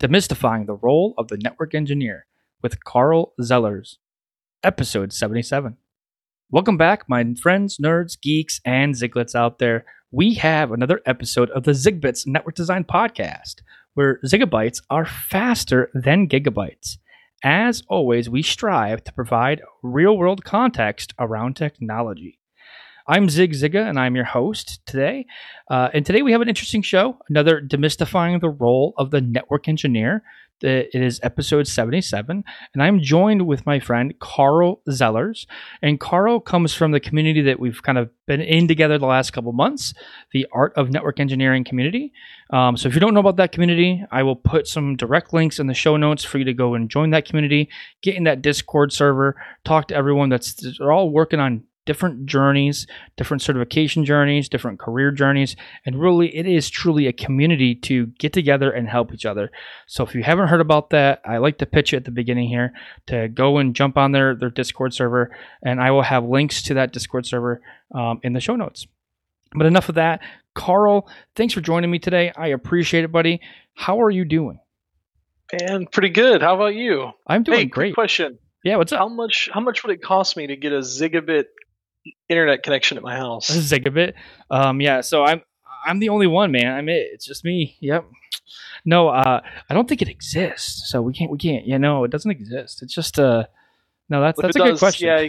Demystifying 0.00 0.66
the 0.66 0.76
Role 0.76 1.12
of 1.18 1.26
the 1.26 1.36
Network 1.38 1.74
Engineer 1.74 2.26
with 2.62 2.84
Carl 2.84 3.32
Zellers, 3.40 3.96
episode 4.62 5.12
77. 5.12 5.76
Welcome 6.52 6.76
back, 6.76 7.08
my 7.08 7.34
friends, 7.42 7.78
nerds, 7.78 8.16
geeks, 8.20 8.60
and 8.64 8.94
Ziglets 8.94 9.34
out 9.34 9.58
there. 9.58 9.86
We 10.12 10.34
have 10.34 10.70
another 10.70 11.00
episode 11.04 11.50
of 11.50 11.64
the 11.64 11.72
Zigbits 11.72 12.28
Network 12.28 12.54
Design 12.54 12.84
Podcast, 12.84 13.56
where 13.94 14.20
zigabytes 14.24 14.80
are 14.88 15.04
faster 15.04 15.90
than 15.92 16.28
gigabytes. 16.28 16.98
As 17.42 17.82
always, 17.88 18.30
we 18.30 18.40
strive 18.42 19.02
to 19.02 19.12
provide 19.12 19.62
real 19.82 20.16
world 20.16 20.44
context 20.44 21.12
around 21.18 21.56
technology. 21.56 22.37
I'm 23.10 23.30
Zig 23.30 23.52
Zsiga, 23.52 23.88
and 23.88 23.98
I'm 23.98 24.14
your 24.14 24.26
host 24.26 24.84
today. 24.84 25.24
Uh, 25.70 25.88
and 25.94 26.04
today 26.04 26.20
we 26.20 26.32
have 26.32 26.42
an 26.42 26.48
interesting 26.48 26.82
show, 26.82 27.16
another 27.30 27.58
demystifying 27.58 28.38
the 28.38 28.50
role 28.50 28.92
of 28.98 29.10
the 29.10 29.22
network 29.22 29.66
engineer. 29.66 30.22
It 30.60 30.90
is 30.92 31.18
episode 31.22 31.68
77, 31.68 32.44
and 32.74 32.82
I'm 32.82 33.00
joined 33.00 33.46
with 33.46 33.64
my 33.64 33.78
friend 33.80 34.12
Carl 34.18 34.82
Zellers. 34.90 35.46
And 35.80 35.98
Carl 35.98 36.40
comes 36.40 36.74
from 36.74 36.90
the 36.90 37.00
community 37.00 37.40
that 37.42 37.60
we've 37.60 37.82
kind 37.82 37.96
of 37.96 38.10
been 38.26 38.42
in 38.42 38.68
together 38.68 38.98
the 38.98 39.06
last 39.06 39.30
couple 39.30 39.52
months, 39.52 39.94
the 40.32 40.46
Art 40.52 40.74
of 40.76 40.90
Network 40.90 41.18
Engineering 41.18 41.64
community. 41.64 42.12
Um, 42.50 42.76
so 42.76 42.88
if 42.88 42.94
you 42.94 43.00
don't 43.00 43.14
know 43.14 43.20
about 43.20 43.36
that 43.36 43.52
community, 43.52 44.04
I 44.10 44.22
will 44.22 44.36
put 44.36 44.66
some 44.66 44.96
direct 44.96 45.32
links 45.32 45.58
in 45.58 45.66
the 45.66 45.74
show 45.74 45.96
notes 45.96 46.24
for 46.24 46.38
you 46.38 46.44
to 46.44 46.52
go 46.52 46.74
and 46.74 46.90
join 46.90 47.10
that 47.10 47.24
community, 47.24 47.70
get 48.02 48.16
in 48.16 48.24
that 48.24 48.42
Discord 48.42 48.92
server, 48.92 49.40
talk 49.64 49.88
to 49.88 49.94
everyone 49.94 50.28
that's 50.28 50.54
they're 50.78 50.92
all 50.92 51.10
working 51.10 51.40
on 51.40 51.62
different 51.88 52.26
journeys, 52.26 52.86
different 53.16 53.40
certification 53.40 54.04
journeys, 54.04 54.46
different 54.50 54.78
career 54.78 55.10
journeys, 55.10 55.56
and 55.86 55.98
really 55.98 56.36
it 56.36 56.46
is 56.46 56.68
truly 56.68 57.06
a 57.06 57.14
community 57.14 57.74
to 57.74 58.08
get 58.18 58.34
together 58.34 58.70
and 58.70 58.86
help 58.86 59.14
each 59.14 59.24
other. 59.24 59.50
So 59.86 60.04
if 60.04 60.14
you 60.14 60.22
haven't 60.22 60.48
heard 60.48 60.60
about 60.60 60.90
that, 60.90 61.22
I 61.24 61.38
like 61.38 61.56
to 61.58 61.66
pitch 61.66 61.94
it 61.94 61.96
at 61.96 62.04
the 62.04 62.10
beginning 62.10 62.50
here 62.50 62.74
to 63.06 63.28
go 63.28 63.56
and 63.56 63.74
jump 63.74 63.96
on 63.96 64.12
their 64.12 64.34
their 64.34 64.50
Discord 64.50 64.92
server, 64.92 65.34
and 65.62 65.80
I 65.80 65.90
will 65.90 66.02
have 66.02 66.24
links 66.24 66.62
to 66.64 66.74
that 66.74 66.92
Discord 66.92 67.24
server 67.24 67.62
um, 67.94 68.20
in 68.22 68.34
the 68.34 68.40
show 68.40 68.54
notes. 68.54 68.86
But 69.54 69.64
enough 69.64 69.88
of 69.88 69.94
that. 69.94 70.20
Carl, 70.54 71.08
thanks 71.36 71.54
for 71.54 71.62
joining 71.62 71.90
me 71.90 71.98
today. 71.98 72.32
I 72.36 72.48
appreciate 72.48 73.04
it, 73.04 73.12
buddy. 73.12 73.40
How 73.72 74.02
are 74.02 74.10
you 74.10 74.26
doing? 74.26 74.60
And 75.50 75.90
pretty 75.90 76.10
good. 76.10 76.42
How 76.42 76.54
about 76.54 76.74
you? 76.74 77.12
I'm 77.26 77.44
doing 77.44 77.60
hey, 77.60 77.64
great. 77.64 77.94
question. 77.94 78.38
Yeah, 78.62 78.76
what's 78.76 78.92
up? 78.92 78.98
How 78.98 79.08
much 79.08 79.48
how 79.50 79.60
much 79.60 79.82
would 79.82 79.94
it 79.94 80.02
cost 80.02 80.36
me 80.36 80.48
to 80.48 80.56
get 80.56 80.72
a 80.72 80.80
Zigabit 80.80 81.44
internet 82.28 82.62
connection 82.62 82.96
at 82.96 83.02
my 83.02 83.16
house. 83.16 83.48
Zigabit. 83.50 84.14
Um, 84.50 84.80
yeah. 84.80 85.00
So 85.00 85.24
I'm 85.24 85.42
I'm 85.86 85.98
the 85.98 86.08
only 86.08 86.26
one, 86.26 86.52
man. 86.52 86.72
I'm 86.72 86.88
it. 86.88 87.08
It's 87.12 87.26
just 87.26 87.44
me. 87.44 87.76
Yep. 87.80 88.04
No, 88.84 89.08
uh, 89.08 89.40
I 89.68 89.74
don't 89.74 89.88
think 89.88 90.02
it 90.02 90.08
exists. 90.08 90.90
So 90.90 91.02
we 91.02 91.12
can't. 91.12 91.30
We 91.30 91.38
can't. 91.38 91.66
Yeah, 91.66 91.78
no, 91.78 92.04
it 92.04 92.10
doesn't 92.10 92.30
exist. 92.30 92.82
It's 92.82 92.94
just 92.94 93.18
uh, 93.18 93.44
no. 94.08 94.20
That's 94.20 94.38
If 94.38 94.42
that's 94.42 94.56
a 94.56 94.62
it 94.62 94.70
good 94.72 94.78
question. 94.78 95.08
Yeah, 95.08 95.28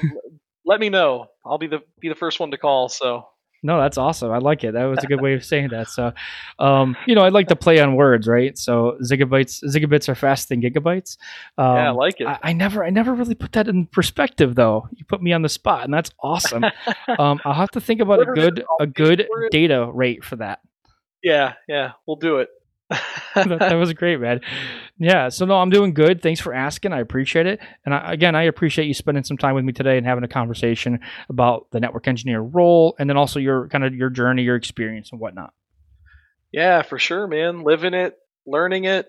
let 0.66 0.80
me 0.80 0.90
know. 0.90 1.28
I'll 1.46 1.58
be 1.58 1.68
the 1.68 1.82
be 2.00 2.10
the 2.10 2.16
first 2.16 2.40
one 2.40 2.52
to 2.52 2.58
call. 2.58 2.90
So 2.90 3.28
No, 3.62 3.80
that's 3.80 3.98
awesome. 3.98 4.32
I 4.32 4.38
like 4.38 4.64
it. 4.64 4.74
That 4.74 4.86
was 4.86 5.04
a 5.04 5.08
good 5.08 5.22
way 5.22 5.34
of 5.34 5.44
saying 5.44 5.70
that. 5.70 5.90
So, 5.90 6.14
um, 6.60 6.96
you 7.06 7.16
know, 7.16 7.22
I 7.22 7.30
like 7.30 7.48
to 7.48 7.56
play 7.56 7.80
on 7.80 7.96
words, 7.96 8.28
right? 8.28 8.58
So 8.58 8.98
gigabytes, 9.02 9.64
zigabits 9.64 10.08
are 10.08 10.16
faster 10.16 10.56
than 10.56 10.62
gigabytes. 10.62 11.18
Um, 11.58 11.76
yeah, 11.76 11.88
I 11.88 11.92
like 11.92 12.22
it. 12.22 12.28
I, 12.28 12.40
I 12.42 12.54
never, 12.54 12.86
I 12.86 12.90
never 12.90 13.14
really 13.14 13.36
put 13.36 13.52
that 13.54 13.68
in 13.68 13.86
perspective, 13.88 14.56
though. 14.56 14.88
You 14.96 15.06
put 15.06 15.22
me 15.22 15.34
on 15.34 15.42
the 15.42 15.50
spot, 15.50 15.84
and 15.84 15.94
that's 15.94 16.12
awesome. 16.24 16.64
um, 17.20 17.40
I'll 17.44 17.54
have 17.54 17.72
to 17.72 17.82
think 17.82 18.02
about 18.02 18.22
a 18.22 18.26
good, 18.26 18.64
a 18.80 18.88
good 18.88 19.28
data 19.52 19.90
rate 19.92 20.24
for 20.24 20.38
that. 20.38 20.60
yeah, 21.24 21.54
yeah, 21.68 21.92
we'll 22.06 22.16
do 22.18 22.38
it. 22.38 22.50
that, 23.36 23.60
that 23.60 23.74
was 23.76 23.94
great, 23.94 24.20
man. 24.20 24.42
Yeah. 24.98 25.30
So 25.30 25.46
no, 25.46 25.56
I'm 25.56 25.70
doing 25.70 25.94
good. 25.94 26.22
Thanks 26.22 26.42
for 26.42 26.54
asking. 26.54 26.92
I 26.92 27.00
appreciate 27.00 27.46
it. 27.46 27.60
And 27.86 27.94
I, 27.94 28.14
again, 28.14 28.36
I 28.36 28.44
appreciate 28.44 28.86
you 28.86 28.94
spending 28.94 29.24
some 29.24 29.38
time 29.38 29.56
with 29.56 29.64
me 29.64 29.74
today 29.74 29.98
and 29.98 30.06
having 30.06 30.24
a 30.24 30.28
conversation 30.28 31.00
about 31.30 31.68
the 31.72 31.80
network 31.80 32.08
engineer 32.08 32.42
role, 32.42 32.96
and 33.00 33.10
then 33.10 33.18
also 33.18 33.40
your 33.40 33.68
kind 33.70 33.84
of 33.84 33.94
your 33.94 34.10
journey, 34.10 34.44
your 34.44 34.56
experience, 34.56 35.12
and 35.12 35.20
whatnot. 35.20 35.54
yeah, 36.52 36.82
for 36.82 36.98
sure, 36.98 37.28
man. 37.28 37.64
Living 37.64 37.94
it, 37.94 38.18
learning 38.48 38.86
it, 38.86 39.08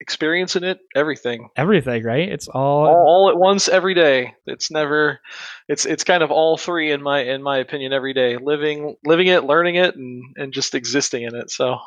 experiencing 0.00 0.62
it, 0.62 0.78
everything. 0.94 1.48
Everything, 1.56 2.04
right? 2.04 2.28
It's 2.28 2.46
all, 2.46 2.86
All, 2.86 2.94
all 2.94 3.30
at 3.30 3.36
once 3.36 3.68
every 3.68 3.94
day. 3.94 4.34
It's 4.46 4.70
never 4.70 5.18
it's 5.66 5.86
it's 5.86 6.04
kind 6.04 6.22
of 6.22 6.30
all 6.30 6.56
three 6.56 6.92
in 6.92 7.02
my 7.02 7.22
in 7.22 7.42
my 7.42 7.58
opinion 7.58 7.92
every 7.92 8.14
day. 8.14 8.36
Living 8.36 8.94
living 9.04 9.26
it, 9.26 9.42
learning 9.44 9.74
it 9.74 9.96
and 9.96 10.22
and 10.36 10.52
just 10.52 10.76
existing 10.76 11.24
in 11.24 11.34
it. 11.34 11.50
So 11.50 11.78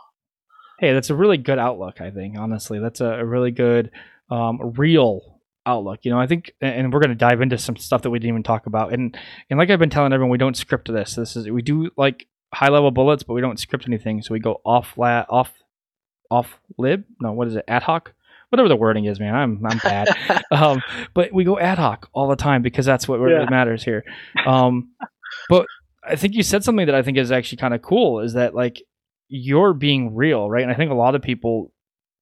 hey, 0.81 0.91
that's 0.93 1.09
a 1.09 1.15
really 1.15 1.37
good 1.37 1.57
outlook. 1.59 2.01
I 2.01 2.11
think 2.11 2.37
honestly, 2.37 2.79
that's 2.79 2.99
a, 2.99 3.05
a 3.05 3.25
really 3.25 3.51
good, 3.51 3.91
um, 4.29 4.73
real 4.75 5.39
outlook. 5.65 5.99
You 6.03 6.11
know, 6.11 6.19
I 6.19 6.27
think, 6.27 6.51
and 6.59 6.91
we're 6.91 6.99
going 6.99 7.09
to 7.09 7.15
dive 7.15 7.39
into 7.39 7.57
some 7.57 7.77
stuff 7.77 8.01
that 8.01 8.09
we 8.09 8.19
didn't 8.19 8.29
even 8.33 8.43
talk 8.43 8.65
about. 8.65 8.91
And 8.91 9.15
and 9.49 9.57
like 9.59 9.69
I've 9.69 9.79
been 9.79 9.89
telling 9.91 10.11
everyone, 10.11 10.31
we 10.31 10.37
don't 10.37 10.57
script 10.57 10.91
this. 10.91 11.15
This 11.15 11.35
is 11.37 11.49
we 11.49 11.61
do 11.61 11.91
like 11.95 12.27
high 12.53 12.69
level 12.69 12.91
bullets, 12.91 13.23
but 13.23 13.33
we 13.35 13.41
don't 13.41 13.59
script 13.59 13.85
anything. 13.87 14.21
So 14.21 14.33
we 14.33 14.39
go 14.39 14.59
off 14.65 14.97
la 14.97 15.23
off 15.29 15.53
off 16.29 16.59
lib. 16.77 17.03
No, 17.21 17.31
what 17.31 17.47
is 17.47 17.55
it? 17.55 17.65
Ad 17.67 17.83
hoc. 17.83 18.13
Whatever 18.49 18.67
the 18.67 18.75
wording 18.75 19.05
is, 19.05 19.19
man, 19.19 19.33
I'm 19.35 19.65
I'm 19.65 19.77
bad. 19.77 20.09
um, 20.51 20.81
but 21.13 21.31
we 21.31 21.43
go 21.45 21.57
ad 21.59 21.77
hoc 21.77 22.09
all 22.11 22.27
the 22.27 22.35
time 22.35 22.61
because 22.61 22.85
that's 22.85 23.07
what 23.07 23.19
really 23.19 23.39
Yeah. 23.43 23.49
matters 23.49 23.83
here. 23.83 24.03
Um, 24.45 24.89
but 25.47 25.65
I 26.03 26.15
think 26.15 26.33
you 26.33 26.43
said 26.43 26.63
something 26.63 26.87
that 26.87 26.95
I 26.95 27.03
think 27.03 27.17
is 27.17 27.31
actually 27.31 27.59
kind 27.59 27.73
of 27.73 27.81
cool. 27.81 28.19
Is 28.21 28.33
that 28.33 28.55
like 28.55 28.81
you're 29.31 29.73
being 29.73 30.13
real, 30.13 30.49
right? 30.49 30.61
And 30.61 30.71
I 30.71 30.75
think 30.75 30.91
a 30.91 30.95
lot 30.95 31.15
of 31.15 31.21
people 31.21 31.71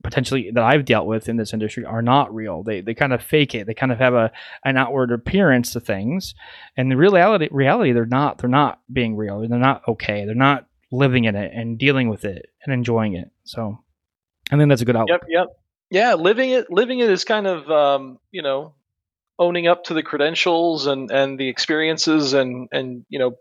potentially 0.04 0.52
that 0.52 0.64
I've 0.64 0.86
dealt 0.86 1.08
with 1.08 1.28
in 1.28 1.36
this 1.36 1.54
industry 1.54 1.84
are 1.84 2.02
not 2.02 2.34
real. 2.34 2.64
They 2.64 2.82
they 2.82 2.94
kind 2.94 3.12
of 3.12 3.22
fake 3.22 3.56
it. 3.56 3.68
They 3.68 3.74
kind 3.74 3.92
of 3.92 3.98
have 3.98 4.14
a 4.14 4.32
an 4.64 4.78
outward 4.78 5.12
appearance 5.12 5.74
to 5.74 5.80
things, 5.80 6.36
and 6.78 6.92
the 6.92 6.98
reality 6.98 7.50
reality 7.52 7.92
they're 7.92 8.06
not. 8.06 8.38
They're 8.38 8.50
not 8.50 8.80
being 8.92 9.16
real. 9.16 9.42
They're 9.42 9.60
not 9.60 9.82
okay. 9.88 10.26
They're 10.26 10.36
not 10.36 10.68
living 10.92 11.26
in 11.26 11.36
it 11.36 11.52
and 11.54 11.78
dealing 11.78 12.10
with 12.10 12.26
it 12.26 12.48
and 12.64 12.74
enjoying 12.74 13.16
it. 13.16 13.32
So 13.44 13.80
I 14.52 14.58
think 14.58 14.70
that's 14.70 14.82
a 14.82 14.86
good 14.86 14.96
outlook. 14.96 15.22
Yep, 15.28 15.30
yep. 15.30 15.48
Yeah, 15.92 16.14
living 16.14 16.52
it 16.52 16.72
living 16.72 17.00
it 17.00 17.10
is 17.10 17.24
kind 17.24 17.48
of 17.48 17.70
um, 17.70 18.20
you 18.32 18.44
know, 18.44 18.76
owning 19.38 19.68
up 19.68 19.86
to 19.86 19.94
the 19.94 20.04
credentials 20.04 20.86
and 20.86 21.10
and 21.12 21.40
the 21.40 21.50
experiences 21.50 22.34
and 22.34 22.70
and 22.72 23.06
you 23.10 23.20
know, 23.20 23.36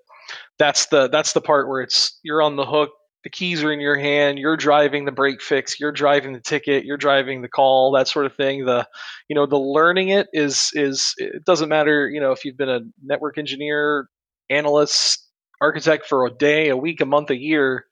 that's 0.58 0.86
the 0.86 1.08
that's 1.08 1.34
the 1.34 1.40
part 1.40 1.68
where 1.68 1.82
it's 1.82 2.18
you're 2.22 2.42
on 2.42 2.56
the 2.56 2.64
hook, 2.64 2.90
the 3.24 3.30
keys 3.30 3.64
are 3.64 3.72
in 3.72 3.80
your 3.80 3.98
hand, 3.98 4.38
you're 4.38 4.56
driving 4.56 5.04
the 5.04 5.12
break 5.12 5.42
fix, 5.42 5.78
you're 5.80 5.92
driving 5.92 6.32
the 6.32 6.40
ticket, 6.40 6.84
you're 6.84 6.96
driving 6.96 7.42
the 7.42 7.48
call, 7.48 7.92
that 7.92 8.08
sort 8.08 8.26
of 8.26 8.34
thing. 8.34 8.64
The 8.64 8.86
you 9.28 9.34
know, 9.34 9.46
the 9.46 9.58
learning 9.58 10.10
it 10.10 10.28
is 10.32 10.70
is 10.74 11.14
it 11.18 11.44
doesn't 11.44 11.68
matter, 11.68 12.08
you 12.08 12.20
know, 12.20 12.32
if 12.32 12.44
you've 12.44 12.56
been 12.56 12.68
a 12.68 12.80
network 13.02 13.38
engineer, 13.38 14.08
analyst, 14.50 15.26
architect 15.60 16.06
for 16.06 16.26
a 16.26 16.30
day, 16.30 16.68
a 16.68 16.76
week, 16.76 17.00
a 17.00 17.06
month, 17.06 17.30
a 17.30 17.36
year, 17.36 17.86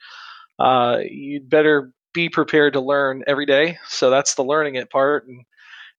uh, 0.58 0.98
you'd 1.02 1.50
better 1.50 1.92
be 2.14 2.28
prepared 2.28 2.72
to 2.72 2.80
learn 2.80 3.24
every 3.26 3.46
day. 3.46 3.78
So 3.88 4.10
that's 4.10 4.34
the 4.34 4.44
learning 4.44 4.76
it 4.76 4.90
part. 4.90 5.26
And 5.26 5.44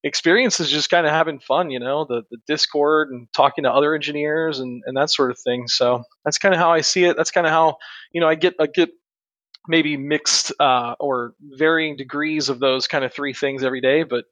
experience 0.04 0.60
is 0.60 0.70
just 0.70 0.90
kind 0.90 1.06
of 1.06 1.12
having 1.12 1.40
fun, 1.40 1.70
you 1.70 1.80
know, 1.80 2.06
the, 2.06 2.24
the 2.32 2.38
Discord 2.48 3.10
and 3.12 3.28
talking 3.34 3.66
to 3.66 3.72
other 3.72 3.94
engineers 3.94 4.60
and, 4.60 4.82
and 4.86 4.98
that 4.98 5.12
sort 5.12 5.32
of 5.32 5.40
thing. 5.40 5.68
So 5.68 6.04
that's 6.26 6.38
kind 6.38 6.56
of 6.56 6.60
how 6.60 6.72
I 6.72 6.82
see 6.82 7.04
it. 7.04 7.18
That's 7.18 7.32
kind 7.32 7.46
of 7.46 7.52
how, 7.52 7.78
you 8.14 8.22
know, 8.22 8.28
I 8.28 8.36
get, 8.36 8.56
I 8.60 8.68
get 8.68 8.90
maybe 9.68 9.98
mixed 9.98 10.52
uh, 10.60 10.96
or 11.00 11.34
varying 11.58 11.96
degrees 11.96 12.50
of 12.50 12.60
those 12.60 12.88
kind 12.88 13.04
of 13.06 13.14
three 13.14 13.34
things 13.34 13.64
every 13.64 13.82
day. 13.82 14.04
But, 14.04 14.26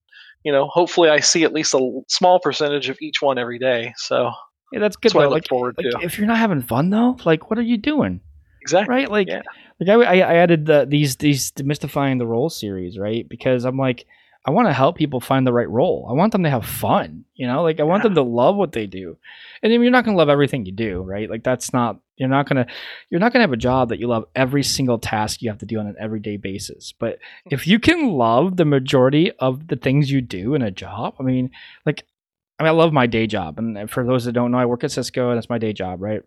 you 0.44 0.52
know, 0.52 0.68
hopefully 0.68 1.10
I 1.10 1.20
see 1.20 1.44
at 1.44 1.54
least 1.54 1.74
a 1.74 2.02
small 2.08 2.40
percentage 2.40 2.90
of 2.90 2.98
each 3.02 3.22
one 3.22 3.38
every 3.38 3.60
day. 3.60 3.94
So 3.98 4.32
Yeah, 4.72 4.80
that's 4.80 4.96
good. 4.96 5.10
that's 5.10 5.16
what 5.16 5.22
I 5.24 5.28
look 5.28 5.34
Like, 5.36 5.48
forward 5.48 5.76
like 5.78 5.92
to. 5.92 6.00
if 6.06 6.18
you're 6.18 6.28
not 6.28 6.38
having 6.38 6.62
fun 6.62 6.90
though, 6.90 7.18
like 7.26 7.50
what 7.50 7.60
are 7.60 7.64
you 7.64 7.78
doing? 7.78 8.22
Exactly. 8.62 8.96
right? 8.96 9.10
Like, 9.12 9.28
Yeah. 9.28 9.42
like 9.80 9.90
I, 9.90 9.94
I 9.94 10.16
I 10.16 10.36
added 10.36 10.66
the 10.66 10.86
these 10.90 11.18
these 11.18 11.52
demystifying 11.52 12.18
the 12.18 12.26
role 12.26 12.50
series, 12.50 12.98
right? 12.98 13.28
Because 13.30 13.64
I'm 13.66 13.78
like, 13.78 14.06
I 14.48 14.52
want 14.52 14.68
to 14.68 14.74
help 14.74 14.96
people 14.96 15.20
find 15.20 15.46
the 15.46 15.54
right 15.54 15.70
role. 15.70 16.08
I 16.10 16.14
want 16.14 16.32
them 16.32 16.44
to 16.44 16.50
have 16.50 16.66
fun, 16.66 17.26
you 17.34 17.48
know. 17.48 17.64
Like 17.64 17.80
I 17.80 17.84
want 17.84 18.02
Yeah. 18.02 18.10
them 18.10 18.16
to 18.16 18.22
love 18.22 18.56
what 18.56 18.74
they 18.74 18.86
do, 18.86 19.18
and 19.64 19.72
I 19.72 19.76
mean, 19.76 19.84
you're 19.84 19.92
not 19.92 20.06
gonna 20.06 20.18
love 20.18 20.30
everything 20.30 20.66
you 20.66 20.72
do, 20.72 21.02
right? 21.02 21.30
Like 21.30 21.44
that's 21.44 21.74
not 21.74 22.00
you're 22.18 22.30
not 22.30 22.48
gonna 22.48 22.68
you're 23.10 23.20
not 23.20 23.34
gonna 23.34 23.44
have 23.44 23.54
a 23.54 23.58
job 23.58 23.90
that 23.90 24.00
you 24.00 24.08
love 24.08 24.26
every 24.36 24.64
single 24.64 25.00
task 25.00 25.42
you 25.42 25.50
have 25.50 25.58
to 25.60 25.66
do 25.66 25.80
on 25.80 25.88
an 25.88 25.96
everyday 26.00 26.38
basis. 26.38 26.94
But 26.98 27.18
if 27.50 27.66
you 27.68 27.80
can 27.80 28.10
love 28.10 28.58
the 28.58 28.66
majority 28.66 29.32
of 29.40 29.68
the 29.68 29.76
things 29.76 30.12
you 30.12 30.22
do 30.22 30.54
in 30.54 30.62
a 30.62 30.72
job, 30.72 31.16
I 31.20 31.24
mean, 31.24 31.50
like. 31.86 32.06
I 32.58 32.64
mean, 32.64 32.70
I 32.70 32.72
love 32.72 32.94
my 32.94 33.06
day 33.06 33.28
job, 33.28 33.60
and 33.60 33.92
for 33.92 34.06
those 34.06 34.24
that 34.24 34.32
don't 34.32 34.50
know, 34.50 34.58
I 34.58 34.66
work 34.66 34.86
at 34.86 34.92
Cisco, 34.92 35.28
and 35.30 35.36
that's 35.38 35.50
my 35.50 35.58
day 35.58 35.74
job, 35.74 36.02
right? 36.02 36.22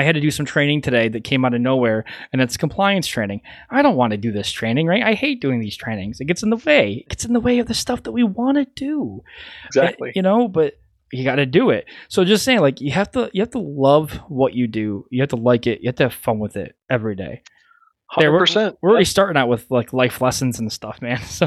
I 0.00 0.02
had 0.02 0.14
to 0.14 0.20
do 0.20 0.30
some 0.30 0.46
training 0.46 0.80
today 0.80 1.08
that 1.08 1.24
came 1.24 1.44
out 1.44 1.52
of 1.52 1.60
nowhere, 1.60 2.06
and 2.32 2.40
it's 2.40 2.56
compliance 2.56 3.06
training. 3.06 3.42
I 3.68 3.82
don't 3.82 3.96
want 3.96 4.12
to 4.12 4.16
do 4.16 4.32
this 4.32 4.50
training, 4.50 4.86
right? 4.86 5.02
I 5.02 5.12
hate 5.12 5.42
doing 5.42 5.60
these 5.60 5.76
trainings. 5.76 6.20
It 6.20 6.24
gets 6.24 6.42
in 6.42 6.48
the 6.48 6.56
way. 6.56 7.04
It 7.04 7.10
gets 7.10 7.26
in 7.26 7.34
the 7.34 7.40
way 7.40 7.58
of 7.58 7.66
the 7.66 7.74
stuff 7.74 8.04
that 8.04 8.12
we 8.12 8.22
want 8.22 8.56
to 8.56 8.64
do. 8.74 9.20
Eh, 9.26 9.66
exactly. 9.66 10.12
You 10.14 10.22
know, 10.22 10.48
but 10.48 10.80
you 11.12 11.22
got 11.22 11.34
to 11.34 11.44
do 11.44 11.68
it. 11.68 11.84
So 12.08 12.24
just 12.24 12.46
saying, 12.46 12.60
like 12.60 12.80
you 12.80 12.92
have 12.92 13.10
to, 13.10 13.30
you 13.34 13.42
have 13.42 13.50
to 13.50 13.58
love 13.58 14.12
what 14.28 14.54
you 14.54 14.66
do. 14.66 15.04
You 15.10 15.20
have 15.20 15.28
to 15.30 15.36
like 15.36 15.66
it. 15.66 15.82
You 15.82 15.88
have 15.88 15.96
to 15.96 16.04
have 16.04 16.14
fun 16.14 16.38
with 16.38 16.56
it 16.56 16.76
every 16.88 17.14
day. 17.14 17.42
Hundred 18.06 18.38
percent. 18.38 18.76
We're 18.80 18.90
already 18.90 19.04
starting 19.04 19.36
out 19.36 19.48
with 19.48 19.70
like 19.70 19.92
life 19.92 20.20
lessons 20.20 20.58
and 20.58 20.72
stuff, 20.72 21.00
man. 21.02 21.20
So, 21.26 21.46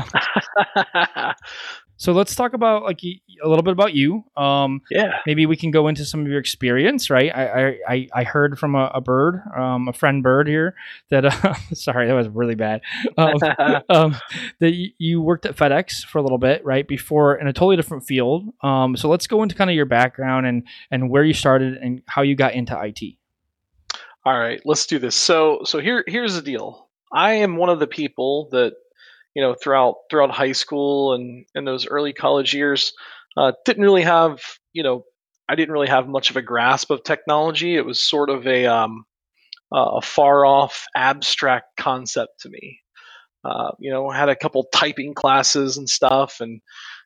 so 1.98 2.12
let's 2.12 2.36
talk 2.36 2.54
about 2.54 2.84
like 2.84 3.02
a 3.04 3.48
little 3.48 3.64
bit 3.64 3.72
about 3.72 3.94
you. 3.94 4.24
Um, 4.36 4.82
yeah. 4.90 5.20
Maybe 5.26 5.46
we 5.46 5.56
can 5.56 5.72
go 5.72 5.88
into 5.88 6.06
some 6.06 6.22
of 6.22 6.28
your 6.28 6.40
experience, 6.40 7.10
right? 7.10 7.32
I 7.34 7.78
I, 7.88 8.08
I 8.14 8.24
heard 8.24 8.58
from 8.58 8.76
a, 8.76 8.92
a 8.94 9.02
bird, 9.02 9.42
um, 9.56 9.88
a 9.88 9.94
friend 9.94 10.24
bird 10.24 10.48
here 10.48 10.76
that. 11.10 11.26
Uh, 11.26 11.54
sorry, 11.74 12.08
that 12.08 12.14
was 12.14 12.28
really 12.30 12.56
bad. 12.56 12.82
Um, 13.18 13.36
um, 13.90 14.16
that 14.60 14.74
you 14.98 15.22
worked 15.22 15.46
at 15.46 15.56
FedEx 15.56 16.04
for 16.06 16.18
a 16.18 16.22
little 16.22 16.38
bit, 16.38 16.66
right? 16.66 16.88
Before 16.88 17.36
in 17.36 17.48
a 17.48 17.54
totally 17.54 17.76
different 17.76 18.06
field. 18.06 18.50
Um, 18.62 18.96
so 18.96 19.10
let's 19.10 19.28
go 19.28 19.44
into 19.44 19.56
kind 19.56 19.70
of 19.70 19.76
your 19.76 19.86
background 19.86 20.46
and 20.46 20.64
and 20.90 21.10
where 21.10 21.24
you 21.24 21.34
started 21.34 21.78
and 21.78 22.02
how 22.08 22.24
you 22.24 22.36
got 22.36 22.54
into 22.54 22.80
IT. 22.82 23.16
All 24.26 24.38
right, 24.38 24.62
let's 24.66 24.86
do 24.86 25.00
this. 25.00 25.16
So 25.16 25.62
so 25.64 25.80
here 25.80 26.04
here's 26.08 26.36
the 26.36 26.42
deal. 26.42 26.90
I 27.12 27.34
am 27.34 27.58
one 27.58 27.70
of 27.70 27.80
the 27.80 27.88
people 27.88 28.50
that 28.52 28.74
you 29.36 29.42
know 29.42 29.54
throughout 29.54 29.96
throughout 30.10 30.32
high 30.32 30.52
school 30.52 31.14
and 31.14 31.46
in 31.56 31.66
those 31.66 31.88
early 31.88 32.14
college 32.14 32.54
years 32.54 32.94
uh, 33.38 33.52
didn't 33.66 33.84
really 33.84 34.04
have 34.04 34.42
you 34.74 34.84
know 34.84 35.06
I 35.48 35.56
didn't 35.56 35.74
really 35.74 35.88
have 35.90 36.08
much 36.08 36.30
of 36.30 36.38
a 36.38 36.42
grasp 36.42 36.90
of 36.90 37.04
technology. 37.04 37.76
It 37.76 37.86
was 37.86 38.00
sort 38.00 38.30
of 38.30 38.48
a 38.48 38.66
um, 38.66 39.06
a 39.72 40.02
far 40.02 40.46
off 40.46 40.86
abstract 40.96 41.78
concept 41.78 42.42
to 42.42 42.50
me. 42.50 42.80
Uh, 43.44 43.72
you 43.80 43.92
know, 43.92 44.10
had 44.10 44.30
a 44.30 44.36
couple 44.36 44.66
typing 44.74 45.14
classes 45.14 45.78
and 45.78 45.90
stuff, 45.90 46.40
and 46.40 46.62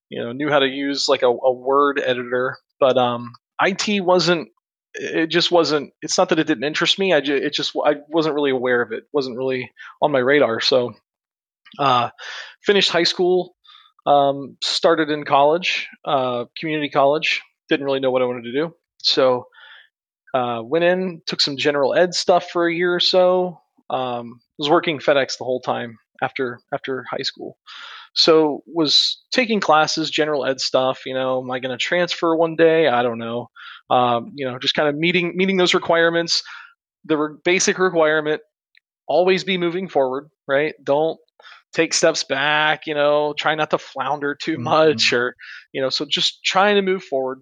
you 0.10 0.22
know 0.24 0.32
knew 0.32 0.50
how 0.50 0.60
to 0.60 0.68
use 0.68 1.08
like 1.10 1.24
a, 1.24 1.28
a 1.28 1.52
word 1.54 2.00
editor, 2.04 2.58
but 2.80 2.98
um, 2.98 3.32
IT 3.62 4.04
wasn't. 4.04 4.50
It 4.94 5.28
just 5.28 5.52
wasn't. 5.52 5.92
It's 6.02 6.18
not 6.18 6.30
that 6.30 6.40
it 6.40 6.48
didn't 6.48 6.64
interest 6.64 7.00
me. 7.00 7.14
I 7.14 7.22
just, 7.22 7.44
it 7.44 7.54
just 7.54 7.74
I 7.86 7.96
wasn't 8.10 8.36
really 8.36 8.52
aware 8.52 8.82
of 8.82 8.92
it. 8.92 9.06
wasn't 9.14 9.38
really 9.38 9.72
on 10.02 10.12
my 10.12 10.20
radar. 10.20 10.62
So 10.62 10.94
uh, 11.80 12.10
finished 12.64 12.90
high 12.90 13.04
school, 13.04 13.56
um, 14.06 14.58
started 14.62 15.10
in 15.10 15.26
college, 15.26 15.88
uh, 16.06 16.46
community 16.58 16.90
college. 16.90 17.42
Didn't 17.70 17.86
really 17.86 18.00
know 18.00 18.12
what 18.12 18.22
I 18.22 18.26
wanted 18.26 18.44
to 18.44 18.54
do, 18.54 18.74
so 19.00 19.48
uh, 20.34 20.62
went 20.64 20.86
in, 20.86 21.22
took 21.26 21.42
some 21.42 21.58
general 21.58 21.94
ed 21.94 22.14
stuff 22.14 22.50
for 22.50 22.68
a 22.68 22.74
year 22.74 22.94
or 22.94 23.00
so. 23.00 23.60
Um, 23.90 24.42
was 24.58 24.70
working 24.70 25.00
FedEx 25.00 25.38
the 25.38 25.46
whole 25.46 25.62
time 25.62 25.98
after 26.22 26.60
after 26.74 27.06
high 27.10 27.24
school. 27.24 27.58
So 28.14 28.64
was 28.66 29.22
taking 29.32 29.60
classes, 29.60 30.10
general 30.10 30.46
ed 30.46 30.60
stuff. 30.60 31.06
You 31.06 31.14
know, 31.14 31.42
am 31.42 31.52
I 31.52 31.60
going 31.60 31.78
to 31.78 31.84
transfer 31.84 32.36
one 32.36 32.56
day? 32.56 32.88
I 32.88 33.04
don't 33.04 33.20
know. 33.20 33.50
Um, 33.90 34.32
you 34.36 34.50
know, 34.50 34.58
just 34.60 34.74
kind 34.74 34.90
of 34.90 34.96
meeting 34.96 35.34
meeting 35.36 35.58
those 35.58 35.74
requirements. 35.74 36.44
The 37.06 37.18
re- 37.18 37.38
basic 37.44 37.80
requirement: 37.80 38.42
always 39.08 39.44
be 39.44 39.58
moving 39.58 39.88
forward. 39.88 40.30
Right? 40.48 40.74
Don't 40.84 41.20
take 41.78 41.94
steps 41.94 42.24
back, 42.24 42.88
you 42.88 42.96
know, 42.96 43.36
try 43.38 43.54
not 43.54 43.70
to 43.70 43.78
flounder 43.78 44.34
too 44.34 44.54
mm-hmm. 44.54 44.64
much 44.64 45.14
or, 45.14 45.36
you 45.72 45.80
know, 45.80 45.90
so 45.90 46.06
just 46.10 46.44
trying 46.44 46.76
to 46.76 46.82
move 46.82 47.04
forward. 47.04 47.42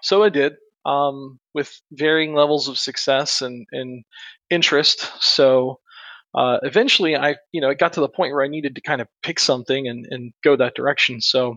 So 0.00 0.22
I 0.22 0.30
did 0.30 0.54
um, 0.86 1.38
with 1.52 1.70
varying 1.92 2.34
levels 2.34 2.66
of 2.66 2.78
success 2.78 3.42
and, 3.42 3.66
and 3.70 4.04
interest. 4.48 5.12
So 5.22 5.80
uh, 6.34 6.60
eventually 6.62 7.14
I, 7.14 7.36
you 7.52 7.60
know, 7.60 7.68
it 7.68 7.78
got 7.78 7.92
to 7.92 8.00
the 8.00 8.08
point 8.08 8.32
where 8.32 8.42
I 8.42 8.48
needed 8.48 8.74
to 8.76 8.80
kind 8.80 9.02
of 9.02 9.08
pick 9.22 9.38
something 9.38 9.86
and, 9.86 10.06
and 10.08 10.32
go 10.42 10.56
that 10.56 10.74
direction. 10.74 11.20
So 11.20 11.56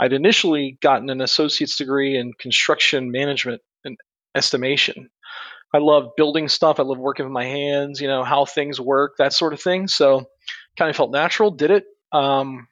I'd 0.00 0.14
initially 0.14 0.78
gotten 0.80 1.10
an 1.10 1.20
associate's 1.20 1.76
degree 1.76 2.16
in 2.16 2.32
construction 2.40 3.10
management 3.10 3.60
and 3.84 3.98
estimation. 4.34 5.10
I 5.74 5.78
love 5.78 6.10
building 6.16 6.48
stuff. 6.48 6.80
I 6.80 6.84
love 6.84 6.98
working 6.98 7.26
with 7.26 7.32
my 7.32 7.44
hands, 7.44 8.00
you 8.00 8.08
know, 8.08 8.24
how 8.24 8.46
things 8.46 8.80
work, 8.80 9.16
that 9.18 9.34
sort 9.34 9.52
of 9.52 9.60
thing. 9.60 9.88
So 9.88 10.24
kind 10.78 10.90
of 10.90 10.96
felt 10.96 11.10
natural. 11.10 11.50
Did 11.50 11.70
it. 11.70 11.84
Um, 12.12 12.68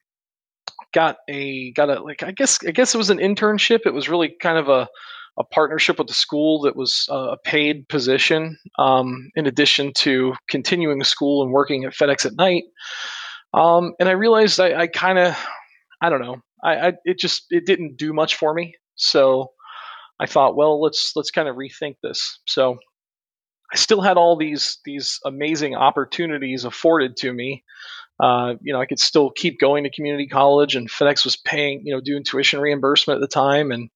got 0.93 1.17
a 1.29 1.73
got 1.73 1.91
a 1.91 2.03
like 2.03 2.23
I 2.23 2.33
guess 2.33 2.59
I 2.67 2.71
guess 2.71 2.95
it 2.95 2.99
was 2.99 3.11
an 3.11 3.19
internship. 3.19 3.81
It 3.87 3.95
was 3.95 4.09
really 4.09 4.35
kind 4.41 4.59
of 4.59 4.69
a 4.69 4.89
a 5.39 5.45
partnership 5.45 5.99
with 5.99 6.09
the 6.09 6.15
school 6.15 6.61
that 6.63 6.77
was 6.77 7.07
a 7.11 7.39
paid 7.43 7.89
position 7.89 8.59
um, 8.79 9.31
in 9.35 9.47
addition 9.47 9.91
to 9.95 10.35
continuing 10.49 11.03
school 11.05 11.43
and 11.43 11.53
working 11.53 11.85
at 11.85 11.95
FedEx 11.95 12.27
at 12.27 12.37
night. 12.37 12.65
Um, 13.55 13.95
and 13.99 14.11
I 14.11 14.13
realized 14.13 14.61
I, 14.61 14.75
I 14.83 14.87
kind 14.89 15.19
of 15.19 15.35
I 16.03 16.11
don't 16.11 16.21
know 16.21 16.43
I, 16.63 16.89
I 16.89 16.93
it 17.05 17.19
just 17.19 17.47
it 17.51 17.67
didn't 17.67 17.97
do 17.97 18.13
much 18.13 18.37
for 18.37 18.55
me. 18.55 18.75
So 18.95 19.49
I 20.21 20.27
thought, 20.27 20.57
well, 20.57 20.81
let's 20.81 21.13
let's 21.17 21.31
kind 21.31 21.49
of 21.49 21.57
rethink 21.57 21.97
this. 22.03 22.41
So 22.47 22.79
I 23.73 23.77
still 23.77 24.01
had 24.01 24.17
all 24.17 24.37
these 24.37 24.79
these 24.85 25.19
amazing 25.25 25.75
opportunities 25.75 26.65
afforded 26.65 27.17
to 27.19 27.33
me. 27.33 27.65
Uh, 28.23 28.55
you 28.61 28.73
know, 28.73 28.81
I 28.81 28.87
could 28.87 29.01
still 29.01 29.31
keep 29.31 29.59
going 29.59 29.85
to 29.85 29.91
community 29.91 30.29
college, 30.29 30.77
and 30.77 30.91
FedEx 30.91 31.25
was 31.25 31.37
paying, 31.37 31.83
you 31.85 31.95
know, 31.95 32.01
doing 32.01 32.23
tuition 32.23 32.61
reimbursement 32.61 33.17
at 33.17 33.21
the 33.21 33.33
time, 33.33 33.73
and 33.73 33.89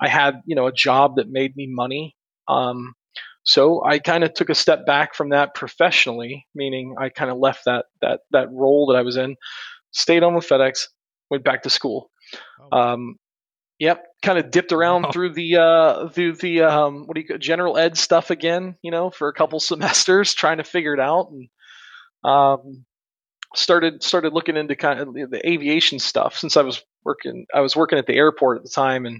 I 0.00 0.08
had, 0.08 0.40
you 0.46 0.54
know, 0.54 0.66
a 0.66 0.72
job 0.72 1.16
that 1.16 1.28
made 1.28 1.56
me 1.56 1.66
money. 1.68 2.16
Um, 2.48 2.94
so 3.42 3.84
I 3.84 3.98
kind 3.98 4.24
of 4.24 4.32
took 4.32 4.48
a 4.48 4.54
step 4.54 4.86
back 4.86 5.14
from 5.14 5.30
that 5.30 5.54
professionally, 5.54 6.46
meaning 6.54 6.94
I 6.98 7.10
kind 7.10 7.30
of 7.30 7.38
left 7.38 7.64
that 7.66 7.86
that 8.00 8.20
that 8.30 8.50
role 8.52 8.86
that 8.86 8.96
I 8.96 9.02
was 9.02 9.16
in, 9.16 9.36
stayed 9.90 10.22
on 10.22 10.34
with 10.34 10.48
FedEx, 10.48 10.86
went 11.30 11.44
back 11.44 11.64
to 11.64 11.70
school. 11.70 12.10
Oh. 12.72 12.78
Um, 12.78 13.16
Yep, 13.80 14.04
kind 14.22 14.38
of 14.38 14.50
dipped 14.52 14.72
around 14.72 15.06
oh. 15.06 15.12
through 15.12 15.32
the 15.34 15.56
uh, 15.56 16.08
through 16.08 16.34
the 16.36 16.62
um, 16.62 17.06
what 17.06 17.16
do 17.16 17.22
you 17.28 17.38
general 17.38 17.76
ed 17.76 17.98
stuff 17.98 18.30
again, 18.30 18.76
you 18.82 18.90
know, 18.90 19.10
for 19.10 19.28
a 19.28 19.32
couple 19.32 19.58
semesters, 19.60 20.32
trying 20.34 20.58
to 20.58 20.64
figure 20.64 20.94
it 20.94 21.00
out, 21.00 21.30
and 21.30 21.48
um, 22.30 22.84
started 23.54 24.02
started 24.02 24.32
looking 24.32 24.56
into 24.56 24.76
kind 24.76 25.00
of 25.00 25.14
the 25.14 25.40
aviation 25.48 25.98
stuff 25.98 26.36
since 26.36 26.56
I 26.56 26.62
was 26.62 26.82
working 27.04 27.46
I 27.52 27.60
was 27.60 27.76
working 27.76 27.98
at 27.98 28.06
the 28.06 28.14
airport 28.14 28.58
at 28.58 28.62
the 28.62 28.70
time, 28.70 29.06
and 29.06 29.16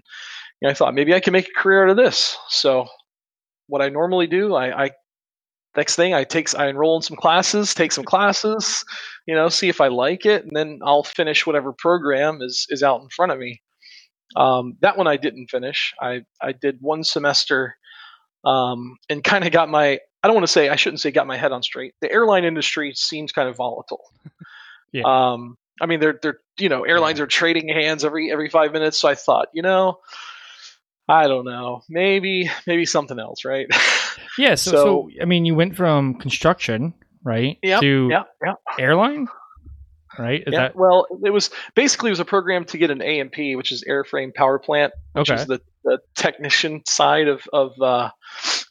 you 0.60 0.68
know, 0.68 0.70
I 0.70 0.74
thought 0.74 0.94
maybe 0.94 1.14
I 1.14 1.20
can 1.20 1.32
make 1.32 1.48
a 1.48 1.60
career 1.60 1.84
out 1.84 1.90
of 1.90 1.96
this. 1.96 2.36
So 2.48 2.86
what 3.66 3.82
I 3.82 3.88
normally 3.88 4.26
do, 4.26 4.54
I, 4.54 4.84
I 4.84 4.90
next 5.76 5.96
thing 5.96 6.14
I 6.14 6.24
takes 6.24 6.54
I 6.54 6.68
enroll 6.68 6.96
in 6.96 7.02
some 7.02 7.16
classes, 7.16 7.74
take 7.74 7.92
some 7.92 8.04
classes, 8.04 8.84
you 9.26 9.34
know, 9.34 9.48
see 9.48 9.68
if 9.68 9.80
I 9.80 9.88
like 9.88 10.26
it, 10.26 10.44
and 10.44 10.52
then 10.54 10.80
I'll 10.84 11.02
finish 11.02 11.46
whatever 11.46 11.72
program 11.76 12.40
is 12.40 12.66
is 12.70 12.82
out 12.82 13.02
in 13.02 13.08
front 13.08 13.32
of 13.32 13.38
me. 13.38 13.60
Um, 14.36 14.76
that 14.80 14.96
one 14.96 15.06
I 15.06 15.16
didn't 15.16 15.48
finish. 15.48 15.94
I, 16.00 16.24
I 16.40 16.52
did 16.52 16.78
one 16.80 17.04
semester 17.04 17.76
um, 18.44 18.96
and 19.08 19.22
kind 19.22 19.44
of 19.44 19.52
got 19.52 19.68
my, 19.68 20.00
I 20.22 20.26
don't 20.26 20.34
want 20.34 20.46
to 20.46 20.52
say, 20.52 20.68
I 20.68 20.76
shouldn't 20.76 21.00
say 21.00 21.10
got 21.10 21.26
my 21.26 21.36
head 21.36 21.52
on 21.52 21.62
straight. 21.62 21.94
The 22.00 22.10
airline 22.10 22.44
industry 22.44 22.92
seems 22.94 23.32
kind 23.32 23.48
of 23.48 23.56
volatile. 23.56 24.04
yeah. 24.92 25.02
Um, 25.04 25.56
I 25.80 25.86
mean, 25.86 26.00
they're, 26.00 26.18
they're, 26.20 26.38
you 26.58 26.68
know, 26.68 26.84
airlines 26.84 27.20
are 27.20 27.26
trading 27.26 27.68
hands 27.68 28.04
every, 28.04 28.30
every 28.30 28.48
five 28.48 28.72
minutes. 28.72 28.98
So 28.98 29.08
I 29.08 29.14
thought, 29.14 29.48
you 29.52 29.62
know, 29.62 29.98
I 31.08 31.26
don't 31.26 31.44
know, 31.44 31.82
maybe, 31.88 32.50
maybe 32.66 32.86
something 32.86 33.18
else, 33.18 33.44
right? 33.44 33.66
Yeah. 34.38 34.54
So, 34.54 34.70
so, 34.70 34.84
so 34.84 35.10
I 35.20 35.26
mean, 35.26 35.44
you 35.44 35.54
went 35.54 35.76
from 35.76 36.14
construction, 36.14 36.94
right? 37.22 37.58
Yeah. 37.62 37.80
To 37.80 38.08
yeah, 38.10 38.22
yeah. 38.44 38.54
airline 38.78 39.28
right? 40.18 40.42
Is 40.46 40.52
yeah. 40.52 40.60
That... 40.60 40.76
Well, 40.76 41.06
it 41.24 41.30
was 41.30 41.50
basically 41.74 42.08
it 42.08 42.12
was 42.12 42.20
a 42.20 42.24
program 42.24 42.64
to 42.66 42.78
get 42.78 42.90
an 42.90 43.02
A&P, 43.02 43.56
which 43.56 43.72
is 43.72 43.84
airframe 43.88 44.34
power 44.34 44.58
plant, 44.58 44.92
which 45.12 45.30
okay. 45.30 45.40
is 45.40 45.46
the, 45.46 45.60
the 45.84 45.98
technician 46.14 46.82
side 46.86 47.28
of 47.28 47.42
of 47.52 47.72
uh, 47.80 48.10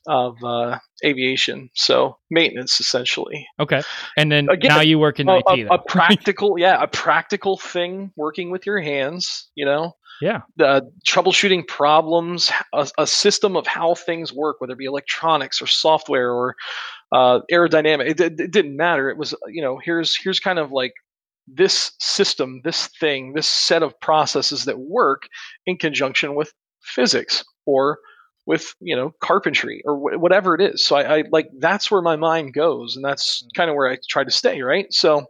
of 0.08 0.44
uh, 0.44 0.80
aviation. 1.06 1.70
So 1.76 2.18
maintenance 2.30 2.80
essentially. 2.80 3.48
Okay, 3.60 3.82
and 4.18 4.32
then 4.32 4.50
Again, 4.50 4.70
now 4.70 4.82
you 4.82 5.00
work 5.00 5.20
in 5.20 5.30
a, 5.30 5.38
IT. 5.38 5.68
A, 5.70 5.74
a 5.74 5.78
practical, 5.88 6.58
yeah, 6.58 6.82
a 6.82 6.88
practical 6.88 7.58
thing, 7.58 8.12
working 8.16 8.52
with 8.52 8.66
your 8.66 8.80
hands. 8.80 9.50
You 9.56 9.66
know. 9.66 9.96
Yeah. 10.22 10.42
The 10.56 10.90
troubleshooting 11.06 11.68
problems, 11.68 12.50
a, 12.72 12.88
a, 12.98 13.08
system 13.08 13.58
of 13.58 13.68
how 13.68 13.96
things 13.96 14.32
work, 14.32 14.62
whether 14.62 14.72
it 14.72 14.78
be 14.78 14.86
electronics 14.86 15.62
or 15.62 15.68
software 15.68 16.32
or 16.32 16.56
uh, 17.12 17.42
aerodynamic. 17.52 18.10
It, 18.10 18.20
it, 18.20 18.40
it, 18.40 18.52
didn't 18.52 18.78
matter. 18.78 19.10
It 19.10 19.18
was, 19.18 19.36
you 19.48 19.62
know, 19.62 19.80
here's 19.84 20.16
here's 20.16 20.40
kind 20.40 20.60
of 20.60 20.72
like 20.72 20.94
this 21.48 21.92
system, 22.00 22.62
this 22.64 22.88
thing, 23.00 23.34
this 23.34 23.48
set 23.48 23.84
of 23.84 24.00
processes 24.00 24.66
that 24.66 24.80
work 24.80 25.24
in 25.66 25.78
conjunction 25.78 26.36
with 26.36 26.54
physics 26.82 27.44
or 27.66 28.00
with 28.46 28.74
you 28.82 28.96
know 28.96 29.12
carpentry 29.22 29.82
or 29.86 29.96
wh- 29.96 30.22
whatever 30.22 30.56
it 30.56 30.62
is. 30.62 30.86
So 30.86 30.96
I, 30.96 31.18
I 31.18 31.24
like 31.32 31.50
that's 31.60 31.90
where 31.90 32.02
my 32.02 32.16
mind 32.16 32.54
goes, 32.54 32.96
and 32.96 33.04
that's 33.04 33.44
mm. 33.44 33.48
kind 33.56 33.70
of 33.70 33.76
where 33.76 33.90
I 33.90 33.98
try 34.10 34.24
to 34.24 34.32
stay. 34.32 34.62
Right. 34.62 34.92
So 34.92 35.26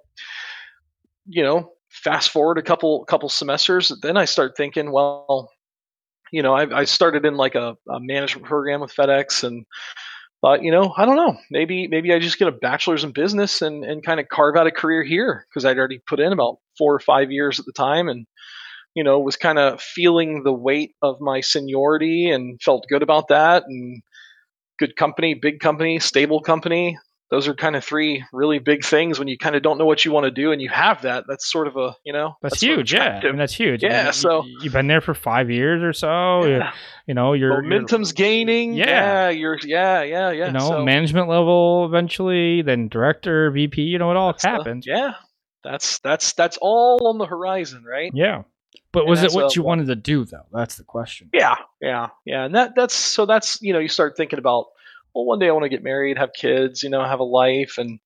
you 1.28 1.44
know, 1.44 1.72
fast 1.90 2.30
forward 2.30 2.58
a 2.58 2.64
couple 2.64 3.06
couple 3.06 3.30
semesters, 3.30 3.92
then 4.02 4.18
I 4.18 4.26
start 4.26 4.58
thinking, 4.58 4.92
well, 4.92 5.50
you 6.32 6.42
know, 6.42 6.54
I, 6.54 6.80
I 6.80 6.84
started 6.86 7.26
in 7.26 7.36
like 7.36 7.56
a, 7.56 7.76
a 7.90 8.00
management 8.00 8.48
program 8.48 8.82
with 8.82 8.94
FedEx 8.94 9.44
and 9.44 9.66
but 10.44 10.62
you 10.62 10.72
know, 10.72 10.94
I 10.98 11.06
don't 11.06 11.16
know. 11.16 11.38
Maybe 11.50 11.88
maybe 11.88 12.14
I 12.14 12.20
just 12.20 12.38
get 12.38 12.50
a 12.50 12.52
bachelor's 12.52 13.06
in 13.06 13.14
business 13.14 13.64
and 13.64 13.86
and 13.86 14.06
kind 14.06 14.20
of 14.20 14.28
carve 14.28 14.58
out 14.58 14.68
a 14.68 14.72
career 14.72 15.02
here 15.02 15.48
because 15.50 15.64
I'd 15.64 15.80
already 15.80 16.02
put 16.06 16.20
in 16.20 16.34
about 16.34 16.58
four 16.78 16.94
or 16.94 17.00
five 17.00 17.32
years 17.32 17.62
at 17.62 17.66
the 17.66 17.72
time 17.72 18.10
and 18.10 18.28
you 18.94 19.06
know 19.06 19.20
was 19.22 19.38
kind 19.38 19.58
of 19.58 19.82
feeling 19.82 20.44
the 20.44 20.52
weight 20.52 20.96
of 21.02 21.22
my 21.22 21.40
seniority 21.40 22.30
and 22.30 22.62
felt 22.62 22.86
good 22.90 23.02
about 23.02 23.30
that 23.30 23.64
and 23.68 24.04
good 24.80 24.98
company, 24.98 25.34
big 25.34 25.62
company, 25.62 25.98
stable 26.00 26.42
company. 26.42 27.00
Those 27.34 27.48
are 27.48 27.56
kind 27.56 27.76
of 27.76 27.84
three 27.84 28.24
really 28.32 28.60
big 28.60 28.86
things 28.86 29.18
when 29.18 29.28
you 29.28 29.40
kind 29.40 29.56
of 29.56 29.64
don't 29.64 29.80
know 29.80 29.86
what 29.86 30.06
you 30.06 30.12
want 30.12 30.24
to 30.26 30.30
do 30.30 30.52
and 30.52 30.62
you 30.62 30.70
have 30.70 31.02
that 31.02 31.24
that's 31.28 31.52
sort 31.52 31.66
of 31.66 31.76
a 31.76 31.96
you 32.04 32.14
know 32.14 32.38
that's, 32.44 32.54
that's 32.54 32.62
huge 32.62 32.94
yeah. 32.94 33.20
I 33.24 33.26
mean, 33.26 33.38
that's 33.38 33.56
huge. 33.56 33.82
Yeah 33.82 34.02
I 34.02 34.04
mean, 34.04 34.14
so 34.14 34.46
you, 34.46 34.60
have 34.66 34.74
been 34.74 34.86
there 34.86 35.02
for 35.02 35.16
five 35.16 35.50
years 35.50 35.82
or 35.82 35.94
so 35.94 36.46
yeah. 36.46 36.74
you 37.08 37.16
know 37.16 37.34
your 37.34 37.64
momentum's 37.64 38.10
you're, 38.10 38.28
gaining. 38.28 38.76
Yeah. 38.76 38.86
yeah 38.86 39.30
you're 39.30 39.58
yeah 39.64 40.04
yeah 40.04 40.30
yeah 40.30 40.46
you 40.46 40.52
know 40.52 40.70
so, 40.70 40.86
management 40.86 41.28
level 41.28 41.86
eventually 41.86 42.62
then 42.62 42.88
director 42.88 43.50
vp 43.50 43.82
you 43.82 43.98
know 43.98 44.12
it 44.12 44.18
all 44.18 44.36
happens. 44.40 44.86
yeah. 44.86 45.14
That's 45.64 45.98
that's 46.00 46.34
that's 46.34 46.60
all 46.62 47.08
on 47.08 47.18
the 47.18 47.26
horizon 47.26 47.84
right? 47.84 48.12
Yeah. 48.14 48.44
But 48.92 49.08
was 49.08 49.24
it 49.24 49.32
what 49.32 49.56
a, 49.56 49.56
you 49.56 49.64
wanted 49.64 49.88
to 49.88 49.96
do 49.96 50.24
though? 50.26 50.46
That's 50.52 50.76
the 50.76 50.84
question. 50.84 51.32
Yeah 51.34 51.56
yeah 51.82 52.10
yeah. 52.28 52.46
And 52.46 52.54
that 52.54 52.74
that's 52.76 52.94
so 52.94 53.26
that's 53.26 53.60
you 53.60 53.74
know 53.74 53.80
you 53.80 53.88
start 53.88 54.16
thinking 54.16 54.38
about 54.38 54.68
well, 55.14 55.26
one 55.26 55.40
day 55.40 55.48
I 55.48 55.52
want 55.52 55.64
to 55.64 55.70
get 55.70 55.84
married, 55.84 56.18
have 56.18 56.34
kids, 56.34 56.84
you 56.84 56.90
know, 56.90 57.04
have 57.04 57.20
a 57.20 57.24
life, 57.24 57.76
and 57.78 58.00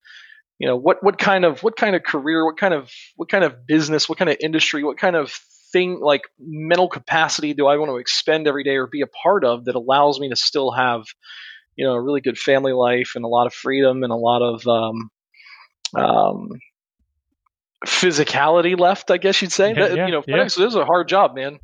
you 0.60 0.68
know, 0.68 0.76
what 0.76 1.04
what 1.04 1.18
kind 1.18 1.46
of 1.46 1.64
what 1.64 1.76
kind 1.76 1.96
of 1.96 2.04
career, 2.04 2.46
what 2.46 2.58
kind 2.58 2.74
of 2.74 2.92
what 3.16 3.30
kind 3.30 3.44
of 3.44 3.66
business, 3.66 4.10
what 4.10 4.18
kind 4.18 4.30
of 4.30 4.38
industry, 4.40 4.84
what 4.84 4.98
kind 4.98 5.16
of 5.16 5.32
thing 5.72 6.00
like 6.02 6.22
mental 6.40 6.88
capacity 6.88 7.54
do 7.54 7.68
I 7.68 7.78
want 7.78 7.90
to 7.90 7.98
expend 7.98 8.48
every 8.48 8.64
day 8.64 8.78
or 8.78 8.88
be 8.88 9.02
a 9.02 9.08
part 9.08 9.44
of 9.44 9.66
that 9.66 9.76
allows 9.76 10.20
me 10.20 10.30
to 10.30 10.36
still 10.36 10.72
have, 10.72 11.06
you 11.76 11.86
know, 11.86 11.94
a 11.94 12.02
really 12.02 12.22
good 12.22 12.38
family 12.38 12.74
life 12.74 13.14
and 13.16 13.26
a 13.26 13.28
lot 13.28 13.48
of 13.48 13.54
freedom 13.54 14.04
and 14.04 14.12
a 14.12 14.16
lot 14.16 14.42
of 14.42 14.68
um, 14.68 15.10
um, 15.96 16.50
physicality 17.86 18.80
left, 18.80 19.12
I 19.12 19.18
guess 19.18 19.42
you'd 19.42 19.52
say. 19.52 19.70
Yeah, 19.70 19.88
that, 19.88 19.96
yeah, 19.96 20.06
you 20.08 20.12
know, 20.12 20.24
yeah. 20.28 20.44
this 20.44 20.58
is 20.58 20.76
a 20.76 20.86
hard 20.86 21.08
job, 21.08 21.36
man. 21.36 21.60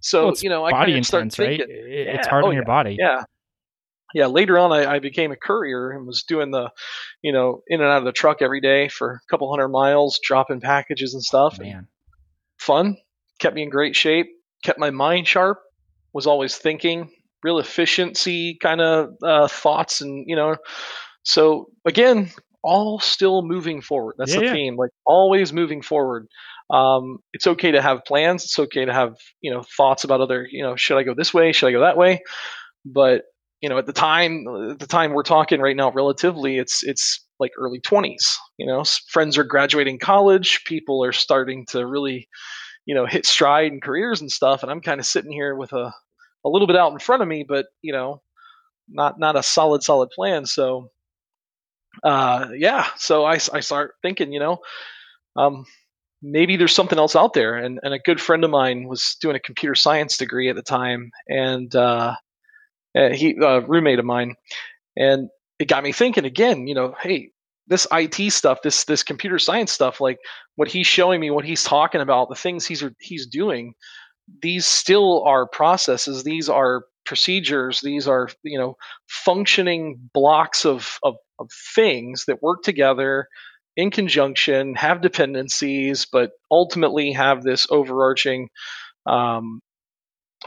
So 0.00 0.26
well, 0.26 0.34
you 0.40 0.48
know, 0.48 0.64
I 0.64 0.72
body 0.72 0.96
intense, 0.96 1.36
thinking, 1.36 1.68
right? 1.68 2.16
It's 2.18 2.26
hard 2.26 2.44
oh, 2.44 2.48
on 2.48 2.54
your 2.54 2.64
body. 2.64 2.96
Yeah, 2.98 3.22
yeah, 4.14 4.26
later 4.26 4.58
on, 4.58 4.72
I, 4.72 4.94
I, 4.94 4.98
became 4.98 5.32
a 5.32 5.36
courier 5.36 5.90
and 5.90 6.06
was 6.06 6.22
doing 6.22 6.50
the, 6.50 6.70
you 7.22 7.32
know, 7.32 7.62
in 7.66 7.80
and 7.80 7.90
out 7.90 7.98
of 7.98 8.04
the 8.04 8.12
truck 8.12 8.42
every 8.42 8.60
day 8.60 8.88
for 8.88 9.12
a 9.12 9.30
couple 9.30 9.50
hundred 9.50 9.68
miles, 9.68 10.20
dropping 10.22 10.60
packages 10.60 11.14
and 11.14 11.22
stuff. 11.22 11.58
Man, 11.58 11.76
and 11.76 11.86
fun, 12.58 12.96
kept 13.38 13.54
me 13.54 13.62
in 13.62 13.70
great 13.70 13.96
shape, 13.96 14.28
kept 14.64 14.78
my 14.78 14.90
mind 14.90 15.26
sharp, 15.26 15.60
was 16.12 16.26
always 16.26 16.56
thinking, 16.56 17.10
real 17.42 17.58
efficiency 17.58 18.56
kind 18.60 18.80
of 18.80 19.10
uh, 19.22 19.48
thoughts, 19.48 20.00
and 20.00 20.24
you 20.26 20.36
know, 20.36 20.56
so 21.24 21.70
again, 21.86 22.30
all 22.62 23.00
still 23.00 23.42
moving 23.42 23.80
forward. 23.82 24.16
That's 24.18 24.32
yeah, 24.32 24.40
the 24.40 24.46
yeah. 24.46 24.52
theme, 24.52 24.76
like 24.76 24.90
always 25.04 25.52
moving 25.52 25.82
forward. 25.82 26.28
Um, 26.70 27.18
it's 27.32 27.46
okay 27.46 27.72
to 27.72 27.82
have 27.82 28.04
plans. 28.04 28.44
It's 28.44 28.58
okay 28.58 28.84
to 28.84 28.92
have 28.92 29.16
you 29.40 29.52
know 29.52 29.62
thoughts 29.76 30.04
about 30.04 30.20
other, 30.20 30.46
you 30.50 30.62
know, 30.62 30.76
should 30.76 30.98
I 30.98 31.02
go 31.02 31.14
this 31.14 31.34
way? 31.34 31.52
Should 31.52 31.68
I 31.68 31.72
go 31.72 31.80
that 31.80 31.96
way? 31.96 32.22
But 32.84 33.22
you 33.62 33.68
know, 33.68 33.78
at 33.78 33.86
the 33.86 33.92
time, 33.92 34.44
at 34.70 34.80
the 34.80 34.88
time 34.88 35.12
we're 35.12 35.22
talking 35.22 35.60
right 35.60 35.76
now, 35.76 35.92
relatively, 35.92 36.58
it's 36.58 36.82
it's 36.82 37.24
like 37.38 37.52
early 37.58 37.80
20s. 37.80 38.36
You 38.58 38.66
know, 38.66 38.84
friends 39.08 39.38
are 39.38 39.44
graduating 39.44 40.00
college, 40.00 40.64
people 40.64 41.04
are 41.04 41.12
starting 41.12 41.64
to 41.70 41.86
really, 41.86 42.28
you 42.86 42.94
know, 42.94 43.06
hit 43.06 43.24
stride 43.24 43.72
in 43.72 43.80
careers 43.80 44.20
and 44.20 44.30
stuff, 44.30 44.62
and 44.62 44.70
I'm 44.70 44.80
kind 44.80 45.00
of 45.00 45.06
sitting 45.06 45.32
here 45.32 45.54
with 45.54 45.72
a 45.72 45.92
a 46.44 46.48
little 46.48 46.66
bit 46.66 46.76
out 46.76 46.92
in 46.92 46.98
front 46.98 47.22
of 47.22 47.28
me, 47.28 47.44
but 47.48 47.66
you 47.82 47.92
know, 47.92 48.20
not 48.88 49.18
not 49.20 49.36
a 49.36 49.44
solid 49.44 49.84
solid 49.84 50.10
plan. 50.10 50.44
So, 50.44 50.90
uh, 52.02 52.48
yeah, 52.56 52.88
so 52.96 53.24
I 53.24 53.34
I 53.34 53.60
start 53.60 53.94
thinking, 54.02 54.32
you 54.32 54.40
know, 54.40 54.58
um, 55.36 55.64
maybe 56.22 56.56
there's 56.56 56.74
something 56.74 56.98
else 56.98 57.16
out 57.16 57.32
there. 57.34 57.56
And, 57.56 57.80
and 57.82 57.94
a 57.94 57.98
good 57.98 58.20
friend 58.20 58.44
of 58.44 58.50
mine 58.50 58.88
was 58.88 59.16
doing 59.20 59.36
a 59.36 59.40
computer 59.40 59.74
science 59.74 60.16
degree 60.16 60.48
at 60.48 60.56
the 60.56 60.62
time, 60.62 61.10
and 61.28 61.74
uh, 61.76 62.14
uh, 62.96 63.10
he 63.10 63.36
uh, 63.40 63.60
roommate 63.60 63.98
of 63.98 64.04
mine, 64.04 64.34
and 64.96 65.28
it 65.58 65.68
got 65.68 65.84
me 65.84 65.92
thinking 65.92 66.24
again. 66.24 66.66
You 66.66 66.74
know, 66.74 66.94
hey, 67.00 67.30
this 67.66 67.86
IT 67.92 68.32
stuff, 68.32 68.62
this 68.62 68.84
this 68.84 69.02
computer 69.02 69.38
science 69.38 69.72
stuff, 69.72 70.00
like 70.00 70.18
what 70.56 70.68
he's 70.68 70.86
showing 70.86 71.20
me, 71.20 71.30
what 71.30 71.44
he's 71.44 71.64
talking 71.64 72.00
about, 72.00 72.28
the 72.28 72.34
things 72.34 72.66
he's 72.66 72.84
he's 73.00 73.26
doing, 73.26 73.74
these 74.42 74.66
still 74.66 75.22
are 75.24 75.46
processes. 75.46 76.24
These 76.24 76.48
are 76.48 76.84
procedures. 77.04 77.80
These 77.80 78.06
are 78.08 78.28
you 78.42 78.58
know 78.58 78.76
functioning 79.08 79.98
blocks 80.12 80.64
of 80.64 80.98
of, 81.02 81.16
of 81.38 81.50
things 81.74 82.24
that 82.26 82.42
work 82.42 82.62
together 82.62 83.28
in 83.76 83.90
conjunction, 83.90 84.74
have 84.74 85.00
dependencies, 85.00 86.06
but 86.10 86.32
ultimately 86.50 87.12
have 87.12 87.42
this 87.42 87.66
overarching 87.70 88.50
um, 89.06 89.60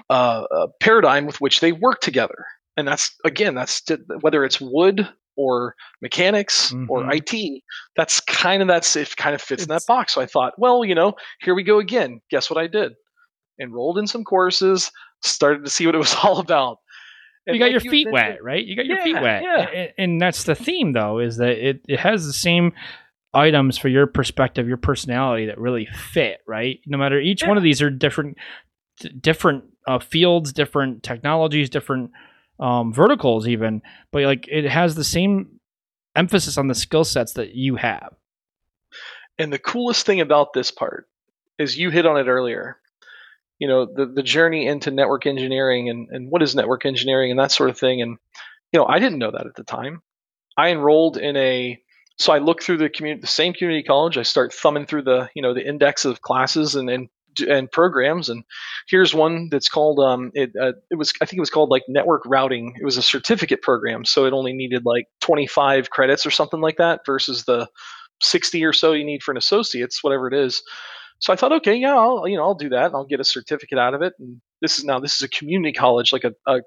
uh, 0.10 0.44
uh, 0.52 0.68
paradigm 0.80 1.26
with 1.26 1.42
which 1.42 1.60
they 1.60 1.72
work 1.72 2.02
together. 2.02 2.46
And 2.78 2.88
that's 2.88 3.16
again, 3.24 3.56
that's 3.56 3.82
whether 4.22 4.44
it's 4.44 4.60
wood 4.60 5.08
or 5.38 5.76
mechanics 6.02 6.72
mm-hmm. 6.72 6.90
or 6.90 7.06
IT. 7.14 7.64
That's 7.96 8.20
kind 8.22 8.62
of 8.62 8.68
that's 8.68 8.96
it. 8.96 9.16
Kind 9.16 9.36
of 9.36 9.42
fits 9.42 9.64
it's, 9.64 9.70
in 9.70 9.76
that 9.76 9.84
box. 9.88 10.14
So 10.14 10.22
I 10.22 10.26
thought, 10.26 10.54
well, 10.58 10.84
you 10.84 10.96
know, 10.96 11.14
here 11.42 11.56
we 11.56 11.64
go 11.64 11.80
again. 11.80 12.22
Guess 12.30 12.50
what 12.50 12.60
I 12.60 12.68
did? 12.68 12.94
Enrolled 13.60 13.98
in 13.98 14.08
some 14.08 14.24
courses, 14.24 14.92
started 15.22 15.64
to 15.64 15.70
see 15.70 15.86
what 15.86 15.96
it 15.96 16.00
was 16.00 16.16
all 16.24 16.40
about. 16.40 16.80
And 17.48 17.56
you 17.56 17.60
got 17.60 17.66
like 17.66 17.74
your 17.74 17.82
you 17.82 17.92
feet 17.92 18.12
wet, 18.12 18.44
right? 18.44 18.66
You 18.66 18.76
got 18.76 18.88
your 18.88 18.98
yeah, 18.98 19.04
feet 19.04 19.22
wet. 19.22 19.44
Yeah. 19.44 19.62
And, 19.68 19.94
and 19.98 20.22
that's 20.22 20.46
the 20.46 20.56
theme, 20.56 20.94
though, 20.94 21.20
is 21.20 21.38
that 21.38 21.52
it, 21.52 21.82
it 21.88 22.00
has 22.00 22.26
the 22.26 22.34
same 22.34 22.74
items 23.36 23.78
for 23.78 23.88
your 23.88 24.08
perspective, 24.08 24.68
your 24.68 24.78
personality 24.78 25.46
that 25.46 25.60
really 25.60 25.88
fit, 26.12 26.40
right? 26.48 26.80
No 26.88 26.98
matter 26.98 27.20
each 27.20 27.44
yeah. 27.44 27.50
one 27.50 27.58
of 27.58 27.64
these 27.64 27.82
are 27.82 27.92
different 27.92 28.38
different 28.98 29.66
uh, 29.88 30.00
fields, 30.00 30.54
different 30.54 31.04
technologies, 31.04 31.70
different 31.70 32.12
um, 32.60 32.94
verticals, 32.94 33.48
even. 33.48 33.82
But 34.12 34.24
like 34.24 34.48
it 34.48 34.66
has 34.66 34.96
the 34.96 35.04
same 35.04 35.60
emphasis 36.16 36.58
on 36.58 36.68
the 36.68 36.76
skill 36.76 37.04
sets 37.04 37.34
that 37.34 37.56
you 37.56 37.76
have. 37.76 38.16
And 39.38 39.52
the 39.52 39.60
coolest 39.60 40.06
thing 40.06 40.22
about 40.22 40.54
this 40.54 40.72
part 40.72 41.08
is 41.60 41.78
you 41.78 41.90
hit 41.90 42.06
on 42.06 42.18
it 42.18 42.28
earlier. 42.28 42.78
You 43.60 43.68
know, 43.68 43.86
the, 43.86 44.06
the 44.06 44.24
journey 44.24 44.68
into 44.68 44.92
network 44.92 45.26
engineering 45.26 45.90
and, 45.90 46.10
and 46.10 46.30
what 46.30 46.42
is 46.42 46.56
network 46.56 46.86
engineering 46.86 47.32
and 47.32 47.40
that 47.40 47.52
sort 47.52 47.70
of 47.70 47.78
thing. 47.78 48.02
And, 48.02 48.18
you 48.72 48.80
know, 48.80 48.86
I 48.86 49.00
didn't 49.00 49.20
know 49.20 49.32
that 49.32 49.46
at 49.46 49.56
the 49.56 49.64
time. 49.64 50.02
I 50.58 50.70
enrolled 50.70 51.18
in 51.18 51.36
a 51.36 51.82
so 52.18 52.32
I 52.32 52.38
look 52.38 52.64
through 52.64 52.78
the 52.78 52.90
community, 52.90 53.22
the 53.22 53.28
same 53.28 53.54
community 53.54 53.84
college. 53.84 54.18
I 54.18 54.24
start 54.24 54.54
thumbing 54.54 54.86
through 54.86 55.04
the, 55.04 55.30
you 55.36 55.42
know, 55.42 55.54
the 55.54 55.68
index 55.68 56.06
of 56.06 56.22
classes 56.22 56.76
and, 56.76 56.90
and 56.90 57.10
and 57.42 57.72
programs. 57.72 58.30
And 58.30 58.44
here's 58.88 59.14
one 59.14 59.50
that's 59.50 59.70
called 59.70 60.00
um, 60.00 60.32
it, 60.34 60.52
uh, 60.60 60.74
it 60.92 60.96
was 60.96 61.14
I 61.22 61.26
think 61.26 61.38
it 61.38 61.42
was 61.42 61.50
called 61.50 61.70
like 61.70 61.84
network 61.88 62.24
routing. 62.26 62.76
It 62.80 62.86
was 62.86 62.98
a 62.98 63.02
certificate 63.02 63.62
program, 63.62 64.06
so 64.06 64.26
it 64.26 64.34
only 64.34 64.54
needed 64.54 64.84
like 64.86 65.08
25 65.22 65.90
credits 65.90 66.26
or 66.26 66.32
something 66.32 66.62
like 66.62 66.78
that 66.78 67.02
versus 67.06 67.44
the 67.46 67.68
60 68.22 68.64
or 68.64 68.74
so 68.74 68.94
you 68.94 69.06
need 69.06 69.24
for 69.24 69.32
an 69.32 69.38
associate's, 69.38 70.04
whatever 70.04 70.28
it 70.28 70.34
is. 70.34 70.64
So 71.20 71.34
I 71.34 71.36
thought, 71.36 71.54
okay, 71.54 71.76
yeah, 71.76 71.96
I'll 71.96 72.28
you 72.28 72.38
know 72.38 72.44
I'll 72.44 72.56
do 72.56 72.70
that. 72.70 72.94
I'll 72.94 73.06
get 73.06 73.20
a 73.20 73.26
certificate 73.26 73.80
out 73.80 73.94
of 73.94 74.02
it. 74.02 74.14
And 74.20 74.42
this 74.62 74.80
is 74.80 74.86
now 74.86 75.00
this 75.00 75.16
is 75.16 75.22
a 75.22 75.30
community 75.30 75.74
college, 75.74 76.12
like 76.12 76.24
a, 76.26 76.34
a 76.48 76.62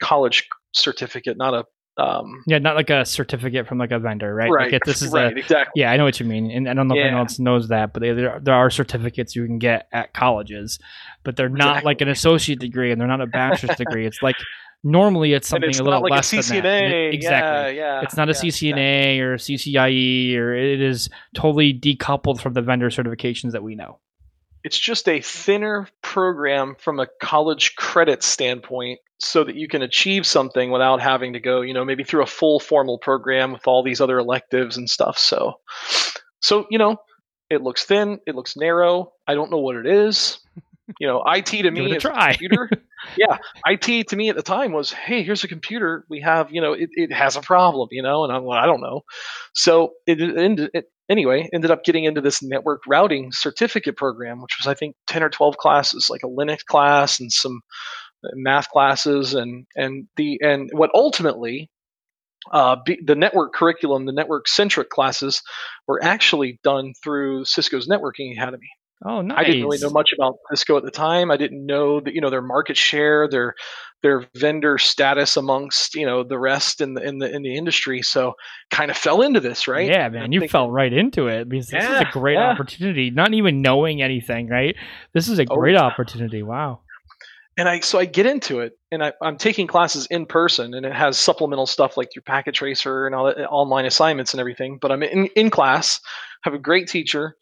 college 0.00 0.48
certificate, 0.72 1.36
not 1.36 1.54
a 1.54 1.64
um, 1.98 2.42
yeah, 2.46 2.58
not 2.58 2.76
like 2.76 2.90
a 2.90 3.04
certificate 3.04 3.66
from 3.66 3.78
like 3.78 3.90
a 3.90 3.98
vendor, 3.98 4.34
right? 4.34 4.50
Right. 4.50 4.72
Like 4.72 4.82
this 4.84 5.02
is 5.02 5.12
right, 5.12 5.32
a, 5.34 5.38
exactly. 5.38 5.80
Yeah, 5.82 5.90
I 5.90 5.96
know 5.96 6.04
what 6.04 6.20
you 6.20 6.26
mean, 6.26 6.50
and 6.50 6.68
I 6.68 6.74
don't 6.74 6.88
know 6.88 6.94
if 6.94 6.98
Yeah. 6.98 7.06
anyone 7.06 7.22
else 7.22 7.38
knows 7.38 7.68
that, 7.68 7.92
but 7.92 8.00
they, 8.00 8.12
there, 8.12 8.38
there 8.40 8.54
are 8.54 8.70
certificates 8.70 9.34
you 9.34 9.44
can 9.46 9.58
get 9.58 9.88
at 9.92 10.14
colleges, 10.14 10.78
but 11.24 11.36
they're 11.36 11.48
not 11.48 11.68
Exactly. 11.78 11.86
like 11.90 12.00
an 12.02 12.08
associate 12.08 12.60
degree, 12.60 12.92
and 12.92 13.00
they're 13.00 13.08
not 13.08 13.20
a 13.20 13.26
bachelor's 13.26 13.76
degree. 13.78 14.06
It's 14.06 14.22
like 14.22 14.36
normally 14.84 15.32
it's 15.32 15.48
something 15.48 15.70
it's 15.70 15.80
a 15.80 15.82
little 15.82 15.98
not 16.00 16.02
like 16.04 16.12
less 16.12 16.32
a 16.32 16.36
than 16.36 16.62
that. 16.62 16.64
CCNA. 16.64 17.12
Exactly. 17.14 17.76
Yeah, 17.76 17.82
yeah. 17.96 18.00
It's 18.02 18.16
not 18.16 18.28
a 18.28 18.32
yeah, 18.32 18.38
CCNA 18.38 19.20
or 19.20 19.34
a 19.34 19.38
CCIE, 19.38 20.36
or 20.36 20.54
it 20.54 20.80
is 20.80 21.10
totally 21.34 21.74
decoupled 21.74 22.40
from 22.40 22.52
the 22.52 22.62
vendor 22.62 22.90
certifications 22.90 23.52
that 23.52 23.62
we 23.64 23.74
know. 23.74 23.98
It's 24.64 24.78
just 24.78 25.08
a 25.08 25.20
thinner 25.20 25.88
program 26.02 26.76
from 26.78 27.00
a 27.00 27.06
college 27.22 27.74
credit 27.76 28.22
standpoint 28.22 28.98
so 29.18 29.44
that 29.44 29.56
you 29.56 29.68
can 29.68 29.82
achieve 29.82 30.26
something 30.26 30.70
without 30.70 31.00
having 31.00 31.32
to 31.32 31.40
go, 31.40 31.60
you 31.60 31.74
know, 31.74 31.84
maybe 31.84 32.04
through 32.04 32.22
a 32.22 32.26
full 32.26 32.60
formal 32.60 32.98
program 32.98 33.52
with 33.52 33.66
all 33.66 33.82
these 33.82 34.00
other 34.00 34.18
electives 34.18 34.76
and 34.76 34.88
stuff. 34.88 35.18
So, 35.18 35.54
so, 36.40 36.66
you 36.70 36.78
know, 36.78 36.96
it 37.50 37.62
looks 37.62 37.84
thin, 37.84 38.20
it 38.26 38.34
looks 38.34 38.56
narrow. 38.56 39.12
I 39.26 39.34
don't 39.34 39.50
know 39.50 39.58
what 39.58 39.76
it 39.76 39.86
is. 39.86 40.38
You 41.00 41.06
know, 41.06 41.22
IT 41.26 41.46
to 41.46 41.70
me 41.70 41.86
it 41.86 41.92
a 41.92 41.96
is 41.96 42.02
try. 42.02 42.30
computer. 42.32 42.70
yeah, 43.16 43.38
IT 43.66 44.08
to 44.08 44.16
me 44.16 44.28
at 44.28 44.36
the 44.36 44.42
time 44.42 44.72
was, 44.72 44.92
hey, 44.92 45.22
here's 45.22 45.44
a 45.44 45.48
computer. 45.48 46.04
We 46.08 46.20
have, 46.20 46.52
you 46.52 46.60
know, 46.60 46.72
it, 46.74 46.90
it 46.92 47.12
has 47.12 47.36
a 47.36 47.40
problem, 47.40 47.88
you 47.90 48.02
know, 48.02 48.24
and 48.24 48.32
I'm 48.32 48.44
like, 48.44 48.62
I 48.62 48.66
don't 48.66 48.80
know. 48.80 49.02
So 49.54 49.92
it, 50.06 50.20
it, 50.20 50.36
ended- 50.38 50.70
it 50.74 50.84
anyway 51.08 51.48
ended 51.52 51.70
up 51.70 51.84
getting 51.84 52.04
into 52.04 52.20
this 52.20 52.42
network 52.42 52.82
routing 52.86 53.30
certificate 53.32 53.96
program, 53.96 54.40
which 54.42 54.56
was 54.58 54.66
I 54.66 54.74
think 54.74 54.96
10 55.08 55.22
or 55.22 55.30
12 55.30 55.56
classes, 55.56 56.08
like 56.10 56.22
a 56.22 56.28
Linux 56.28 56.64
class 56.64 57.20
and 57.20 57.32
some 57.32 57.60
math 58.34 58.68
classes, 58.68 59.34
and 59.34 59.66
and 59.76 60.06
the 60.16 60.40
and 60.42 60.70
what 60.72 60.90
ultimately. 60.94 61.70
Uh, 62.50 62.76
be, 62.86 62.98
the 63.04 63.16
network 63.16 63.52
curriculum, 63.52 64.06
the 64.06 64.12
network 64.12 64.48
centric 64.48 64.88
classes, 64.88 65.42
were 65.86 66.02
actually 66.02 66.58
done 66.62 66.94
through 67.02 67.44
Cisco's 67.44 67.88
Networking 67.88 68.32
Academy. 68.32 68.70
Oh, 69.04 69.20
nice. 69.20 69.38
I 69.38 69.44
didn't 69.44 69.62
really 69.62 69.78
know 69.78 69.90
much 69.90 70.10
about 70.16 70.38
Cisco 70.50 70.76
at 70.76 70.84
the 70.84 70.90
time. 70.90 71.30
I 71.30 71.36
didn't 71.36 71.64
know 71.66 72.00
that 72.00 72.14
you 72.14 72.20
know 72.20 72.30
their 72.30 72.42
market 72.42 72.76
share, 72.76 73.28
their 73.28 73.54
their 74.02 74.26
vendor 74.36 74.78
status 74.78 75.36
amongst 75.36 75.94
you 75.94 76.06
know 76.06 76.22
the 76.22 76.38
rest 76.38 76.80
in 76.80 76.94
the 76.94 77.02
in 77.02 77.18
the 77.18 77.34
in 77.34 77.42
the 77.42 77.56
industry. 77.56 78.02
So 78.02 78.34
kind 78.70 78.90
of 78.90 78.96
fell 78.96 79.22
into 79.22 79.40
this, 79.40 79.66
right? 79.68 79.88
Yeah, 79.88 80.08
man, 80.08 80.32
you 80.32 80.46
fell 80.48 80.70
right 80.70 80.92
into 80.92 81.26
it 81.28 81.48
because 81.48 81.68
this 81.68 81.82
Yeah, 81.82 81.94
is 81.96 82.00
a 82.02 82.04
great 82.06 82.34
yeah. 82.34 82.50
opportunity. 82.50 83.10
Not 83.10 83.34
even 83.34 83.60
knowing 83.62 84.02
anything, 84.02 84.48
right? 84.48 84.76
This 85.14 85.28
is 85.28 85.38
a 85.38 85.46
Oh, 85.50 85.56
great 85.56 85.74
yeah. 85.74 85.82
opportunity. 85.82 86.42
Wow. 86.42 86.80
and 87.56 87.68
I 87.68 87.80
so 87.80 87.98
I 87.98 88.04
get 88.04 88.24
into 88.26 88.60
it, 88.60 88.78
and 88.92 89.02
I, 89.02 89.12
I'm 89.20 89.36
taking 89.36 89.66
classes 89.66 90.06
in 90.10 90.26
person, 90.26 90.74
and 90.74 90.86
it 90.86 90.92
has 90.94 91.18
supplemental 91.18 91.66
stuff 91.66 91.96
like 91.96 92.14
your 92.14 92.22
packet 92.22 92.54
tracer 92.54 93.06
and 93.06 93.14
all 93.14 93.26
that, 93.26 93.48
online 93.48 93.84
assignments 93.84 94.32
and 94.32 94.40
everything. 94.40 94.78
But 94.80 94.92
I'm 94.92 95.02
in 95.02 95.26
in 95.34 95.50
class, 95.50 96.00
have 96.44 96.54
a 96.54 96.58
great 96.58 96.86
teacher, 96.88 97.34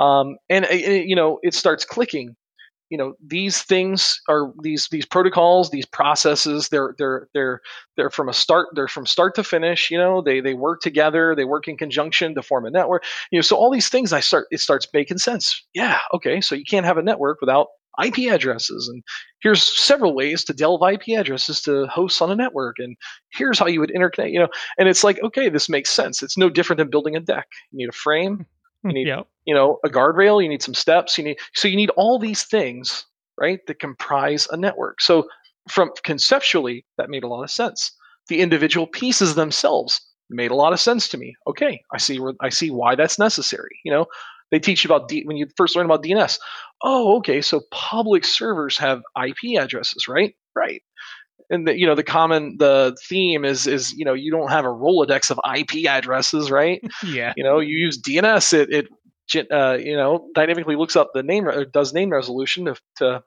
um, 0.00 0.36
and, 0.50 0.64
uh, 0.64 0.74
you 0.74 1.14
know 1.14 1.38
it 1.42 1.54
starts 1.54 1.84
clicking. 1.84 2.34
You 2.92 2.98
know 2.98 3.14
these 3.26 3.62
things 3.62 4.20
are 4.28 4.52
these 4.62 4.86
these 4.90 5.06
protocols, 5.06 5.70
these 5.70 5.86
processes. 5.86 6.68
They're 6.68 6.94
they're 6.98 7.28
they're 7.32 7.62
they're 7.96 8.10
from 8.10 8.28
a 8.28 8.34
start. 8.34 8.68
They're 8.74 8.86
from 8.86 9.06
start 9.06 9.34
to 9.36 9.42
finish. 9.44 9.90
You 9.90 9.96
know 9.96 10.20
they 10.20 10.42
they 10.42 10.52
work 10.52 10.82
together. 10.82 11.34
They 11.34 11.46
work 11.46 11.68
in 11.68 11.78
conjunction 11.78 12.34
to 12.34 12.42
form 12.42 12.66
a 12.66 12.70
network. 12.70 13.04
You 13.30 13.38
know 13.38 13.42
so 13.42 13.56
all 13.56 13.70
these 13.72 13.88
things 13.88 14.12
I 14.12 14.20
start 14.20 14.46
it 14.50 14.60
starts 14.60 14.86
making 14.92 15.18
sense. 15.18 15.64
Yeah, 15.72 16.00
okay. 16.12 16.42
So 16.42 16.54
you 16.54 16.64
can't 16.68 16.84
have 16.84 16.98
a 16.98 17.02
network 17.02 17.40
without 17.40 17.68
IP 18.04 18.30
addresses 18.30 18.88
and 18.88 19.02
here's 19.40 19.62
several 19.62 20.14
ways 20.14 20.44
to 20.44 20.52
delve 20.52 20.82
IP 20.82 21.18
addresses 21.18 21.62
to 21.62 21.86
hosts 21.86 22.20
on 22.20 22.30
a 22.30 22.36
network, 22.36 22.76
and 22.78 22.96
here's 23.32 23.58
how 23.58 23.66
you 23.66 23.80
would 23.80 23.92
interconnect. 23.96 24.32
You 24.32 24.40
know, 24.40 24.48
and 24.78 24.88
it's 24.88 25.02
like, 25.02 25.18
okay, 25.22 25.48
this 25.48 25.68
makes 25.68 25.90
sense. 25.90 26.22
It's 26.22 26.38
no 26.38 26.50
different 26.50 26.78
than 26.78 26.90
building 26.90 27.16
a 27.16 27.20
deck. 27.20 27.46
You 27.70 27.78
need 27.78 27.88
a 27.88 27.92
frame, 27.92 28.46
You 28.84 28.92
need- 28.94 29.08
you 29.44 29.54
know, 29.54 29.78
a 29.84 29.88
guardrail. 29.88 30.42
You 30.42 30.48
need 30.48 30.62
some 30.62 30.74
steps. 30.74 31.18
You 31.18 31.24
need 31.24 31.38
so 31.54 31.68
you 31.68 31.76
need 31.76 31.90
all 31.90 32.18
these 32.18 32.44
things, 32.44 33.06
right, 33.38 33.58
that 33.66 33.80
comprise 33.80 34.46
a 34.50 34.56
network. 34.56 35.00
So 35.00 35.28
from 35.68 35.90
conceptually, 36.04 36.84
that 36.98 37.10
made 37.10 37.24
a 37.24 37.28
lot 37.28 37.42
of 37.42 37.50
sense. 37.50 37.92
The 38.28 38.40
individual 38.40 38.86
pieces 38.86 39.34
themselves 39.34 40.00
made 40.30 40.50
a 40.52 40.54
lot 40.56 40.72
of 40.72 40.80
sense 40.80 41.08
to 41.08 41.18
me. 41.18 41.34
Okay, 41.46 41.82
I 41.92 41.98
see 41.98 42.20
where 42.20 42.34
I 42.40 42.50
see 42.50 42.70
why 42.70 42.94
that's 42.94 43.18
necessary. 43.18 43.80
You 43.84 43.92
know, 43.92 44.06
they 44.52 44.58
teach 44.60 44.84
you 44.84 44.88
about 44.94 45.08
D, 45.08 45.22
when 45.24 45.36
you 45.36 45.46
first 45.56 45.74
learn 45.76 45.86
about 45.86 46.02
DNS. 46.04 46.38
Oh, 46.82 47.16
okay, 47.18 47.40
so 47.40 47.62
public 47.72 48.24
servers 48.24 48.78
have 48.78 49.02
IP 49.26 49.58
addresses, 49.60 50.06
right? 50.08 50.34
Right. 50.54 50.82
And 51.52 51.68
the, 51.68 51.78
you 51.78 51.86
know 51.86 51.94
the 51.94 52.02
common 52.02 52.56
the 52.58 52.96
theme 53.08 53.44
is 53.44 53.66
is 53.66 53.92
you 53.92 54.04
know 54.04 54.14
you 54.14 54.32
don't 54.32 54.50
have 54.50 54.64
a 54.64 54.68
rolodex 54.68 55.30
of 55.30 55.38
IP 55.56 55.86
addresses, 55.86 56.50
right? 56.50 56.82
Yeah. 57.04 57.34
you 57.36 57.44
know 57.44 57.60
you 57.60 57.76
use 57.76 58.00
DNS 58.00 58.52
it 58.54 58.88
it 59.34 59.52
uh, 59.52 59.76
you 59.78 59.96
know 59.96 60.28
dynamically 60.34 60.76
looks 60.76 60.96
up 60.96 61.10
the 61.14 61.22
name 61.22 61.46
or 61.46 61.64
does 61.64 61.92
name 61.92 62.10
resolution 62.10 62.64
to, 62.64 62.76
to 62.96 63.22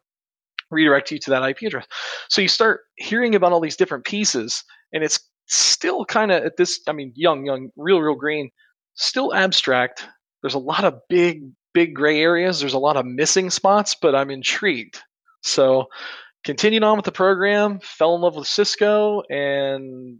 redirect 0.72 1.12
you 1.12 1.20
to 1.20 1.30
that 1.32 1.48
IP 1.48 1.62
address. 1.64 1.86
So 2.30 2.42
you 2.42 2.48
start 2.48 2.82
hearing 2.96 3.36
about 3.36 3.52
all 3.54 3.62
these 3.62 3.78
different 3.78 4.06
pieces, 4.06 4.64
and 4.92 5.04
it's 5.04 5.20
still 5.48 6.06
kind 6.06 6.32
of 6.32 6.44
at 6.44 6.58
this. 6.58 6.80
I 6.88 6.94
mean, 6.94 7.14
young, 7.16 7.46
young, 7.46 7.70
real, 7.76 8.02
real 8.02 8.16
green, 8.16 8.50
still 8.96 9.34
abstract. 9.34 10.06
There's 10.42 10.54
a 10.54 10.60
lot 10.60 10.84
of 10.84 11.00
big, 11.10 11.44
big 11.74 11.96
gray 11.96 12.22
areas. 12.22 12.60
There's 12.60 12.74
a 12.74 12.80
lot 12.80 12.98
of 12.98 13.06
missing 13.06 13.50
spots, 13.50 13.96
but 14.00 14.16
I'm 14.16 14.30
intrigued. 14.30 15.02
So 15.42 15.86
continued 16.46 16.84
on 16.84 16.96
with 16.96 17.06
the 17.06 17.12
program, 17.12 17.80
fell 17.82 18.16
in 18.16 18.22
love 18.22 18.36
with 18.36 18.48
Cisco, 18.48 19.22
and 19.30 20.20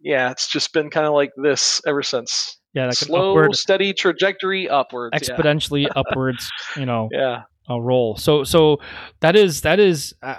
yeah, 0.00 0.30
it's 0.30 0.48
just 0.48 0.72
been 0.72 0.90
kind 0.90 1.06
of 1.06 1.12
like 1.12 1.30
this 1.36 1.80
ever 1.86 2.02
since. 2.02 2.58
Yeah. 2.74 2.86
Like 2.86 2.94
Slow, 2.94 3.30
upward, 3.30 3.56
steady 3.56 3.92
trajectory 3.92 4.68
upwards. 4.68 5.18
yeah. 5.28 5.34
exponentially 5.36 5.88
upwards, 5.96 6.50
you 6.76 6.86
know, 6.86 7.08
Yeah. 7.10 7.42
a 7.68 7.80
roll. 7.80 8.16
So, 8.16 8.44
so 8.44 8.78
that 9.20 9.36
is, 9.36 9.62
that 9.62 9.80
is, 9.80 10.14
uh, 10.22 10.36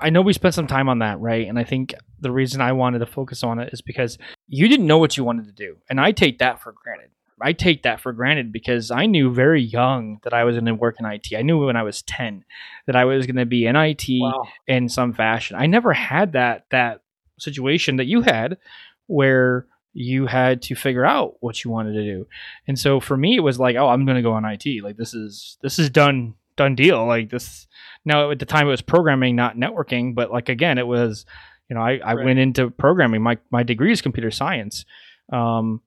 I 0.00 0.10
know 0.10 0.22
we 0.22 0.32
spent 0.32 0.54
some 0.54 0.66
time 0.66 0.88
on 0.88 1.00
that, 1.00 1.20
right? 1.20 1.46
And 1.46 1.58
I 1.58 1.64
think 1.64 1.94
the 2.20 2.32
reason 2.32 2.60
I 2.60 2.72
wanted 2.72 3.00
to 3.00 3.06
focus 3.06 3.42
on 3.42 3.58
it 3.58 3.70
is 3.72 3.82
because 3.82 4.16
you 4.48 4.66
didn't 4.68 4.86
know 4.86 4.98
what 4.98 5.16
you 5.16 5.24
wanted 5.24 5.46
to 5.46 5.52
do. 5.52 5.76
And 5.90 6.00
I 6.00 6.12
take 6.12 6.38
that 6.38 6.60
for 6.62 6.72
granted. 6.72 7.10
I 7.42 7.52
take 7.52 7.82
that 7.82 8.00
for 8.00 8.12
granted 8.12 8.52
because 8.52 8.90
I 8.90 9.06
knew 9.06 9.32
very 9.32 9.62
young 9.62 10.18
that 10.22 10.32
I 10.32 10.44
was 10.44 10.54
going 10.56 10.66
to 10.66 10.74
work 10.74 10.96
in 11.00 11.06
IT. 11.06 11.28
I 11.36 11.42
knew 11.42 11.64
when 11.66 11.76
I 11.76 11.82
was 11.82 12.02
10 12.02 12.44
that 12.86 12.96
I 12.96 13.04
was 13.04 13.26
going 13.26 13.36
to 13.36 13.46
be 13.46 13.66
in 13.66 13.76
IT 13.76 14.06
Wow. 14.20 14.44
in 14.66 14.88
some 14.88 15.12
fashion. 15.12 15.56
I 15.56 15.66
never 15.66 15.92
had 15.92 16.32
that 16.32 16.66
that 16.70 17.02
situation 17.38 17.96
that 17.96 18.06
you 18.06 18.22
had 18.22 18.58
where 19.06 19.66
you 19.94 20.26
had 20.26 20.62
to 20.62 20.74
figure 20.74 21.04
out 21.04 21.34
what 21.40 21.64
you 21.64 21.70
wanted 21.70 21.92
to 21.92 22.02
do. 22.04 22.26
And 22.66 22.78
so 22.78 23.00
for 23.00 23.16
me 23.16 23.36
it 23.36 23.40
was 23.40 23.58
like, 23.60 23.76
oh, 23.76 23.88
I'm 23.88 24.04
going 24.06 24.16
to 24.16 24.22
go 24.22 24.32
on 24.32 24.44
IT. 24.44 24.82
Like 24.82 24.96
this 24.96 25.12
is 25.14 25.58
this 25.62 25.78
is 25.78 25.90
done 25.90 26.34
done 26.56 26.74
deal. 26.74 27.04
Like 27.06 27.30
this 27.30 27.66
now 28.04 28.30
at 28.30 28.38
the 28.38 28.46
time 28.46 28.66
it 28.66 28.70
was 28.70 28.82
programming 28.82 29.36
not 29.36 29.56
networking, 29.56 30.14
but 30.14 30.30
like 30.30 30.48
again 30.48 30.78
it 30.78 30.86
was 30.86 31.26
you 31.68 31.74
know, 31.76 31.82
I, 31.82 32.00
I 32.04 32.14
Right. 32.14 32.24
went 32.26 32.38
into 32.38 32.70
programming. 32.70 33.22
My 33.22 33.38
my 33.50 33.62
degree 33.62 33.92
is 33.92 34.02
computer 34.02 34.30
science. 34.30 34.84
Um 35.32 35.80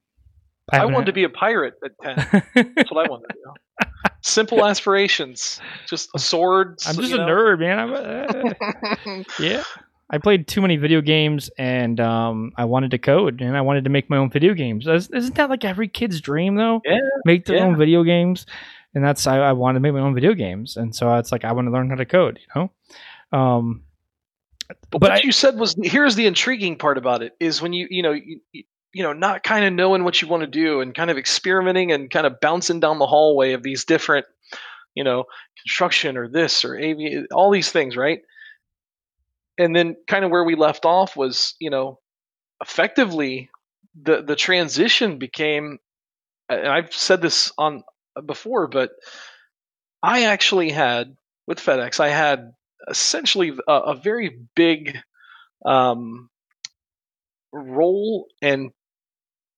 I 0.71 0.77
haven't 0.77 0.93
wanted 0.93 1.07
to 1.07 1.13
be 1.13 1.23
a 1.23 1.29
pirate 1.29 1.75
at 1.83 1.91
10. 2.01 2.43
That's 2.75 2.91
what 2.91 3.05
I 3.05 3.09
wanted 3.09 3.27
to 3.29 3.35
do. 3.35 3.89
Simple 4.21 4.65
aspirations. 4.65 5.59
Just 5.87 6.09
a 6.15 6.19
sword. 6.19 6.77
I'm 6.87 6.95
just 6.95 7.13
a 7.13 7.17
know? 7.17 7.27
nerd, 7.27 7.59
man. 7.59 7.79
I'm, 7.79 7.93
uh, 7.93 9.23
yeah. 9.39 9.63
I 10.09 10.17
played 10.17 10.47
too 10.47 10.61
many 10.61 10.77
video 10.77 11.01
games 11.01 11.49
and 11.57 11.99
um, 11.99 12.51
I 12.57 12.65
wanted 12.65 12.91
to 12.91 12.97
code 12.97 13.41
and 13.41 13.55
I 13.55 13.61
wanted 13.61 13.83
to 13.85 13.89
make 13.89 14.09
my 14.09 14.17
own 14.17 14.29
video 14.31 14.53
games. 14.53 14.87
Is- 14.87 15.09
Isn't 15.09 15.35
that 15.35 15.49
like 15.49 15.63
every 15.65 15.87
kid's 15.87 16.21
dream 16.21 16.55
though? 16.55 16.81
Yeah, 16.85 16.99
Make 17.25 17.45
their 17.45 17.57
yeah. 17.57 17.65
own 17.65 17.77
video 17.77 18.03
games. 18.03 18.45
And 18.95 19.03
that's 19.03 19.27
I, 19.27 19.37
I 19.39 19.51
wanted 19.53 19.75
to 19.75 19.79
make 19.81 19.93
my 19.93 19.99
own 19.99 20.15
video 20.15 20.33
games. 20.33 20.77
And 20.77 20.95
so 20.95 21.15
it's 21.17 21.31
like 21.31 21.43
I 21.43 21.51
want 21.51 21.67
to 21.67 21.71
learn 21.71 21.89
how 21.89 21.95
to 21.95 22.05
code, 22.05 22.39
you 22.39 22.61
know? 23.31 23.37
Um 23.37 23.83
But, 24.67 24.77
But 24.91 25.01
what 25.01 25.11
I- 25.11 25.21
you 25.23 25.31
said 25.31 25.57
was 25.59 25.75
here's 25.83 26.15
the 26.15 26.25
intriguing 26.27 26.77
part 26.77 26.97
about 26.97 27.21
it 27.21 27.33
is 27.39 27.61
when 27.61 27.73
you 27.73 27.87
you 27.89 28.01
know 28.03 28.11
you, 28.13 28.39
you- 28.95 29.03
know 29.03 29.13
not 29.13 29.43
kind 29.43 29.65
of 29.65 29.73
knowing 29.73 30.03
what 30.05 30.21
you 30.21 30.27
want 30.29 30.41
to 30.41 30.47
do 30.47 30.81
and 30.81 30.95
kind 30.95 31.11
of 31.11 31.17
experimenting 31.17 31.91
and 31.91 32.09
kind 32.09 32.25
of 32.25 32.39
bouncing 32.39 32.79
down 32.79 32.97
the 32.99 33.05
hallway 33.07 33.53
of 33.53 33.61
these 33.63 33.85
different 33.85 34.25
you 34.95 35.03
know 35.03 35.25
construction 35.61 36.17
or 36.17 36.29
this 36.29 36.65
or 36.65 36.75
avi 36.77 37.25
all 37.33 37.51
these 37.51 37.71
things 37.71 37.97
right? 37.97 38.21
And 39.57 39.75
then 39.75 39.95
kind 40.07 40.25
of 40.25 40.31
where 40.31 40.43
we 40.45 40.55
left 40.55 40.85
off 40.85 41.17
was 41.17 41.55
you 41.59 41.69
know 41.69 41.99
effectively 42.61 43.49
the 44.01 44.21
the 44.23 44.35
transition 44.37 45.19
became 45.19 45.79
and 46.49 46.67
I've 46.67 46.93
said 46.93 47.21
this 47.21 47.51
on 47.57 47.83
before 48.25 48.67
but 48.67 48.91
I 50.03 50.25
actually 50.25 50.71
had 50.71 51.17
with 51.47 51.59
FedEx 51.59 51.99
I 51.99 52.09
had 52.09 52.53
essentially 52.89 53.57
a, 53.67 53.73
a 53.73 53.95
very 53.95 54.39
big 54.55 54.97
um, 55.65 56.29
role 57.53 58.27
and 58.41 58.71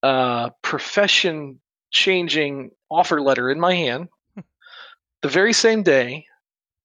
uh, 0.03 0.49
profession 0.61 1.59
changing 1.91 2.71
offer 2.89 3.21
letter 3.21 3.49
in 3.49 3.59
my 3.59 3.73
hand. 3.73 4.09
The 5.23 5.29
very 5.29 5.53
same 5.53 5.83
day 5.83 6.27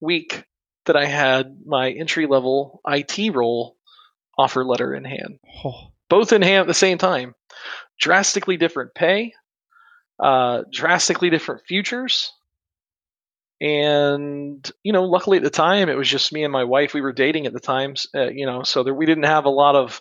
week 0.00 0.44
that 0.86 0.96
I 0.96 1.04
had 1.04 1.58
my 1.66 1.90
entry 1.90 2.26
level 2.26 2.80
IT 2.86 3.34
role 3.34 3.76
offer 4.38 4.64
letter 4.64 4.94
in 4.94 5.04
hand. 5.04 5.38
Oh, 5.64 5.92
both 6.08 6.32
in 6.32 6.42
hand 6.42 6.62
at 6.62 6.66
the 6.66 6.74
same 6.74 6.98
time. 6.98 7.34
Drastically 7.98 8.56
different 8.56 8.94
pay 8.94 9.34
uh, 10.22 10.62
drastically 10.70 11.30
different 11.30 11.62
futures 11.66 12.32
and 13.60 14.70
you 14.82 14.92
know 14.92 15.04
luckily 15.04 15.36
at 15.38 15.42
the 15.42 15.50
time 15.50 15.88
it 15.88 15.96
was 15.96 16.08
just 16.08 16.32
me 16.32 16.44
and 16.44 16.52
my 16.52 16.64
wife. 16.64 16.94
We 16.94 17.00
were 17.00 17.12
dating 17.12 17.46
at 17.46 17.52
the 17.52 17.60
times 17.60 18.06
uh, 18.14 18.28
you 18.28 18.46
know 18.46 18.62
so 18.62 18.84
there, 18.84 18.94
we 18.94 19.06
didn't 19.06 19.24
have 19.24 19.46
a 19.46 19.50
lot 19.50 19.74
of 19.74 20.00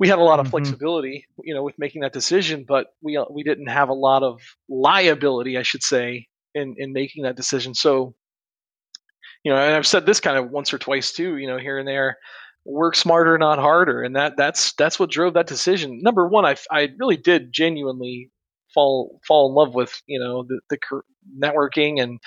we 0.00 0.08
had 0.08 0.18
a 0.18 0.24
lot 0.24 0.40
of 0.40 0.48
Mhm. 0.48 0.50
flexibility 0.50 1.26
you 1.44 1.54
know 1.54 1.62
with 1.62 1.76
making 1.78 2.02
that 2.02 2.12
decision 2.14 2.64
but 2.66 2.88
we 3.02 3.16
uh, 3.16 3.26
we 3.30 3.44
didn't 3.44 3.68
have 3.68 3.90
a 3.90 3.94
lot 3.94 4.24
of 4.24 4.40
liability 4.68 5.58
i 5.58 5.62
should 5.62 5.84
say 5.84 6.26
in 6.54 6.74
in 6.78 6.92
making 6.92 7.24
that 7.24 7.36
decision. 7.36 7.74
So 7.74 8.14
you 9.44 9.52
know 9.52 9.58
and 9.58 9.74
i've 9.74 9.86
said 9.86 10.06
this 10.06 10.20
kind 10.20 10.36
of 10.36 10.50
once 10.50 10.72
or 10.72 10.78
twice 10.78 11.12
too 11.12 11.36
you 11.36 11.46
know 11.46 11.58
here 11.58 11.78
and 11.78 11.88
there 11.88 12.18
work 12.66 12.94
smarter 12.94 13.38
not 13.38 13.58
harder. 13.58 14.02
And 14.02 14.16
that 14.16 14.36
that's 14.36 14.74
that's 14.74 14.98
what 14.98 15.10
drove 15.10 15.32
that 15.34 15.46
decision. 15.46 16.00
Number 16.02 16.28
one 16.28 16.44
i 16.44 16.56
i 16.70 16.88
really 16.98 17.16
did 17.16 17.52
genuinely 17.52 18.30
fall 18.74 19.20
fall 19.26 19.48
in 19.48 19.54
love 19.54 19.74
with 19.74 20.00
you 20.06 20.20
know 20.20 20.44
the, 20.46 20.60
the 20.68 20.78
networking 21.42 22.02
and 22.02 22.18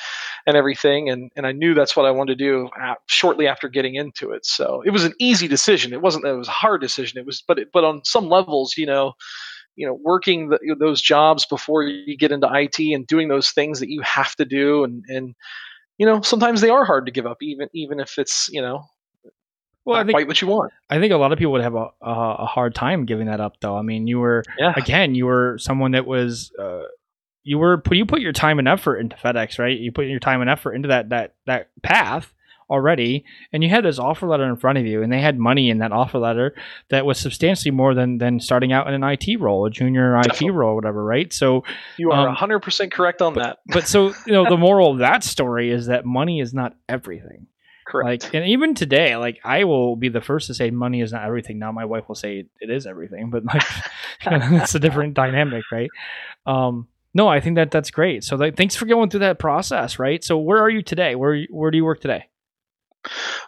and 0.45 0.57
everything 0.57 1.09
and 1.09 1.31
and 1.35 1.47
I 1.47 1.51
knew 1.51 1.73
that's 1.73 1.95
what 1.95 2.05
I 2.05 2.11
wanted 2.11 2.37
to 2.37 2.43
do 2.43 2.69
a 2.79 2.95
shortly 3.07 3.47
after 3.47 3.69
getting 3.69 3.95
into 3.95 4.31
it. 4.31 4.45
So 4.45 4.81
it 4.85 4.91
was 4.91 5.05
an 5.05 5.13
easy 5.19 5.47
decision. 5.47 5.93
It 5.93 6.01
wasn't 6.01 6.23
that 6.23 6.33
it 6.33 6.37
was 6.37 6.47
a 6.47 6.51
hard 6.51 6.81
decision. 6.81 7.19
It 7.19 7.25
was 7.25 7.41
but 7.41 7.59
it, 7.59 7.69
but 7.73 7.83
on 7.83 8.03
some 8.03 8.29
levels 8.29 8.75
you 8.77 8.85
know 8.85 9.13
you 9.75 9.87
know 9.87 9.97
working 10.03 10.49
the, 10.49 10.75
those 10.79 11.01
jobs 11.01 11.45
before 11.45 11.83
you 11.83 12.17
get 12.17 12.31
into 12.31 12.49
IT 12.51 12.79
and 12.79 13.07
doing 13.07 13.27
those 13.27 13.51
things 13.51 13.79
that 13.79 13.89
you 13.89 14.01
have 14.01 14.35
to 14.35 14.45
do 14.45 14.83
and 14.83 15.03
and 15.07 15.35
you 15.97 16.05
know 16.05 16.21
sometimes 16.21 16.61
they 16.61 16.69
are 16.69 16.85
hard 16.85 17.05
to 17.05 17.11
give 17.11 17.25
up 17.25 17.37
even 17.41 17.67
even 17.73 17.99
if 17.99 18.17
it's 18.17 18.49
you 18.51 18.61
know 18.61 18.85
well, 19.85 19.99
I 19.99 20.03
think 20.03 20.15
quite 20.15 20.27
what 20.27 20.41
you 20.41 20.47
want. 20.47 20.71
I 20.89 20.99
think 20.99 21.11
a 21.11 21.17
lot 21.17 21.33
of 21.33 21.37
people 21.37 21.51
would 21.53 21.61
have 21.61 21.75
a, 21.75 21.89
a, 22.01 22.35
a 22.39 22.45
hard 22.45 22.73
time 22.73 23.05
giving 23.05 23.27
that 23.27 23.41
up, 23.41 23.59
though. 23.59 23.77
I 23.77 23.81
mean, 23.81 24.07
you 24.07 24.19
were 24.19 24.43
yeah. 24.57 24.73
again, 24.77 25.13
you 25.13 25.25
were 25.25 25.57
someone 25.57 25.91
that 25.91 26.05
was 26.05 26.53
uh, 26.57 26.83
you 27.43 27.57
were 27.57 27.81
you 27.91 28.05
put 28.05 28.21
your 28.21 28.33
time 28.33 28.59
and 28.59 28.67
effort 28.67 28.97
into 28.97 29.15
FedEx, 29.15 29.59
right? 29.59 29.77
You 29.77 29.91
put 29.91 30.05
your 30.07 30.19
time 30.19 30.41
and 30.41 30.49
effort 30.49 30.73
into 30.73 30.87
that 30.89 31.09
that 31.09 31.35
that 31.45 31.69
path 31.81 32.33
already 32.69 33.25
and 33.51 33.61
you 33.61 33.69
had 33.69 33.83
this 33.83 33.99
offer 33.99 34.25
letter 34.25 34.45
in 34.45 34.55
front 34.55 34.77
of 34.77 34.85
you 34.85 35.03
and 35.03 35.11
they 35.11 35.19
had 35.19 35.37
money 35.37 35.69
in 35.69 35.79
that 35.79 35.91
offer 35.91 36.17
letter 36.17 36.55
that 36.89 37.05
was 37.05 37.19
substantially 37.19 37.69
more 37.71 37.93
than 37.93 38.17
than 38.17 38.39
starting 38.39 38.71
out 38.71 38.87
in 38.87 38.93
an 38.93 39.03
IT 39.03 39.39
role, 39.39 39.65
a 39.65 39.69
junior 39.69 40.15
Definitely. 40.23 40.47
IT 40.47 40.51
role, 40.51 40.75
whatever, 40.75 41.03
right? 41.03 41.31
So 41.33 41.63
You 41.97 42.11
are 42.11 42.29
Um, 42.29 42.35
100% 42.35 42.91
correct 42.91 43.21
on 43.21 43.33
that. 43.35 43.59
but 43.67 43.85
so 43.87 44.13
you 44.25 44.31
know 44.33 44.45
the 44.49 44.57
moral 44.57 44.91
of 44.91 44.99
that 44.99 45.23
story 45.25 45.69
is 45.71 45.87
that 45.87 46.05
money 46.05 46.39
is 46.39 46.53
not 46.53 46.73
everything. 46.87 47.47
Correct. 47.85 48.23
Like, 48.23 48.33
and 48.33 48.45
even 48.47 48.75
today, 48.75 49.17
like 49.17 49.39
I 49.43 49.65
will 49.65 49.97
be 49.97 50.07
the 50.07 50.21
first 50.21 50.47
to 50.47 50.53
say 50.53 50.71
money 50.71 51.01
is 51.01 51.11
not 51.11 51.25
everything. 51.25 51.59
Now 51.59 51.73
my 51.73 51.83
wife 51.83 52.07
will 52.07 52.15
say 52.15 52.45
it 52.61 52.69
is 52.69 52.87
everything, 52.87 53.29
but 53.29 53.43
like 53.43 53.61
it's 54.25 54.73
a 54.73 54.79
different 54.79 55.15
dynamic, 55.15 55.65
right? 55.69 55.89
Um, 56.45 56.87
no, 57.13 57.27
I 57.27 57.39
think 57.39 57.55
that 57.55 57.71
that's 57.71 57.91
great. 57.91 58.23
So 58.23 58.37
thanks 58.51 58.75
for 58.75 58.85
going 58.85 59.09
through 59.09 59.21
that 59.21 59.39
process, 59.39 59.99
right? 59.99 60.23
So 60.23 60.37
where 60.37 60.59
are 60.59 60.69
you 60.69 60.81
today? 60.81 61.15
Where 61.15 61.43
where 61.49 61.71
do 61.71 61.77
you 61.77 61.85
work 61.85 62.01
today? 62.01 62.25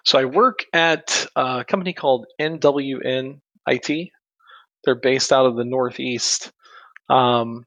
So 0.03 0.19
I 0.19 0.25
work 0.25 0.59
at 0.73 1.27
a 1.35 1.65
company 1.67 1.93
called 1.93 2.27
NWN 2.39 3.39
IT. 3.67 4.09
They're 4.83 4.95
based 4.95 5.31
out 5.31 5.45
of 5.45 5.55
the 5.55 5.65
Northeast. 5.65 6.51
Um, 7.09 7.65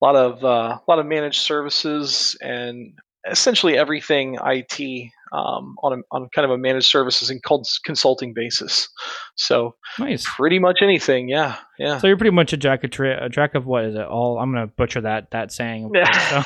a 0.00 0.04
lot 0.04 0.16
of 0.16 0.44
uh, 0.44 0.78
a 0.78 0.82
lot 0.86 0.98
of 0.98 1.06
managed 1.06 1.40
services 1.40 2.36
and 2.40 2.98
essentially 3.28 3.76
everything 3.76 4.38
IT 4.44 5.10
um, 5.32 5.76
on 5.82 5.92
a, 5.94 6.02
on 6.10 6.28
kind 6.34 6.44
of 6.44 6.50
a 6.50 6.58
managed 6.58 6.86
services 6.86 7.30
and 7.30 7.42
cons- 7.42 7.80
consulting 7.84 8.34
basis. 8.34 8.88
So 9.34 9.74
Nice. 9.98 10.24
pretty 10.26 10.58
much 10.58 10.78
anything, 10.82 11.28
yeah, 11.28 11.56
yeah. 11.78 11.98
So 11.98 12.06
you're 12.06 12.16
pretty 12.18 12.34
much 12.34 12.52
a 12.52 12.56
jack 12.56 12.84
of 12.84 12.90
tra- 12.90 13.24
a 13.24 13.28
jack 13.28 13.54
of 13.54 13.64
what 13.66 13.84
is 13.86 13.94
it? 13.94 14.02
All 14.02 14.38
I'm 14.38 14.52
gonna 14.52 14.66
butcher 14.66 15.00
that 15.00 15.30
that 15.30 15.50
saying, 15.52 15.90
so- 16.30 16.42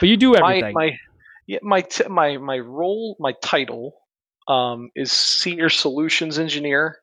but 0.00 0.08
you 0.08 0.16
do 0.16 0.32
my 0.32 0.38
everything. 0.56 0.74
my 0.74 0.98
yeah, 1.46 1.58
my 1.62 1.80
t- 1.82 2.08
my 2.08 2.36
my 2.38 2.58
role 2.58 3.16
my 3.20 3.32
title 3.42 3.94
um, 4.48 4.90
is 4.94 5.10
senior 5.12 5.68
solutions 5.68 6.38
engineer 6.38 6.98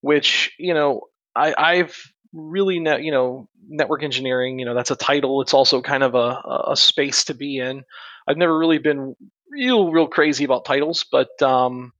which 0.00 0.52
you 0.58 0.74
know 0.74 1.02
I, 1.34 1.54
I've 1.56 1.96
really 2.32 2.78
ne- 2.78 3.02
you 3.02 3.10
know 3.10 3.48
network 3.68 4.02
engineering 4.02 4.58
you 4.58 4.64
know 4.64 4.74
that's 4.74 4.90
a 4.90 4.96
title 4.96 5.40
it's 5.42 5.54
also 5.54 5.82
kind 5.82 6.02
of 6.02 6.14
a, 6.14 6.40
a 6.68 6.76
space 6.76 7.24
to 7.24 7.34
be 7.34 7.58
in 7.58 7.82
I've 8.28 8.36
never 8.36 8.56
really 8.56 8.78
been 8.78 9.16
real 9.50 9.90
real 9.92 10.08
crazy 10.08 10.44
about 10.44 10.64
titles 10.64 11.04
but 11.10 11.30
um, 11.42 11.92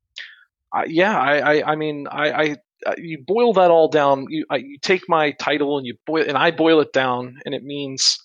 I, 0.73 0.85
yeah 0.87 1.19
I, 1.19 1.39
I 1.57 1.73
I 1.73 1.77
mean 1.77 2.07
I, 2.11 2.31
I 2.31 2.57
uh, 2.87 2.95
you 2.99 3.23
boil 3.27 3.55
that 3.55 3.71
all 3.71 3.89
down 3.89 4.27
you 4.29 4.47
I, 4.51 4.57
you 4.57 4.79
take 4.81 5.03
my 5.09 5.33
title 5.33 5.79
and 5.79 5.87
you 5.87 5.97
boil 6.07 6.25
and 6.27 6.37
I 6.39 6.51
boil 6.51 6.81
it 6.81 6.93
down 6.93 7.39
and 7.45 7.55
it 7.55 7.63
means 7.65 8.19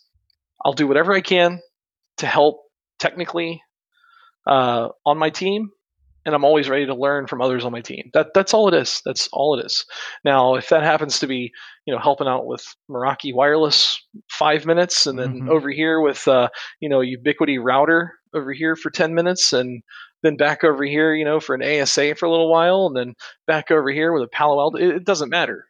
I'll 0.66 0.74
do 0.74 0.88
whatever 0.88 1.14
I 1.14 1.22
can 1.22 1.62
to 2.18 2.28
help 2.28 2.62
technically 3.00 3.62
uh, 4.48 4.90
on 5.06 5.18
my 5.18 5.30
team, 5.30 5.70
and 6.26 6.36
I'm 6.36 6.46
always 6.46 6.70
ready 6.70 6.86
to 6.86 6.96
learn 6.96 7.28
from 7.28 7.42
others 7.42 7.66
on 7.66 7.72
my 7.72 7.82
team. 7.82 8.10
That 8.14 8.28
that's 8.34 8.54
all 8.54 8.68
it 8.68 8.74
is. 8.74 9.02
That's 9.06 9.30
all 9.34 9.60
it 9.60 9.66
is. 9.66 9.86
Now, 10.24 10.56
if 10.56 10.70
that 10.70 10.84
happens 10.84 11.20
to 11.20 11.28
be, 11.28 11.52
you 11.86 11.94
know, 11.94 12.00
helping 12.00 12.28
out 12.28 12.46
with 12.46 12.66
Meraki 12.90 13.34
Wireless 13.34 14.02
five 14.30 14.66
minutes, 14.66 15.06
and 15.08 15.18
then 15.18 15.42
Mhm. 15.42 15.50
over 15.50 15.70
here 15.70 16.00
with, 16.00 16.28
uh, 16.28 16.50
you 16.80 16.90
know, 16.90 17.00
Ubiquiti 17.00 17.60
router 17.62 18.14
over 18.34 18.54
here 18.54 18.76
for 18.76 18.90
ten 18.90 19.14
minutes, 19.14 19.54
and 19.54 19.84
then 20.22 20.38
back 20.38 20.64
over 20.64 20.84
here, 20.84 21.14
you 21.14 21.26
know, 21.26 21.40
for 21.40 21.56
an 21.56 21.64
ASA 21.64 22.16
for 22.16 22.26
a 22.26 22.32
little 22.32 22.52
while, 22.52 22.88
and 22.88 22.96
then 22.96 23.16
back 23.48 23.72
over 23.72 23.90
here 23.92 24.14
with 24.14 24.24
a 24.24 24.28
Palo 24.28 24.60
Alto. 24.60 24.78
It, 24.78 24.96
it 24.96 25.06
doesn't 25.06 25.30
matter. 25.30 25.66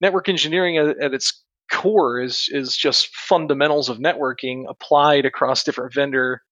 Network 0.00 0.28
engineering 0.28 0.78
at, 0.78 0.98
at 1.00 1.14
its 1.14 1.42
core 1.72 2.20
is 2.20 2.48
is 2.50 2.76
just 2.76 3.14
fundamentals 3.14 3.88
of 3.88 3.98
networking 3.98 4.64
applied 4.68 5.24
across 5.24 5.64
different 5.64 5.94
vendor 5.94 6.42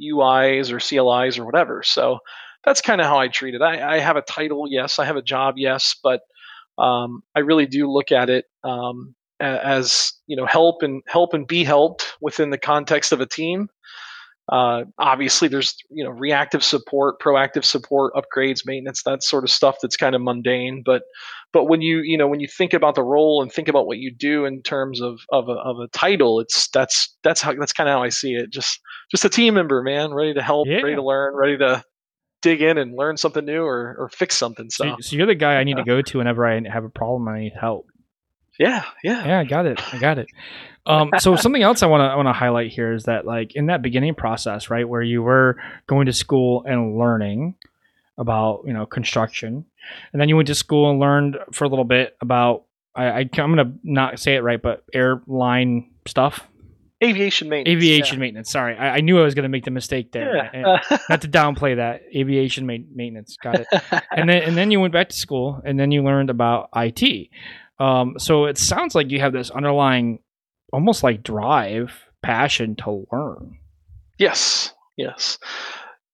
UIs 0.00 0.70
or 0.72 0.78
CLIs 0.78 1.38
or 1.38 1.44
whatever. 1.44 1.82
So 1.82 2.18
that's 2.64 2.80
kind 2.80 3.00
of 3.00 3.06
how 3.06 3.18
I 3.18 3.28
treat 3.28 3.54
it. 3.54 3.62
I, 3.62 3.96
I 3.96 3.98
have 3.98 4.16
a 4.16 4.22
title, 4.22 4.66
yes. 4.68 4.98
I 4.98 5.04
have 5.04 5.16
a 5.16 5.22
job, 5.22 5.54
yes, 5.56 5.96
but 6.02 6.20
um, 6.78 7.22
I 7.34 7.40
really 7.40 7.66
do 7.66 7.90
look 7.90 8.12
at 8.12 8.30
it 8.30 8.44
um, 8.62 9.14
as 9.40 10.12
you 10.26 10.36
know, 10.36 10.46
help 10.46 10.82
and 10.82 11.02
help 11.06 11.34
and 11.34 11.46
be 11.46 11.64
helped 11.64 12.16
within 12.20 12.50
the 12.50 12.58
context 12.58 13.12
of 13.12 13.20
a 13.20 13.26
team. 13.26 13.68
Uh, 14.50 14.84
obviously, 14.98 15.48
there's 15.48 15.76
you 15.90 16.02
know 16.04 16.10
reactive 16.10 16.64
support, 16.64 17.20
proactive 17.20 17.64
support, 17.64 18.12
upgrades, 18.14 18.64
maintenance, 18.64 19.02
that 19.02 19.22
sort 19.22 19.44
of 19.44 19.50
stuff 19.50 19.76
that's 19.82 19.96
kind 19.96 20.14
of 20.14 20.22
mundane. 20.22 20.82
But 20.84 21.02
but 21.52 21.64
when 21.64 21.82
you 21.82 22.00
you 22.00 22.16
know 22.16 22.26
when 22.28 22.40
you 22.40 22.48
think 22.48 22.72
about 22.72 22.94
the 22.94 23.02
role 23.02 23.42
and 23.42 23.52
think 23.52 23.68
about 23.68 23.86
what 23.86 23.98
you 23.98 24.10
do 24.14 24.46
in 24.46 24.62
terms 24.62 25.00
of 25.00 25.20
of 25.30 25.48
a, 25.48 25.52
of 25.52 25.78
a 25.80 25.88
title, 25.88 26.40
it's 26.40 26.68
that's 26.68 27.14
that's 27.22 27.42
how 27.42 27.54
that's 27.54 27.72
kind 27.72 27.88
of 27.88 27.92
how 27.94 28.02
I 28.02 28.08
see 28.08 28.34
it. 28.34 28.50
Just 28.50 28.80
just 29.10 29.24
a 29.24 29.28
team 29.28 29.54
member, 29.54 29.82
man, 29.82 30.12
ready 30.14 30.34
to 30.34 30.42
help, 30.42 30.66
Yeah. 30.66 30.76
ready 30.80 30.94
to 30.96 31.02
learn, 31.04 31.34
ready 31.34 31.58
to 31.58 31.84
dig 32.40 32.62
in 32.62 32.78
and 32.78 32.94
learn 32.96 33.16
something 33.16 33.44
new 33.44 33.64
or 33.64 33.96
or 33.98 34.08
fix 34.10 34.36
something. 34.36 34.70
so, 34.70 34.84
So 34.84 34.96
so 35.00 35.16
you're 35.16 35.26
the 35.26 35.34
guy 35.34 35.56
I 35.56 35.64
need 35.64 35.76
to 35.76 35.84
go 35.84 36.00
to 36.00 36.18
whenever 36.18 36.46
I 36.46 36.60
have 36.72 36.84
a 36.84 36.90
problem 36.90 37.28
I 37.28 37.40
need 37.40 37.54
help. 37.58 37.86
Yeah, 38.58 38.84
yeah, 39.02 39.26
Yeah, 39.26 39.38
I 39.38 39.44
got 39.44 39.66
it. 39.66 39.80
I 39.94 39.98
got 39.98 40.18
it. 40.18 40.28
Um, 40.86 41.10
so 41.18 41.36
something 41.36 41.62
else 41.62 41.82
I 41.82 41.86
want 41.86 42.00
to 42.00 42.04
I 42.04 42.16
want 42.16 42.28
to 42.28 42.32
highlight 42.32 42.72
here 42.72 42.92
is 42.92 43.04
that 43.04 43.24
like 43.26 43.54
in 43.54 43.66
that 43.66 43.82
beginning 43.82 44.14
process, 44.14 44.70
right, 44.70 44.88
where 44.88 45.02
you 45.02 45.22
were 45.22 45.56
going 45.86 46.06
to 46.06 46.12
school 46.12 46.64
and 46.66 46.98
learning 46.98 47.54
about 48.16 48.62
you 48.66 48.72
know 48.72 48.86
construction, 48.86 49.64
and 50.12 50.20
then 50.20 50.28
you 50.28 50.36
went 50.36 50.48
to 50.48 50.54
school 50.54 50.90
and 50.90 50.98
learned 50.98 51.38
for 51.52 51.64
a 51.64 51.68
little 51.68 51.84
bit 51.84 52.16
about 52.20 52.64
I, 52.94 53.06
I 53.06 53.18
I'm 53.18 53.28
gonna 53.30 53.72
not 53.84 54.18
say 54.18 54.34
it 54.34 54.40
right, 54.40 54.60
but 54.60 54.82
airline 54.92 55.90
stuff, 56.06 56.48
aviation 57.02 57.48
maintenance, 57.48 57.76
aviation 57.76 58.18
maintenance. 58.18 58.50
Sorry, 58.50 58.76
I, 58.76 58.96
I 58.96 59.00
knew 59.00 59.20
I 59.20 59.22
was 59.22 59.34
gonna 59.34 59.48
make 59.48 59.64
the 59.64 59.70
mistake 59.70 60.10
there. 60.10 60.50
Yeah. 60.52 60.78
not 61.08 61.22
to 61.22 61.28
downplay 61.28 61.76
that 61.76 62.02
aviation 62.14 62.66
ma- 62.66 62.78
maintenance. 62.92 63.36
Got 63.36 63.60
it 63.60 63.66
and 64.10 64.28
then 64.28 64.42
and 64.42 64.56
then 64.56 64.70
you 64.70 64.80
went 64.80 64.92
back 64.92 65.10
to 65.10 65.16
school 65.16 65.62
and 65.64 65.78
then 65.78 65.92
you 65.92 66.02
learned 66.02 66.30
about 66.30 66.70
IT. 66.74 67.28
Um, 67.80 68.14
so 68.18 68.46
it 68.46 68.58
sounds 68.58 68.94
like 68.94 69.10
you 69.10 69.20
have 69.20 69.32
this 69.32 69.50
underlying, 69.50 70.20
almost 70.72 71.02
like 71.02 71.22
drive, 71.22 71.92
passion 72.22 72.76
to 72.76 73.06
learn. 73.12 73.58
Yes, 74.18 74.72
yes. 74.96 75.38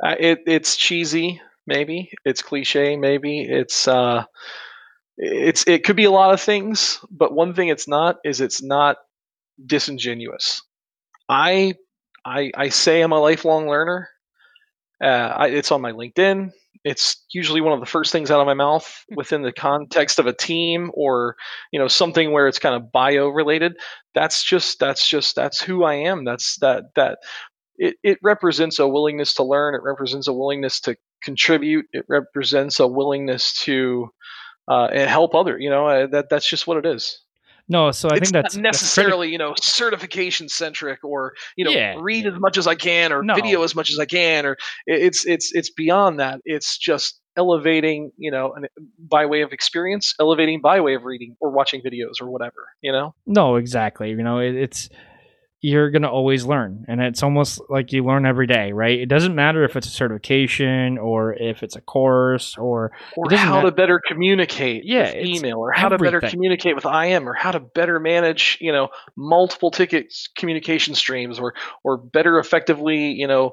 Uh, 0.03 0.15
it 0.19 0.41
it's 0.47 0.77
cheesy, 0.77 1.41
maybe 1.67 2.11
it's 2.25 2.43
cliche, 2.43 2.97
maybe 2.97 3.43
it's 3.43 3.89
uh, 3.89 4.25
it's 5.17 5.65
it 5.67 5.85
could 5.85 5.97
be 5.97 6.05
a 6.05 6.11
lot 6.11 6.35
of 6.35 6.41
things, 6.41 7.01
but 7.11 7.33
one 7.33 7.55
thing 7.55 7.69
it's 7.69 7.89
not 7.89 8.17
is 8.25 8.41
it's 8.41 8.63
not 8.63 8.97
disingenuous. 9.65 10.63
I 11.29 11.75
I 12.25 12.51
I 12.55 12.69
say 12.69 13.01
I'm 13.01 13.13
a 13.13 13.21
lifelong 13.21 13.69
learner. 13.69 14.09
Uh, 15.03 15.07
I, 15.07 15.49
it's 15.49 15.73
on 15.73 15.81
my 15.81 15.93
LinkedIn. 15.93 16.53
It's 16.85 17.25
usually 17.33 17.61
one 17.63 17.73
of 17.73 17.81
the 17.81 17.87
first 17.87 18.13
things 18.13 18.31
out 18.31 18.41
of 18.41 18.47
my 18.47 18.55
mouth 18.55 19.05
within 19.17 19.43
the 19.43 19.53
context 19.53 20.19
of 20.19 20.27
a 20.27 20.35
team 20.35 20.91
or 20.95 21.37
you 21.73 21.79
know 21.81 21.89
something 21.89 22.31
where 22.33 22.47
it's 22.49 22.59
kind 22.59 22.75
of 22.75 22.93
bio 22.93 23.29
related. 23.29 23.75
That's 24.15 24.45
just 24.45 24.79
that's 24.81 25.09
just 25.09 25.35
that's 25.35 25.61
who 25.61 25.85
I 25.85 25.95
am. 25.95 26.25
That's 26.25 26.57
that 26.59 26.85
that 26.97 27.19
it, 27.77 27.97
it 28.03 28.19
represents 28.23 28.79
a 28.79 28.89
willingness 28.89 29.35
to 29.35 29.45
learn. 29.45 29.75
It 29.75 29.83
represents 29.83 30.29
a 30.29 30.33
willingness 30.33 30.81
to 30.83 30.97
contribute. 31.23 31.87
It 31.93 32.05
represents 32.09 32.81
a 32.81 32.87
willingness 32.87 33.59
to 33.65 34.09
uh, 34.69 34.89
and 34.93 35.11
help 35.11 35.35
other. 35.35 35.59
You 35.59 35.71
know 35.71 35.89
uh, 35.89 36.07
that 36.09 36.31
that's 36.31 36.49
just 36.49 36.67
what 36.67 36.79
it 36.79 36.87
is. 36.87 37.24
No, 37.69 37.91
so 37.93 38.11
I 38.11 38.17
it's 38.17 38.31
think 38.31 38.33
that's 38.33 38.57
not 38.57 38.63
that's 38.65 38.83
necessarily 38.83 39.31
you 39.31 39.39
know 39.39 39.55
certification 39.61 40.49
centric 40.49 41.03
or 41.03 41.33
you 41.57 41.65
know 41.65 41.71
Yeah. 41.71 41.97
read 41.99 42.27
as 42.27 42.35
much 42.39 42.59
as 42.59 42.67
I 42.67 42.75
can 42.75 43.13
or 43.13 43.23
No. 43.23 43.35
video 43.35 43.63
as 43.63 43.75
much 43.75 43.91
as 43.91 43.99
I 43.99 44.05
can 44.05 44.45
or 44.45 44.57
it's 44.87 45.25
it's 45.27 45.53
it's 45.55 45.71
beyond 45.71 46.21
that. 46.21 46.41
It's 46.45 46.77
just 46.77 47.21
elevating 47.37 48.13
you 48.19 48.31
know 48.31 48.53
an, 48.55 48.67
by 48.99 49.27
way 49.27 49.41
of 49.43 49.53
experience, 49.53 50.15
elevating 50.21 50.61
by 50.61 50.81
way 50.81 50.95
of 50.95 51.05
reading 51.05 51.37
or 51.41 51.51
watching 51.51 51.81
videos 51.81 52.21
or 52.21 52.31
whatever. 52.31 52.69
You 52.83 52.93
know. 52.93 53.15
no, 53.27 53.57
exactly. 53.57 54.11
You 54.11 54.23
know, 54.23 54.39
it, 54.41 54.55
it's 54.55 54.89
you're 55.65 55.91
gonna 55.91 56.11
always 56.11 56.45
learn, 56.45 56.85
and 56.89 57.01
it's 57.01 57.23
almost 57.23 57.59
like 57.71 57.91
you 57.91 58.05
learn 58.05 58.27
every 58.27 58.47
day, 58.47 58.73
right? 58.73 59.01
It 59.01 59.07
doesn't 59.07 59.35
matter 59.35 59.65
if 59.65 59.77
it's 59.77 59.87
a 59.87 59.91
certification 59.91 60.99
or 60.99 61.33
if 61.33 61.63
it's 61.63 61.75
a 61.75 61.81
course 61.81 62.59
or 62.59 62.93
or 63.17 63.35
how 63.35 63.55
mat- 63.55 63.65
to 63.65 63.73
better 63.73 63.99
communicate 64.07 64.85
Yeah, 64.85 65.07
with 65.07 65.25
email 65.25 65.57
or 65.57 65.73
how 65.73 65.89
to 65.89 65.97
better 65.97 66.21
communicate 66.21 66.75
with 66.75 66.85
IM 66.85 67.27
or 67.27 67.33
how 67.33 67.51
to 67.51 67.61
better 67.61 67.99
manage 67.99 68.59
you 68.61 68.73
know 68.73 68.91
multiple 69.17 69.71
tickets 69.71 70.29
communication 70.37 70.95
streams 70.95 71.39
or 71.39 71.55
or 71.83 71.97
better 71.97 72.39
effectively 72.39 73.13
you 73.13 73.27
know 73.27 73.53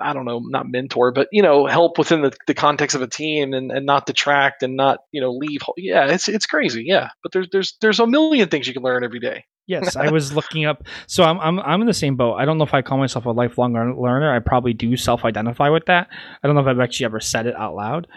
I 0.00 0.14
don't 0.14 0.24
know 0.24 0.40
not 0.42 0.70
mentor 0.70 1.12
but 1.12 1.28
you 1.32 1.42
know 1.42 1.66
help 1.66 1.98
within 1.98 2.22
the, 2.22 2.32
the 2.46 2.54
context 2.54 2.96
of 2.96 3.02
a 3.02 3.08
team 3.08 3.52
and, 3.52 3.70
and 3.70 3.84
not 3.84 4.06
detract 4.06 4.62
and 4.62 4.74
not 4.74 5.00
you 5.12 5.20
know 5.20 5.32
leave 5.32 5.60
yeah 5.76 6.06
it's 6.06 6.28
it's 6.28 6.46
crazy 6.46 6.84
yeah. 6.86 7.10
But 7.22 7.32
there's 7.32 7.48
there's 7.52 7.76
there's 7.82 8.00
a 8.00 8.06
million 8.06 8.48
things 8.48 8.66
you 8.66 8.72
can 8.72 8.82
learn 8.82 9.04
every 9.04 9.20
day 9.20 9.44
Yes, 9.66 9.96
I 9.96 10.10
was 10.10 10.32
looking 10.32 10.64
up. 10.64 10.84
So 11.06 11.22
I'm 11.24 11.38
I'm 11.40 11.60
I'm 11.60 11.80
in 11.80 11.86
the 11.86 11.94
same 11.94 12.16
boat. 12.16 12.34
I 12.34 12.44
don't 12.44 12.58
know 12.58 12.64
if 12.64 12.74
I 12.74 12.82
call 12.82 12.98
myself 12.98 13.26
a 13.26 13.30
lifelong 13.30 13.72
learner. 13.74 14.34
I 14.34 14.40
probably 14.40 14.72
do 14.72 14.96
self-identify 14.96 15.68
with 15.68 15.86
that. 15.86 16.08
I 16.42 16.46
don't 16.46 16.56
know 16.56 16.62
if 16.62 16.66
I've 16.66 16.80
actually 16.80 17.06
ever 17.06 17.20
said 17.20 17.46
it 17.46 17.54
out 17.54 17.74
loud, 17.74 18.08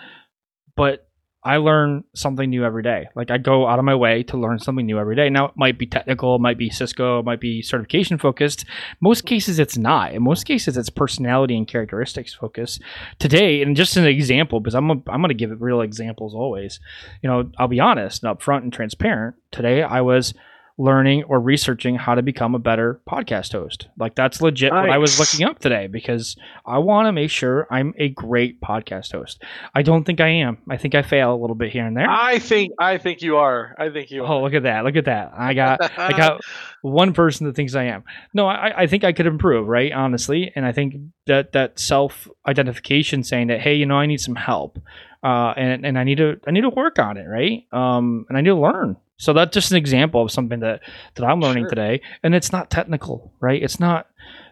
but 0.75 1.07
I 1.43 1.57
learn 1.57 2.03
something 2.15 2.49
new 2.49 2.65
every 2.65 2.81
day. 2.81 3.07
Like 3.15 3.29
I 3.29 3.37
go 3.37 3.67
out 3.67 3.77
of 3.77 3.85
my 3.85 3.93
way 3.93 4.23
to 4.23 4.37
learn 4.37 4.57
something 4.57 4.87
new 4.87 4.97
every 4.97 5.15
day. 5.15 5.29
Now 5.29 5.45
it 5.45 5.51
might 5.55 5.77
be 5.77 5.85
technical, 5.85 6.35
it 6.37 6.41
might 6.41 6.57
be 6.57 6.71
Cisco, 6.71 7.19
it 7.19 7.25
might 7.25 7.39
be 7.39 7.61
certification 7.61 8.17
focused. 8.17 8.65
Most 8.99 9.27
cases 9.27 9.59
it's 9.59 9.77
not. 9.77 10.13
In 10.13 10.23
most 10.23 10.45
cases 10.45 10.75
it's 10.75 10.89
personality 10.89 11.55
and 11.55 11.67
characteristics 11.67 12.33
focused. 12.33 12.81
Today, 13.19 13.61
and 13.61 13.75
just 13.75 13.95
an 13.95 14.05
example, 14.05 14.59
because 14.59 14.73
I'm 14.73 14.89
a, 14.89 14.93
I'm 14.93 15.21
going 15.21 15.27
to 15.27 15.35
give 15.35 15.61
real 15.61 15.81
examples 15.81 16.33
always. 16.33 16.79
You 17.21 17.29
know, 17.29 17.51
I'll 17.59 17.67
be 17.67 17.79
honest 17.79 18.23
and 18.23 18.35
upfront 18.35 18.63
and 18.63 18.73
transparent. 18.73 19.35
Today 19.51 19.83
I 19.83 20.01
was 20.01 20.33
learning 20.77 21.23
or 21.23 21.39
researching 21.39 21.95
how 21.95 22.15
to 22.15 22.21
become 22.21 22.53
a 22.53 22.59
better 22.59 22.99
podcast 23.09 23.53
host. 23.53 23.87
Like 23.97 24.13
that's 24.13 24.41
legit 24.41 24.73
nice. 24.73 24.81
what 24.81 24.89
I 24.89 24.97
was 24.97 25.19
looking 25.19 25.45
up 25.45 25.59
today 25.59 25.87
because 25.87 26.35
I 26.65 26.79
want 26.79 27.07
to 27.07 27.13
make 27.13 27.29
sure 27.29 27.65
I'm 27.71 27.93
a 27.97 28.09
great 28.09 28.59
podcast 28.59 29.13
host. 29.13 29.41
I 29.73 29.83
don't 29.83 30.03
think 30.03 30.19
I 30.19 30.27
am. 30.27 30.57
I 30.69 30.75
think 30.75 30.93
I 30.93 31.01
fail 31.01 31.33
a 31.33 31.39
little 31.39 31.55
bit 31.55 31.71
here 31.71 31.85
and 31.85 31.95
there. 31.95 32.09
I 32.09 32.39
think 32.39 32.73
I 32.77 32.97
think 32.97 33.21
you 33.21 33.37
are. 33.37 33.73
I 33.77 33.89
think 33.89 34.11
you 34.11 34.25
are. 34.25 34.33
Oh, 34.33 34.43
look 34.43 34.53
at 34.53 34.63
that. 34.63 34.83
Look 34.83 34.97
at 34.97 35.05
that. 35.05 35.31
I 35.37 35.53
got 35.53 35.97
I 35.97 36.11
got 36.11 36.41
one 36.81 37.13
person 37.13 37.47
that 37.47 37.55
thinks 37.55 37.73
I 37.73 37.85
am. 37.85 38.03
No, 38.33 38.47
I, 38.47 38.81
I 38.81 38.87
think 38.87 39.05
I 39.05 39.13
could 39.13 39.27
improve, 39.27 39.67
right? 39.67 39.93
Honestly. 39.93 40.51
And 40.55 40.65
I 40.65 40.73
think 40.73 40.95
that 41.25 41.53
that 41.53 41.79
self 41.79 42.27
identification 42.45 43.23
saying 43.23 43.47
that, 43.47 43.61
hey, 43.61 43.75
you 43.75 43.85
know, 43.85 43.95
I 43.95 44.07
need 44.07 44.19
some 44.19 44.35
help. 44.35 44.79
Uh, 45.23 45.53
and, 45.57 45.85
and 45.85 45.97
I 45.97 46.03
need 46.03 46.17
to 46.17 46.39
I 46.45 46.51
need 46.51 46.61
to 46.61 46.69
work 46.69 46.99
on 46.99 47.17
it, 47.17 47.25
right? 47.27 47.65
Um, 47.71 48.25
and 48.27 48.37
I 48.37 48.41
need 48.41 48.49
to 48.49 48.55
learn 48.55 48.97
so 49.17 49.33
that's 49.33 49.53
just 49.53 49.71
an 49.71 49.77
example 49.77 50.21
of 50.21 50.31
something 50.31 50.59
that 50.59 50.81
that 51.15 51.25
I'm 51.25 51.39
learning 51.39 51.63
sure. 51.63 51.69
today, 51.69 52.01
and 52.23 52.35
it's 52.35 52.51
not 52.51 52.69
technical, 52.69 53.33
right? 53.39 53.61
It's 53.61 53.79
not. 53.79 54.07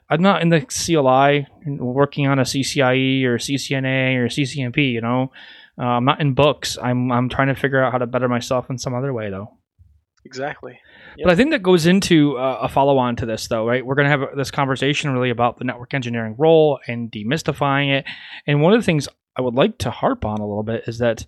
I'm 0.09 0.21
not 0.21 0.41
in 0.41 0.49
the 0.49 0.61
CLI 0.61 1.47
working 1.79 2.27
on 2.27 2.37
a 2.37 2.43
CCIE 2.43 3.23
or 3.23 3.37
CCNA 3.37 4.17
or 4.17 4.27
CCNP. 4.27 4.91
You 4.91 5.01
know, 5.01 5.31
uh, 5.77 5.83
I'm 5.83 6.05
not 6.05 6.21
in 6.21 6.33
books. 6.33 6.77
I'm 6.81 7.11
I'm 7.11 7.29
trying 7.29 7.47
to 7.47 7.55
figure 7.55 7.83
out 7.83 7.91
how 7.91 7.97
to 7.97 8.07
better 8.07 8.29
myself 8.29 8.69
in 8.69 8.77
some 8.77 8.93
other 8.93 9.13
way, 9.13 9.29
though. 9.29 9.57
Exactly. 10.25 10.79
Yep. 11.17 11.25
But 11.25 11.33
I 11.33 11.35
think 11.35 11.51
that 11.51 11.61
goes 11.61 11.85
into 11.85 12.37
uh, 12.37 12.59
a 12.61 12.69
follow 12.69 12.97
on 12.97 13.15
to 13.17 13.25
this, 13.25 13.47
though, 13.47 13.67
right? 13.67 13.85
We're 13.85 13.95
going 13.95 14.09
to 14.09 14.17
have 14.17 14.37
this 14.37 14.51
conversation 14.51 15.11
really 15.11 15.29
about 15.29 15.59
the 15.59 15.65
network 15.65 15.93
engineering 15.93 16.35
role 16.37 16.79
and 16.87 17.11
demystifying 17.11 17.93
it. 17.93 18.05
And 18.47 18.61
one 18.61 18.73
of 18.73 18.79
the 18.79 18.85
things 18.85 19.07
I 19.35 19.41
would 19.41 19.53
like 19.53 19.77
to 19.79 19.91
harp 19.91 20.25
on 20.25 20.39
a 20.39 20.47
little 20.47 20.63
bit 20.63 20.83
is 20.87 20.99
that 20.99 21.25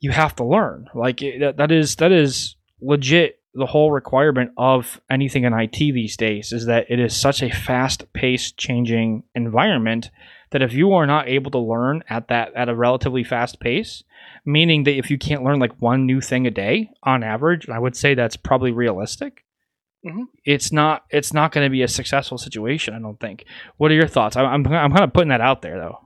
you 0.00 0.10
have 0.10 0.34
to 0.36 0.44
learn. 0.44 0.88
Like 0.94 1.20
that, 1.20 1.54
that 1.58 1.70
is 1.70 1.96
that 1.96 2.12
is 2.12 2.56
legit. 2.80 3.36
The 3.52 3.66
whole 3.66 3.90
requirement 3.90 4.52
of 4.56 5.00
anything 5.10 5.42
in 5.42 5.52
IT 5.52 5.76
these 5.76 6.16
days 6.16 6.52
is 6.52 6.66
that 6.66 6.86
it 6.88 7.00
is 7.00 7.16
such 7.16 7.42
a 7.42 7.50
fast-paced, 7.50 8.56
changing 8.56 9.24
environment 9.34 10.10
that 10.52 10.62
if 10.62 10.72
you 10.72 10.92
are 10.92 11.04
not 11.04 11.28
able 11.28 11.50
to 11.50 11.58
learn 11.58 12.04
at 12.08 12.28
that 12.28 12.54
at 12.54 12.68
a 12.68 12.74
relatively 12.76 13.24
fast 13.24 13.58
pace, 13.58 14.04
meaning 14.44 14.84
that 14.84 14.96
if 14.96 15.10
you 15.10 15.18
can't 15.18 15.42
learn 15.42 15.58
like 15.58 15.72
one 15.80 16.06
new 16.06 16.20
thing 16.20 16.46
a 16.46 16.50
day 16.50 16.90
on 17.02 17.24
average, 17.24 17.68
I 17.68 17.78
would 17.78 17.96
say 17.96 18.14
that's 18.14 18.36
probably 18.36 18.70
realistic. 18.70 19.44
Mm-hmm. 20.06 20.24
It's 20.44 20.72
not. 20.72 21.04
It's 21.10 21.32
not 21.32 21.52
going 21.52 21.66
to 21.66 21.70
be 21.70 21.82
a 21.82 21.88
successful 21.88 22.38
situation. 22.38 22.94
I 22.94 23.00
don't 23.00 23.20
think. 23.20 23.44
What 23.76 23.90
are 23.90 23.94
your 23.94 24.06
thoughts? 24.06 24.36
I'm. 24.36 24.46
I'm, 24.46 24.66
I'm 24.66 24.90
kind 24.92 25.04
of 25.04 25.12
putting 25.12 25.28
that 25.28 25.42
out 25.42 25.62
there 25.62 25.78
though. 25.78 25.98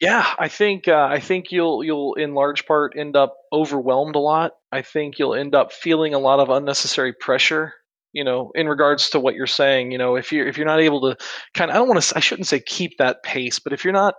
Yeah, 0.00 0.24
I 0.38 0.48
think 0.48 0.86
uh, 0.86 1.08
I 1.10 1.18
think 1.18 1.50
you'll 1.50 1.82
you'll 1.82 2.14
in 2.14 2.34
large 2.34 2.66
part 2.66 2.92
end 2.96 3.16
up 3.16 3.36
overwhelmed 3.52 4.14
a 4.14 4.20
lot. 4.20 4.52
I 4.70 4.82
think 4.82 5.18
you'll 5.18 5.34
end 5.34 5.54
up 5.56 5.72
feeling 5.72 6.14
a 6.14 6.20
lot 6.20 6.38
of 6.38 6.50
unnecessary 6.50 7.12
pressure. 7.12 7.74
You 8.12 8.24
know, 8.24 8.52
in 8.54 8.68
regards 8.68 9.10
to 9.10 9.20
what 9.20 9.34
you're 9.34 9.46
saying, 9.46 9.90
you 9.92 9.98
know, 9.98 10.16
if 10.16 10.32
you're 10.32 10.46
if 10.46 10.56
you're 10.56 10.66
not 10.66 10.80
able 10.80 11.00
to 11.02 11.16
kind 11.54 11.70
of, 11.70 11.74
I 11.74 11.78
don't 11.78 11.88
want 11.88 12.00
to, 12.02 12.16
I 12.16 12.20
shouldn't 12.20 12.46
say 12.46 12.60
keep 12.60 12.98
that 12.98 13.22
pace, 13.24 13.58
but 13.58 13.72
if 13.72 13.84
you're 13.84 13.92
not 13.92 14.14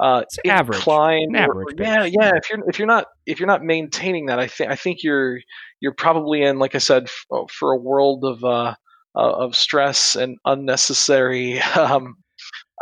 uh, 0.00 0.20
it's 0.22 0.38
inclined, 0.44 1.36
average, 1.36 1.72
or, 1.72 1.72
yeah, 1.76 2.04
yeah, 2.04 2.32
if 2.36 2.48
you're 2.50 2.68
if 2.68 2.78
you're 2.78 2.86
not 2.86 3.06
if 3.26 3.40
you're 3.40 3.48
not 3.48 3.64
maintaining 3.64 4.26
that, 4.26 4.38
I 4.38 4.46
think 4.46 4.70
I 4.70 4.76
think 4.76 5.02
you're 5.02 5.40
you're 5.80 5.94
probably 5.94 6.42
in, 6.42 6.58
like 6.58 6.74
I 6.74 6.78
said, 6.78 7.04
f- 7.04 7.26
oh, 7.30 7.46
for 7.48 7.72
a 7.72 7.78
world 7.78 8.24
of 8.24 8.44
uh, 8.44 8.74
uh, 9.16 9.32
of 9.32 9.56
stress 9.56 10.16
and 10.16 10.38
unnecessary 10.44 11.60
um, 11.76 12.16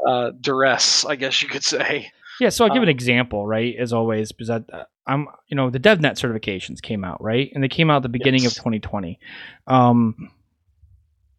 uh, 0.06 0.32
duress, 0.40 1.04
I 1.06 1.16
guess 1.16 1.42
you 1.42 1.48
could 1.48 1.64
say. 1.64 2.10
Yeah, 2.40 2.50
so 2.50 2.64
I'll 2.64 2.70
give 2.70 2.78
um, 2.78 2.84
an 2.84 2.88
example, 2.88 3.46
right? 3.46 3.74
As 3.78 3.92
always, 3.92 4.32
because 4.32 4.50
I, 4.50 4.56
uh, 4.72 4.84
I'm, 5.06 5.28
you 5.48 5.56
know, 5.56 5.70
the 5.70 5.80
DevNet 5.80 6.20
certifications 6.20 6.82
came 6.82 7.04
out, 7.04 7.22
right, 7.22 7.50
and 7.54 7.62
they 7.62 7.68
came 7.68 7.90
out 7.90 7.96
at 7.96 8.02
the 8.02 8.08
beginning 8.08 8.42
yes. 8.42 8.52
of 8.52 8.56
2020. 8.58 9.18
Um, 9.66 10.30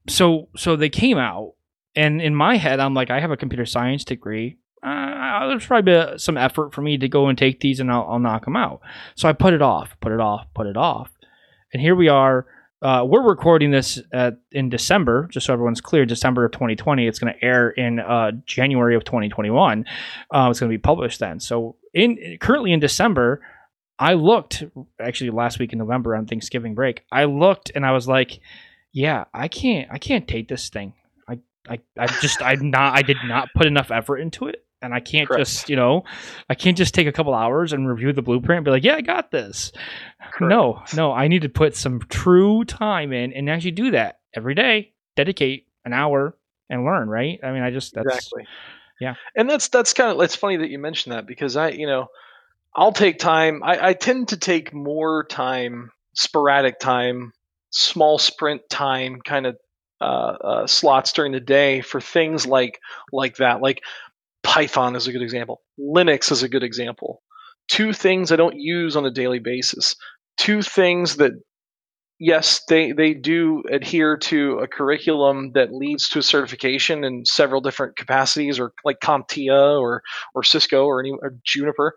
so 0.07 0.49
so 0.55 0.75
they 0.75 0.89
came 0.89 1.17
out, 1.17 1.53
and 1.95 2.21
in 2.21 2.33
my 2.33 2.57
head, 2.57 2.79
I'm 2.79 2.93
like, 2.93 3.09
I 3.09 3.19
have 3.19 3.31
a 3.31 3.37
computer 3.37 3.65
science 3.65 4.03
degree. 4.03 4.57
Uh, 4.81 5.47
there's 5.47 5.65
probably 5.65 6.17
some 6.17 6.37
effort 6.37 6.73
for 6.73 6.81
me 6.81 6.97
to 6.97 7.09
go 7.09 7.27
and 7.27 7.37
take 7.37 7.59
these, 7.59 7.79
and 7.79 7.91
I'll, 7.91 8.07
I'll 8.09 8.19
knock 8.19 8.45
them 8.45 8.55
out. 8.55 8.81
So 9.15 9.27
I 9.27 9.33
put 9.33 9.53
it 9.53 9.61
off, 9.61 9.95
put 10.01 10.11
it 10.11 10.19
off, 10.19 10.47
put 10.55 10.67
it 10.67 10.77
off, 10.77 11.11
and 11.73 11.81
here 11.81 11.95
we 11.95 12.07
are 12.07 12.45
uh, 12.81 13.03
we're 13.07 13.27
recording 13.27 13.71
this 13.71 13.99
at, 14.13 14.37
in 14.51 14.69
December, 14.69 15.27
just 15.31 15.47
so 15.47 15.53
everyone's 15.53 15.81
clear. 15.81 16.05
December 16.05 16.45
of 16.45 16.51
2020. 16.51 17.07
It's 17.07 17.17
going 17.17 17.33
to 17.33 17.45
air 17.45 17.71
in 17.71 17.99
uh, 17.99 18.31
January 18.45 18.95
of 18.95 19.03
2021. 19.03 19.85
Uh, 20.33 20.47
it's 20.49 20.59
going 20.59 20.71
to 20.71 20.77
be 20.77 20.81
published 20.81 21.19
then. 21.19 21.39
So, 21.39 21.75
in 21.93 22.37
currently 22.39 22.73
in 22.73 22.79
December, 22.79 23.41
I 23.97 24.13
looked 24.13 24.63
actually 25.01 25.31
last 25.31 25.57
week 25.57 25.73
in 25.73 25.79
November 25.79 26.15
on 26.15 26.27
Thanksgiving 26.27 26.75
break. 26.75 27.03
I 27.11 27.23
looked 27.23 27.71
and 27.73 27.83
I 27.83 27.93
was 27.93 28.07
like, 28.07 28.39
"Yeah, 28.93 29.25
I 29.33 29.47
can't. 29.47 29.89
I 29.91 29.97
can't 29.97 30.27
take 30.27 30.47
this 30.47 30.69
thing. 30.69 30.93
I, 31.27 31.39
I, 31.67 31.79
I 31.97 32.07
just, 32.21 32.43
I'm 32.43 32.69
not. 32.69 32.95
I 32.95 33.01
did 33.01 33.17
not 33.25 33.49
put 33.55 33.65
enough 33.65 33.89
effort 33.89 34.17
into 34.17 34.47
it." 34.47 34.66
And 34.81 34.93
I 34.93 34.99
can't 34.99 35.27
Correct. 35.27 35.39
just, 35.39 35.69
you 35.69 35.75
know, 35.75 36.03
I 36.49 36.55
can't 36.55 36.77
just 36.77 36.93
take 36.93 37.07
a 37.07 37.11
couple 37.11 37.33
hours 37.33 37.73
and 37.73 37.87
review 37.87 38.13
the 38.13 38.21
blueprint 38.21 38.57
and 38.57 38.65
be 38.65 38.71
like, 38.71 38.83
yeah, 38.83 38.95
I 38.95 39.01
got 39.01 39.31
this. 39.31 39.71
Correct. 40.31 40.49
No, 40.49 40.83
no, 40.95 41.11
I 41.11 41.27
need 41.27 41.41
to 41.43 41.49
put 41.49 41.75
some 41.75 41.99
true 42.09 42.63
time 42.63 43.11
in 43.11 43.33
and 43.33 43.49
actually 43.49 43.71
do 43.71 43.91
that 43.91 44.19
every 44.35 44.55
day. 44.55 44.93
Dedicate 45.15 45.67
an 45.83 45.93
hour 45.93 46.37
and 46.69 46.83
learn, 46.83 47.09
right? 47.09 47.39
I 47.43 47.51
mean, 47.51 47.63
I 47.63 47.71
just 47.71 47.93
that's 47.93 48.07
exactly. 48.07 48.47
Yeah. 48.99 49.15
And 49.35 49.49
that's 49.49 49.67
that's 49.69 49.93
kind 49.93 50.11
of 50.11 50.21
it's 50.21 50.35
funny 50.35 50.57
that 50.57 50.69
you 50.69 50.79
mentioned 50.79 51.13
that 51.13 51.27
because 51.27 51.55
I, 51.55 51.69
you 51.69 51.87
know, 51.87 52.07
I'll 52.75 52.91
take 52.91 53.19
time. 53.19 53.63
I, 53.63 53.89
I 53.89 53.93
tend 53.93 54.29
to 54.29 54.37
take 54.37 54.73
more 54.73 55.25
time, 55.25 55.91
sporadic 56.13 56.79
time, 56.79 57.33
small 57.71 58.17
sprint 58.19 58.61
time, 58.69 59.21
kind 59.21 59.47
of 59.47 59.57
uh, 59.99 60.03
uh, 60.03 60.67
slots 60.67 61.11
during 61.13 61.31
the 61.31 61.39
day 61.39 61.81
for 61.81 61.99
things 61.99 62.45
like 62.45 62.79
like 63.11 63.37
that. 63.37 63.61
Like 63.61 63.81
Python 64.47 64.95
is 64.95 65.07
a 65.07 65.11
good 65.11 65.21
example. 65.21 65.61
Linux 65.77 66.31
is 66.31 66.41
a 66.41 66.47
good 66.47 66.63
example. 66.63 67.21
Two 67.67 67.91
things 67.91 68.31
I 68.31 68.37
don't 68.37 68.57
use 68.57 68.95
on 68.95 69.05
a 69.05 69.11
daily 69.11 69.39
basis. 69.39 69.95
Two 70.37 70.61
things 70.61 71.17
that, 71.17 71.33
yes, 72.17 72.61
they, 72.69 72.93
they 72.93 73.13
do 73.13 73.61
adhere 73.69 74.15
to 74.17 74.59
a 74.59 74.67
curriculum 74.67 75.51
that 75.53 75.73
leads 75.73 76.07
to 76.09 76.19
a 76.19 76.23
certification 76.23 77.03
in 77.03 77.25
several 77.25 77.59
different 77.59 77.97
capacities, 77.97 78.57
or 78.57 78.71
like 78.85 79.01
CompTIA 79.01 79.81
or, 79.81 80.01
or 80.33 80.43
Cisco 80.43 80.85
or, 80.85 81.01
any, 81.01 81.11
or 81.11 81.35
Juniper. 81.43 81.93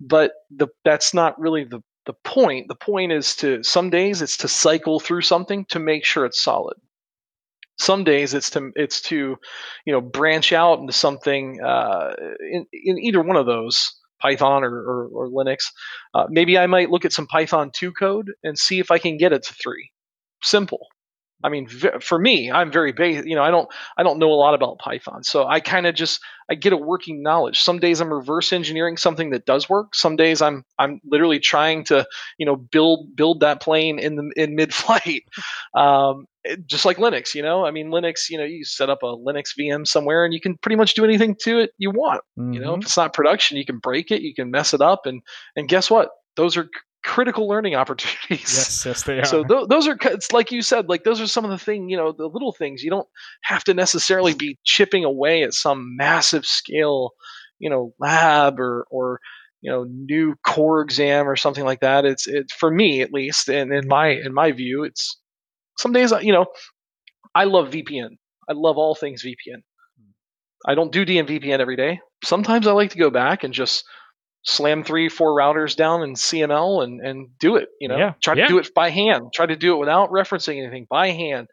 But 0.00 0.32
the, 0.50 0.68
that's 0.86 1.12
not 1.12 1.38
really 1.38 1.64
the, 1.64 1.80
the 2.06 2.14
point. 2.24 2.68
The 2.68 2.76
point 2.76 3.12
is 3.12 3.36
to, 3.36 3.62
some 3.62 3.90
days 3.90 4.22
it's 4.22 4.38
to 4.38 4.48
cycle 4.48 5.00
through 5.00 5.22
something 5.22 5.66
to 5.68 5.78
make 5.78 6.06
sure 6.06 6.24
it's 6.24 6.42
solid 6.42 6.78
some 7.80 8.04
days 8.04 8.34
it's 8.34 8.50
to 8.50 8.70
it's 8.76 9.00
to 9.00 9.36
you 9.84 9.92
know 9.92 10.00
branch 10.00 10.52
out 10.52 10.78
into 10.78 10.92
something 10.92 11.60
uh, 11.60 12.12
in, 12.40 12.66
in 12.72 12.98
either 12.98 13.22
one 13.22 13.36
of 13.36 13.46
those 13.46 13.96
python 14.20 14.64
or, 14.64 14.74
or, 14.74 15.08
or 15.08 15.28
linux. 15.28 15.66
Uh, 16.14 16.26
maybe 16.28 16.58
i 16.58 16.66
might 16.66 16.90
look 16.90 17.04
at 17.04 17.12
some 17.12 17.26
python 17.26 17.70
2 17.74 17.92
code 17.92 18.30
and 18.44 18.58
see 18.58 18.78
if 18.78 18.90
i 18.90 18.98
can 18.98 19.16
get 19.16 19.32
it 19.32 19.42
to 19.42 19.54
3 19.54 19.90
simple 20.42 20.86
I 21.42 21.48
mean, 21.48 21.68
for 21.68 22.18
me, 22.18 22.50
I'm 22.50 22.70
very 22.70 22.92
basic. 22.92 23.26
You 23.26 23.34
know, 23.34 23.42
I 23.42 23.50
don't 23.50 23.68
I 23.96 24.02
don't 24.02 24.18
know 24.18 24.30
a 24.30 24.34
lot 24.34 24.54
about 24.54 24.78
Python, 24.78 25.24
so 25.24 25.46
I 25.46 25.60
kind 25.60 25.86
of 25.86 25.94
just 25.94 26.20
I 26.50 26.54
get 26.54 26.72
a 26.72 26.76
working 26.76 27.22
knowledge. 27.22 27.60
Some 27.60 27.78
days 27.78 28.00
I'm 28.00 28.12
reverse 28.12 28.52
engineering 28.52 28.96
something 28.96 29.30
that 29.30 29.46
does 29.46 29.68
work. 29.68 29.94
Some 29.94 30.16
days 30.16 30.42
I'm 30.42 30.64
I'm 30.78 31.00
literally 31.04 31.38
trying 31.38 31.84
to 31.84 32.06
you 32.38 32.44
know 32.44 32.56
build 32.56 33.16
build 33.16 33.40
that 33.40 33.62
plane 33.62 33.98
in 33.98 34.16
the 34.16 34.30
in 34.36 34.54
mid 34.54 34.74
flight, 34.74 35.24
um, 35.74 36.26
just 36.66 36.84
like 36.84 36.98
Linux. 36.98 37.34
You 37.34 37.42
know, 37.42 37.64
I 37.64 37.70
mean 37.70 37.88
Linux. 37.88 38.28
You 38.28 38.38
know, 38.38 38.44
you 38.44 38.64
set 38.64 38.90
up 38.90 39.02
a 39.02 39.06
Linux 39.06 39.58
VM 39.58 39.86
somewhere 39.86 40.24
and 40.24 40.34
you 40.34 40.40
can 40.40 40.56
pretty 40.58 40.76
much 40.76 40.94
do 40.94 41.04
anything 41.04 41.36
to 41.42 41.60
it 41.60 41.70
you 41.78 41.90
want. 41.90 42.22
Mm-hmm. 42.38 42.52
You 42.52 42.60
know, 42.60 42.72
if 42.72 42.80
mm-hmm. 42.80 42.82
it's 42.82 42.96
not 42.96 43.14
production, 43.14 43.56
you 43.56 43.64
can 43.64 43.78
break 43.78 44.10
it, 44.10 44.22
you 44.22 44.34
can 44.34 44.50
mess 44.50 44.74
it 44.74 44.82
up, 44.82 45.06
and 45.06 45.22
and 45.56 45.68
guess 45.68 45.90
what? 45.90 46.10
Those 46.36 46.56
are 46.56 46.68
critical 47.04 47.48
learning 47.48 47.74
opportunities. 47.76 48.56
Yes, 48.56 48.84
yes, 48.86 49.02
they 49.02 49.18
are. 49.18 49.24
So 49.24 49.44
th- 49.44 49.68
those 49.68 49.88
are, 49.88 49.96
it's 50.02 50.32
like 50.32 50.52
you 50.52 50.62
said, 50.62 50.88
like 50.88 51.04
those 51.04 51.20
are 51.20 51.26
some 51.26 51.44
of 51.44 51.50
the 51.50 51.58
thing, 51.58 51.88
you 51.88 51.96
know, 51.96 52.12
the 52.12 52.26
little 52.26 52.52
things. 52.52 52.82
You 52.82 52.90
don't 52.90 53.08
have 53.42 53.64
to 53.64 53.74
necessarily 53.74 54.34
be 54.34 54.58
chipping 54.64 55.04
away 55.04 55.42
at 55.42 55.54
some 55.54 55.96
massive 55.96 56.46
scale, 56.46 57.12
you 57.58 57.70
know, 57.70 57.94
lab 57.98 58.60
or 58.60 58.86
or 58.90 59.20
you 59.60 59.70
know 59.70 59.84
new 59.88 60.34
core 60.46 60.80
exam 60.80 61.28
or 61.28 61.36
something 61.36 61.64
like 61.64 61.80
that. 61.80 62.04
It's 62.04 62.26
it 62.26 62.50
for 62.50 62.70
me 62.70 63.02
at 63.02 63.12
least, 63.12 63.48
and 63.48 63.72
in 63.72 63.86
my 63.86 64.08
in 64.08 64.32
my 64.32 64.52
view, 64.52 64.84
it's 64.84 65.18
some 65.78 65.92
days 65.92 66.12
you 66.22 66.32
know, 66.32 66.46
I 67.34 67.44
love 67.44 67.70
VPN. 67.70 68.16
I 68.48 68.52
love 68.54 68.78
all 68.78 68.94
things 68.94 69.24
VPN. 69.24 69.62
I 70.66 70.74
don't 70.74 70.92
do 70.92 71.06
DMVPN 71.06 71.58
every 71.58 71.76
day. 71.76 72.00
Sometimes 72.24 72.66
I 72.66 72.72
like 72.72 72.90
to 72.90 72.98
go 72.98 73.10
back 73.10 73.44
and 73.44 73.54
just 73.54 73.84
slam 74.42 74.84
three, 74.84 75.08
four 75.08 75.36
routers 75.36 75.76
down 75.76 76.02
in 76.02 76.14
CML 76.14 76.82
and 76.82 77.00
and 77.00 77.38
do 77.38 77.56
it. 77.56 77.68
You 77.80 77.88
know, 77.88 77.96
Yeah, 77.98 78.12
try 78.22 78.34
to 78.34 78.40
yeah. 78.40 78.48
do 78.48 78.58
it 78.58 78.72
by 78.74 78.90
hand. 78.90 79.32
Try 79.34 79.46
to 79.46 79.56
do 79.56 79.74
it 79.74 79.78
without 79.78 80.10
referencing 80.10 80.58
anything 80.62 80.86
by 80.88 81.10
hand. 81.10 81.48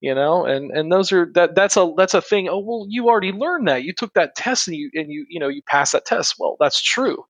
You 0.00 0.14
know, 0.14 0.44
and 0.44 0.70
and 0.70 0.92
those 0.92 1.10
are 1.10 1.28
that 1.34 1.54
that's 1.56 1.76
a 1.76 1.92
that's 1.96 2.14
a 2.14 2.22
thing. 2.22 2.48
Oh 2.48 2.60
well, 2.60 2.86
you 2.88 3.08
already 3.08 3.32
learned 3.32 3.66
that. 3.68 3.82
You 3.82 3.92
took 3.92 4.14
that 4.14 4.36
test 4.36 4.68
and 4.68 4.76
you 4.76 4.90
and 4.94 5.10
you 5.10 5.26
you 5.28 5.40
know 5.40 5.48
you 5.48 5.62
passed 5.66 5.92
that 5.92 6.04
test. 6.06 6.36
Well, 6.38 6.56
that's 6.60 6.80
true. 6.80 7.24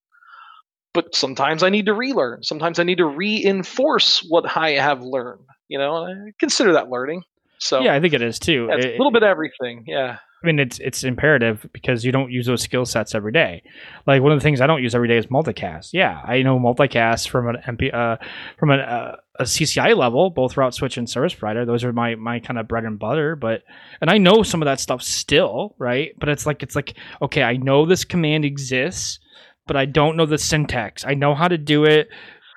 But 0.95 1.15
sometimes 1.15 1.63
I 1.63 1.71
need 1.71 1.87
to 1.87 1.95
relearn. 1.95 2.43
Sometimes 2.43 2.79
I 2.79 2.83
need 2.83 2.99
to 2.99 3.07
reinforce 3.07 4.21
what 4.29 4.57
I 4.57 4.71
have 4.73 5.03
learned. 5.03 5.45
You 5.69 5.79
know, 5.79 6.05
I 6.05 6.13
consider 6.39 6.73
that 6.75 6.89
learning. 6.91 7.23
So 7.59 7.81
Yeah, 7.81 7.95
I 7.95 8.01
think 8.01 8.15
it 8.15 8.23
is 8.23 8.39
too. 8.39 8.69
It- 8.71 8.85
a 8.85 8.91
little 8.93 9.11
bit 9.13 9.23
of 9.23 9.29
everything. 9.29 9.85
Yeah. 9.87 10.19
I 10.43 10.47
mean, 10.47 10.61
it's 10.61 10.79
it's 10.79 11.03
imperative 11.03 11.67
because 11.73 12.05
you 12.05 12.13
don't 12.13 12.31
use 12.31 12.47
those 12.47 12.63
skill 12.63 12.85
sets 12.85 13.15
every 13.15 13.33
day. 13.33 13.65
Like 14.07 14.23
one 14.23 14.31
of 14.31 14.39
the 14.39 14.43
things 14.43 14.61
I 14.61 14.69
don't 14.69 14.83
use 14.83 14.95
every 14.95 15.09
day 15.09 15.17
is 15.17 15.27
multicast. 15.27 15.91
Yeah, 15.93 16.21
I 16.25 16.43
know 16.43 16.61
multicast 16.61 17.29
from 17.29 17.49
an 17.49 17.57
MP, 17.67 17.93
uh, 17.93 18.19
from 18.57 18.71
an, 18.71 18.81
uh, 18.81 19.17
a 19.41 19.43
CCIE 19.43 19.97
level, 19.97 20.31
both 20.31 20.57
route 20.57 20.75
switch 20.75 20.97
and 20.97 21.11
service 21.11 21.35
provider. 21.35 21.65
Those 21.65 21.83
are 21.83 21.93
my 21.93 22.15
my 22.15 22.39
kind 22.39 22.59
of 22.59 22.69
bread 22.69 22.85
and 22.85 23.01
butter. 23.01 23.35
But 23.35 23.63
and 24.01 24.11
I 24.11 24.19
know 24.19 24.45
some 24.45 24.63
of 24.63 24.67
that 24.67 24.79
stuff 24.79 25.03
still, 25.03 25.75
right? 25.77 26.13
But 26.21 26.29
it's 26.29 26.47
like 26.47 26.63
it's 26.63 26.77
like 26.77 26.95
okay, 27.21 27.43
I 27.43 27.57
know 27.57 27.85
this 27.85 28.05
command 28.05 28.45
exists, 28.45 29.19
but 29.67 29.77
I 29.77 29.87
don't 29.87 30.17
know 30.17 30.27
the 30.27 30.39
syntax. 30.39 31.05
I 31.05 31.15
know 31.15 31.35
how 31.35 31.49
to 31.49 31.59
do 31.59 31.85
it, 31.85 32.09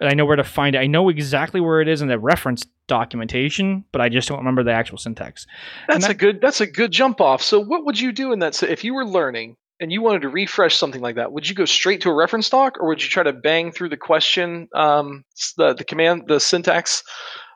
and 0.01 0.09
I 0.09 0.13
know 0.13 0.25
where 0.25 0.35
to 0.35 0.43
find 0.43 0.75
it. 0.75 0.79
I 0.79 0.87
know 0.87 1.07
exactly 1.09 1.61
where 1.61 1.79
it 1.79 1.87
is 1.87 2.01
in 2.01 2.07
the 2.09 2.19
reference 2.19 2.65
documentation, 2.87 3.85
but 3.91 4.01
I 4.01 4.09
just 4.09 4.27
don't 4.27 4.39
remember 4.39 4.63
the 4.63 4.73
actual 4.73 4.97
syntax. 4.97 5.47
That's 5.87 6.05
that- 6.05 6.11
a 6.11 6.13
good 6.15 6.41
that's 6.41 6.59
a 6.61 6.67
good 6.67 6.91
jump 6.91 7.21
off. 7.21 7.41
So 7.41 7.59
what 7.59 7.85
would 7.85 7.99
you 7.99 8.11
do 8.11 8.33
in 8.33 8.39
that 8.39 8.55
si- 8.55 8.67
if 8.67 8.83
you 8.83 8.93
were 8.93 9.05
learning 9.05 9.55
and 9.79 9.91
you 9.91 10.01
wanted 10.01 10.21
to 10.23 10.29
refresh 10.29 10.75
something 10.75 11.01
like 11.01 11.15
that? 11.15 11.31
Would 11.31 11.47
you 11.49 11.55
go 11.55 11.65
straight 11.65 12.01
to 12.01 12.09
a 12.09 12.13
reference 12.13 12.49
doc 12.49 12.77
or 12.79 12.87
would 12.89 13.01
you 13.01 13.09
try 13.09 13.23
to 13.23 13.33
bang 13.33 13.71
through 13.71 13.89
the 13.89 13.97
question 13.97 14.67
um, 14.75 15.23
the 15.57 15.73
the 15.73 15.83
command 15.83 16.23
the 16.27 16.39
syntax 16.39 17.03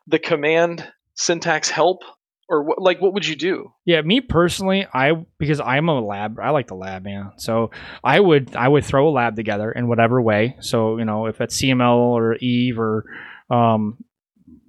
the 0.08 0.19
command 0.19 0.88
syntax 1.15 1.69
help 1.69 2.03
or 2.47 2.75
like 2.77 3.01
what 3.01 3.13
would 3.13 3.25
you 3.25 3.36
do? 3.36 3.71
Yeah, 3.86 4.01
me 4.01 4.21
personally, 4.21 4.88
I 4.93 5.13
because 5.38 5.60
I'm 5.60 5.89
a 5.89 5.99
lab, 5.99 6.39
I 6.39 6.51
like 6.51 6.67
the 6.67 6.75
lab, 6.75 7.03
man. 7.03 7.31
So 7.38 7.71
I 8.03 8.19
would 8.19 8.55
I 8.55 8.67
would 8.67 8.86
throw 8.86 9.08
a 9.08 9.12
lab 9.12 9.36
together 9.36 9.71
in 9.71 9.88
whatever 9.88 10.21
way. 10.21 10.55
So 10.60 10.97
you 10.97 11.05
know, 11.05 11.25
if 11.25 11.41
it's 11.41 11.60
CML 11.60 11.97
or 11.97 12.36
Eve 12.36 12.79
or 12.79 13.05
um, 13.49 13.97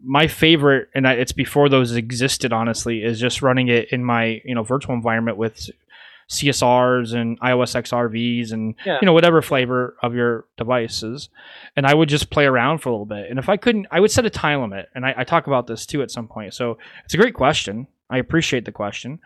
my 0.02 0.26
favorite, 0.26 0.88
and 0.94 1.06
I, 1.06 1.14
it's 1.14 1.32
before 1.32 1.68
those 1.68 1.92
existed, 1.92 2.52
honestly, 2.52 3.02
is 3.02 3.20
just 3.20 3.42
running 3.42 3.68
it 3.68 3.92
in 3.92 4.04
my 4.04 4.40
you 4.44 4.54
know 4.54 4.62
virtual 4.62 4.94
environment 4.94 5.36
with 5.36 5.68
CSRs 6.28 7.14
and 7.14 7.38
IOS 7.40 7.74
XRVs 7.74 8.52
and 8.52 8.74
Yeah. 8.84 8.98
you 9.00 9.06
know 9.06 9.12
whatever 9.12 9.40
flavor 9.42 9.96
of 10.02 10.14
your 10.14 10.46
devices, 10.56 11.28
and 11.76 11.86
I 11.86 11.94
would 11.94 12.08
just 12.08 12.30
play 12.30 12.46
around 12.46 12.78
for 12.78 12.88
a 12.88 12.92
little 12.92 13.06
bit. 13.06 13.30
And 13.30 13.38
if 13.38 13.48
I 13.48 13.56
couldn't, 13.56 13.86
I 13.90 14.00
would 14.00 14.10
set 14.10 14.26
a 14.26 14.30
time 14.30 14.60
limit, 14.60 14.88
and 14.94 15.06
I, 15.06 15.14
I 15.18 15.24
talk 15.24 15.46
about 15.46 15.66
this 15.66 15.86
too 15.86 16.02
at 16.02 16.10
some 16.10 16.26
point. 16.28 16.54
So 16.54 16.78
it's 17.04 17.14
a 17.14 17.18
great 17.18 17.34
question. 17.34 17.86
I 18.10 18.18
appreciate 18.18 18.64
the 18.64 18.72
question. 18.72 19.20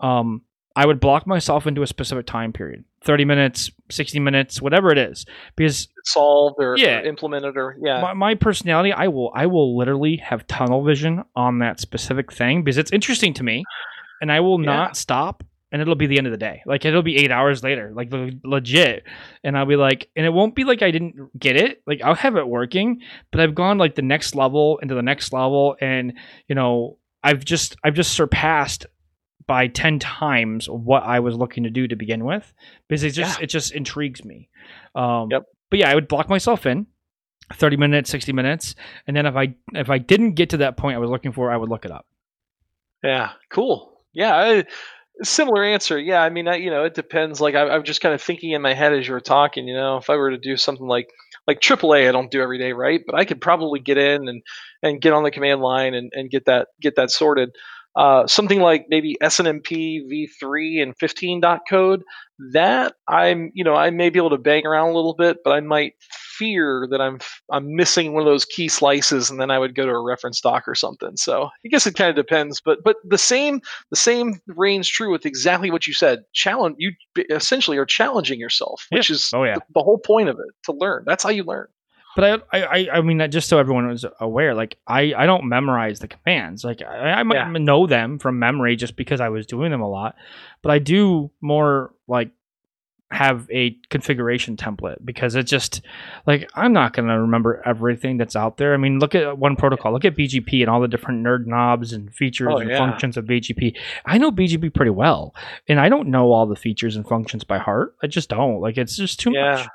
Um, 0.00 0.42
I 0.74 0.86
would 0.86 1.00
block 1.00 1.26
myself 1.26 1.66
into 1.66 1.82
a 1.82 1.86
specific 1.86 2.24
time 2.26 2.52
period 2.52 2.84
30 3.04 3.24
minutes, 3.26 3.70
60 3.90 4.18
minutes, 4.20 4.62
whatever 4.62 4.90
it 4.90 4.96
is. 4.98 5.26
Because 5.54 5.88
Solved 6.04 6.56
or, 6.58 6.76
Yeah. 6.78 7.00
or 7.00 7.04
implemented 7.04 7.56
or 7.56 7.76
yeah. 7.80 8.00
my, 8.00 8.14
my 8.14 8.34
personality, 8.34 8.92
I 8.92 9.08
will 9.08 9.30
I 9.34 9.46
will 9.46 9.76
literally 9.76 10.16
have 10.16 10.46
tunnel 10.46 10.82
vision 10.82 11.24
on 11.36 11.58
that 11.58 11.78
specific 11.78 12.32
thing 12.32 12.62
because 12.64 12.78
it's 12.78 12.90
interesting 12.92 13.34
to 13.34 13.42
me 13.44 13.64
and 14.20 14.32
I 14.32 14.40
will 14.40 14.58
Yeah. 14.60 14.66
not 14.66 14.96
stop 14.96 15.44
and 15.72 15.82
it'll 15.82 15.94
be 15.96 16.06
the 16.06 16.18
end 16.18 16.26
of 16.28 16.30
the 16.30 16.36
day. 16.38 16.62
Like 16.66 16.84
it'll 16.84 17.02
be 17.02 17.16
eight 17.16 17.32
hours 17.32 17.62
later, 17.64 17.90
like 17.94 18.12
le- 18.12 18.30
legit. 18.44 19.02
And 19.42 19.56
I'll 19.58 19.66
be 19.66 19.76
like, 19.76 20.08
and 20.14 20.24
it 20.26 20.30
won't 20.32 20.54
be 20.54 20.62
like 20.64 20.82
I 20.82 20.90
didn't 20.92 21.36
get 21.38 21.56
it. 21.56 21.82
Like 21.86 22.00
I'll 22.02 22.14
have 22.14 22.36
it 22.36 22.46
working, 22.46 23.00
but 23.30 23.40
I've 23.40 23.54
gone 23.54 23.78
like 23.78 23.94
the 23.96 24.02
next 24.02 24.34
level 24.36 24.78
into 24.82 24.94
the 24.94 25.02
next 25.02 25.32
level, 25.32 25.76
and 25.80 26.12
you 26.46 26.54
know, 26.54 26.98
I've 27.24 27.44
just 27.44 27.74
I've 27.82 27.94
just 27.94 28.12
surpassed 28.12 28.86
by 29.46 29.66
ten 29.66 29.98
times 29.98 30.68
what 30.68 31.02
I 31.02 31.18
was 31.20 31.34
looking 31.36 31.64
to 31.64 31.70
do 31.70 31.88
to 31.88 31.96
begin 31.96 32.24
with 32.24 32.52
because 32.88 33.02
it 33.02 33.10
just 33.10 33.38
Yeah. 33.38 33.44
it 33.44 33.46
just 33.48 33.72
intrigues 33.72 34.24
me. 34.24 34.48
Um, 34.94 35.28
Yep. 35.32 35.44
But 35.70 35.78
yeah, 35.80 35.90
I 35.90 35.94
would 35.94 36.06
block 36.06 36.28
myself 36.28 36.66
in. 36.66 36.86
30 37.54 37.76
minutes 37.76 38.08
60 38.08 38.32
minutes 38.32 38.74
and 39.06 39.14
then 39.14 39.26
if 39.26 39.36
i 39.36 39.54
if 39.74 39.90
i 39.90 39.98
didn't 39.98 40.34
get 40.34 40.50
to 40.50 40.56
that 40.58 40.76
point 40.78 40.94
i 40.96 40.98
was 40.98 41.10
looking 41.10 41.32
for 41.32 41.50
i 41.50 41.56
would 41.56 41.68
look 41.68 41.84
it 41.84 41.90
up 41.90 42.06
Yeah, 43.02 43.32
cool. 43.50 44.00
Yeah, 44.14 44.34
I, 44.34 44.64
similar 45.22 45.64
answer. 45.64 45.98
Yeah, 45.98 46.22
I 46.22 46.30
mean, 46.30 46.48
I, 46.48 46.56
you 46.56 46.70
know, 46.70 46.84
it 46.84 46.94
depends. 46.94 47.40
Like, 47.40 47.54
I, 47.54 47.68
I'm 47.68 47.84
just 47.84 48.00
kind 48.00 48.14
of 48.14 48.22
thinking 48.22 48.52
in 48.52 48.62
my 48.62 48.74
head 48.74 48.92
as 48.92 49.06
you 49.06 49.14
were 49.14 49.20
talking. 49.20 49.68
You 49.68 49.74
know, 49.74 49.96
if 49.96 50.10
I 50.10 50.16
were 50.16 50.30
to 50.30 50.38
do 50.38 50.56
something 50.56 50.86
like 50.86 51.08
like 51.46 51.60
AAA, 51.60 52.08
I 52.08 52.12
don't 52.12 52.30
do 52.30 52.40
every 52.40 52.58
day, 52.58 52.72
right? 52.72 53.00
But 53.04 53.16
I 53.16 53.24
could 53.24 53.40
probably 53.40 53.80
get 53.80 53.98
in 53.98 54.28
and 54.28 54.42
and 54.82 55.00
get 55.00 55.12
on 55.12 55.22
the 55.22 55.30
command 55.30 55.60
line 55.60 55.94
and, 55.94 56.10
and 56.14 56.30
get 56.30 56.46
that 56.46 56.68
get 56.80 56.96
that 56.96 57.10
sorted. 57.10 57.50
Uh, 57.94 58.26
something 58.26 58.60
like 58.60 58.86
maybe 58.88 59.16
SNMP 59.22 60.00
v3 60.10 60.82
and 60.82 60.96
15 60.98 61.40
dot 61.40 61.60
code. 61.68 62.02
That 62.52 62.94
I'm, 63.06 63.50
you 63.54 63.64
know, 63.64 63.74
I 63.74 63.90
may 63.90 64.10
be 64.10 64.18
able 64.18 64.30
to 64.30 64.38
bang 64.38 64.66
around 64.66 64.90
a 64.90 64.94
little 64.94 65.14
bit, 65.14 65.38
but 65.44 65.52
I 65.52 65.60
might 65.60 65.92
fear 66.42 66.88
that 66.90 67.00
I'm 67.00 67.18
I'm 67.50 67.76
missing 67.76 68.12
one 68.12 68.22
of 68.22 68.26
those 68.26 68.44
key 68.44 68.68
slices, 68.68 69.30
and 69.30 69.40
then 69.40 69.50
I 69.50 69.58
would 69.58 69.74
go 69.74 69.86
to 69.86 69.92
a 69.92 70.02
reference 70.02 70.40
doc 70.40 70.64
or 70.66 70.74
something. 70.74 71.16
So 71.16 71.44
I 71.44 71.68
guess 71.68 71.86
it 71.86 71.94
kind 71.94 72.10
of 72.10 72.16
depends, 72.16 72.60
but 72.60 72.78
but 72.84 72.96
the 73.04 73.18
same 73.18 73.60
the 73.90 73.96
same 73.96 74.40
reigns 74.48 74.88
true 74.88 75.12
with 75.12 75.24
exactly 75.26 75.70
what 75.70 75.86
you 75.86 75.94
said. 75.94 76.24
Challenge 76.32 76.76
you 76.78 76.92
essentially 77.30 77.76
are 77.78 77.86
challenging 77.86 78.40
yourself, 78.40 78.86
which 78.90 79.10
is 79.10 79.30
oh 79.32 79.44
yeah 79.44 79.54
the, 79.54 79.62
the 79.74 79.82
whole 79.82 79.98
point 79.98 80.28
of 80.28 80.36
it 80.38 80.54
to 80.64 80.72
learn. 80.72 81.04
That's 81.06 81.22
how 81.22 81.30
you 81.30 81.44
learn. 81.44 81.68
But 82.14 82.44
I, 82.52 82.58
I, 82.60 82.88
I 82.94 83.00
mean, 83.00 83.30
just 83.30 83.48
so 83.48 83.58
everyone 83.58 83.88
was 83.88 84.04
aware, 84.20 84.54
like 84.54 84.76
I, 84.86 85.14
I 85.16 85.24
don't 85.24 85.48
memorize 85.48 86.00
the 86.00 86.08
commands. 86.08 86.62
Like 86.62 86.82
I, 86.82 87.12
I 87.12 87.22
might 87.22 87.36
Yeah. 87.36 87.58
know 87.58 87.86
them 87.86 88.18
from 88.18 88.38
memory 88.38 88.76
just 88.76 88.96
because 88.96 89.20
I 89.20 89.30
was 89.30 89.46
doing 89.46 89.70
them 89.70 89.80
a 89.80 89.88
lot, 89.88 90.16
but 90.62 90.72
I 90.72 90.78
do 90.78 91.30
more 91.40 91.94
like 92.06 92.30
have 93.12 93.46
a 93.50 93.76
configuration 93.90 94.56
template 94.56 94.96
because 95.04 95.34
it's 95.34 95.50
just 95.50 95.82
like 96.26 96.50
I'm 96.54 96.72
not 96.72 96.94
going 96.94 97.08
to 97.08 97.20
remember 97.20 97.62
everything 97.66 98.16
that's 98.16 98.34
out 98.34 98.56
there. 98.56 98.72
I 98.74 98.78
mean, 98.78 98.98
look 98.98 99.14
at 99.14 99.36
one 99.38 99.54
protocol. 99.56 99.92
Look 99.92 100.04
at 100.04 100.16
BGP 100.16 100.60
and 100.62 100.70
all 100.70 100.80
the 100.80 100.88
different 100.88 101.24
nerd 101.24 101.46
knobs 101.46 101.92
and 101.92 102.12
features 102.14 102.48
Oh, 102.50 102.56
and 102.58 102.70
yeah. 102.70 102.78
functions 102.78 103.16
of 103.16 103.26
BGP. 103.26 103.76
I 104.06 104.18
know 104.18 104.30
BGP 104.32 104.72
pretty 104.74 104.90
well, 104.90 105.34
and 105.68 105.78
I 105.78 105.88
don't 105.88 106.08
know 106.08 106.32
all 106.32 106.46
the 106.46 106.56
features 106.56 106.96
and 106.96 107.06
functions 107.06 107.44
by 107.44 107.58
heart. 107.58 107.94
I 108.02 108.06
just 108.06 108.30
don't. 108.30 108.60
Like 108.60 108.78
it's 108.78 108.96
just 108.96 109.20
too 109.20 109.32
Yeah. 109.32 109.52
much. 109.56 109.66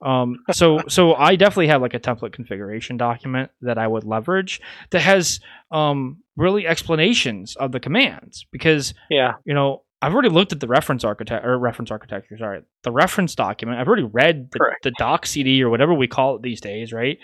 Um, 0.00 0.44
so 0.52 0.78
so 0.88 1.14
I 1.14 1.34
definitely 1.34 1.66
have 1.68 1.82
like 1.82 1.92
a 1.94 1.98
template 1.98 2.32
configuration 2.32 2.96
document 2.96 3.50
that 3.62 3.78
I 3.78 3.86
would 3.88 4.04
leverage 4.04 4.60
that 4.90 5.00
has 5.00 5.40
um, 5.72 6.18
really 6.36 6.66
explanations 6.68 7.56
of 7.56 7.72
the 7.72 7.80
commands 7.80 8.46
because 8.52 8.94
Yeah, 9.10 9.34
you 9.44 9.54
know 9.54 9.82
I've 10.00 10.12
already 10.12 10.28
looked 10.28 10.52
at 10.52 10.60
the 10.60 10.68
reference 10.68 11.02
architect 11.04 11.44
or 11.44 11.58
reference 11.58 11.90
architecture. 11.90 12.38
Sorry, 12.38 12.62
the 12.84 12.92
reference 12.92 13.34
document. 13.34 13.80
I've 13.80 13.88
already 13.88 14.04
read 14.04 14.50
the, 14.52 14.58
Correct. 14.58 14.82
the 14.84 14.92
doc 14.98 15.26
CD 15.26 15.62
or 15.62 15.70
whatever 15.70 15.92
we 15.92 16.06
call 16.06 16.36
it 16.36 16.42
these 16.42 16.60
days. 16.60 16.92
Right? 16.92 17.18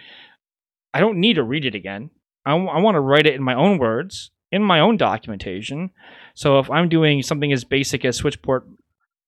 I 0.93 1.01
don't 1.01 1.19
need 1.19 1.35
to 1.35 1.43
read 1.43 1.65
it 1.65 1.75
again. 1.75 2.11
I, 2.47 2.55
want 2.55 2.95
to 2.95 3.01
write 3.01 3.27
it 3.27 3.35
in 3.35 3.43
my 3.43 3.55
own 3.55 3.79
words 3.79 4.31
in 4.53 4.63
my 4.63 4.81
own 4.81 4.97
documentation. 4.97 5.91
So 6.35 6.61
if 6.61 6.71
I'm 6.71 6.89
doing 6.89 7.23
something 7.23 7.53
as 7.53 7.65
basic 7.65 8.05
as 8.05 8.21
switchport 8.21 8.63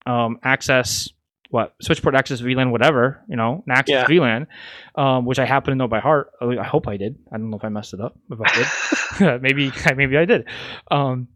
um, 0.06 0.38
access, 0.44 1.08
what 1.50 1.74
switchport 1.82 2.14
access 2.14 2.40
VLAN, 2.40 2.70
whatever 2.70 3.24
you 3.28 3.34
know, 3.36 3.64
an 3.66 3.72
access 3.72 4.06
Yeah. 4.08 4.16
VLAN, 4.16 4.46
um, 4.94 5.24
which 5.24 5.40
I 5.40 5.44
happen 5.44 5.72
to 5.72 5.76
know 5.76 5.88
by 5.88 5.98
heart. 5.98 6.30
I 6.40 6.62
hope 6.62 6.86
I 6.86 6.96
did. 6.96 7.16
I 7.32 7.38
don't 7.38 7.50
know 7.50 7.56
if 7.56 7.64
I 7.64 7.68
messed 7.70 7.94
it 7.94 8.00
up. 8.00 8.16
If 8.30 8.38
I 8.40 9.18
did, 9.18 9.42
maybe 9.42 9.72
maybe 9.96 10.16
I 10.16 10.24
did. 10.26 10.46
Um, 10.90 11.28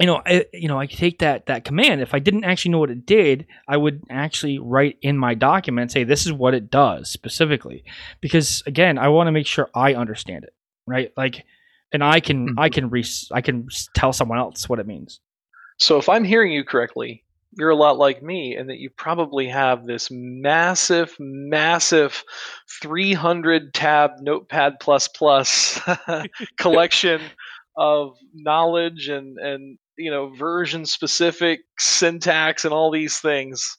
you 0.00 0.06
know, 0.06 0.22
I, 0.24 0.46
you 0.54 0.66
know, 0.66 0.78
I 0.78 0.86
take 0.86 1.18
that 1.18 1.46
that 1.46 1.64
command. 1.64 2.00
If 2.00 2.14
I 2.14 2.18
didn't 2.18 2.44
actually 2.44 2.72
know 2.72 2.78
what 2.78 2.90
it 2.90 3.04
did, 3.04 3.46
I 3.68 3.76
would 3.76 4.02
actually 4.08 4.58
write 4.58 4.96
in 5.02 5.18
my 5.18 5.34
document 5.34 5.92
say 5.92 6.04
this 6.04 6.24
is 6.24 6.32
what 6.32 6.54
it 6.54 6.70
does 6.70 7.10
specifically, 7.10 7.84
because 8.22 8.62
again, 8.66 8.96
I 8.96 9.08
want 9.08 9.28
to 9.28 9.32
make 9.32 9.46
sure 9.46 9.68
I 9.74 9.94
understand 9.94 10.44
it, 10.44 10.54
right? 10.86 11.12
Like, 11.18 11.44
and 11.92 12.02
I 12.02 12.20
can 12.20 12.54
I 12.58 12.68
mm-hmm. 12.68 12.74
can 12.74 12.90
re- 12.90 13.04
I 13.30 13.42
can 13.42 13.68
tell 13.94 14.14
someone 14.14 14.38
else 14.38 14.68
what 14.68 14.78
it 14.78 14.86
means. 14.86 15.20
So 15.78 15.98
if 15.98 16.08
I'm 16.08 16.24
hearing 16.24 16.52
you 16.52 16.64
correctly, 16.64 17.22
you're 17.58 17.70
a 17.70 17.76
lot 17.76 17.98
like 17.98 18.22
me 18.22 18.56
in 18.56 18.68
that 18.68 18.78
you 18.78 18.88
probably 18.90 19.48
have 19.48 19.84
this 19.84 20.08
massive, 20.10 21.14
massive 21.18 22.24
300 22.82 23.74
tab 23.74 24.12
Notepad 24.20 24.74
plus 24.80 25.08
plus 25.08 25.78
collection 26.58 27.20
of 27.76 28.16
knowledge 28.34 29.08
and 29.08 29.38
and 29.38 29.78
you 30.00 30.10
know 30.10 30.30
version 30.30 30.86
specific 30.86 31.60
syntax 31.78 32.64
and 32.64 32.74
all 32.74 32.90
these 32.90 33.18
things. 33.18 33.76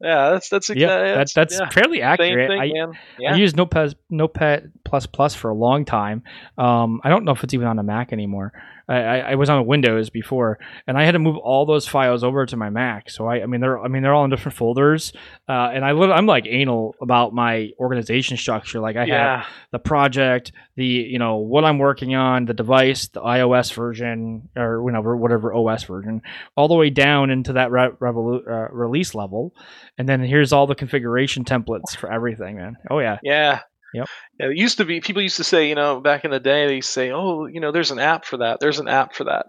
Yeah, 0.00 0.30
that's 0.30 0.48
that's 0.48 0.68
Yeah, 0.68 0.86
that, 0.88 1.14
that's, 1.14 1.34
that's 1.34 1.60
yeah, 1.60 1.68
fairly 1.68 2.02
accurate. 2.02 2.48
thing, 2.50 2.60
I, 2.60 2.72
man. 2.72 2.92
I 2.92 2.98
Yeah, 3.20 3.36
used 3.36 3.56
Notepad 3.56 3.94
Notepad 4.10 4.72
plus 4.84 5.06
plus 5.06 5.34
for 5.34 5.50
a 5.50 5.54
long 5.54 5.84
time. 5.84 6.24
Um, 6.58 7.00
I 7.04 7.08
don't 7.08 7.24
know 7.24 7.32
if 7.32 7.44
it's 7.44 7.54
even 7.54 7.68
on 7.68 7.78
a 7.78 7.84
Mac 7.84 8.12
anymore. 8.12 8.52
I, 8.92 9.18
I, 9.32 9.34
was 9.36 9.48
on 9.48 9.66
Windows 9.66 10.10
before, 10.10 10.58
and 10.86 10.98
I 10.98 11.04
had 11.04 11.12
to 11.12 11.18
move 11.18 11.36
all 11.36 11.64
those 11.66 11.86
files 11.86 12.22
over 12.22 12.44
to 12.46 12.56
my 12.56 12.70
Mac. 12.70 13.10
So 13.10 13.26
I, 13.26 13.42
I 13.42 13.46
mean, 13.46 13.60
they're 13.60 13.78
I 13.78 13.88
mean 13.88 14.02
they're 14.02 14.14
all 14.14 14.24
in 14.24 14.30
different 14.30 14.56
folders, 14.56 15.12
uh, 15.48 15.70
and 15.72 15.84
I 15.84 15.90
I'm 15.90 16.26
like 16.26 16.46
anal 16.46 16.94
about 17.00 17.32
my 17.32 17.70
organization 17.78 18.36
structure. 18.36 18.80
Like 18.80 18.96
I 18.96 19.06
have 19.06 19.46
the 19.70 19.78
project, 19.78 20.52
the 20.76 20.84
you 20.84 21.18
know 21.18 21.36
what 21.36 21.64
I'm 21.64 21.78
working 21.78 22.14
on, 22.14 22.44
the 22.44 22.54
device, 22.54 23.08
the 23.08 23.20
IOS 23.20 23.72
version 23.72 24.48
or 24.56 24.82
whatever 24.82 25.16
whatever 25.16 25.54
OS 25.54 25.84
version, 25.84 26.22
all 26.56 26.68
the 26.68 26.74
way 26.74 26.90
down 26.90 27.30
into 27.30 27.54
that 27.54 27.70
re- 27.70 27.90
revolu- 28.00 28.46
uh, 28.46 28.72
release 28.72 29.14
level, 29.14 29.54
and 29.98 30.08
then 30.08 30.20
here's 30.20 30.52
all 30.52 30.66
the 30.66 30.74
configuration 30.74 31.44
templates 31.44 31.96
for 31.96 32.12
everything, 32.12 32.56
man. 32.56 32.76
Oh 32.90 32.98
yeah, 32.98 33.18
Yeah. 33.22 33.60
Yep. 33.94 34.08
It 34.38 34.56
used 34.56 34.78
to 34.78 34.84
be 34.84 35.00
people 35.00 35.22
used 35.22 35.36
to 35.36 35.44
say, 35.44 35.68
you 35.68 35.74
know, 35.74 36.00
back 36.00 36.24
in 36.24 36.30
the 36.30 36.40
day, 36.40 36.66
they 36.66 36.80
say, 36.80 37.10
"Oh, 37.10 37.46
you 37.46 37.60
know, 37.60 37.72
there's 37.72 37.90
an 37.90 37.98
app 37.98 38.24
for 38.24 38.38
that. 38.38 38.60
There's 38.60 38.78
an 38.78 38.88
app 38.88 39.14
for 39.14 39.24
that." 39.24 39.46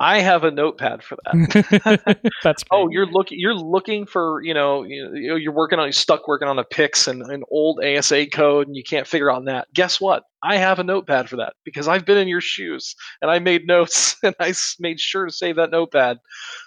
I 0.00 0.20
have 0.20 0.44
a 0.44 0.50
notepad 0.50 1.02
for 1.02 1.18
that. 1.24 2.30
that's 2.42 2.64
oh, 2.70 2.88
you're 2.90 3.06
looking 3.06 3.38
you're 3.38 3.54
looking 3.54 4.06
for, 4.06 4.40
you 4.42 4.54
know, 4.54 4.82
you, 4.82 5.36
you're 5.36 5.52
working 5.52 5.78
on 5.78 5.84
you're 5.84 5.92
stuck 5.92 6.26
working 6.26 6.48
on 6.48 6.58
a 6.58 6.64
PIX 6.64 7.06
and 7.06 7.22
an 7.22 7.42
old 7.50 7.84
ASA 7.84 8.28
code 8.28 8.66
and 8.66 8.74
you 8.74 8.82
can't 8.82 9.06
figure 9.06 9.30
out 9.30 9.44
that. 9.44 9.68
Guess 9.74 10.00
what? 10.00 10.22
I 10.42 10.56
have 10.56 10.78
a 10.78 10.84
notepad 10.84 11.28
for 11.28 11.36
that 11.36 11.52
because 11.66 11.86
I've 11.86 12.06
been 12.06 12.16
in 12.16 12.28
your 12.28 12.40
shoes 12.40 12.96
and 13.20 13.30
I 13.30 13.40
made 13.40 13.66
notes 13.66 14.16
and 14.22 14.34
I 14.40 14.54
made 14.78 14.98
sure 14.98 15.26
to 15.26 15.32
save 15.32 15.56
that 15.56 15.70
notepad. 15.70 16.16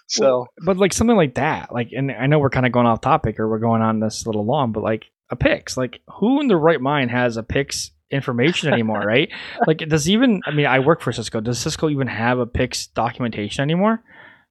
So, 0.06 0.46
but 0.64 0.78
like 0.78 0.94
something 0.94 1.18
like 1.18 1.34
that, 1.34 1.74
like, 1.74 1.90
and 1.92 2.12
I 2.12 2.28
know 2.28 2.38
we're 2.38 2.52
kind 2.52 2.68
of 2.68 2.72
going 2.72 2.86
off 2.86 3.02
topic 3.02 3.40
or 3.40 3.50
we're 3.50 3.58
going 3.58 3.82
on 3.82 4.00
this 4.00 4.28
little 4.28 4.46
long, 4.46 4.74
but 4.74 4.84
like 4.84 5.06
a 5.30 5.36
PIX, 5.36 5.78
like 5.78 6.02
who 6.20 6.40
in 6.42 6.48
the 6.48 6.58
right 6.58 6.82
mind 6.82 7.12
has 7.12 7.38
a 7.38 7.44
PIX 7.44 7.92
information 8.14 8.72
anymore, 8.72 9.00
right? 9.06 9.30
Like, 9.68 9.80
does 9.80 10.08
even, 10.10 10.42
I 10.46 10.52
mean, 10.52 10.66
I 10.66 10.80
work 10.80 11.02
for 11.02 11.12
Cisco. 11.12 11.42
Does 11.42 11.60
Cisco 11.60 11.90
even 11.90 12.08
have 12.08 12.40
a 12.40 12.46
PIX 12.46 12.88
documentation 12.88 13.64
anymore? 13.64 14.02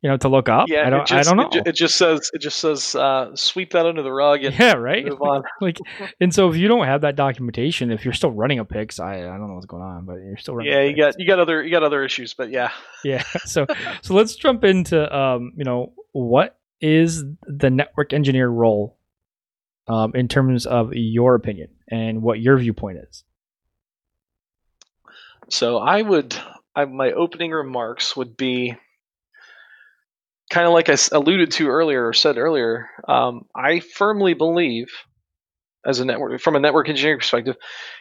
You 0.03 0.11
know, 0.11 0.17
to 0.17 0.29
look 0.29 0.49
up? 0.49 0.69
yeah, 0.69 0.85
I 0.85 0.91
don't, 0.91 1.07
just, 1.07 1.29
I 1.29 1.31
don't 1.31 1.37
know. 1.37 1.47
It, 1.47 1.53
ju- 1.53 1.71
it 1.71 1.77
just 1.77 1.95
says 1.95 2.29
it 2.33 2.41
just 2.41 2.59
says 2.59 2.97
uh, 2.97 3.37
sweep 3.37 3.71
that 3.71 3.87
under 3.87 4.03
the 4.03 4.11
rug 4.11 4.43
and 4.43 4.59
yeah, 4.59 4.73
right. 4.73 5.05
move 5.05 5.23
on. 5.23 5.45
Like, 5.61 5.79
and 6.21 6.35
so 6.35 6.49
if 6.51 6.57
you 6.57 6.67
don't 6.67 6.87
have 6.87 7.03
that 7.03 7.15
documentation, 7.15 7.93
if 7.93 8.05
you're 8.05 8.13
still 8.13 8.33
running 8.33 8.59
a 8.59 8.65
PIX, 8.65 8.99
I, 8.99 9.19
I 9.19 9.39
don't 9.39 9.47
know 9.47 9.55
what's 9.55 9.67
going 9.67 9.85
on, 9.85 10.05
but 10.05 10.15
you're 10.15 10.39
still 10.39 10.57
running. 10.57 10.73
Yeah, 10.73 10.83
you 10.83 10.97
got 10.97 11.15
you 11.21 11.27
got 11.29 11.39
other 11.39 11.63
you 11.63 11.71
got 11.71 11.85
other 11.85 12.03
issues, 12.03 12.35
but 12.35 12.51
yeah. 12.51 12.71
Yeah. 13.05 13.23
So 13.45 13.65
so 14.03 14.15
let's 14.15 14.35
jump 14.35 14.65
into 14.65 15.17
um, 15.17 15.53
you 15.57 15.63
know, 15.63 15.93
what 16.11 16.59
is 16.81 17.23
the 17.47 17.71
network 17.71 18.13
engineer 18.13 18.49
role 18.49 18.99
um 19.89 20.13
in 20.15 20.29
terms 20.29 20.67
of 20.67 20.93
your 20.93 21.35
opinion 21.35 21.69
and 21.89 22.23
what 22.23 22.41
your 22.41 22.57
viewpoint 22.57 22.99
is. 23.09 23.25
So 25.51 25.79
I 25.79 26.01
would, 26.01 26.35
I, 26.75 26.87
my 26.87 27.13
opening 27.13 27.51
remarks 27.51 28.17
would 28.17 28.37
be 28.37 28.75
kind 30.51 30.67
of 30.67 30.73
like 30.73 30.89
I 30.89 30.97
alluded 31.13 31.51
to 31.53 31.69
earlier 31.69 32.07
or 32.07 32.13
said 32.13 32.39
earlier. 32.39 32.89
Um, 33.07 33.47
I 33.55 33.81
firmly 33.81 34.35
believe, 34.35 34.89
as 35.85 36.01
a 36.01 36.05
network, 36.05 36.41
from 36.41 36.57
a 36.57 36.61
network 36.61 36.89
engineering 36.89 37.19
perspective, 37.19 37.57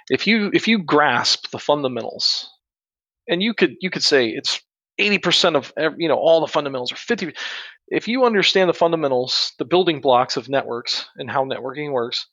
if 0.10 0.28
you 0.28 0.52
if 0.54 0.68
you 0.68 0.84
grasp 0.84 1.50
the 1.52 1.60
fundamentals, 1.60 2.50
and 3.28 3.42
you 3.42 3.54
could 3.54 3.76
you 3.82 3.90
could 3.90 4.04
say 4.04 4.30
it's 4.30 4.62
eighty 5.02 5.18
percent 5.18 5.56
of 5.56 5.74
ev- 5.78 5.96
you 5.98 6.08
know 6.08 6.18
all 6.18 6.42
the 6.42 6.48
fundamentals 6.48 6.92
or 6.92 6.96
fifty. 6.96 7.34
If 7.88 8.08
you 8.08 8.26
understand 8.26 8.70
the 8.70 8.74
fundamentals, 8.74 9.52
the 9.60 9.66
building 9.66 10.00
blocks 10.00 10.38
of 10.38 10.48
networks 10.48 11.06
and 11.18 11.30
how 11.30 11.44
networking 11.44 11.92
works, 11.92 12.28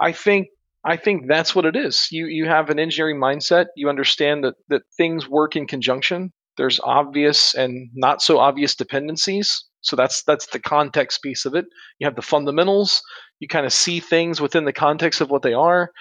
I 0.00 0.12
think 0.12 0.48
I 0.84 0.96
think 0.96 1.28
that's 1.28 1.54
what 1.54 1.66
it 1.66 1.76
is. 1.76 2.08
You 2.10 2.26
you 2.26 2.46
have 2.46 2.70
an 2.70 2.78
engineering 2.78 3.20
mindset. 3.20 3.66
You 3.76 3.88
understand 3.88 4.44
that 4.44 4.54
that 4.68 4.82
things 4.96 5.28
work 5.28 5.56
in 5.56 5.66
conjunction. 5.66 6.32
There's 6.56 6.80
obvious 6.82 7.54
and 7.54 7.88
not 7.94 8.22
so 8.22 8.38
obvious 8.38 8.74
dependencies. 8.74 9.64
So 9.80 9.96
that's 9.96 10.22
that's 10.24 10.46
the 10.46 10.58
context 10.58 11.22
piece 11.22 11.44
of 11.44 11.54
it. 11.54 11.66
You 11.98 12.06
have 12.06 12.16
the 12.16 12.22
fundamentals. 12.22 13.02
You 13.40 13.48
kind 13.48 13.66
of 13.66 13.72
see 13.72 14.00
things 14.00 14.40
within 14.40 14.64
the 14.64 14.72
context 14.72 15.20
of 15.20 15.30
what 15.30 15.42
they 15.42 15.52
are. 15.52 15.92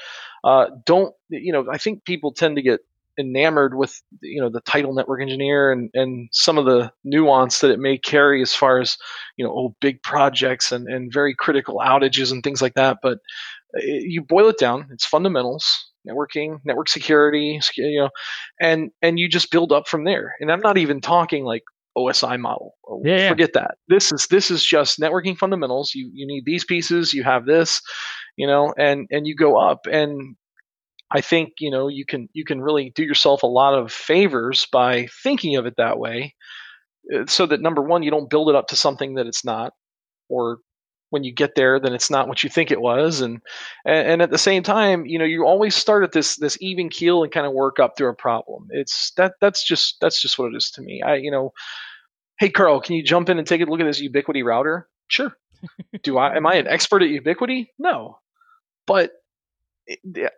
Uh, 0.43 0.67
don't 0.85 1.13
you 1.29 1.51
know? 1.51 1.65
I 1.71 1.77
think 1.77 2.05
people 2.05 2.33
tend 2.33 2.55
to 2.55 2.61
get 2.61 2.79
enamored 3.19 3.75
with 3.75 4.01
you 4.21 4.41
know 4.41 4.49
the 4.49 4.61
title 4.61 4.93
network 4.93 5.21
engineer 5.21 5.71
and 5.71 5.89
and 5.93 6.29
some 6.31 6.57
of 6.57 6.65
the 6.65 6.91
nuance 7.03 7.59
that 7.59 7.71
it 7.71 7.79
may 7.79 7.97
carry 7.97 8.41
as 8.41 8.53
far 8.53 8.79
as 8.79 8.97
you 9.37 9.45
know 9.45 9.51
oh 9.51 9.75
big 9.81 10.01
projects 10.03 10.71
and 10.71 10.87
and 10.87 11.11
very 11.13 11.33
critical 11.35 11.79
outages 11.83 12.31
and 12.31 12.43
things 12.43 12.61
like 12.61 12.75
that. 12.75 12.97
But 13.01 13.19
it, 13.73 14.03
you 14.09 14.21
boil 14.21 14.49
it 14.49 14.57
down 14.57 14.87
it's 14.91 15.05
fundamentals 15.05 15.65
networking 16.07 16.59
network 16.63 16.87
security 16.87 17.59
you 17.75 17.99
know 17.99 18.09
and 18.61 18.91
and 19.01 19.19
you 19.19 19.27
just 19.27 19.51
build 19.51 19.71
up 19.71 19.87
from 19.87 20.03
there. 20.05 20.35
And 20.39 20.51
i'm 20.51 20.61
not 20.61 20.77
even 20.77 21.01
talking 21.01 21.43
like 21.43 21.63
osi 21.97 22.39
model. 22.39 22.75
Oh, 22.87 23.01
Yeah, 23.03 23.17
yeah. 23.17 23.29
forget 23.29 23.53
that. 23.53 23.75
This 23.87 24.11
is 24.11 24.27
this 24.27 24.51
is 24.51 24.63
just 24.63 24.99
networking 24.99 25.35
fundamentals. 25.37 25.93
You 25.95 26.09
you 26.13 26.27
need 26.27 26.45
these 26.45 26.63
pieces 26.63 27.13
you 27.13 27.23
have 27.23 27.45
this 27.45 27.81
you 28.37 28.47
know 28.47 28.73
and 28.77 29.07
and 29.11 29.27
you 29.27 29.35
go 29.35 29.57
up. 29.57 29.87
And 29.91 30.35
i 31.11 31.21
think 31.21 31.53
you 31.59 31.71
know 31.71 31.87
you 31.87 32.05
can 32.05 32.27
you 32.33 32.43
can 32.45 32.61
really 32.61 32.91
do 32.95 33.03
yourself 33.03 33.43
a 33.43 33.47
lot 33.47 33.73
of 33.73 33.91
favors 33.91 34.67
by 34.71 35.07
thinking 35.23 35.55
of 35.55 35.65
it 35.65 35.75
that 35.77 35.99
way 35.99 36.33
uh, 37.13 37.25
so 37.25 37.45
that 37.45 37.61
number 37.61 37.81
one 37.81 38.03
you 38.03 38.11
don't 38.11 38.29
build 38.29 38.49
it 38.49 38.55
up 38.55 38.67
to 38.67 38.75
something 38.75 39.15
that 39.15 39.27
it's 39.27 39.45
not 39.45 39.73
or 40.29 40.59
when 41.09 41.23
you 41.23 41.33
get 41.33 41.55
there 41.55 41.79
then 41.79 41.93
it's 41.93 42.09
not 42.09 42.27
what 42.27 42.43
you 42.43 42.49
think 42.49 42.71
it 42.71 42.81
was 42.81 43.21
and 43.21 43.39
and, 43.85 44.21
at 44.21 44.29
the 44.29 44.37
same 44.37 44.63
time 44.63 45.05
you 45.05 45.17
know 45.17 45.25
you 45.25 45.45
always 45.45 45.75
start 45.75 46.03
at 46.03 46.11
this 46.11 46.35
this 46.37 46.57
even 46.61 46.89
keel 46.89 47.23
and 47.23 47.31
kind 47.31 47.45
of 47.45 47.53
work 47.53 47.79
up 47.79 47.93
through 47.97 48.09
a 48.09 48.15
problem. 48.15 48.67
It's 48.71 49.11
that 49.17 49.35
that's 49.41 49.63
just 49.63 49.97
that's 50.01 50.21
just 50.21 50.37
what 50.37 50.53
it 50.53 50.57
is 50.57 50.71
to 50.71 50.81
me. 50.81 51.01
I 51.01 51.15
you 51.15 51.31
know 51.31 51.51
hey 52.39 52.49
carl 52.49 52.81
can 52.81 52.95
you 52.95 53.03
jump 53.03 53.29
in 53.29 53.37
and 53.37 53.47
take 53.47 53.61
a 53.61 53.65
look 53.65 53.79
at 53.79 53.85
this 53.85 54.01
Ubiquiti 54.01 54.43
router? 54.43 54.87
Sure. 55.07 55.33
Do 56.03 56.17
i 56.17 56.35
am 56.35 56.45
i 56.45 56.55
an 56.55 56.67
expert 56.67 57.01
at 57.01 57.09
Ubiquiti? 57.09 57.67
No. 57.79 58.19
But 58.85 59.11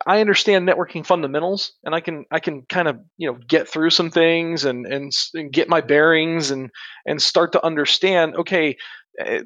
I 0.05 0.21
understand 0.21 0.67
networking 0.67 1.05
fundamentals, 1.05 1.73
and 1.83 1.95
I 1.95 2.01
can 2.01 2.25
I 2.31 2.39
can 2.39 2.63
kind 2.69 2.87
of 2.87 2.99
you 3.17 3.31
know 3.31 3.39
get 3.47 3.67
through 3.67 3.89
some 3.89 4.11
things 4.11 4.65
and 4.65 4.85
and, 4.85 5.11
and 5.33 5.51
get 5.51 5.69
my 5.69 5.81
bearings 5.81 6.51
and 6.51 6.69
and 7.05 7.21
start 7.21 7.53
to 7.53 7.65
understand. 7.65 8.35
Okay, 8.35 8.77
uh, 9.23 9.41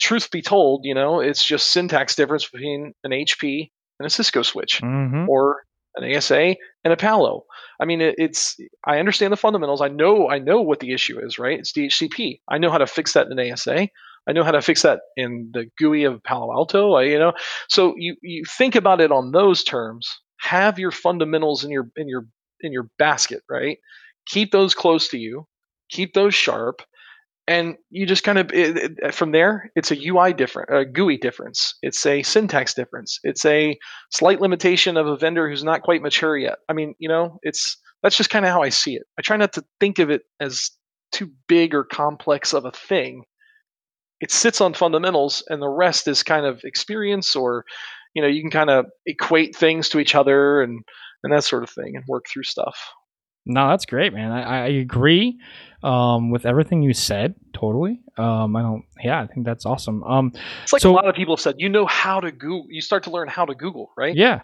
truth 0.00 0.30
be 0.30 0.42
told, 0.42 0.84
you 0.84 0.94
know 0.94 1.20
it's 1.20 1.44
just 1.44 1.68
syntax 1.68 2.14
difference 2.14 2.48
between 2.48 2.94
an 3.02 3.10
HP 3.10 3.70
and 3.98 4.06
a 4.06 4.10
Cisco 4.10 4.42
switch, 4.42 4.80
Mm-hmm. 4.82 5.28
or 5.28 5.62
an 5.96 6.16
ASA 6.16 6.56
and 6.84 6.92
a 6.92 6.96
Palo. 6.96 7.44
I 7.80 7.84
mean, 7.84 8.00
it, 8.00 8.16
it's 8.18 8.56
I 8.84 8.98
understand 8.98 9.32
the 9.32 9.36
fundamentals. 9.36 9.80
I 9.80 9.88
know 9.88 10.28
I 10.28 10.38
know 10.38 10.60
what 10.60 10.80
the 10.80 10.92
issue 10.92 11.18
is. 11.24 11.38
Right? 11.38 11.58
It's 11.58 11.72
DHCP. 11.72 12.40
I 12.48 12.58
know 12.58 12.70
how 12.70 12.78
to 12.78 12.86
fix 12.86 13.12
that 13.14 13.26
in 13.26 13.38
an 13.38 13.52
ASA. 13.52 13.88
I 14.28 14.32
know 14.32 14.44
how 14.44 14.52
to 14.52 14.62
fix 14.62 14.82
that 14.82 15.00
in 15.16 15.50
the 15.52 15.66
GUI 15.78 16.04
of 16.04 16.22
Palo 16.22 16.52
Alto. 16.52 16.94
I, 16.94 17.04
you 17.04 17.18
know, 17.18 17.32
so 17.68 17.94
you 17.96 18.16
you 18.22 18.44
think 18.46 18.74
about 18.74 19.00
it 19.00 19.12
on 19.12 19.32
those 19.32 19.64
terms. 19.64 20.08
Have 20.40 20.78
your 20.78 20.90
fundamentals 20.90 21.64
in 21.64 21.70
your 21.70 21.88
in 21.96 22.08
your 22.08 22.26
in 22.60 22.72
your 22.72 22.88
basket, 22.98 23.42
right? 23.48 23.78
Keep 24.26 24.52
those 24.52 24.74
close 24.74 25.08
to 25.08 25.18
you. 25.18 25.46
Keep 25.90 26.14
those 26.14 26.34
sharp, 26.34 26.80
and 27.46 27.76
you 27.90 28.06
just 28.06 28.24
kind 28.24 28.38
of 28.38 28.50
it, 28.52 28.96
it, 29.02 29.14
from 29.14 29.32
there. 29.32 29.70
It's 29.76 29.90
a 29.90 30.08
UI 30.08 30.32
different, 30.32 30.70
a 30.74 30.86
GUI 30.86 31.18
difference. 31.18 31.74
It's 31.82 32.04
a 32.06 32.22
syntax 32.22 32.72
difference. 32.72 33.20
It's 33.22 33.44
a 33.44 33.78
slight 34.10 34.40
limitation 34.40 34.96
of 34.96 35.06
a 35.06 35.18
vendor 35.18 35.48
who's 35.48 35.64
not 35.64 35.82
quite 35.82 36.02
mature 36.02 36.36
yet. 36.36 36.58
I 36.68 36.72
mean, 36.72 36.94
you 36.98 37.08
know, 37.08 37.38
it's 37.42 37.76
that's 38.02 38.16
just 38.16 38.30
kind 38.30 38.46
of 38.46 38.50
how 38.50 38.62
I 38.62 38.70
see 38.70 38.94
it. 38.94 39.04
I 39.18 39.22
try 39.22 39.36
not 39.36 39.52
to 39.54 39.64
think 39.80 39.98
of 39.98 40.10
it 40.10 40.22
as 40.40 40.70
too 41.12 41.30
big 41.46 41.74
or 41.74 41.84
complex 41.84 42.54
of 42.54 42.64
a 42.64 42.72
thing 42.72 43.24
it 44.24 44.30
sits 44.32 44.60
on 44.60 44.72
fundamentals 44.74 45.42
and 45.48 45.60
the 45.60 45.68
rest 45.84 46.08
is 46.08 46.22
kind 46.22 46.46
of 46.46 46.60
experience 46.64 47.36
or 47.36 47.64
you 48.14 48.22
know 48.22 48.28
you 48.28 48.40
can 48.44 48.50
kind 48.60 48.70
of 48.70 48.86
equate 49.06 49.54
things 49.56 49.88
to 49.90 49.98
each 49.98 50.14
other 50.14 50.62
and 50.62 50.82
and 51.22 51.32
that 51.32 51.44
sort 51.44 51.62
of 51.62 51.70
thing 51.70 51.92
and 51.96 52.04
work 52.08 52.24
through 52.30 52.44
stuff 52.54 52.78
No, 53.46 53.68
that's 53.68 53.84
great, 53.86 54.12
man. 54.14 54.30
I, 54.32 54.42
I 54.64 54.68
agree 54.86 55.36
um, 55.82 56.30
with 56.30 56.46
everything 56.46 56.82
you 56.82 56.94
said. 56.94 57.34
Totally. 57.52 58.00
Um, 58.16 58.56
I 58.56 58.62
don't. 58.62 58.84
Yeah, 59.08 59.20
I 59.22 59.26
think 59.26 59.44
that's 59.44 59.66
awesome. 59.66 60.02
Um, 60.14 60.32
it's 60.62 60.72
like 60.72 60.80
So- 60.82 60.90
a 60.90 60.96
lot 61.00 61.08
of 61.10 61.14
people 61.14 61.34
have 61.36 61.42
said 61.46 61.56
you 61.58 61.68
know 61.68 61.84
how 61.86 62.20
to 62.20 62.30
google 62.32 62.66
you 62.70 62.80
start 62.80 63.02
to 63.04 63.10
learn 63.10 63.28
how 63.28 63.44
to 63.44 63.54
google 63.54 63.86
right 64.02 64.16
yeah. 64.16 64.40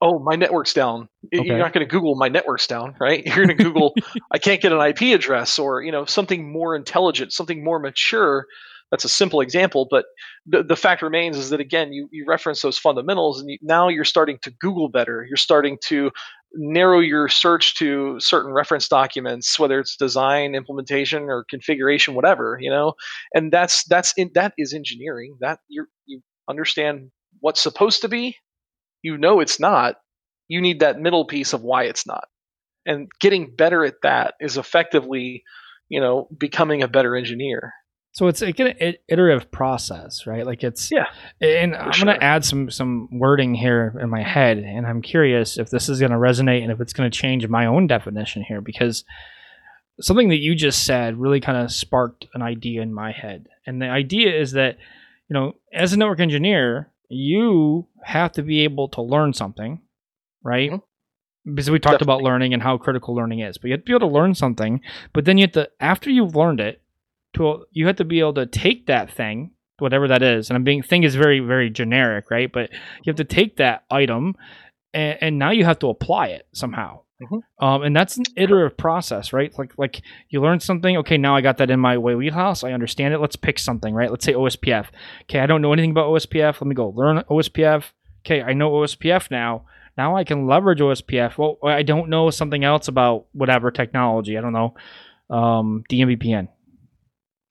oh 0.00 0.18
my 0.28 0.36
network's 0.36 0.72
down 0.72 1.08
Okay. 1.34 1.44
you're 1.46 1.58
not 1.66 1.72
going 1.74 1.86
to 1.86 1.90
google 1.90 2.14
my 2.24 2.28
network's 2.36 2.66
down 2.66 2.94
right 3.06 3.20
you're 3.26 3.44
going 3.44 3.56
to 3.58 3.62
google 3.64 3.92
i 4.36 4.38
can't 4.38 4.60
get 4.62 4.72
an 4.72 4.80
ip 4.90 5.02
address 5.02 5.58
or 5.58 5.82
you 5.82 5.92
know 5.92 6.04
something 6.06 6.40
more 6.58 6.74
intelligent 6.76 7.32
something 7.32 7.62
more 7.62 7.78
mature 7.78 8.46
that's 8.90 9.04
a 9.04 9.08
simple 9.08 9.40
example 9.40 9.86
but 9.90 10.06
the, 10.46 10.62
the 10.62 10.76
fact 10.76 11.02
remains 11.02 11.36
is 11.36 11.50
that 11.50 11.60
again 11.60 11.92
you, 11.92 12.08
you 12.12 12.24
reference 12.26 12.62
those 12.62 12.78
fundamentals 12.78 13.40
and 13.40 13.50
you, 13.50 13.58
now 13.62 13.88
you're 13.88 14.04
starting 14.04 14.38
to 14.42 14.50
google 14.60 14.88
better. 14.88 15.24
You're 15.28 15.36
starting 15.36 15.78
to 15.84 16.10
narrow 16.54 17.00
your 17.00 17.28
search 17.28 17.74
to 17.76 18.18
certain 18.20 18.52
reference 18.52 18.88
documents 18.88 19.58
whether 19.58 19.80
it's 19.80 19.96
design 19.96 20.54
implementation 20.54 21.24
or 21.24 21.44
configuration 21.50 22.14
whatever 22.14 22.58
you 22.60 22.70
know? 22.70 22.94
And 23.34 23.52
that's 23.52 23.84
that's 23.84 24.12
in, 24.16 24.30
that 24.34 24.54
is 24.58 24.72
engineering. 24.74 25.36
That 25.40 25.60
you 25.68 25.86
you 26.06 26.20
understand 26.48 27.10
what's 27.40 27.60
supposed 27.62 28.00
to 28.02 28.08
be 28.08 28.36
you 29.02 29.16
know 29.18 29.40
it's 29.40 29.60
not. 29.60 29.96
You 30.48 30.60
need 30.60 30.80
that 30.80 30.98
middle 31.00 31.26
piece 31.26 31.52
of 31.52 31.62
why 31.62 31.84
it's 31.84 32.06
not. 32.06 32.24
And 32.86 33.08
getting 33.20 33.54
better 33.54 33.84
at 33.84 34.02
that 34.02 34.34
is 34.40 34.56
effectively, 34.56 35.44
you 35.88 36.00
know, 36.00 36.28
becoming 36.38 36.82
a 36.82 36.88
better 36.88 37.16
engineer. 37.16 37.72
So 38.18 38.26
it's 38.26 38.42
like 38.42 38.58
an 38.58 38.74
iterative 39.06 39.48
process, 39.52 40.26
right? 40.26 40.44
Like 40.44 40.64
it's 40.64 40.90
yeah. 40.90 41.06
And 41.40 41.76
I'm 41.76 41.92
sure. 41.92 42.06
going 42.06 42.18
to 42.18 42.24
add 42.24 42.44
some 42.44 42.68
some 42.68 43.08
wording 43.12 43.54
here 43.54 43.96
in 44.02 44.10
my 44.10 44.24
head, 44.24 44.58
and 44.58 44.88
I'm 44.88 45.02
curious 45.02 45.56
if 45.56 45.70
this 45.70 45.88
is 45.88 46.00
going 46.00 46.10
to 46.10 46.18
resonate 46.18 46.64
and 46.64 46.72
if 46.72 46.80
it's 46.80 46.92
going 46.92 47.08
to 47.08 47.16
change 47.16 47.46
my 47.46 47.66
own 47.66 47.86
definition 47.86 48.42
here 48.42 48.60
because 48.60 49.04
something 50.00 50.30
that 50.30 50.38
you 50.38 50.56
just 50.56 50.84
said 50.84 51.16
really 51.16 51.38
kind 51.38 51.58
of 51.58 51.70
sparked 51.70 52.26
an 52.34 52.42
idea 52.42 52.82
in 52.82 52.92
my 52.92 53.12
head, 53.12 53.46
and 53.64 53.80
the 53.80 53.86
idea 53.86 54.36
is 54.36 54.50
that 54.50 54.78
you 55.28 55.34
know, 55.34 55.54
as 55.72 55.92
a 55.92 55.96
network 55.96 56.18
engineer, 56.18 56.90
you 57.08 57.86
have 58.02 58.32
to 58.32 58.42
be 58.42 58.64
able 58.64 58.88
to 58.88 59.00
learn 59.00 59.32
something, 59.32 59.80
right? 60.42 60.72
Mm-hmm. 60.72 61.54
Because 61.54 61.70
we 61.70 61.78
talked 61.78 62.00
Definitely. 62.00 62.14
about 62.14 62.24
learning 62.24 62.52
and 62.52 62.64
how 62.64 62.78
critical 62.78 63.14
learning 63.14 63.38
is, 63.38 63.58
but 63.58 63.68
you 63.68 63.74
have 63.74 63.82
to 63.82 63.86
be 63.86 63.92
able 63.92 64.08
to 64.08 64.12
learn 64.12 64.34
something. 64.34 64.80
But 65.12 65.24
then 65.24 65.38
you 65.38 65.42
have 65.42 65.52
to, 65.52 65.70
after 65.78 66.10
you've 66.10 66.34
learned 66.34 66.58
it, 66.58 66.82
to 67.38 67.64
you 67.72 67.86
have 67.86 67.96
to 67.96 68.04
be 68.04 68.20
able 68.20 68.34
to 68.34 68.46
take 68.46 68.86
that 68.86 69.10
thing, 69.10 69.52
whatever 69.78 70.08
that 70.08 70.22
is, 70.22 70.50
and 70.50 70.56
I'm 70.56 70.64
being 70.64 70.82
thing 70.82 71.04
is 71.04 71.14
very 71.14 71.40
very 71.40 71.70
generic, 71.70 72.30
right? 72.30 72.50
But 72.52 72.70
you 72.72 73.10
have 73.10 73.16
to 73.16 73.24
take 73.24 73.56
that 73.56 73.84
item, 73.90 74.36
and, 74.92 75.18
and 75.20 75.38
now 75.38 75.50
you 75.50 75.64
have 75.64 75.78
to 75.80 75.88
apply 75.88 76.28
it 76.28 76.46
somehow. 76.52 77.00
Mm-hmm. 77.22 77.64
Um, 77.64 77.82
and 77.82 77.96
that's 77.96 78.16
an 78.16 78.24
iterative 78.36 78.76
process, 78.76 79.32
right? 79.32 79.56
Like 79.58 79.72
like 79.76 80.02
you 80.28 80.40
learn 80.40 80.60
something. 80.60 80.96
Okay, 80.98 81.16
now 81.16 81.34
I 81.34 81.40
got 81.40 81.58
that 81.58 81.70
in 81.70 81.80
my 81.80 81.98
way 81.98 82.14
wheelhouse. 82.14 82.62
I 82.62 82.72
understand 82.72 83.12
it. 83.12 83.18
Let's 83.18 83.36
pick 83.36 83.58
something, 83.58 83.92
right? 83.92 84.10
Let's 84.10 84.24
say 84.24 84.34
OSPF. 84.34 84.86
Okay, 85.22 85.40
I 85.40 85.46
don't 85.46 85.62
know 85.62 85.72
anything 85.72 85.90
about 85.90 86.10
OSPF. 86.10 86.60
Let 86.60 86.66
me 86.66 86.74
go 86.74 86.90
learn 86.90 87.18
OSPF. 87.28 87.84
Okay, 88.24 88.42
I 88.42 88.52
know 88.52 88.70
OSPF 88.70 89.30
now. 89.30 89.64
Now 89.96 90.16
I 90.16 90.22
can 90.22 90.46
leverage 90.46 90.78
OSPF. 90.78 91.38
Well, 91.38 91.58
I 91.64 91.82
don't 91.82 92.08
know 92.08 92.30
something 92.30 92.62
else 92.62 92.86
about 92.86 93.26
whatever 93.32 93.72
technology. 93.72 94.38
I 94.38 94.40
don't 94.40 94.52
know 94.52 94.74
um, 95.28 95.82
DMVPN. 95.90 96.48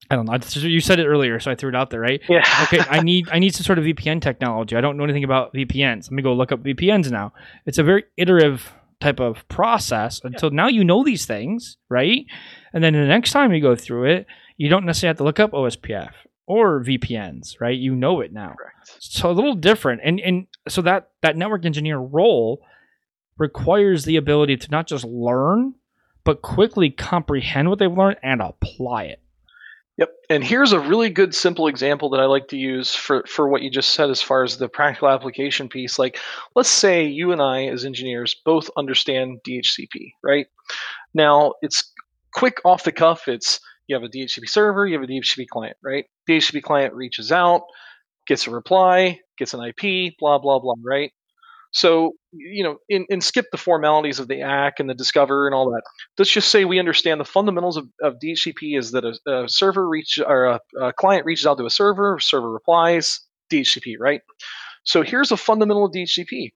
I 0.09 0.15
don't 0.15 0.25
know. 0.25 0.37
You 0.61 0.79
said 0.79 0.99
it 0.99 1.07
earlier, 1.07 1.39
so 1.39 1.51
I 1.51 1.55
threw 1.55 1.69
it 1.69 1.75
out 1.75 1.89
there, 1.89 1.99
right? 1.99 2.21
Yeah. 2.29 2.43
okay, 2.63 2.79
I 2.89 3.01
need 3.01 3.27
I 3.29 3.39
need 3.39 3.53
some 3.53 3.63
sort 3.63 3.77
of 3.77 3.85
VPN 3.85 4.21
technology. 4.21 4.75
I 4.75 4.81
don't 4.81 4.97
know 4.97 5.03
anything 5.03 5.23
about 5.23 5.53
VPNs. 5.53 6.05
Let 6.05 6.11
me 6.11 6.23
go 6.23 6.33
look 6.33 6.51
up 6.51 6.63
VPNs 6.63 7.11
now. 7.11 7.33
It's 7.65 7.77
a 7.77 7.83
very 7.83 8.05
iterative 8.15 8.73
type 8.99 9.19
of 9.19 9.47
process 9.47 10.21
until 10.23 10.49
yeah. 10.49 10.55
now 10.55 10.67
you 10.67 10.83
know 10.83 11.03
these 11.03 11.25
things, 11.25 11.77
right? 11.89 12.25
And 12.73 12.83
then 12.83 12.93
the 12.93 13.05
next 13.05 13.31
time 13.31 13.53
you 13.53 13.61
go 13.61 13.75
through 13.75 14.05
it, 14.05 14.27
you 14.55 14.69
don't 14.69 14.85
necessarily 14.85 15.11
have 15.11 15.17
to 15.17 15.23
look 15.23 15.39
up 15.39 15.51
OSPF 15.51 16.11
or 16.47 16.83
VPNs, 16.83 17.59
right? 17.59 17.77
You 17.77 17.95
know 17.95 18.21
it 18.21 18.31
now. 18.33 18.55
Correct. 18.57 18.97
So 18.99 19.29
a 19.29 19.33
little 19.33 19.55
different. 19.55 20.01
And 20.03 20.19
and 20.19 20.47
so 20.67 20.81
that 20.83 21.09
that 21.21 21.37
network 21.37 21.65
engineer 21.65 21.97
role 21.97 22.61
requires 23.37 24.05
the 24.05 24.15
ability 24.15 24.57
to 24.57 24.71
not 24.71 24.87
just 24.87 25.05
learn, 25.05 25.75
but 26.23 26.41
quickly 26.41 26.89
comprehend 26.89 27.69
what 27.69 27.79
they've 27.79 27.91
learned 27.91 28.17
and 28.23 28.41
apply 28.41 29.03
it. 29.03 29.21
Yep. 29.97 30.09
And 30.29 30.43
here's 30.43 30.73
a 30.73 30.79
really 30.79 31.09
good 31.09 31.33
simple 31.33 31.67
example 31.67 32.11
that 32.11 32.19
I 32.19 32.25
like 32.25 32.49
to 32.49 32.57
use 32.57 32.93
for, 32.93 33.23
for 33.27 33.47
what 33.47 33.63
you 33.63 33.71
just 33.71 33.93
said 33.93 34.09
as 34.11 34.21
far 34.21 34.43
as 34.43 34.57
the 34.57 34.69
practical 34.69 35.09
application 35.09 35.69
piece. 35.69 35.97
Like, 35.97 36.19
let's 36.55 36.69
say 36.69 37.05
you 37.05 37.31
and 37.31 37.41
I, 37.41 37.65
as 37.65 37.83
engineers, 37.83 38.35
both 38.45 38.69
understand 38.77 39.39
DHCP, 39.47 40.11
right? 40.23 40.45
Now, 41.15 41.53
it's 41.61 41.91
quick 42.33 42.59
off 42.63 42.83
the 42.83 42.91
cuff. 42.91 43.27
It's 43.27 43.59
you 43.87 43.95
have 43.95 44.03
a 44.03 44.09
DHCP 44.09 44.47
server, 44.49 44.85
you 44.85 44.99
have 44.99 45.03
a 45.03 45.11
DHCP 45.11 45.47
client, 45.47 45.77
right? 45.83 46.05
DHCP 46.29 46.61
client 46.61 46.93
reaches 46.93 47.31
out, 47.31 47.63
gets 48.27 48.45
a 48.45 48.51
reply, 48.51 49.19
gets 49.37 49.53
an 49.55 49.63
IP, 49.63 50.13
blah, 50.19 50.37
blah, 50.37 50.59
blah, 50.59 50.75
right? 50.85 51.11
So, 51.71 52.13
you 52.31 52.63
know, 52.63 52.77
in, 52.89 53.05
in 53.09 53.21
skip 53.21 53.45
the 53.51 53.57
formalities 53.57 54.19
of 54.19 54.27
the 54.27 54.41
ACK 54.41 54.79
and 54.79 54.89
the 54.89 54.93
discover 54.93 55.47
and 55.47 55.53
all 55.53 55.69
that. 55.71 55.83
Let's 56.17 56.31
just 56.31 56.49
say 56.49 56.65
we 56.65 56.79
understand 56.79 57.19
the 57.19 57.25
fundamentals 57.25 57.77
of, 57.77 57.87
of 58.01 58.15
DHCP 58.23 58.77
is 58.77 58.91
that 58.91 59.03
a, 59.05 59.43
a 59.43 59.49
server 59.49 59.87
reach 59.87 60.19
or 60.25 60.45
a, 60.45 60.59
a, 60.79 60.93
client 60.93 61.25
reaches 61.25 61.45
out 61.45 61.57
to 61.57 61.65
a 61.65 61.69
server, 61.69 62.19
server 62.19 62.51
replies, 62.51 63.21
DHCP, 63.51 63.95
right? 63.99 64.21
So 64.83 65.01
here's 65.01 65.31
a 65.31 65.37
fundamental 65.37 65.85
of 65.85 65.91
DHCP. 65.91 66.53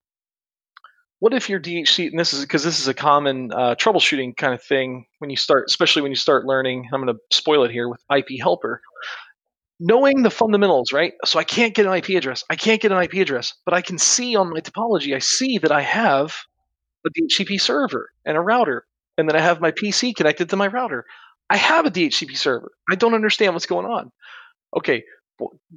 What 1.20 1.34
if 1.34 1.50
your 1.50 1.60
DHCP, 1.60 2.10
and 2.10 2.20
this 2.20 2.34
is 2.34 2.42
because 2.42 2.64
this 2.64 2.80
is 2.80 2.88
a 2.88 2.94
common 2.94 3.52
uh, 3.52 3.76
troubleshooting 3.76 4.36
kind 4.36 4.56
of 4.56 4.64
thing 4.64 5.06
when 5.20 5.30
you 5.30 5.38
start, 5.38 5.66
especially 5.68 6.02
when 6.02 6.12
you 6.12 6.16
start 6.16 6.46
learning. 6.46 6.90
I'm 6.92 7.04
going 7.04 7.16
to 7.16 7.22
spoil 7.36 7.64
it 7.64 7.72
here 7.72 7.88
with 7.88 8.02
IP 8.16 8.40
helper 8.42 8.82
knowing 9.82 10.22
the 10.22 10.30
fundamentals, 10.30 10.94
right? 10.94 11.14
So 11.26 11.40
I 11.40 11.44
can't 11.44 11.74
get 11.74 11.88
an 11.88 11.94
IP 11.94 12.10
address. 12.10 12.44
I 12.50 12.56
can't 12.56 12.80
get 12.80 12.92
an 12.92 13.02
IP 13.02 13.16
address, 13.16 13.56
but 13.66 13.74
I 13.74 13.82
can 13.82 13.98
see 13.98 14.36
on 14.36 14.52
my 14.52 14.60
topology, 14.60 15.16
I 15.16 15.20
see 15.20 15.58
that 15.58 15.72
I 15.72 15.82
have 15.82 16.36
a 17.06 17.10
DHCP 17.10 17.60
server 17.60 18.12
and 18.24 18.38
a 18.38 18.42
router, 18.42 18.86
and 19.18 19.28
then 19.28 19.36
I 19.36 19.42
have 19.42 19.60
my 19.60 19.72
PC 19.72 20.16
connected 20.16 20.52
to 20.52 20.56
my 20.56 20.68
router. 20.68 21.06
I 21.50 21.58
have 21.58 21.88
a 21.88 21.92
DHCP 21.92 22.38
server. 22.38 22.72
I 22.90 22.96
don't 22.96 23.16
understand 23.16 23.54
what's 23.54 23.66
going 23.66 23.88
on. 23.88 24.12
Okay, 24.78 25.04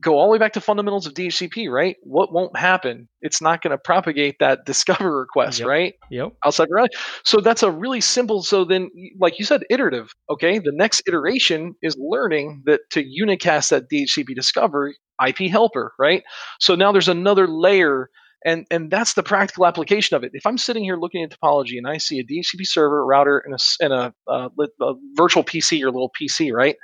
go 0.00 0.18
all 0.18 0.26
the 0.26 0.32
way 0.32 0.38
back 0.38 0.52
to 0.54 0.60
fundamentals 0.60 1.06
of 1.06 1.14
DHCP, 1.14 1.70
right? 1.70 1.96
What 2.02 2.32
won't 2.32 2.56
happen? 2.56 3.08
It's 3.20 3.40
not 3.40 3.62
going 3.62 3.72
to 3.72 3.78
propagate 3.78 4.36
that 4.40 4.60
discover 4.66 5.18
request, 5.18 5.60
yep. 5.60 5.68
right? 5.68 5.94
Yep. 6.10 6.32
Outside 6.44 6.68
reality. 6.70 6.96
So 7.24 7.40
that's 7.40 7.62
a 7.62 7.70
really 7.70 8.00
simple. 8.00 8.42
So 8.42 8.64
then, 8.64 8.90
like 9.18 9.38
you 9.38 9.44
said, 9.44 9.64
iterative. 9.70 10.12
Okay. 10.30 10.58
The 10.58 10.72
next 10.72 11.02
iteration 11.06 11.74
is 11.82 11.96
learning 11.98 12.62
that 12.66 12.80
to 12.90 13.04
unicast 13.04 13.70
that 13.70 13.90
DHCP 13.90 14.34
discover 14.34 14.94
IP 15.24 15.50
helper, 15.50 15.92
right? 15.98 16.22
So 16.60 16.74
now 16.74 16.92
there's 16.92 17.08
another 17.08 17.46
layer. 17.46 18.10
And, 18.46 18.66
and 18.70 18.90
that's 18.90 19.14
the 19.14 19.22
practical 19.22 19.64
application 19.64 20.16
of 20.16 20.22
it. 20.22 20.32
If 20.34 20.44
I'm 20.44 20.58
sitting 20.58 20.84
here 20.84 20.96
looking 20.96 21.24
at 21.24 21.30
topology 21.30 21.78
and 21.78 21.86
I 21.86 21.96
see 21.96 22.18
a 22.18 22.24
DHCP 22.24 22.66
server, 22.66 23.06
router, 23.06 23.38
and 23.38 23.54
a, 23.54 23.58
and 23.80 23.92
a, 23.94 24.14
uh, 24.30 24.48
a 24.82 24.94
virtual 25.14 25.42
PC 25.42 25.80
or 25.80 25.86
little 25.86 26.12
PC, 26.20 26.52
right? 26.52 26.76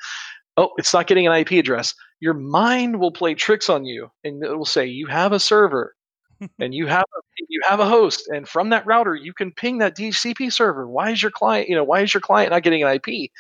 oh, 0.60 0.70
it's 0.76 0.92
not 0.92 1.06
getting 1.06 1.26
an 1.26 1.32
IP 1.32 1.52
address. 1.52 1.94
Your 2.20 2.34
mind 2.34 3.00
will 3.00 3.12
play 3.12 3.34
tricks 3.34 3.68
on 3.68 3.84
you, 3.84 4.10
and 4.22 4.42
it 4.42 4.56
will 4.56 4.64
say 4.64 4.86
you 4.86 5.06
have 5.06 5.32
a 5.32 5.40
server, 5.40 5.94
and 6.58 6.74
you 6.74 6.86
have 6.86 7.04
a, 7.04 7.20
you 7.48 7.60
have 7.66 7.80
a 7.80 7.88
host, 7.88 8.28
and 8.28 8.48
from 8.48 8.70
that 8.70 8.86
router 8.86 9.14
you 9.14 9.32
can 9.32 9.52
ping 9.52 9.78
that 9.78 9.96
DHCP 9.96 10.52
server. 10.52 10.88
Why 10.88 11.10
is 11.10 11.22
your 11.22 11.30
client, 11.30 11.68
you 11.68 11.76
know, 11.76 11.84
why 11.84 12.00
is 12.00 12.12
your 12.12 12.20
client 12.20 12.50
not 12.50 12.62
getting 12.62 12.82
an 12.82 12.94
IP? 12.94 13.30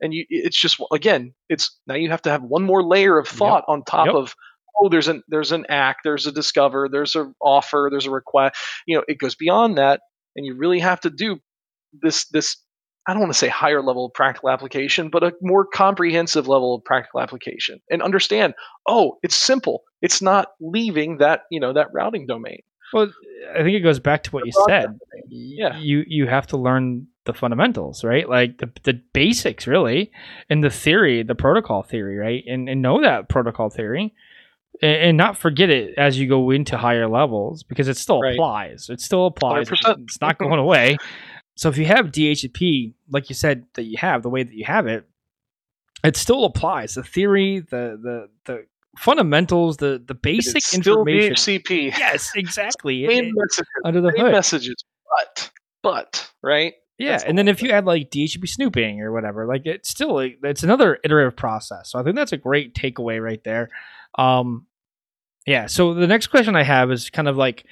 And 0.00 0.12
you, 0.12 0.24
it's 0.28 0.60
just 0.60 0.80
again, 0.92 1.34
it's 1.48 1.78
now 1.86 1.94
you 1.94 2.10
have 2.10 2.22
to 2.22 2.30
have 2.30 2.42
one 2.42 2.62
more 2.62 2.82
layer 2.82 3.18
of 3.18 3.28
thought 3.28 3.64
yep. 3.68 3.68
on 3.68 3.84
top 3.84 4.06
yep. 4.06 4.14
of 4.14 4.34
oh, 4.80 4.88
there's 4.88 5.08
an 5.08 5.22
there's 5.28 5.52
an 5.52 5.66
ACK, 5.68 5.98
there's 6.04 6.26
a 6.26 6.32
discover, 6.32 6.88
there's 6.90 7.14
an 7.14 7.34
offer, 7.40 7.88
there's 7.90 8.06
a 8.06 8.10
request. 8.10 8.56
You 8.86 8.96
know, 8.96 9.04
it 9.08 9.18
goes 9.18 9.34
beyond 9.34 9.78
that, 9.78 10.00
and 10.36 10.44
you 10.44 10.56
really 10.56 10.80
have 10.80 11.00
to 11.00 11.10
do 11.10 11.38
this 11.92 12.26
this 12.26 12.56
I 13.06 13.12
don't 13.12 13.20
want 13.20 13.32
to 13.32 13.38
say 13.38 13.48
higher 13.48 13.82
level 13.82 14.06
of 14.06 14.14
practical 14.14 14.50
application, 14.50 15.08
but 15.08 15.24
a 15.24 15.32
more 15.42 15.66
comprehensive 15.66 16.46
level 16.46 16.74
of 16.74 16.84
practical 16.84 17.20
application 17.20 17.80
and 17.90 18.00
understand, 18.00 18.54
oh, 18.86 19.18
it's 19.22 19.34
simple. 19.34 19.82
It's 20.00 20.22
not 20.22 20.48
leaving 20.60 21.18
that, 21.18 21.42
you 21.50 21.58
know, 21.58 21.72
that 21.72 21.88
routing 21.92 22.26
domain. 22.26 22.60
Well, 22.92 23.10
I 23.54 23.62
think 23.62 23.74
it 23.74 23.80
goes 23.80 23.98
back 23.98 24.22
to 24.24 24.30
what 24.30 24.44
you 24.46 24.52
said. 24.68 24.98
Yeah. 25.28 25.78
You 25.78 26.04
you 26.06 26.26
have 26.26 26.46
to 26.48 26.56
learn 26.56 27.06
the 27.24 27.32
fundamentals, 27.32 28.04
right? 28.04 28.28
Like 28.28 28.58
the, 28.58 28.70
the 28.82 29.00
basics 29.12 29.66
really, 29.66 30.12
and 30.50 30.62
the 30.62 30.70
theory, 30.70 31.22
the 31.22 31.34
protocol 31.34 31.82
theory, 31.82 32.18
right? 32.18 32.44
And 32.46 32.68
and 32.68 32.82
know 32.82 33.00
that 33.00 33.28
protocol 33.28 33.70
theory. 33.70 34.14
And, 34.80 34.96
and 34.96 35.16
not 35.16 35.36
forget 35.36 35.68
it 35.68 35.94
as 35.98 36.18
you 36.18 36.26
go 36.26 36.50
into 36.50 36.78
higher 36.78 37.06
levels 37.06 37.62
because 37.62 37.88
it 37.88 37.96
still 37.96 38.20
right. 38.20 38.34
applies. 38.34 38.88
It 38.88 39.00
still 39.00 39.26
applies. 39.26 39.68
100%. 39.68 40.04
It's 40.04 40.20
not 40.20 40.38
going 40.38 40.58
away. 40.58 40.96
So 41.56 41.68
if 41.68 41.76
you 41.76 41.84
have 41.84 42.06
DHCP, 42.06 42.94
like 43.10 43.28
you 43.28 43.34
said 43.34 43.66
that 43.74 43.84
you 43.84 43.98
have, 43.98 44.22
the 44.22 44.30
way 44.30 44.42
that 44.42 44.54
you 44.54 44.64
have 44.64 44.86
it, 44.86 45.06
it 46.04 46.16
still 46.16 46.44
applies. 46.44 46.94
The 46.94 47.02
theory, 47.02 47.60
the 47.60 47.98
the 48.02 48.28
the 48.44 48.66
fundamentals, 48.98 49.76
the 49.76 50.02
the 50.04 50.14
basic 50.14 50.56
it's 50.56 50.74
information. 50.74 51.36
Still 51.36 51.58
DHCP. 51.58 51.98
Yes, 51.98 52.32
exactly. 52.34 53.06
Main 53.06 53.26
it, 53.26 53.32
messages. 53.34 53.68
Under 53.84 54.00
the 54.00 54.10
hood. 54.10 54.32
messages, 54.32 54.84
but 55.08 55.50
but 55.82 56.30
right. 56.42 56.74
Yeah, 56.98 57.12
that's 57.12 57.24
and 57.24 57.36
then 57.36 57.48
if 57.48 57.62
you 57.62 57.70
add 57.70 57.84
like 57.84 58.10
DHCP 58.10 58.48
snooping 58.48 59.00
or 59.00 59.12
whatever, 59.12 59.46
like 59.46 59.62
it's 59.64 59.88
still 59.88 60.14
like, 60.14 60.38
it's 60.42 60.62
another 60.62 60.98
iterative 61.04 61.36
process. 61.36 61.90
So 61.90 61.98
I 61.98 62.02
think 62.02 62.16
that's 62.16 62.32
a 62.32 62.36
great 62.36 62.74
takeaway 62.74 63.22
right 63.22 63.42
there. 63.44 63.70
Um, 64.16 64.66
yeah. 65.46 65.66
So 65.66 65.94
the 65.94 66.06
next 66.06 66.28
question 66.28 66.54
I 66.54 66.62
have 66.62 66.92
is 66.92 67.10
kind 67.10 67.28
of 67.28 67.36
like 67.36 67.64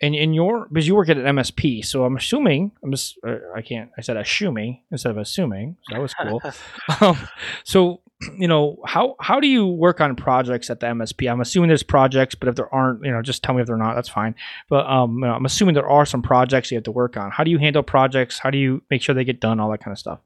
and 0.00 0.14
in 0.14 0.34
your 0.34 0.66
because 0.68 0.86
you 0.86 0.94
work 0.94 1.08
at 1.08 1.16
an 1.16 1.24
MSP, 1.24 1.84
so 1.84 2.04
I'm 2.04 2.16
assuming 2.16 2.72
I'm 2.82 2.90
just 2.90 3.18
uh, 3.26 3.36
I 3.54 3.62
can't 3.62 3.90
I 3.96 4.02
said 4.02 4.16
assuming 4.16 4.82
instead 4.90 5.10
of 5.10 5.18
assuming, 5.18 5.76
so 5.88 5.94
that 5.94 6.02
was 6.02 6.14
cool. 6.14 6.42
um, 7.00 7.28
so 7.64 8.00
you 8.36 8.48
know 8.48 8.78
how 8.86 9.16
how 9.20 9.40
do 9.40 9.46
you 9.46 9.66
work 9.66 10.00
on 10.00 10.14
projects 10.16 10.70
at 10.70 10.80
the 10.80 10.86
MSP? 10.86 11.30
I'm 11.30 11.40
assuming 11.40 11.68
there's 11.68 11.82
projects, 11.82 12.34
but 12.34 12.48
if 12.48 12.54
there 12.54 12.72
aren't, 12.74 13.04
you 13.04 13.10
know, 13.10 13.22
just 13.22 13.42
tell 13.42 13.54
me 13.54 13.62
if 13.62 13.66
they're 13.66 13.76
not. 13.76 13.94
That's 13.94 14.08
fine. 14.08 14.34
But 14.68 14.86
um, 14.86 15.14
you 15.16 15.26
know, 15.26 15.32
I'm 15.32 15.44
assuming 15.46 15.74
there 15.74 15.88
are 15.88 16.06
some 16.06 16.22
projects 16.22 16.70
you 16.70 16.76
have 16.76 16.84
to 16.84 16.92
work 16.92 17.16
on. 17.16 17.30
How 17.30 17.44
do 17.44 17.50
you 17.50 17.58
handle 17.58 17.82
projects? 17.82 18.38
How 18.38 18.50
do 18.50 18.58
you 18.58 18.82
make 18.90 19.02
sure 19.02 19.14
they 19.14 19.24
get 19.24 19.40
done? 19.40 19.60
All 19.60 19.70
that 19.70 19.82
kind 19.82 19.92
of 19.92 19.98
stuff. 19.98 20.20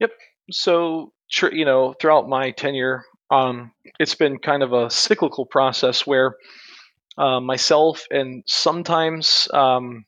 Yep. 0.00 0.12
So 0.50 1.12
you 1.52 1.64
know, 1.64 1.94
throughout 2.00 2.28
my 2.28 2.52
tenure, 2.52 3.04
um, 3.30 3.72
it's 3.98 4.14
been 4.14 4.38
kind 4.38 4.62
of 4.62 4.72
a 4.72 4.90
cyclical 4.90 5.46
process 5.46 6.06
where 6.06 6.36
uh, 7.18 7.40
myself 7.40 8.04
and 8.10 8.42
sometimes 8.46 9.48
um, 9.52 10.04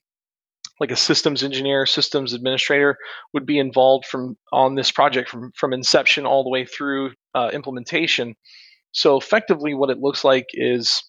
like 0.81 0.91
a 0.91 0.97
systems 0.97 1.43
engineer, 1.43 1.87
systems 1.87 2.33
administrator 2.33 2.97
would 3.33 3.47
be 3.47 3.59
involved 3.59 4.07
from 4.07 4.37
on 4.53 4.75
this 4.75 4.91
project 4.91 5.29
from 5.29 5.53
from 5.57 5.73
inception 5.73 6.27
all 6.27 6.45
the 6.45 6.51
way 6.51 6.65
through 6.65 7.13
uh, 7.35 7.51
implementation. 7.53 8.35
So 8.93 9.19
effectively, 9.19 9.75
what 9.75 9.91
it 9.91 9.99
looks 9.99 10.25
like 10.25 10.47
is 10.53 11.03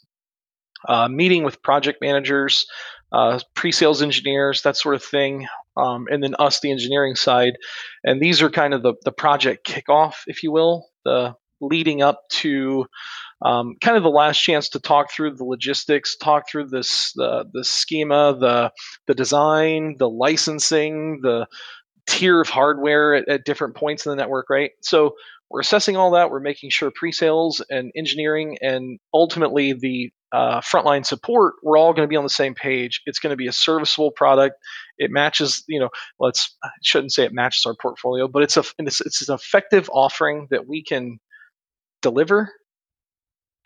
uh, 0.88 1.08
meeting 1.08 1.44
with 1.44 1.62
project 1.62 2.00
managers, 2.02 2.66
uh, 3.12 3.40
pre-sales 3.56 4.02
engineers, 4.02 4.62
that 4.64 4.78
sort 4.78 4.96
of 4.96 5.04
thing, 5.04 5.48
um, 5.78 6.08
and 6.10 6.24
then 6.24 6.36
us, 6.40 6.60
the 6.60 6.72
engineering 6.72 7.16
side. 7.16 7.54
And 8.04 8.22
these 8.22 8.42
are 8.42 8.50
kind 8.50 8.74
of 8.74 8.84
the 8.84 8.94
the 9.04 9.12
project 9.12 9.68
kickoff, 9.68 10.16
if 10.28 10.44
you 10.44 10.52
will, 10.52 10.88
the 11.06 11.36
leading 11.62 12.02
up 12.02 12.22
to 12.30 12.86
um, 13.42 13.76
kind 13.82 13.98
of 13.98 14.04
the 14.04 14.10
last 14.10 14.40
chance 14.40 14.70
to 14.70 14.80
talk 14.80 15.12
through 15.12 15.36
the 15.36 15.46
logistics, 15.46 16.18
talk 16.18 16.50
through 16.50 16.68
this 16.68 17.14
the 17.14 17.46
the 17.54 17.64
schema, 17.64 18.38
the 18.40 18.72
the 19.08 19.14
design, 19.14 19.96
the 19.98 20.10
licensing, 20.10 21.20
the 21.22 21.48
tier 22.08 22.42
of 22.42 22.50
hardware 22.50 23.16
at, 23.16 23.30
at 23.30 23.46
different 23.46 23.76
points 23.76 24.06
in 24.06 24.10
the 24.10 24.16
network, 24.16 24.50
right? 24.50 24.72
So 24.82 25.16
we're 25.50 25.62
assessing 25.62 25.96
all 25.96 26.12
that. 26.12 26.32
We're 26.32 26.40
making 26.40 26.72
sure 26.72 26.92
pre-sales 26.94 27.64
and 27.70 27.92
engineering 27.96 28.58
and 28.62 29.00
ultimately 29.14 29.74
the 29.74 30.12
uh, 30.32 30.62
frontline 30.62 31.06
support, 31.06 31.56
we're 31.64 31.78
all 31.78 31.94
going 31.94 32.08
to 32.08 32.10
be 32.10 32.16
on 32.16 32.24
the 32.24 32.30
same 32.30 32.54
page. 32.54 33.02
It's 33.06 33.20
going 33.20 33.32
to 33.32 33.38
be 33.38 33.48
a 33.48 33.52
serviceable 33.52 34.12
product. 34.12 34.58
It 34.98 35.10
matches, 35.12 35.64
you 35.68 35.80
know, 35.80 35.90
let's 36.20 36.56
shouldn't 36.84 37.14
say 37.14 37.26
it 37.26 37.34
matches 37.34 37.66
our 37.66 37.76
portfolio, 37.82 38.28
but 38.28 38.44
it's 38.44 38.58
a 38.58 38.64
it's, 38.78 39.02
it's 39.02 39.28
an 39.28 39.34
effective 39.34 39.90
offering 39.92 40.48
that 40.52 40.68
we 40.68 40.84
can 40.84 41.20
deliver 42.02 42.54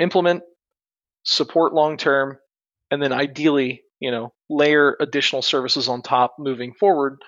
implement, 0.04 0.44
support 1.24 1.74
long 1.74 1.98
term, 1.98 2.38
and 2.92 3.02
then 3.02 3.12
ideally, 3.12 3.82
you 4.00 4.12
know, 4.12 4.34
layer 4.50 4.96
additional 5.00 5.42
services 5.42 5.88
on 5.88 6.02
top 6.02 6.36
moving 6.38 6.74
forward 6.74 7.22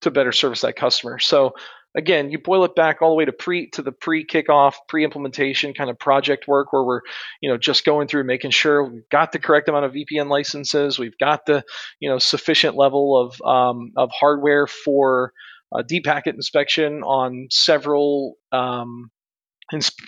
to 0.00 0.10
better 0.10 0.32
service 0.32 0.62
that 0.62 0.76
customer. 0.76 1.18
So 1.18 1.54
again, 1.94 2.30
you 2.30 2.38
boil 2.38 2.64
it 2.64 2.74
back 2.74 3.02
all 3.02 3.10
the 3.10 3.16
way 3.16 3.24
to 3.24 3.32
pre 3.32 3.68
to 3.70 3.82
the 3.82 3.92
pre 3.92 4.26
kickoff, 4.26 4.74
pre 4.88 5.04
implementation 5.04 5.74
kind 5.74 5.90
of 5.90 5.98
project 5.98 6.48
work 6.48 6.72
where 6.72 6.82
we're, 6.82 7.00
you 7.40 7.50
know, 7.50 7.58
just 7.58 7.84
going 7.84 8.08
through 8.08 8.24
making 8.24 8.50
sure 8.50 8.84
we've 8.84 9.08
got 9.10 9.32
the 9.32 9.38
correct 9.38 9.68
amount 9.68 9.84
of 9.84 9.92
VPN 9.92 10.28
licenses, 10.28 10.98
we've 10.98 11.18
got 11.18 11.46
the, 11.46 11.62
you 12.00 12.08
know, 12.08 12.18
sufficient 12.18 12.76
level 12.76 13.18
of 13.18 13.40
um, 13.46 13.92
of 13.96 14.10
hardware 14.12 14.66
for 14.66 15.32
uh, 15.74 15.82
deep 15.82 16.04
packet 16.04 16.34
inspection 16.34 17.02
on 17.02 17.48
several 17.50 18.34
um, 18.50 19.10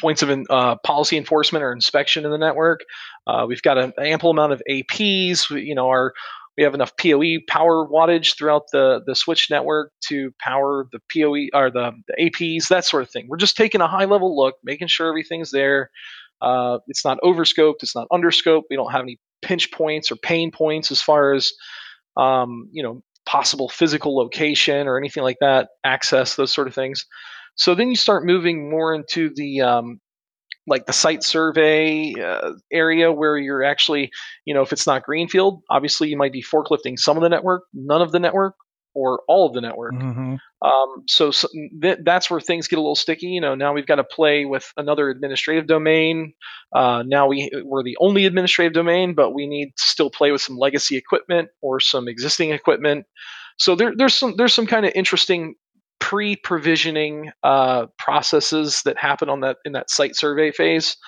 points 0.00 0.22
of 0.22 0.30
uh, 0.50 0.76
policy 0.84 1.16
enforcement 1.16 1.62
or 1.62 1.72
inspection 1.72 2.24
in 2.24 2.30
the 2.30 2.38
network. 2.38 2.80
Uh, 3.26 3.44
we've 3.48 3.62
got 3.62 3.78
an 3.78 3.92
ample 3.98 4.30
amount 4.30 4.52
of 4.52 4.62
APs. 4.68 5.50
We, 5.50 5.62
you 5.62 5.74
know, 5.74 5.88
our 5.88 6.12
we 6.56 6.62
have 6.62 6.74
enough 6.74 6.96
PoE 6.96 7.38
power 7.48 7.86
wattage 7.88 8.36
throughout 8.36 8.64
the 8.72 9.02
the 9.06 9.14
switch 9.14 9.50
network 9.50 9.92
to 10.08 10.32
power 10.38 10.86
the 10.92 11.00
PoE 11.12 11.48
or 11.52 11.70
the, 11.70 11.92
the 12.08 12.30
APs, 12.30 12.68
that 12.68 12.84
sort 12.84 13.02
of 13.02 13.10
thing. 13.10 13.26
We're 13.28 13.38
just 13.38 13.56
taking 13.56 13.80
a 13.80 13.88
high 13.88 14.04
level 14.04 14.36
look, 14.36 14.56
making 14.62 14.88
sure 14.88 15.08
everything's 15.08 15.50
there. 15.50 15.90
Uh, 16.40 16.78
it's 16.88 17.04
not 17.04 17.18
overscoped, 17.22 17.82
it's 17.82 17.96
not 17.96 18.06
underscoped. 18.12 18.66
We 18.70 18.76
don't 18.76 18.92
have 18.92 19.02
any 19.02 19.18
pinch 19.42 19.72
points 19.72 20.12
or 20.12 20.16
pain 20.16 20.50
points 20.50 20.90
as 20.90 21.02
far 21.02 21.32
as 21.32 21.52
um, 22.16 22.68
you 22.72 22.82
know 22.82 23.02
possible 23.26 23.68
physical 23.68 24.16
location 24.16 24.86
or 24.86 24.98
anything 24.98 25.22
like 25.22 25.38
that, 25.40 25.70
access, 25.82 26.36
those 26.36 26.52
sort 26.52 26.68
of 26.68 26.74
things. 26.74 27.06
So 27.56 27.74
then 27.74 27.88
you 27.88 27.96
start 27.96 28.24
moving 28.24 28.70
more 28.70 28.94
into 28.94 29.30
the 29.34 29.60
um, 29.62 30.00
like 30.66 30.86
the 30.86 30.92
site 30.92 31.22
survey 31.22 32.14
uh, 32.14 32.52
area 32.72 33.12
where 33.12 33.36
you're 33.36 33.64
actually, 33.64 34.10
you 34.44 34.54
know, 34.54 34.62
if 34.62 34.72
it's 34.72 34.86
not 34.86 35.02
greenfield, 35.02 35.62
obviously 35.70 36.08
you 36.08 36.16
might 36.16 36.32
be 36.32 36.42
forklifting 36.42 36.98
some 36.98 37.16
of 37.16 37.22
the 37.22 37.28
network, 37.28 37.64
none 37.72 38.02
of 38.02 38.12
the 38.12 38.18
network, 38.18 38.54
or 38.94 39.22
all 39.28 39.46
of 39.46 39.54
the 39.54 39.60
network. 39.60 39.92
Mm-hmm. 39.94 40.36
Um, 40.66 41.02
so, 41.08 41.30
so 41.30 41.48
th- 41.82 41.98
that's 42.04 42.30
where 42.30 42.40
things 42.40 42.68
get 42.68 42.78
a 42.78 42.80
little 42.80 42.94
sticky. 42.94 43.26
You 43.26 43.40
know, 43.40 43.54
now 43.54 43.74
we've 43.74 43.86
got 43.86 43.96
to 43.96 44.04
play 44.04 44.44
with 44.44 44.72
another 44.76 45.10
administrative 45.10 45.66
domain. 45.66 46.32
Uh, 46.74 47.02
now 47.04 47.26
we 47.26 47.50
we're 47.64 47.82
the 47.82 47.96
only 48.00 48.24
administrative 48.24 48.72
domain, 48.72 49.14
but 49.14 49.34
we 49.34 49.46
need 49.46 49.72
to 49.76 49.82
still 49.84 50.10
play 50.10 50.30
with 50.30 50.40
some 50.40 50.56
legacy 50.56 50.96
equipment 50.96 51.48
or 51.60 51.80
some 51.80 52.08
existing 52.08 52.50
equipment. 52.50 53.04
So 53.58 53.74
there, 53.74 53.92
there's 53.96 54.14
some 54.14 54.34
there's 54.36 54.54
some 54.54 54.66
kind 54.66 54.86
of 54.86 54.92
interesting 54.94 55.54
pre-provisioning 56.04 57.32
uh, 57.44 57.86
processes 57.98 58.82
that 58.84 58.98
happen 58.98 59.30
on 59.30 59.40
that 59.40 59.56
in 59.64 59.72
that 59.72 59.88
site 59.88 60.14
survey 60.14 60.52
phase. 60.52 60.98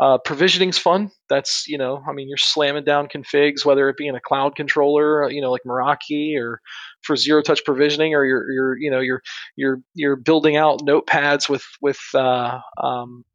Uh, 0.00 0.16
provisioning's 0.16 0.78
fun. 0.78 1.10
That's 1.28 1.68
you 1.68 1.76
know, 1.76 2.02
I 2.08 2.14
mean, 2.14 2.28
you're 2.28 2.38
slamming 2.38 2.84
down 2.84 3.08
configs, 3.08 3.66
whether 3.66 3.90
it 3.90 3.98
be 3.98 4.06
in 4.06 4.14
a 4.14 4.22
cloud 4.22 4.56
controller, 4.56 5.30
you 5.30 5.42
know, 5.42 5.50
like 5.52 5.64
Meraki, 5.66 6.34
or 6.38 6.62
for 7.02 7.14
zero 7.14 7.42
touch 7.42 7.62
provisioning, 7.62 8.14
or 8.14 8.24
you're 8.24 8.50
you're 8.50 8.78
you 8.78 8.90
know 8.90 9.00
you're 9.00 9.20
you're 9.56 9.80
you're 9.94 10.16
building 10.16 10.56
out 10.56 10.80
notepads 10.80 11.46
with 11.46 11.66
with 11.82 12.00
uh, 12.14 12.58
um, 12.82 13.26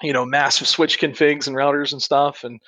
you 0.00 0.12
know 0.12 0.24
massive 0.24 0.68
switch 0.68 1.00
configs 1.00 1.48
and 1.48 1.56
routers 1.56 1.90
and 1.90 2.00
stuff, 2.00 2.44
and 2.44 2.60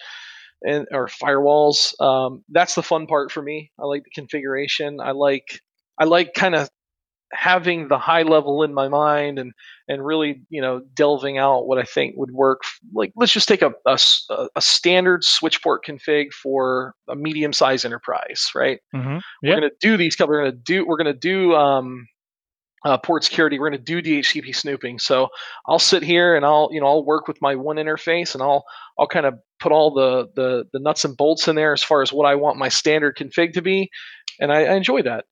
and 0.63 0.89
or 0.91 1.07
firewalls. 1.07 1.95
Um, 2.01 2.43
that's 2.49 2.75
the 2.75 2.83
fun 2.83 3.07
part 3.07 3.31
for 3.31 3.43
me. 3.43 3.71
I 3.79 3.85
like 3.85 4.03
the 4.03 4.11
configuration. 4.21 4.99
I 5.01 5.13
like 5.13 5.61
I 6.01 6.07
like 6.07 6.35
kind 6.35 6.57
of 6.57 6.69
having 7.33 7.89
the 7.89 7.99
high 7.99 8.23
level 8.23 8.63
in 8.63 8.73
my 8.73 8.89
mind 8.89 9.39
and 9.39 9.53
and 9.89 10.05
really 10.05 10.43
you 10.49 10.61
know 10.61 10.81
delving 10.95 11.39
out 11.39 11.67
what 11.67 11.79
I 11.79 11.83
think 11.83 12.15
would 12.17 12.31
work. 12.31 12.63
Like 12.93 13.13
let's 13.17 13.33
just 13.33 13.49
take 13.49 13.63
a 13.63 13.73
a, 13.87 13.99
a 14.57 14.61
standard 14.61 15.25
switch 15.25 15.63
port 15.63 15.85
config 15.85 16.33
for 16.33 16.95
a 17.09 17.17
medium 17.17 17.53
sized 17.53 17.85
enterprise, 17.85 18.51
right? 18.55 18.81
Mm-hmm. 18.95 19.19
We're 19.43 19.61
going 19.61 19.71
to 19.71 19.77
do 19.81 19.97
these. 19.97 20.17
We're 20.19 20.43
going 20.43 20.53
to 20.53 20.59
do. 20.59 20.87
We're 20.87 20.97
going 20.97 21.13
to 21.13 21.15
do. 21.15 21.55
Um, 21.55 22.07
uh, 22.85 22.99
port 22.99 23.25
security. 23.25 23.59
We're 23.59 23.71
going 23.71 23.83
to 23.83 24.03
do 24.03 24.03
DHCP 24.03 24.55
snooping. 24.55 24.99
So 24.99 25.29
I'll 25.67 25.79
sit 25.79 26.03
here 26.03 26.37
and 26.37 26.45
I'll 26.45 26.69
you 26.71 26.83
know 26.83 26.87
I'll 26.87 27.05
work 27.05 27.27
with 27.27 27.41
my 27.41 27.55
one 27.55 27.77
interface 27.77 28.35
and 28.35 28.43
I'll 28.43 28.65
I'll 28.99 29.07
kind 29.07 29.25
of 29.25 29.39
put 29.59 29.73
all 29.73 29.95
the, 29.95 30.29
the 30.37 30.65
the 30.73 30.81
nuts 30.81 31.05
and 31.05 31.17
bolts 31.17 31.49
in 31.49 31.57
there 31.57 31.73
as 31.73 31.83
far 31.83 32.03
as 32.03 32.13
what 32.13 32.27
I 32.27 32.35
want 32.35 32.59
my 32.59 32.69
standard 32.69 33.17
config 33.17 33.55
to 33.55 33.63
be, 33.63 33.91
and 34.39 34.53
I, 34.53 34.65
I 34.65 34.75
enjoy 34.75 35.01
that 35.03 35.25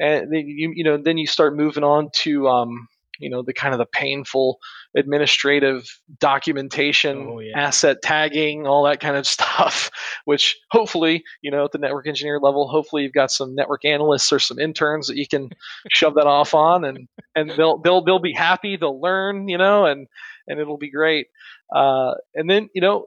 and 0.00 0.32
then 0.32 0.46
you 0.46 0.72
you 0.74 0.84
know 0.84 0.96
then 0.96 1.18
you 1.18 1.26
start 1.26 1.54
moving 1.54 1.84
on 1.84 2.08
to 2.12 2.48
um, 2.48 2.88
you 3.20 3.30
know 3.30 3.42
the 3.42 3.52
kind 3.52 3.74
of 3.74 3.78
the 3.78 3.86
painful 3.86 4.58
administrative 4.96 5.86
documentation 6.18 7.26
oh, 7.30 7.38
yeah. 7.38 7.56
asset 7.56 7.98
tagging 8.02 8.66
all 8.66 8.84
that 8.84 8.98
kind 8.98 9.16
of 9.16 9.26
stuff 9.26 9.90
which 10.24 10.58
hopefully 10.70 11.22
you 11.42 11.50
know 11.50 11.66
at 11.66 11.72
the 11.72 11.78
network 11.78 12.08
engineer 12.08 12.40
level 12.40 12.66
hopefully 12.66 13.04
you've 13.04 13.12
got 13.12 13.30
some 13.30 13.54
network 13.54 13.84
analysts 13.84 14.32
or 14.32 14.40
some 14.40 14.58
interns 14.58 15.06
that 15.06 15.16
you 15.16 15.28
can 15.28 15.50
shove 15.90 16.14
that 16.14 16.26
off 16.26 16.54
on 16.54 16.84
and 16.84 17.06
and 17.36 17.50
they'll 17.50 17.78
they'll 17.78 18.02
they'll 18.02 18.18
be 18.18 18.32
happy 18.32 18.76
they'll 18.76 19.00
learn 19.00 19.48
you 19.48 19.58
know 19.58 19.86
and 19.86 20.08
and 20.48 20.58
it'll 20.58 20.78
be 20.78 20.90
great 20.90 21.28
uh, 21.74 22.14
and 22.34 22.50
then 22.50 22.68
you 22.74 22.80
know 22.80 23.06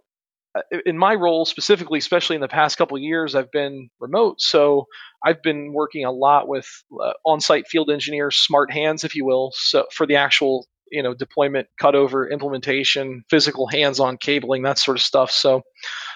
in 0.86 0.98
my 0.98 1.16
role 1.16 1.46
specifically, 1.46 2.00
especially 2.00 2.36
in 2.36 2.42
the 2.42 2.48
past 2.48 2.78
couple 2.78 2.98
years, 2.98 3.36
I've 3.36 3.52
been 3.52 3.90
remote. 4.00 4.40
So 4.40 4.86
I've 5.26 5.42
been 5.42 5.74
working 5.74 6.06
a 6.06 6.12
lot 6.12 6.48
with 6.48 6.68
uh, 7.02 7.14
on-site 7.26 7.68
field 7.68 7.90
engineers, 7.90 8.36
smart 8.36 8.72
hands, 8.72 9.04
if 9.04 9.16
you 9.16 9.26
will, 9.26 9.52
so 9.56 9.86
for 9.92 10.06
the 10.06 10.16
actual 10.16 10.68
you 10.92 11.02
know 11.02 11.14
deployment, 11.14 11.68
cutover, 11.82 12.32
implementation, 12.32 13.24
physical 13.30 13.68
hands-on 13.68 14.18
cabling, 14.18 14.62
that 14.62 14.78
sort 14.78 14.96
of 14.96 15.02
stuff. 15.02 15.32
So 15.32 15.64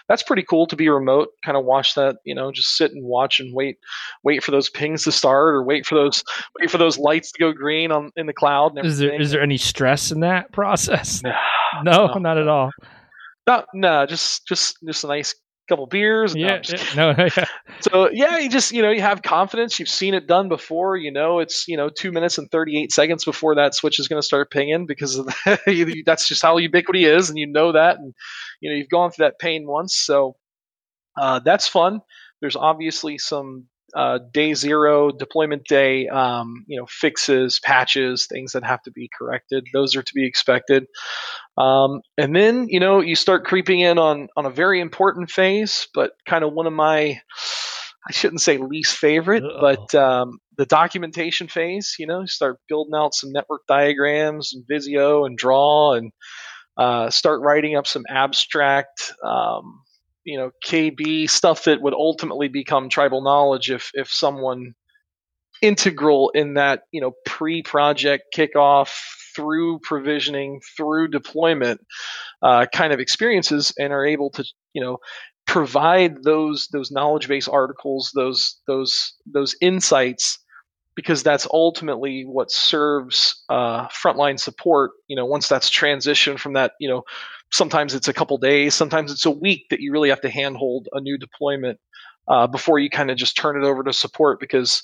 that's 0.08 0.24
pretty 0.24 0.44
cool 0.44 0.68
to 0.68 0.76
be 0.76 0.88
remote. 0.88 1.30
Kind 1.44 1.58
of 1.58 1.66
watch 1.66 1.96
that, 1.96 2.18
you 2.24 2.36
know, 2.36 2.52
just 2.52 2.78
sit 2.78 2.92
and 2.92 3.04
watch 3.04 3.40
and 3.40 3.54
wait, 3.54 3.78
wait 4.24 4.44
for 4.44 4.52
those 4.52 4.70
pings 4.70 5.04
to 5.04 5.12
start, 5.12 5.56
or 5.56 5.64
wait 5.64 5.86
for 5.86 5.96
those 5.96 6.24
wait 6.60 6.70
for 6.70 6.78
those 6.78 6.98
lights 6.98 7.32
to 7.32 7.40
go 7.40 7.52
green 7.52 7.92
on 7.92 8.12
in 8.16 8.28
the 8.28 8.34
cloud. 8.34 8.78
is 8.86 9.00
there 9.00 9.20
is 9.20 9.32
there 9.32 9.42
any 9.42 9.58
stress 9.58 10.12
in 10.12 10.20
that 10.20 10.52
process? 10.54 11.24
no, 11.84 12.08
no, 12.08 12.14
not 12.14 12.38
at 12.38 12.48
all. 12.48 12.72
No, 13.48 13.64
no, 13.74 14.06
just 14.06 14.46
just 14.48 14.78
just 14.86 15.04
a 15.04 15.08
nice 15.08 15.34
couple 15.70 15.86
beers. 15.88 16.36
Yeah, 16.36 16.62
no, 16.96 17.14
yeah. 17.18 17.18
no, 17.18 17.28
So 17.82 18.10
yeah, 18.12 18.40
you 18.40 18.50
just 18.50 18.72
you 18.72 18.82
know 18.82 18.92
you 18.92 19.02
have 19.02 19.22
confidence. 19.22 19.80
You've 19.80 19.90
seen 19.90 20.14
it 20.14 20.28
done 20.28 20.50
before. 20.50 20.98
You 20.98 21.12
know 21.12 21.40
it's 21.40 21.68
you 21.68 21.78
know 21.78 21.90
two 21.90 22.12
minutes 22.12 22.38
and 22.38 22.50
thirty 22.52 22.82
eight 22.82 22.92
seconds 22.92 23.24
before 23.24 23.56
that 23.56 23.76
switch 23.76 24.00
is 24.00 24.08
going 24.08 24.22
to 24.22 24.26
start 24.26 24.52
pinging 24.52 24.86
because 24.86 25.22
that's 25.46 26.28
just 26.28 26.42
how 26.42 26.58
Ubiquiti 26.58 27.06
is, 27.06 27.30
and 27.30 27.38
you 27.38 27.48
know 27.48 27.72
that, 27.72 27.98
and 27.98 28.14
you 28.60 28.70
know 28.70 28.76
you've 28.76 28.90
gone 28.90 29.12
through 29.12 29.26
that 29.26 29.40
pain 29.40 29.66
once. 29.68 29.96
So 29.98 30.36
uh, 31.20 31.40
that's 31.40 31.68
fun. 31.68 32.02
There's 32.42 32.56
obviously 32.56 33.18
some 33.18 33.66
uh, 33.96 34.20
day 34.34 34.54
zero 34.54 35.12
deployment 35.12 35.64
day, 35.66 36.08
um, 36.08 36.66
you 36.68 36.78
know, 36.80 36.86
fixes, 36.88 37.60
patches, 37.60 38.28
things 38.28 38.52
that 38.52 38.64
have 38.64 38.82
to 38.84 38.92
be 38.92 39.10
corrected. 39.18 39.66
Those 39.74 39.96
are 39.96 40.04
to 40.04 40.14
be 40.14 40.26
expected. 40.26 40.88
Um, 41.58 42.02
and 42.18 42.36
then, 42.36 42.68
you 42.70 42.80
know, 42.80 43.00
you 43.00 43.16
start 43.16 43.46
creeping 43.46 43.80
in 43.80 43.98
on 43.98 44.28
on 44.36 44.46
a 44.46 44.50
very 44.50 44.82
important 44.82 45.32
phase, 45.32 45.88
but 45.94 46.12
kind 46.28 46.44
of 46.44 46.54
one 46.54 46.68
of 46.68 46.74
my, 46.74 47.20
I 48.08 48.12
shouldn't 48.12 48.42
say 48.42 48.58
least 48.58 48.98
favorite, 48.98 49.44
Uh-oh. 49.44 49.60
but 49.62 49.96
um, 49.96 50.40
the 50.58 50.66
documentation 50.66 51.48
phase. 51.48 51.96
You 51.98 52.08
know, 52.08 52.22
you 52.22 52.28
start 52.28 52.60
building 52.68 52.94
out 52.96 53.14
some 53.14 53.32
network 53.32 53.62
diagrams 53.68 54.54
and 54.54 54.66
Visio 54.68 55.26
and 55.26 55.38
Draw 55.38 55.94
and 55.94 56.12
uh, 56.78 57.10
start 57.10 57.42
writing 57.42 57.76
up 57.76 57.88
some 57.88 58.04
abstract 58.10 59.14
um, 59.24 59.82
you 60.28 60.38
know 60.38 60.52
KB 60.66 61.30
stuff 61.30 61.64
that 61.64 61.82
would 61.82 61.94
ultimately 61.94 62.50
become 62.50 62.90
tribal 62.90 63.24
knowledge 63.24 63.72
if 63.72 63.90
if 63.94 64.12
someone 64.12 64.74
integral 65.62 66.30
in 66.36 66.56
that 66.56 66.82
you 66.92 67.02
know 67.02 67.14
pre-project 67.26 68.26
kickoff 68.36 68.94
through 69.36 69.80
provisioning 69.80 70.60
through 70.76 71.08
deployment 71.08 71.80
uh, 72.44 72.66
kind 72.74 72.94
of 72.94 73.00
experiences 73.00 73.74
and 73.80 73.94
are 73.94 74.06
able 74.06 74.30
to 74.30 74.44
you 74.74 74.82
know 74.84 74.98
provide 75.48 76.24
those 76.24 76.68
those 76.74 76.92
knowledge 76.92 77.28
base 77.28 77.48
articles 77.48 78.12
those 78.14 78.60
those 78.68 79.14
those 79.26 79.56
insights 79.62 80.40
because 80.98 81.22
that's 81.22 81.48
ultimately 81.54 82.26
what 82.26 82.52
serves 82.52 83.44
uh, 83.50 83.88
frontline 83.90 84.38
support 84.38 84.92
you 85.08 85.16
know 85.16 85.26
once 85.26 85.48
that's 85.48 85.70
transitioned 85.70 86.40
from 86.40 86.54
that 86.54 86.74
you 86.82 86.90
know 86.90 87.04
sometimes 87.54 87.94
it's 87.94 88.10
a 88.10 88.14
couple 88.14 88.38
days 88.40 88.74
sometimes 88.74 89.12
it's 89.12 89.26
a 89.26 89.32
week 89.32 89.68
that 89.70 89.80
you 89.80 89.94
really 89.94 90.10
have 90.10 90.20
to 90.20 90.30
handhold 90.30 90.90
a 90.92 91.00
new 91.00 91.18
deployment 91.18 91.80
uh, 92.28 92.48
before 92.48 92.80
you 92.80 92.90
kind 92.90 93.10
of 93.10 93.16
just 93.16 93.38
turn 93.38 93.64
it 93.64 93.66
over 93.66 93.84
to 93.84 93.94
support 93.94 94.42
because 94.42 94.84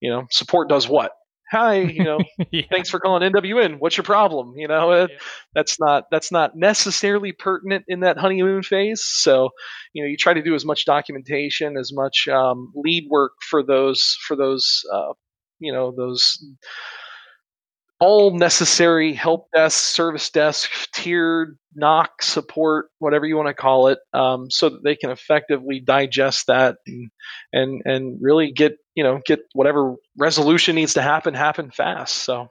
you 0.00 0.10
know 0.10 0.26
support 0.30 0.68
does 0.68 0.86
what 0.86 1.12
hi 1.50 1.76
you 1.76 2.02
know 2.02 2.18
yeah. 2.50 2.62
thanks 2.68 2.90
for 2.90 2.98
calling 2.98 3.22
nwn 3.32 3.76
what's 3.78 3.96
your 3.96 4.04
problem 4.04 4.54
you 4.56 4.66
know 4.66 4.92
yeah. 4.92 5.06
that's 5.54 5.78
not 5.78 6.06
that's 6.10 6.32
not 6.32 6.56
necessarily 6.56 7.30
pertinent 7.30 7.84
in 7.86 8.00
that 8.00 8.18
honeymoon 8.18 8.62
phase 8.64 9.04
so 9.04 9.50
you 9.92 10.02
know 10.02 10.08
you 10.08 10.16
try 10.16 10.34
to 10.34 10.42
do 10.42 10.56
as 10.56 10.64
much 10.64 10.86
documentation 10.86 11.76
as 11.76 11.92
much 11.92 12.26
um, 12.26 12.72
lead 12.74 13.06
work 13.08 13.32
for 13.48 13.62
those 13.62 14.16
for 14.26 14.34
those 14.34 14.84
uh, 14.92 15.12
you 15.62 15.72
know 15.72 15.92
those 15.96 16.44
all 18.02 18.36
necessary 18.36 19.14
help 19.14 19.46
desk, 19.54 19.78
service 19.78 20.28
desk, 20.30 20.68
tiered 20.92 21.56
NOC 21.80 22.08
support, 22.20 22.86
whatever 22.98 23.26
you 23.26 23.36
want 23.36 23.46
to 23.46 23.54
call 23.54 23.86
it, 23.86 24.00
um, 24.12 24.50
so 24.50 24.70
that 24.70 24.82
they 24.82 24.96
can 24.96 25.10
effectively 25.10 25.78
digest 25.78 26.48
that 26.48 26.78
and, 26.84 27.10
and 27.52 27.82
and 27.84 28.18
really 28.20 28.50
get 28.50 28.76
you 28.96 29.04
know 29.04 29.20
get 29.24 29.40
whatever 29.52 29.94
resolution 30.18 30.74
needs 30.74 30.94
to 30.94 31.02
happen 31.02 31.32
happen 31.32 31.70
fast. 31.70 32.16
So 32.16 32.48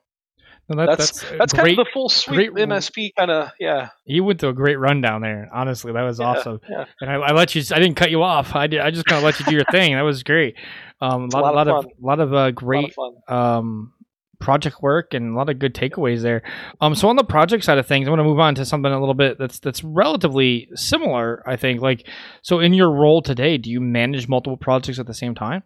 that, 0.78 0.98
that's 0.98 1.22
that's, 1.22 1.38
that's 1.38 1.54
great, 1.54 1.78
kind 1.78 1.80
of 1.80 1.86
the 1.86 1.92
full 1.94 2.10
suite 2.10 2.52
MSP 2.54 3.16
kind 3.18 3.32
of 3.32 3.50
yeah. 3.60 3.90
You 4.06 4.24
went 4.24 4.40
through 4.40 4.50
a 4.50 4.54
great 4.54 4.78
run 4.78 5.02
down 5.02 5.22
there. 5.22 5.50
Honestly, 5.54 5.92
that 5.92 6.02
was 6.02 6.20
yeah, 6.20 6.26
awesome. 6.26 6.62
Yeah. 6.70 6.86
And 7.00 7.10
I, 7.10 7.16
I, 7.16 7.32
let 7.34 7.56
you. 7.56 7.64
I 7.72 7.80
didn't 7.80 7.96
cut 7.96 8.12
you 8.12 8.24
off. 8.24 8.56
I 8.56 8.68
did. 8.68 8.80
I 8.80 8.92
just 8.92 9.06
kind 9.06 9.18
of 9.18 9.24
let 9.24 9.40
you 9.40 9.46
do 9.46 9.56
your 9.56 9.66
thing. 9.72 9.94
That 9.94 10.02
was 10.02 10.24
great. 10.24 10.56
Um, 11.00 11.30
a 11.34 11.38
lot, 11.38 11.54
a 11.54 11.56
lot, 11.56 11.68
of, 11.68 11.86
of 11.86 11.92
lot 12.00 12.20
of 12.20 12.34
uh, 12.34 12.52
great 12.52 12.94
um 13.28 13.94
project 14.42 14.82
work 14.82 15.14
and 15.14 15.34
a 15.34 15.38
lot 15.38 15.50
of 15.50 15.60
good 15.60 15.74
takeaways 15.74 16.22
there. 16.22 16.42
Um, 16.82 16.96
so 16.96 17.08
on 17.08 17.16
the 17.16 17.24
project 17.24 17.64
side 17.64 17.78
of 17.78 17.88
things, 17.88 18.08
I 18.08 18.12
want 18.12 18.20
to 18.20 18.26
move 18.26 18.40
on 18.40 18.56
to 18.56 18.66
something 18.66 18.92
a 18.92 19.00
little 19.00 19.14
bit 19.14 19.38
that's 19.38 19.60
that's 19.60 19.84
relatively 19.84 20.68
similar. 20.76 21.44
I 21.48 21.56
think, 21.56 21.82
like, 21.82 22.08
so 22.42 22.60
in 22.60 22.74
your 22.74 22.92
role 22.92 23.22
today, 23.22 23.58
do 23.58 23.70
you 23.70 23.80
manage 23.80 24.28
multiple 24.28 24.58
projects 24.58 25.00
at 25.00 25.08
the 25.08 25.14
same 25.14 25.36
time? 25.36 25.64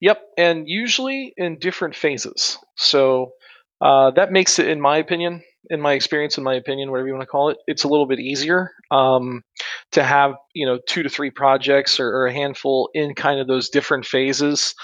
Yep, 0.00 0.22
and 0.38 0.68
usually 0.68 1.34
in 1.36 1.58
different 1.58 1.96
phases. 1.96 2.56
So 2.76 3.32
uh, 3.80 4.10
that 4.12 4.32
makes 4.32 4.58
it, 4.58 4.68
in 4.68 4.80
my 4.80 4.98
opinion, 4.98 5.42
in 5.68 5.80
my 5.80 5.92
experience, 5.92 6.38
in 6.38 6.44
my 6.44 6.54
opinion, 6.54 6.90
whatever 6.90 7.08
you 7.08 7.14
want 7.14 7.22
to 7.22 7.30
call 7.30 7.50
it, 7.50 7.58
it's 7.66 7.84
a 7.84 7.88
little 7.88 8.06
bit 8.06 8.20
easier 8.20 8.72
um, 8.90 9.42
to 9.92 10.02
have 10.02 10.34
you 10.54 10.66
know 10.66 10.78
two 10.86 11.02
to 11.02 11.08
three 11.08 11.30
projects 11.30 12.00
or, 12.00 12.08
or, 12.08 12.26
a 12.26 12.32
handful 12.32 12.90
in 12.94 13.14
kind 13.14 13.40
of 13.40 13.46
those 13.46 13.68
different 13.68 14.06
phases. 14.06 14.74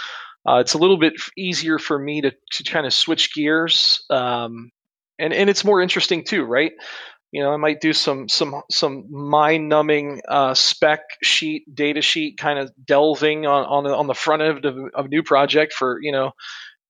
Uh, 0.48 0.56
it's 0.56 0.74
a 0.74 0.78
little 0.78 0.98
bit 0.98 1.14
easier 1.36 1.78
for 1.78 1.98
me 1.98 2.20
to, 2.20 2.32
to 2.52 2.62
kind 2.64 2.86
of 2.86 2.94
switch 2.94 3.34
gears, 3.34 4.04
um, 4.10 4.70
and 5.18 5.32
and 5.32 5.50
it's 5.50 5.64
more 5.64 5.80
interesting 5.80 6.24
too, 6.24 6.44
right? 6.44 6.72
You 7.32 7.42
know, 7.42 7.52
I 7.52 7.56
might 7.56 7.80
do 7.80 7.92
some 7.92 8.28
some 8.28 8.62
some 8.70 9.06
mind-numbing 9.10 10.22
uh, 10.28 10.54
spec 10.54 11.00
sheet, 11.22 11.64
data 11.74 12.00
sheet, 12.00 12.38
kind 12.38 12.58
of 12.58 12.70
delving 12.84 13.46
on 13.46 13.64
on 13.64 13.84
the, 13.84 13.94
on 13.94 14.06
the 14.06 14.14
front 14.14 14.42
end 14.42 14.64
of, 14.64 14.76
of 14.94 15.06
a 15.06 15.08
new 15.08 15.22
project 15.22 15.72
for 15.72 15.98
you 16.00 16.12
know 16.12 16.32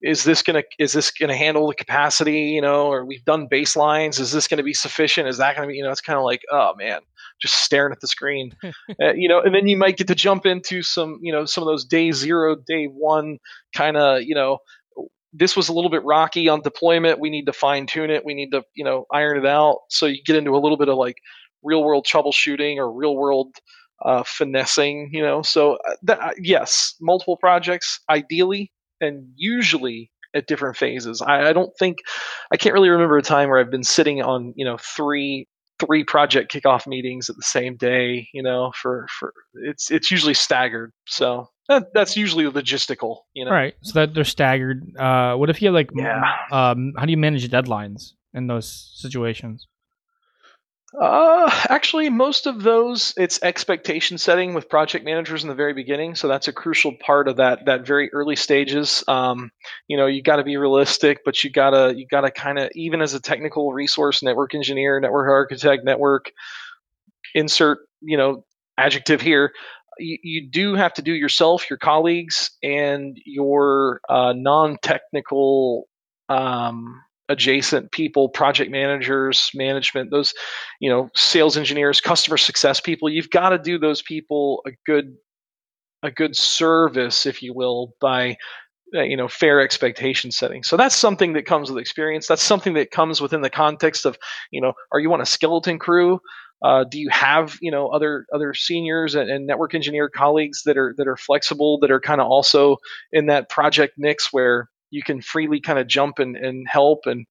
is 0.06 0.24
this 0.24 0.42
gonna 0.42 0.62
is 0.78 0.92
this 0.92 1.10
gonna 1.10 1.36
handle 1.36 1.66
the 1.66 1.74
capacity 1.74 2.40
you 2.40 2.60
know 2.60 2.86
or 2.86 3.04
we've 3.04 3.24
done 3.24 3.48
baselines 3.48 4.20
is 4.20 4.32
this 4.32 4.48
gonna 4.48 4.62
be 4.62 4.74
sufficient? 4.74 5.28
Is 5.28 5.38
that 5.38 5.56
gonna 5.56 5.68
be 5.68 5.74
you 5.74 5.82
know 5.82 5.90
it's 5.90 6.00
kind 6.00 6.18
of 6.18 6.24
like 6.24 6.42
oh 6.50 6.74
man 6.76 7.00
just 7.40 7.54
staring 7.54 7.92
at 7.92 8.00
the 8.00 8.08
screen. 8.08 8.52
Uh, 9.02 9.12
you 9.14 9.28
know 9.28 9.40
and 9.40 9.54
then 9.54 9.66
you 9.66 9.76
might 9.76 9.96
get 9.96 10.06
to 10.06 10.14
jump 10.14 10.46
into 10.46 10.82
some 10.82 11.18
you 11.20 11.32
know 11.32 11.44
some 11.44 11.62
of 11.62 11.66
those 11.66 11.84
day 11.84 12.12
zero 12.12 12.56
day 12.66 12.86
one 12.86 13.38
kind 13.74 13.96
of 13.96 14.22
you 14.22 14.34
know 14.34 14.58
this 15.32 15.56
was 15.56 15.68
a 15.68 15.72
little 15.72 15.90
bit 15.90 16.02
rocky 16.04 16.48
on 16.48 16.62
deployment. 16.62 17.20
We 17.20 17.28
need 17.28 17.46
to 17.46 17.52
fine 17.52 17.86
tune 17.86 18.10
it. 18.10 18.24
We 18.24 18.34
need 18.34 18.50
to 18.52 18.62
you 18.74 18.84
know 18.84 19.06
iron 19.12 19.38
it 19.38 19.46
out. 19.46 19.80
So 19.90 20.06
you 20.06 20.22
get 20.24 20.36
into 20.36 20.52
a 20.52 20.60
little 20.60 20.78
bit 20.78 20.88
of 20.88 20.96
like 20.96 21.16
real 21.62 21.82
world 21.84 22.06
troubleshooting 22.10 22.76
or 22.76 22.90
real 22.90 23.16
world 23.16 23.54
uh, 24.04 24.22
finessing 24.24 25.10
you 25.12 25.22
know. 25.22 25.42
So 25.42 25.74
uh, 25.74 25.96
that, 26.04 26.20
uh, 26.20 26.30
yes 26.38 26.94
multiple 27.00 27.36
projects 27.36 28.00
ideally 28.08 28.72
and 29.00 29.28
usually 29.36 30.10
at 30.34 30.46
different 30.46 30.76
phases. 30.76 31.22
I, 31.22 31.48
I, 31.48 31.52
don't 31.52 31.72
think 31.78 31.98
I 32.52 32.56
can't 32.56 32.74
really 32.74 32.90
remember 32.90 33.16
a 33.16 33.22
time 33.22 33.48
where 33.48 33.58
I've 33.58 33.70
been 33.70 33.84
sitting 33.84 34.22
on 34.22 34.52
you 34.56 34.64
know 34.64 34.76
three 34.78 35.48
three 35.78 36.04
project 36.04 36.52
kickoff 36.52 36.86
meetings 36.86 37.28
at 37.30 37.36
the 37.36 37.42
same 37.42 37.76
day. 37.76 38.28
You 38.32 38.42
know, 38.42 38.72
for 38.74 39.06
for 39.18 39.32
it's 39.54 39.90
it's 39.90 40.10
usually 40.10 40.34
staggered. 40.34 40.92
So 41.06 41.48
that, 41.68 41.92
that's 41.94 42.16
usually 42.16 42.44
logistical. 42.44 43.20
You 43.34 43.46
know, 43.46 43.50
right? 43.50 43.74
So 43.82 44.00
that 44.00 44.14
they're 44.14 44.24
staggered. 44.24 44.96
Uh, 44.96 45.34
what 45.36 45.50
if 45.50 45.62
you 45.62 45.68
have 45.68 45.74
like 45.74 45.90
yeah. 45.94 46.22
um, 46.52 46.92
how 46.96 47.06
do 47.06 47.10
you 47.10 47.16
manage 47.16 47.48
deadlines 47.48 48.12
in 48.34 48.46
those 48.46 48.92
situations? 48.94 49.66
Uh, 50.98 51.50
actually, 51.68 52.08
most 52.08 52.46
of 52.46 52.62
those 52.62 53.12
it's 53.18 53.42
expectation 53.42 54.16
setting 54.16 54.54
with 54.54 54.68
project 54.70 55.04
managers 55.04 55.42
in 55.42 55.48
the 55.48 55.54
very 55.54 55.74
beginning. 55.74 56.14
So 56.14 56.26
that's 56.26 56.48
a 56.48 56.52
crucial 56.54 56.94
part 57.04 57.28
of 57.28 57.36
that 57.36 57.66
that 57.66 57.86
very 57.86 58.10
early 58.14 58.36
stages. 58.36 59.04
Um, 59.06 59.50
you 59.88 59.98
know, 59.98 60.06
you 60.06 60.22
got 60.22 60.36
to 60.36 60.44
be 60.44 60.56
realistic, 60.56 61.18
but 61.24 61.44
you 61.44 61.50
gotta 61.50 61.94
you 61.94 62.06
gotta 62.10 62.30
kind 62.30 62.58
of 62.58 62.70
even 62.74 63.02
as 63.02 63.12
a 63.12 63.20
technical 63.20 63.74
resource, 63.74 64.22
network 64.22 64.54
engineer, 64.54 64.98
network 64.98 65.28
architect, 65.28 65.84
network 65.84 66.32
insert 67.34 67.78
you 68.00 68.16
know 68.16 68.44
adjective 68.78 69.20
here. 69.20 69.52
You, 69.98 70.18
you 70.22 70.50
do 70.50 70.74
have 70.74 70.94
to 70.94 71.02
do 71.02 71.12
yourself, 71.14 71.70
your 71.70 71.78
colleagues, 71.78 72.50
and 72.62 73.16
your 73.24 74.00
uh, 74.08 74.34
non-technical 74.36 75.84
um, 76.28 77.02
adjacent 77.28 77.92
people, 77.92 78.28
project 78.28 78.70
managers, 78.70 79.50
management, 79.54 80.10
those, 80.10 80.34
you 80.80 80.90
know, 80.90 81.08
sales 81.14 81.56
engineers, 81.56 82.00
customer 82.00 82.36
success 82.36 82.80
people. 82.80 83.08
You've 83.08 83.30
got 83.30 83.50
to 83.50 83.58
do 83.58 83.78
those 83.78 84.02
people 84.02 84.62
a 84.66 84.70
good 84.84 85.16
a 86.02 86.10
good 86.10 86.36
service, 86.36 87.26
if 87.26 87.42
you 87.42 87.54
will, 87.54 87.94
by 88.00 88.36
uh, 88.94 89.02
you 89.02 89.16
know 89.16 89.26
fair 89.26 89.60
expectation 89.60 90.30
setting 90.30 90.62
so 90.62 90.76
that's 90.76 90.94
something 90.94 91.32
that 91.32 91.44
comes 91.44 91.68
with 91.68 91.80
experience 91.80 92.28
that's 92.28 92.40
something 92.40 92.74
that 92.74 92.92
comes 92.92 93.20
within 93.20 93.40
the 93.40 93.50
context 93.50 94.06
of 94.06 94.16
you 94.52 94.60
know 94.60 94.74
are 94.92 95.00
you 95.00 95.12
on 95.12 95.20
a 95.20 95.26
skeleton 95.26 95.76
crew 95.76 96.20
uh, 96.62 96.84
do 96.88 97.00
you 97.00 97.08
have 97.10 97.58
you 97.60 97.70
know 97.70 97.88
other 97.88 98.26
other 98.32 98.54
seniors 98.54 99.16
and, 99.16 99.28
and, 99.28 99.44
network 99.44 99.74
engineer 99.74 100.08
colleagues 100.08 100.62
that 100.64 100.78
are 100.78 100.94
that 100.96 101.08
are 101.08 101.16
flexible 101.16 101.80
that 101.80 101.90
are 101.90 101.98
kind 101.98 102.20
of 102.20 102.28
also 102.28 102.76
in 103.10 103.26
that 103.26 103.48
project 103.48 103.94
mix 103.98 104.32
where 104.32 104.70
you 104.90 105.02
can 105.02 105.20
freely 105.20 105.60
kind 105.60 105.78
of 105.78 105.86
jump 105.86 106.18
and, 106.18 106.36
and 106.36 106.66
help 106.68 107.00
and 107.06 107.26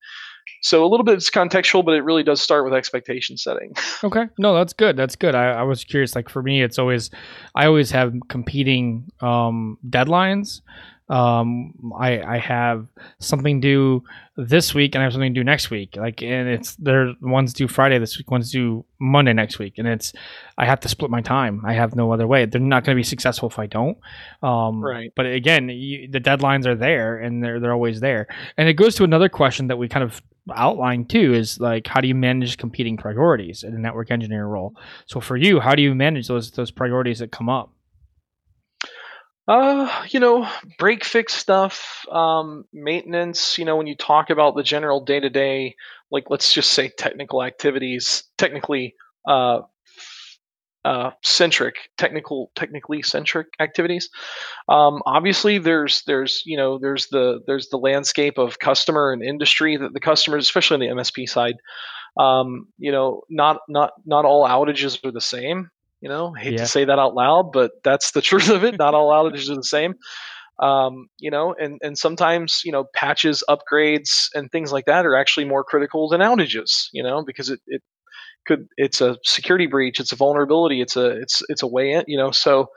so 0.62 0.86
a 0.86 0.88
little 0.88 1.04
bit 1.04 1.16
it's 1.16 1.30
contextual 1.30 1.84
but 1.84 1.94
it 1.94 2.04
really 2.04 2.24
does 2.24 2.42
start 2.42 2.66
with 2.66 2.74
expectation 2.74 3.38
setting. 3.38 3.74
Okay. 4.04 4.26
No 4.38 4.54
that's 4.54 4.74
good. 4.74 4.96
That's 4.98 5.16
good. 5.16 5.34
I, 5.34 5.52
I, 5.52 5.64
was 5.64 5.84
curious 5.84 6.16
like 6.16 6.30
for 6.30 6.44
me 6.44 6.62
it's 6.62 6.78
always 6.78 7.10
i 7.56 7.66
always 7.66 7.92
have 7.92 8.14
competing 8.30 9.10
um, 9.22 9.78
deadlines 9.90 10.62
um 11.08 11.72
i 12.00 12.20
i 12.22 12.38
have 12.40 12.88
something 13.20 13.60
due 13.60 14.04
this 14.38 14.74
week 14.74 14.96
and 14.96 15.02
i 15.02 15.04
have 15.04 15.14
something 15.14 15.34
due 15.34 15.44
next 15.44 15.70
week. 15.70 15.96
Like 15.96 16.24
and 16.24 16.50
it's 16.50 16.76
there 16.78 17.14
one's 17.22 17.54
due 17.54 17.68
friday 17.68 18.00
this 18.00 18.18
week 18.18 18.32
one's 18.32 18.52
due 18.52 18.84
monday 19.00 19.32
next 19.32 19.60
week. 19.60 19.76
And 19.78 19.88
it's 19.88 20.14
i 20.58 20.66
have 20.66 20.80
to 20.80 20.90
split 20.90 21.12
my 21.12 21.22
time. 21.22 21.62
I 21.64 21.74
have 21.74 21.96
no 21.96 22.12
other 22.12 22.26
way. 22.26 22.46
They're 22.46 22.60
not 22.60 22.84
going 22.84 22.96
to 22.96 23.00
be 23.00 23.04
successful 23.04 23.50
if 23.50 23.60
i 23.60 23.68
don't. 23.68 23.98
Um 24.42 24.84
right. 24.84 25.14
but 25.16 25.28
again 25.28 25.70
you, 25.70 26.08
the 26.10 26.20
deadlines 26.20 26.66
are 26.66 26.76
there 26.76 27.20
and 27.20 27.44
they're 27.44 27.60
they're 27.60 27.74
always 27.74 28.00
there. 28.00 28.26
And 28.58 28.68
it 28.68 28.74
goes 28.74 28.96
to 28.96 29.04
another 29.04 29.30
question 29.30 29.68
that 29.68 29.78
we 29.78 29.88
kind 29.88 30.04
of 30.04 30.24
outlined 30.56 31.10
too 31.10 31.36
is 31.36 31.60
like 31.60 31.86
how 31.86 32.02
do 32.02 32.08
you 32.08 32.16
manage 32.16 32.58
competing 32.58 32.98
priorities 32.98 33.64
in 33.64 33.76
a 33.76 33.80
network 33.80 34.10
engineer 34.10 34.48
role? 34.48 34.76
So 35.06 35.20
for 35.20 35.38
you 35.38 35.60
how 35.60 35.76
do 35.76 35.84
you 35.84 35.94
manage 35.94 36.28
those 36.28 36.50
those 36.50 36.72
priorities 36.72 37.20
that 37.20 37.32
come 37.32 37.48
up 37.48 37.75
uh, 39.48 40.06
you 40.10 40.20
know, 40.20 40.50
break 40.78 41.04
fix 41.04 41.34
stuff, 41.34 42.06
um, 42.12 42.66
maintenance. 42.74 43.58
You 43.58 43.66
know, 43.66 43.76
when 43.76 43.88
you 43.88 43.96
talk 43.96 44.30
about 44.30 44.56
the 44.56 44.64
general 44.64 45.04
day 45.04 45.20
to 45.20 45.30
day, 45.30 45.76
like 46.12 46.26
let's 46.30 46.54
just 46.54 46.72
say 46.72 46.90
technical 46.90 47.44
activities, 47.44 48.24
technically, 48.38 48.96
uh, 49.28 49.62
uh, 50.84 51.12
centric, 51.24 51.76
technical, 51.98 52.52
technically 52.56 53.02
centric 53.02 53.48
activities. 53.60 54.10
Um, 54.70 55.02
obviously, 55.06 55.58
there's 55.58 56.04
there's 56.06 56.44
you 56.46 56.58
know 56.58 56.78
there's 56.78 57.08
the 57.08 57.42
there's 57.48 57.70
the 57.70 57.78
landscape 57.78 58.38
of 58.38 58.60
customer 58.60 59.12
and 59.12 59.24
industry 59.24 59.78
that 59.78 59.94
the 59.94 60.00
customers, 60.00 60.46
especially 60.46 60.76
on 60.76 60.82
the 60.82 61.02
MSP 61.02 61.28
side, 61.28 61.56
um, 62.20 62.68
you 62.78 62.92
know, 62.92 63.22
not 63.30 63.62
not 63.68 63.94
not 64.06 64.26
all 64.26 64.48
outages 64.48 65.04
are 65.04 65.12
the 65.12 65.22
same. 65.22 65.70
You 66.06 66.10
know, 66.10 66.36
I 66.38 66.40
hate 66.40 66.52
yeah. 66.54 66.60
to 66.60 66.68
say 66.68 66.86
that 66.86 67.00
out 67.00 67.16
loud, 67.16 67.52
but 67.52 67.72
that's 67.84 68.12
the 68.12 68.22
truth 68.30 68.50
of 68.50 68.64
it. 68.64 68.78
Not 68.78 68.94
all 68.94 69.10
outages 69.10 69.50
are 69.50 69.56
the 69.56 69.64
same. 69.64 69.96
um, 70.60 71.08
you 71.18 71.32
know, 71.32 71.56
and 71.60 71.80
and 71.82 71.98
sometimes 71.98 72.62
you 72.64 72.72
know 72.72 72.86
patches, 72.94 73.44
upgrades, 73.50 74.28
and 74.36 74.52
things 74.52 74.72
like 74.72 74.86
that 74.86 75.08
are 75.08 75.16
actually 75.16 75.46
more 75.46 75.64
critical 75.64 76.08
than 76.08 76.22
outages, 76.22 76.90
you 76.94 77.02
know, 77.02 77.24
because 77.26 77.50
it, 77.50 77.60
it 77.66 77.82
could 78.46 78.68
it's 78.78 79.02
a 79.02 79.18
security 79.24 79.66
breach, 79.66 80.00
it's 80.00 80.12
a 80.12 80.16
vulnerability, 80.16 80.80
it's 80.80 80.96
a 80.96 81.20
it's 81.20 81.42
it's 81.50 81.64
a 81.64 81.68
way 81.68 81.94
in, 81.94 82.04
you 82.08 82.18
know, 82.20 82.30
so. 82.30 82.68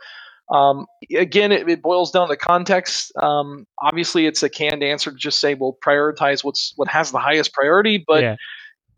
Um, 0.51 0.87
again, 1.15 1.53
it, 1.53 1.69
it, 1.69 1.83
boils 1.83 2.11
down 2.11 2.29
to 2.29 2.37
context. 2.39 3.13
Um, 3.21 3.67
obviously, 3.83 4.25
it's 4.25 4.43
a 4.43 4.49
canned 4.49 4.83
answer 4.83 5.11
to 5.11 5.17
just 5.19 5.41
say, 5.41 5.53
"Well, 5.53 5.77
prioritize 5.87 6.43
what's 6.43 6.73
what 6.77 6.89
has 6.89 7.11
the 7.11 7.19
highest 7.19 7.53
priority." 7.53 8.03
But 8.09 8.23
yeah. 8.23 8.37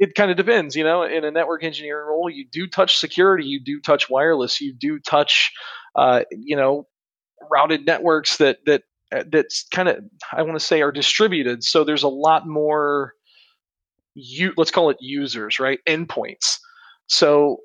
It 0.00 0.14
kind 0.16 0.30
of 0.30 0.36
depends. 0.36 0.74
You 0.76 0.84
know, 0.84 1.04
in 1.04 1.24
a 1.24 1.30
network 1.30 1.64
engineering 1.64 2.06
role, 2.08 2.30
you 2.30 2.46
do 2.50 2.66
touch 2.66 2.98
security, 2.98 3.46
you 3.46 3.60
do 3.64 3.80
touch 3.80 4.10
wireless, 4.10 4.60
you 4.60 4.74
do 4.74 4.98
touch, 4.98 5.52
uh, 5.94 6.22
you 6.32 6.56
know, 6.56 6.86
routed 7.50 7.86
networks 7.86 8.38
that 8.38 8.58
that 8.66 8.82
uh, 9.14 9.24
that's 9.30 9.66
kind 9.72 9.88
of 9.88 9.98
I 10.32 10.42
want 10.42 10.58
to 10.58 10.64
say 10.64 10.82
are 10.82 10.92
distributed. 10.92 11.64
So 11.64 11.84
there's 11.84 12.04
a 12.04 12.08
lot 12.08 12.46
more 12.46 13.14
you 14.14 14.52
let's 14.56 14.70
call 14.70 14.90
it 14.90 14.96
users, 15.00 15.60
right? 15.60 15.80
Endpoints. 15.88 16.58
So 17.06 17.58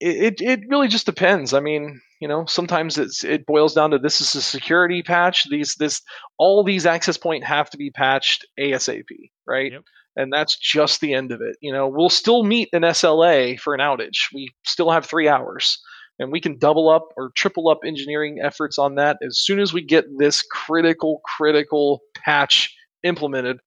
it, 0.00 0.40
it 0.40 0.60
really 0.68 0.88
just 0.88 1.06
depends. 1.06 1.54
I 1.54 1.60
mean, 1.60 2.00
you 2.20 2.28
know, 2.28 2.46
sometimes 2.46 2.98
it's 2.98 3.24
it 3.24 3.46
boils 3.46 3.74
down 3.74 3.90
to 3.90 3.98
this 3.98 4.20
is 4.20 4.34
a 4.34 4.42
security 4.42 5.02
patch. 5.02 5.44
These 5.48 5.76
this 5.76 6.02
all 6.38 6.64
these 6.64 6.86
access 6.86 7.16
point 7.16 7.44
have 7.44 7.70
to 7.70 7.78
be 7.78 7.90
patched 7.90 8.46
ASAP, 8.58 9.30
right? 9.46 9.72
Yep. 9.72 9.82
And 10.16 10.32
that's 10.32 10.56
just 10.56 11.00
the 11.00 11.12
end 11.14 11.32
of 11.32 11.40
it. 11.40 11.56
You 11.60 11.72
know, 11.72 11.88
we'll 11.88 12.08
still 12.08 12.44
meet 12.44 12.68
an 12.72 12.82
SLA 12.82 13.58
for 13.58 13.74
an 13.74 13.80
outage. 13.80 14.32
We 14.32 14.50
still 14.64 14.90
have 14.90 15.04
three 15.04 15.28
hours 15.28 15.78
and 16.18 16.30
we 16.30 16.40
can 16.40 16.58
double 16.58 16.88
up 16.88 17.08
or 17.16 17.30
triple 17.34 17.68
up 17.68 17.80
engineering 17.84 18.38
efforts 18.42 18.78
on 18.78 18.96
that 18.96 19.18
as 19.22 19.38
soon 19.38 19.60
as 19.60 19.72
we 19.72 19.82
get 19.82 20.04
this 20.18 20.42
critical 20.42 21.20
critical 21.24 22.00
patch 22.24 22.74
implemented 23.02 23.58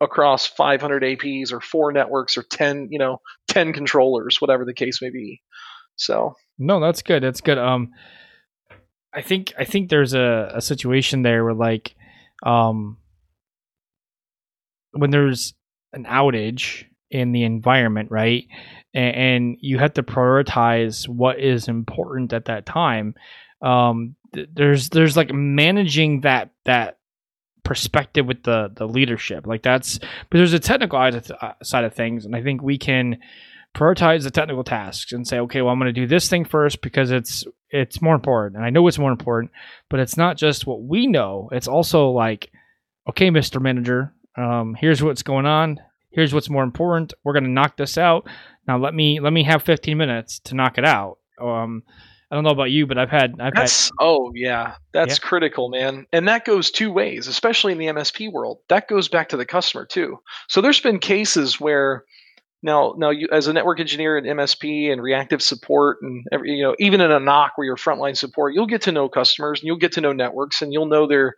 across 0.00 0.46
500 0.46 1.02
APs 1.02 1.52
or 1.52 1.60
four 1.60 1.92
networks 1.92 2.36
or 2.36 2.42
10 2.42 2.88
you 2.90 2.98
know 2.98 3.18
10 3.48 3.72
controllers 3.72 4.40
whatever 4.40 4.64
the 4.64 4.74
case 4.74 5.00
may 5.00 5.10
be 5.10 5.40
so 5.96 6.34
no 6.58 6.80
that's 6.80 7.02
good 7.02 7.22
that's 7.22 7.40
good 7.40 7.58
um 7.58 7.90
I 9.12 9.22
think 9.22 9.52
I 9.56 9.64
think 9.64 9.88
there's 9.88 10.12
a, 10.14 10.52
a 10.54 10.60
situation 10.60 11.22
there 11.22 11.44
where 11.44 11.54
like 11.54 11.94
um 12.44 12.98
when 14.90 15.10
there's 15.10 15.54
an 15.94 16.04
outage 16.04 16.84
in 17.10 17.32
the 17.32 17.44
environment 17.44 18.10
right? 18.10 18.46
And, 18.92 19.16
and 19.16 19.56
you 19.60 19.78
have 19.78 19.94
to 19.94 20.02
prioritize 20.02 21.08
what 21.08 21.40
is 21.40 21.68
important 21.68 22.32
at 22.32 22.46
that 22.46 22.66
time. 22.66 23.14
Um, 23.62 24.16
th- 24.34 24.48
there's 24.52 24.88
there's 24.90 25.16
like 25.16 25.32
managing 25.32 26.22
that 26.22 26.50
that 26.64 26.98
perspective 27.64 28.26
with 28.26 28.42
the 28.42 28.70
the 28.74 28.86
leadership. 28.86 29.46
Like 29.46 29.62
that's 29.62 29.98
but 29.98 30.38
there's 30.38 30.52
a 30.52 30.58
technical 30.58 30.98
uh, 30.98 31.52
side 31.62 31.84
of 31.84 31.94
things 31.94 32.24
and 32.24 32.36
i 32.36 32.42
think 32.42 32.62
we 32.62 32.78
can 32.78 33.18
prioritize 33.74 34.22
the 34.22 34.30
technical 34.30 34.62
tasks 34.62 35.12
and 35.12 35.26
say 35.26 35.38
okay 35.40 35.60
well 35.60 35.72
i'm 35.72 35.80
going 35.80 35.92
to 35.92 36.00
do 36.00 36.06
this 36.06 36.28
thing 36.28 36.44
first 36.44 36.80
because 36.82 37.10
it's 37.10 37.44
it's 37.70 38.00
more 38.00 38.14
important. 38.14 38.56
And 38.56 38.64
i 38.64 38.70
know 38.70 38.86
it's 38.86 38.98
more 38.98 39.10
important 39.10 39.50
but 39.88 39.98
it's 40.00 40.16
not 40.16 40.36
just 40.36 40.66
what 40.66 40.82
we 40.82 41.06
know. 41.06 41.48
It's 41.52 41.68
also 41.68 42.10
like 42.10 42.50
okay 43.08 43.30
mr 43.30 43.60
manager 43.60 44.13
um, 44.36 44.74
here's 44.74 45.02
what's 45.02 45.22
going 45.22 45.46
on 45.46 45.80
here's 46.10 46.32
what's 46.32 46.50
more 46.50 46.62
important 46.62 47.12
we're 47.24 47.32
going 47.32 47.44
to 47.44 47.50
knock 47.50 47.76
this 47.76 47.98
out 47.98 48.26
now 48.66 48.78
let 48.78 48.94
me 48.94 49.20
let 49.20 49.32
me 49.32 49.42
have 49.44 49.62
15 49.62 49.96
minutes 49.96 50.38
to 50.40 50.54
knock 50.54 50.78
it 50.78 50.84
out. 50.84 51.18
Um, 51.40 51.82
I 52.30 52.34
don't 52.34 52.44
know 52.44 52.50
about 52.50 52.70
you, 52.70 52.86
but 52.86 52.98
I've 52.98 53.10
had 53.10 53.34
I've 53.38 53.54
that's, 53.54 53.86
had. 53.86 53.92
Oh 54.00 54.32
yeah, 54.34 54.74
that's 54.92 55.18
yeah. 55.18 55.28
critical, 55.28 55.68
man, 55.68 56.06
and 56.12 56.26
that 56.28 56.44
goes 56.44 56.70
two 56.70 56.90
ways, 56.90 57.28
especially 57.28 57.72
in 57.72 57.78
the 57.78 57.86
MSP 57.86 58.32
world. 58.32 58.58
That 58.68 58.88
goes 58.88 59.08
back 59.08 59.28
to 59.30 59.36
the 59.36 59.46
customer 59.46 59.84
too. 59.84 60.18
So 60.48 60.60
there's 60.60 60.80
been 60.80 60.98
cases 60.98 61.60
where 61.60 62.04
now 62.62 62.94
now 62.96 63.10
you 63.10 63.28
as 63.30 63.46
a 63.46 63.52
network 63.52 63.78
engineer 63.78 64.16
in 64.16 64.24
MSP 64.24 64.90
and 64.90 65.02
reactive 65.02 65.42
support 65.42 65.98
and 66.00 66.24
every, 66.32 66.52
you 66.52 66.64
know 66.64 66.74
even 66.78 67.00
in 67.00 67.10
a 67.10 67.20
NOC 67.20 67.50
where 67.56 67.66
you're 67.66 67.76
frontline 67.76 68.16
support, 68.16 68.54
you'll 68.54 68.66
get 68.66 68.82
to 68.82 68.92
know 68.92 69.08
customers 69.08 69.60
and 69.60 69.66
you'll 69.66 69.76
get 69.76 69.92
to 69.92 70.00
know 70.00 70.12
networks 70.12 70.62
and 70.62 70.72
you'll 70.72 70.86
know 70.86 71.06
their 71.06 71.36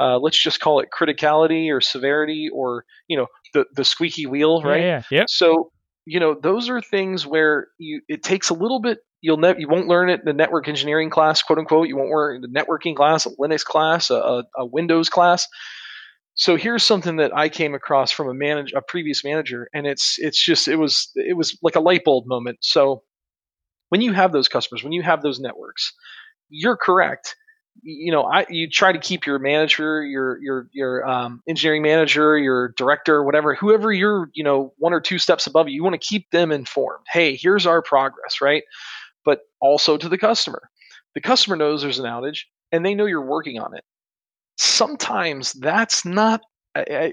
uh, 0.00 0.18
let's 0.18 0.40
just 0.40 0.60
call 0.60 0.80
it 0.80 0.88
criticality 0.96 1.70
or 1.70 1.80
severity 1.80 2.48
or 2.52 2.84
you 3.08 3.16
know 3.16 3.26
the 3.52 3.64
the 3.74 3.84
squeaky 3.84 4.26
wheel, 4.26 4.62
right? 4.62 4.82
Yeah, 4.82 5.02
yeah. 5.10 5.18
Yep. 5.18 5.30
So 5.30 5.70
you 6.06 6.20
know 6.20 6.34
those 6.40 6.68
are 6.68 6.80
things 6.80 7.26
where 7.26 7.68
you 7.78 8.00
it 8.08 8.22
takes 8.22 8.50
a 8.50 8.54
little 8.54 8.80
bit 8.80 8.98
you'll 9.20 9.38
ne- 9.38 9.58
you 9.58 9.68
won't 9.68 9.88
learn 9.88 10.10
it 10.10 10.20
in 10.20 10.26
the 10.26 10.32
network 10.32 10.68
engineering 10.68 11.10
class 11.10 11.42
quote 11.42 11.58
unquote 11.58 11.88
you 11.88 11.96
won't 11.96 12.10
learn 12.10 12.40
the 12.40 12.48
networking 12.48 12.94
class 12.94 13.26
a 13.26 13.30
linux 13.30 13.64
class 13.64 14.10
a, 14.10 14.44
a 14.56 14.66
windows 14.66 15.08
class 15.08 15.48
so 16.34 16.56
here's 16.56 16.82
something 16.82 17.16
that 17.16 17.34
i 17.36 17.48
came 17.48 17.74
across 17.74 18.10
from 18.10 18.28
a 18.28 18.34
manage 18.34 18.72
a 18.72 18.82
previous 18.82 19.24
manager 19.24 19.68
and 19.72 19.86
it's 19.86 20.16
it's 20.18 20.42
just 20.42 20.68
it 20.68 20.76
was 20.76 21.10
it 21.14 21.36
was 21.36 21.58
like 21.62 21.76
a 21.76 21.80
light 21.80 22.04
bulb 22.04 22.24
moment 22.26 22.58
so 22.60 23.02
when 23.88 24.00
you 24.00 24.12
have 24.12 24.32
those 24.32 24.48
customers 24.48 24.82
when 24.82 24.92
you 24.92 25.02
have 25.02 25.22
those 25.22 25.40
networks 25.40 25.92
you're 26.50 26.76
correct 26.76 27.34
you 27.82 28.12
know, 28.12 28.22
I 28.22 28.46
you 28.48 28.68
try 28.68 28.92
to 28.92 28.98
keep 28.98 29.26
your 29.26 29.38
manager, 29.38 30.04
your 30.04 30.38
your 30.42 30.68
your 30.72 31.08
um, 31.08 31.42
engineering 31.48 31.82
manager, 31.82 32.38
your 32.38 32.72
director, 32.76 33.22
whatever, 33.22 33.54
whoever 33.54 33.92
you're, 33.92 34.30
you 34.34 34.44
know, 34.44 34.72
one 34.78 34.92
or 34.92 35.00
two 35.00 35.18
steps 35.18 35.46
above 35.46 35.68
you, 35.68 35.74
you 35.74 35.82
want 35.82 36.00
to 36.00 36.06
keep 36.06 36.30
them 36.30 36.52
informed. 36.52 37.04
Hey, 37.12 37.36
here's 37.36 37.66
our 37.66 37.82
progress, 37.82 38.40
right? 38.40 38.62
But 39.24 39.40
also 39.60 39.96
to 39.96 40.08
the 40.08 40.18
customer. 40.18 40.70
The 41.14 41.20
customer 41.20 41.56
knows 41.56 41.82
there's 41.82 41.98
an 41.98 42.06
outage, 42.06 42.40
and 42.72 42.84
they 42.84 42.94
know 42.94 43.06
you're 43.06 43.26
working 43.26 43.58
on 43.60 43.76
it. 43.76 43.84
Sometimes 44.56 45.52
that's 45.52 46.04
not 46.04 46.40
I, 46.74 46.84
I, 46.90 47.12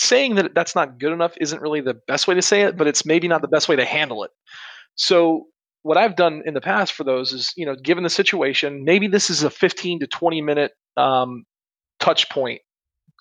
saying 0.00 0.36
that 0.36 0.54
that's 0.54 0.74
not 0.74 0.98
good 0.98 1.12
enough 1.12 1.34
isn't 1.40 1.60
really 1.60 1.80
the 1.80 1.98
best 2.06 2.26
way 2.26 2.34
to 2.34 2.42
say 2.42 2.62
it, 2.62 2.76
but 2.76 2.86
it's 2.86 3.04
maybe 3.04 3.28
not 3.28 3.42
the 3.42 3.48
best 3.48 3.68
way 3.68 3.76
to 3.76 3.84
handle 3.84 4.24
it. 4.24 4.30
So 4.96 5.46
what 5.84 5.98
I've 5.98 6.16
done 6.16 6.42
in 6.46 6.54
the 6.54 6.62
past 6.62 6.94
for 6.94 7.04
those 7.04 7.34
is, 7.34 7.52
you 7.56 7.66
know, 7.66 7.76
given 7.76 8.04
the 8.04 8.10
situation, 8.10 8.84
maybe 8.84 9.06
this 9.06 9.28
is 9.28 9.42
a 9.42 9.50
15 9.50 10.00
to 10.00 10.06
20 10.06 10.40
minute 10.40 10.72
um, 10.96 11.44
touch 12.00 12.30
point 12.30 12.62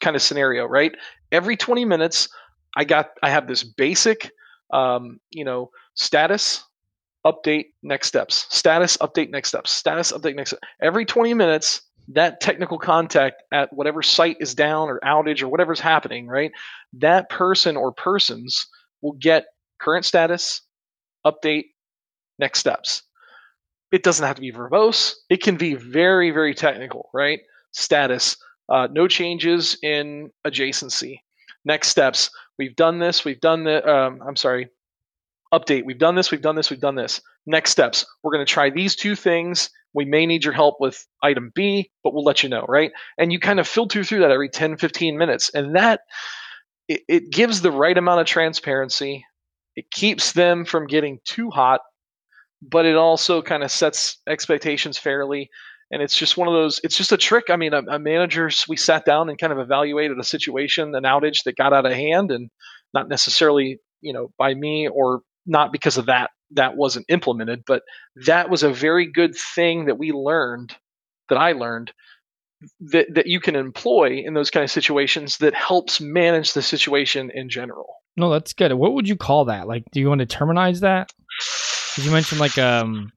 kind 0.01 0.16
of 0.16 0.22
scenario, 0.22 0.64
right? 0.64 0.93
Every 1.30 1.57
20 1.57 1.84
minutes, 1.84 2.30
I 2.76 2.86
got, 2.86 3.09
I 3.22 3.32
have 3.32 3.47
this 3.47 3.66
basic, 3.66 4.32
um, 4.72 5.20
you 5.30 5.43
know, 5.43 5.72
status, 5.95 6.64
update, 7.26 7.66
next 7.84 8.07
steps, 8.07 8.47
status, 8.49 8.95
update, 8.97 9.30
next 9.30 9.49
steps, 9.49 9.70
status, 9.70 10.14
update, 10.14 10.36
next. 10.36 10.51
Steps. 10.51 10.64
Every 10.82 11.03
20 11.03 11.34
minutes, 11.34 11.82
that 12.14 12.39
technical 12.39 12.80
contact 12.80 13.43
at 13.51 13.74
whatever 13.74 14.01
site 14.01 14.38
is 14.39 14.55
down 14.55 14.88
or 14.88 15.01
outage 15.01 15.41
or 15.41 15.49
whatever's 15.49 15.82
happening, 15.82 16.28
right? 16.28 16.51
That 16.93 17.30
person 17.30 17.76
or 17.76 17.91
persons 17.91 18.68
will 19.01 19.18
get 19.20 19.47
current 19.82 20.05
status, 20.05 20.61
update, 21.26 21.66
next 22.39 22.59
steps. 22.59 23.03
It 23.91 24.03
doesn't 24.03 24.25
have 24.25 24.36
to 24.38 24.41
be 24.41 24.51
verbose. 24.51 25.13
It 25.29 25.43
can 25.43 25.55
be 25.55 25.75
very, 25.75 26.31
very 26.31 26.55
technical, 26.55 27.09
right? 27.13 27.41
Status, 27.71 28.38
uh, 28.69 28.88
no 28.91 29.07
changes 29.07 29.77
in 29.84 30.31
adjacency. 30.45 31.19
Next 31.65 31.89
steps. 31.89 32.29
We've 32.57 32.75
done 32.75 32.99
this. 32.99 33.23
We've 33.23 33.39
done 33.39 33.63
the. 33.63 33.88
Um, 33.88 34.19
I'm 34.27 34.36
sorry. 34.36 34.69
Update. 35.53 35.86
We've 35.86 35.99
done 35.99 36.15
this. 36.15 36.31
We've 36.31 36.41
done 36.41 36.55
this. 36.55 36.69
We've 36.69 36.79
done 36.79 36.95
this. 36.95 37.21
Next 37.45 37.71
steps. 37.71 38.05
We're 38.23 38.34
going 38.34 38.45
to 38.45 38.51
try 38.51 38.69
these 38.69 38.95
two 38.95 39.15
things. 39.15 39.69
We 39.93 40.05
may 40.05 40.25
need 40.25 40.43
your 40.43 40.53
help 40.53 40.77
with 40.79 41.05
item 41.21 41.51
B, 41.53 41.91
but 42.03 42.13
we'll 42.13 42.23
let 42.23 42.41
you 42.41 42.49
know, 42.49 42.65
right? 42.67 42.91
And 43.17 43.31
you 43.31 43.39
kind 43.39 43.59
of 43.59 43.67
filter 43.67 44.03
through 44.03 44.21
that 44.21 44.31
every 44.31 44.49
10, 44.49 44.77
15 44.77 45.17
minutes. 45.17 45.51
And 45.53 45.75
that, 45.75 46.01
it, 46.88 47.01
it 47.07 47.31
gives 47.31 47.61
the 47.61 47.71
right 47.71 47.97
amount 47.97 48.21
of 48.21 48.25
transparency. 48.25 49.25
It 49.75 49.91
keeps 49.91 50.31
them 50.31 50.65
from 50.65 50.88
getting 50.88 51.19
too 51.25 51.51
hot 51.51 51.81
but 52.70 52.86
it 52.86 52.95
also 52.95 53.41
kind 53.41 53.64
of 53.64 53.72
sets 53.72 54.18
expectations 54.28 54.97
fairly. 54.97 55.49
And 55.91 56.01
it's 56.01 56.18
just 56.18 56.38
one 56.38 56.47
of 56.47 56.53
those, 56.53 56.80
it's 56.84 56.97
just 56.97 57.11
a 57.11 57.18
trick. 57.18 57.45
I 57.49 57.55
mean, 57.55 57.74
a, 57.74 57.84
a 57.89 57.99
manager, 57.99 58.49
we 58.68 58.78
sat 58.78 59.05
down 59.05 59.30
and 59.30 59.38
kind 59.38 59.53
of 59.53 59.59
evaluated 59.59 60.18
a 60.18 60.24
situation, 60.24 60.95
an 60.95 61.03
outage 61.03 61.43
that 61.45 61.57
got 61.57 61.74
out 61.74 61.86
of 61.86 61.91
hand, 61.91 62.32
and 62.32 62.49
not 62.93 63.09
necessarily, 63.09 63.80
you 64.01 64.14
know, 64.14 64.30
by 64.38 64.53
me 64.53 64.88
or 64.88 65.22
not 65.45 65.72
because 65.72 65.97
of 65.97 66.07
that, 66.07 66.32
that 66.51 66.78
wasn't 66.78 67.05
implemented, 67.09 67.64
but 67.68 67.84
that 68.26 68.49
was 68.49 68.64
a 68.64 68.74
very 68.74 69.11
good 69.11 69.36
thing 69.36 69.86
that 69.86 69.97
we 69.97 70.11
learned, 70.11 70.74
that 71.30 71.38
I 71.38 71.51
learned 71.51 71.91
that, 72.80 73.07
that 73.14 73.28
you 73.28 73.39
can 73.39 73.55
employ 73.55 74.22
in 74.26 74.34
those 74.34 74.49
kind 74.49 74.64
of 74.64 74.72
situations 74.72 75.38
that 75.38 75.53
helps 75.53 75.99
manage 75.99 76.53
the 76.53 76.61
situation 76.61 77.30
in 77.34 77.49
general. 77.49 77.88
No, 78.16 78.30
that's 78.30 78.53
good. 78.53 78.72
What 78.74 78.93
would 78.93 79.09
you 79.09 79.18
call 79.18 79.45
that? 79.45 79.68
Like, 79.68 79.84
do 79.91 79.99
you 79.99 80.07
want 80.07 80.20
to 80.20 80.26
terminize 80.26 80.82
that? 80.82 81.11
You 81.98 82.12
mentioned 82.12 82.39
like 82.39 82.58
um, 82.58 83.12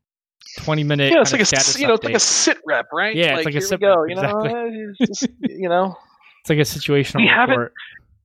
twenty 0.58 0.84
minute. 0.84 1.12
Yeah, 1.12 1.20
it's 1.20 1.32
like 1.32 1.40
a 1.40 1.78
you 1.78 1.86
know, 1.86 1.94
it's 1.94 2.04
like 2.04 2.14
a 2.14 2.20
sit 2.20 2.58
rep, 2.66 2.86
right? 2.92 3.14
Yeah, 3.14 3.36
like, 3.36 3.38
it's 3.38 3.44
like 3.46 3.54
a 3.54 3.60
sit 3.60 3.80
go, 3.80 3.96
rep. 3.96 4.08
You 4.08 4.14
exactly. 4.16 4.48
know, 4.52 4.92
just, 5.06 5.28
you 5.42 5.68
know, 5.68 5.96
it's 6.42 6.50
like 6.50 6.58
a 6.58 6.62
situational. 6.62 7.20
We 7.20 7.28
haven't. 7.28 7.72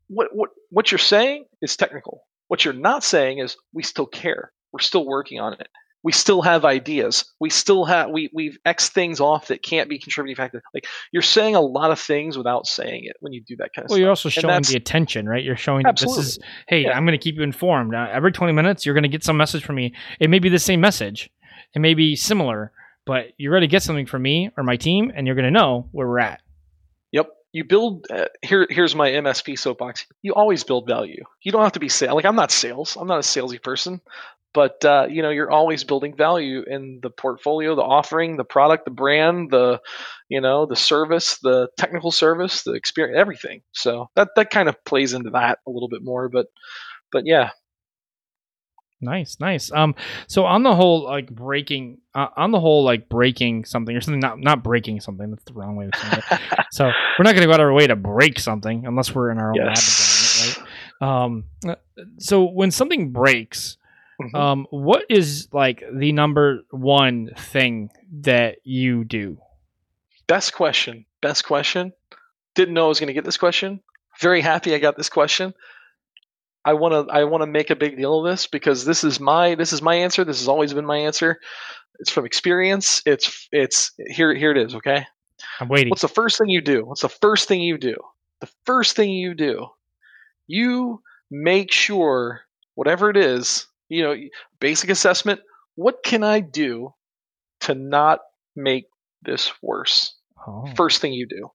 What 0.07 0.27
what 0.33 0.49
what 0.69 0.91
you're 0.91 0.99
saying 0.99 1.45
is 1.61 1.77
technical. 1.77 2.23
What 2.47 2.65
you're 2.65 2.73
not 2.73 3.03
saying 3.03 3.39
is 3.39 3.55
we 3.73 3.83
still 3.83 4.05
care. 4.05 4.51
We're 4.73 4.79
still 4.79 5.05
working 5.05 5.39
on 5.39 5.53
it. 5.53 5.67
We 6.03 6.11
still 6.11 6.41
have 6.41 6.65
ideas. 6.65 7.25
We 7.39 7.49
still 7.49 7.85
have 7.85 8.09
we 8.09 8.29
we've 8.33 8.57
X 8.65 8.89
things 8.89 9.19
off 9.19 9.47
that 9.47 9.61
can't 9.61 9.89
be 9.89 9.99
contributing 9.99 10.35
factor. 10.35 10.63
Like 10.73 10.85
you're 11.11 11.21
saying 11.21 11.55
a 11.55 11.61
lot 11.61 11.91
of 11.91 11.99
things 11.99 12.37
without 12.37 12.65
saying 12.65 13.03
it 13.05 13.17
when 13.19 13.33
you 13.33 13.41
do 13.41 13.55
that 13.57 13.69
kind 13.75 13.85
of 13.85 13.89
well, 13.89 13.95
stuff. 13.95 13.99
you're 13.99 14.09
also 14.09 14.29
showing 14.29 14.63
the 14.63 14.75
attention, 14.75 15.27
right? 15.27 15.43
You're 15.43 15.55
showing 15.55 15.83
that 15.83 15.97
this 15.97 16.17
is, 16.17 16.39
hey, 16.67 16.83
Yeah. 16.83 16.97
I'm 16.97 17.05
going 17.05 17.17
to 17.17 17.23
keep 17.23 17.35
you 17.35 17.43
informed. 17.43 17.93
Uh, 17.93 18.07
every 18.11 18.31
20 18.31 18.53
minutes, 18.53 18.85
you're 18.85 18.95
going 18.95 19.03
to 19.03 19.09
get 19.09 19.23
some 19.23 19.37
message 19.37 19.63
from 19.63 19.75
me. 19.75 19.93
It 20.19 20.29
may 20.29 20.39
be 20.39 20.49
the 20.49 20.59
same 20.59 20.81
message, 20.81 21.29
it 21.73 21.79
may 21.79 21.93
be 21.93 22.15
similar, 22.15 22.71
but 23.05 23.27
you're 23.37 23.51
going 23.51 23.61
to 23.61 23.67
get 23.67 23.83
something 23.83 24.05
from 24.05 24.21
me 24.23 24.51
or 24.57 24.63
my 24.63 24.77
team, 24.77 25.11
and 25.15 25.27
you're 25.27 25.35
going 25.35 25.45
to 25.45 25.51
know 25.51 25.87
where 25.91 26.07
we're 26.07 26.19
at. 26.19 26.41
Yep. 27.11 27.29
You 27.53 27.65
build 27.65 28.07
uh, 28.09 28.25
here. 28.41 28.65
Here's 28.69 28.95
my 28.95 29.11
MSP 29.11 29.59
soapbox. 29.59 30.05
You 30.21 30.33
always 30.33 30.63
build 30.63 30.87
value. 30.87 31.23
You 31.41 31.51
don't 31.51 31.63
have 31.63 31.73
to 31.73 31.81
be 31.81 31.89
sales. 31.89 32.15
Like 32.15 32.25
I'm 32.25 32.35
not 32.35 32.49
sales. 32.49 32.95
I'm 32.99 33.07
not 33.07 33.17
a 33.17 33.23
salesy 33.23 33.61
person, 33.61 33.99
but 34.53 34.83
uh, 34.83 35.07
you 35.09 35.21
know 35.21 35.29
you're 35.29 35.51
always 35.51 35.83
building 35.83 36.15
value 36.15 36.63
in 36.67 36.99
the 37.01 37.09
portfolio, 37.09 37.75
the 37.75 37.81
offering, 37.81 38.37
the 38.37 38.43
product, 38.43 38.85
the 38.85 38.91
brand, 38.91 39.51
the 39.51 39.79
you 40.29 40.41
know 40.41 40.65
the 40.65 40.75
service, 40.75 41.37
the 41.39 41.69
technical 41.77 42.11
service, 42.11 42.63
the 42.63 42.73
experience, 42.73 43.17
everything. 43.19 43.61
So 43.71 44.09
that 44.15 44.29
that 44.35 44.49
kind 44.49 44.69
of 44.69 44.83
plays 44.85 45.13
into 45.13 45.31
that 45.31 45.59
a 45.67 45.71
little 45.71 45.89
bit 45.89 46.03
more. 46.03 46.29
But 46.29 46.47
but 47.11 47.23
yeah, 47.25 47.51
Nice, 49.03 49.37
nice. 49.39 49.71
Um, 49.71 49.95
so 50.27 50.45
on 50.45 50.61
the 50.61 50.75
whole, 50.75 51.03
like 51.05 51.29
breaking, 51.31 51.97
uh, 52.13 52.27
on 52.37 52.51
the 52.51 52.59
whole, 52.59 52.83
like 52.83 53.09
breaking 53.09 53.65
something 53.65 53.95
or 53.95 54.01
something, 54.01 54.19
not 54.19 54.39
not 54.39 54.63
breaking 54.63 55.01
something. 55.01 55.31
That's 55.31 55.43
the 55.45 55.53
wrong 55.53 55.75
way 55.75 55.85
of 55.85 55.91
saying 55.95 56.13
it. 56.13 56.39
so 56.71 56.85
we're 57.17 57.23
not 57.23 57.33
going 57.33 57.41
to 57.41 57.47
go 57.47 57.53
out 57.53 57.59
of 57.59 57.65
our 57.65 57.73
way 57.73 57.87
to 57.87 57.95
break 57.95 58.37
something 58.37 58.85
unless 58.85 59.13
we're 59.15 59.31
in 59.31 59.39
our 59.39 59.51
own 59.51 59.57
Yes. 59.57 60.61
lab 61.01 61.01
environment, 61.01 61.01
right? 61.01 61.23
Um, 61.23 61.45
uh, 61.67 62.03
so 62.19 62.43
when 62.43 62.69
something 62.69 63.11
breaks, 63.11 63.77
Mhm. 64.21 64.35
um, 64.35 64.67
what 64.69 65.05
is 65.09 65.47
like 65.51 65.83
the 65.93 66.11
number 66.11 66.61
one 66.71 67.29
thing 67.37 67.89
that 68.21 68.57
you 68.63 69.03
do? 69.03 69.37
best 70.31 70.53
question. 70.53 71.05
Best 71.21 71.43
question. 71.43 71.91
Didn't 72.55 72.73
know 72.73 72.85
I 72.85 72.87
was 72.87 73.01
going 73.01 73.07
to 73.07 73.13
get 73.13 73.25
this 73.25 73.37
question. 73.37 73.81
Very 74.21 74.39
happy 74.39 74.73
I 74.73 74.79
got 74.79 74.95
this 74.95 75.09
question. 75.09 75.53
I 76.63 76.73
want 76.73 76.93
to 76.93 77.13
I 77.13 77.25
want 77.25 77.41
to 77.41 77.47
make 77.47 77.69
a 77.69 77.75
big 77.75 77.97
deal 77.97 78.19
of 78.19 78.31
this 78.31 78.47
because 78.47 78.85
this 78.85 79.03
is 79.03 79.19
my 79.19 79.55
this 79.55 79.73
is 79.73 79.81
my 79.81 79.95
answer. 79.95 80.23
This 80.23 80.39
has 80.39 80.47
always 80.47 80.73
been 80.73 80.85
my 80.85 80.99
answer. 80.99 81.39
It's 81.99 82.11
from 82.11 82.25
experience. 82.25 83.01
It's 83.05 83.49
it's 83.51 83.91
here 84.07 84.33
here 84.33 84.51
it 84.51 84.57
is, 84.57 84.75
okay? 84.75 85.05
I'm 85.59 85.67
waiting. 85.67 85.89
What's 85.89 86.03
the 86.03 86.07
first 86.07 86.37
thing 86.37 86.49
you 86.49 86.61
do? 86.61 86.85
What's 86.85 87.01
the 87.01 87.09
first 87.09 87.49
thing 87.49 87.61
you 87.61 87.77
do? 87.77 87.97
The 88.39 88.49
first 88.65 88.95
thing 88.95 89.09
you 89.09 89.33
do. 89.33 89.67
You 90.47 91.01
make 91.29 91.71
sure 91.73 92.41
whatever 92.75 93.09
it 93.09 93.17
is, 93.17 93.67
you 93.91 94.03
know, 94.03 94.15
basic 94.59 94.89
assessment, 94.89 95.41
what 95.75 96.03
can 96.03 96.23
I 96.23 96.39
do 96.39 96.93
to 97.61 97.75
not 97.75 98.19
make 98.55 98.85
this 99.21 99.51
worse? 99.61 100.15
Oh, 100.47 100.65
first 100.75 101.01
thing 101.01 101.13
you 101.13 101.27
do 101.27 101.51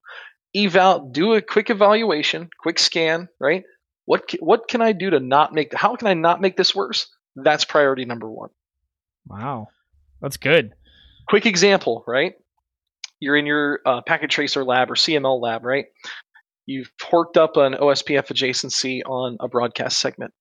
eval 0.57 1.11
do 1.11 1.35
a 1.35 1.43
quick 1.43 1.71
evaluation 1.71 2.49
quick 2.59 2.79
scan 2.79 3.29
right? 3.39 3.65
What 4.05 4.31
ca- 4.31 4.39
what 4.41 4.69
can 4.69 4.81
i 4.81 4.93
do 4.93 5.11
to 5.11 5.21
not 5.21 5.53
make 5.53 5.75
how 5.75 5.97
can 5.97 6.09
i 6.09 6.15
not 6.15 6.41
make 6.41 6.57
this 6.57 6.75
worse? 6.75 7.09
That's 7.35 7.65
priority 7.65 8.07
number 8.07 8.31
one. 8.31 8.51
Wow, 9.27 9.69
that's 10.21 10.37
good. 10.39 10.73
quick 11.29 11.47
example 11.47 12.05
right? 12.07 12.35
You're 13.21 13.37
in 13.37 13.47
your 13.47 13.81
uh, 13.85 14.03
packet 14.03 14.31
tracer 14.31 14.65
lab 14.65 14.91
or 14.91 14.95
cml 14.95 15.41
lab 15.41 15.65
right? 15.65 15.87
You've 16.65 16.91
porked 17.01 17.37
up 17.37 17.57
an 17.57 17.75
ospf 17.75 18.29
adjacency 18.29 19.03
on 19.05 19.37
a 19.41 19.49
broadcast 19.49 20.01
segment. 20.01 20.33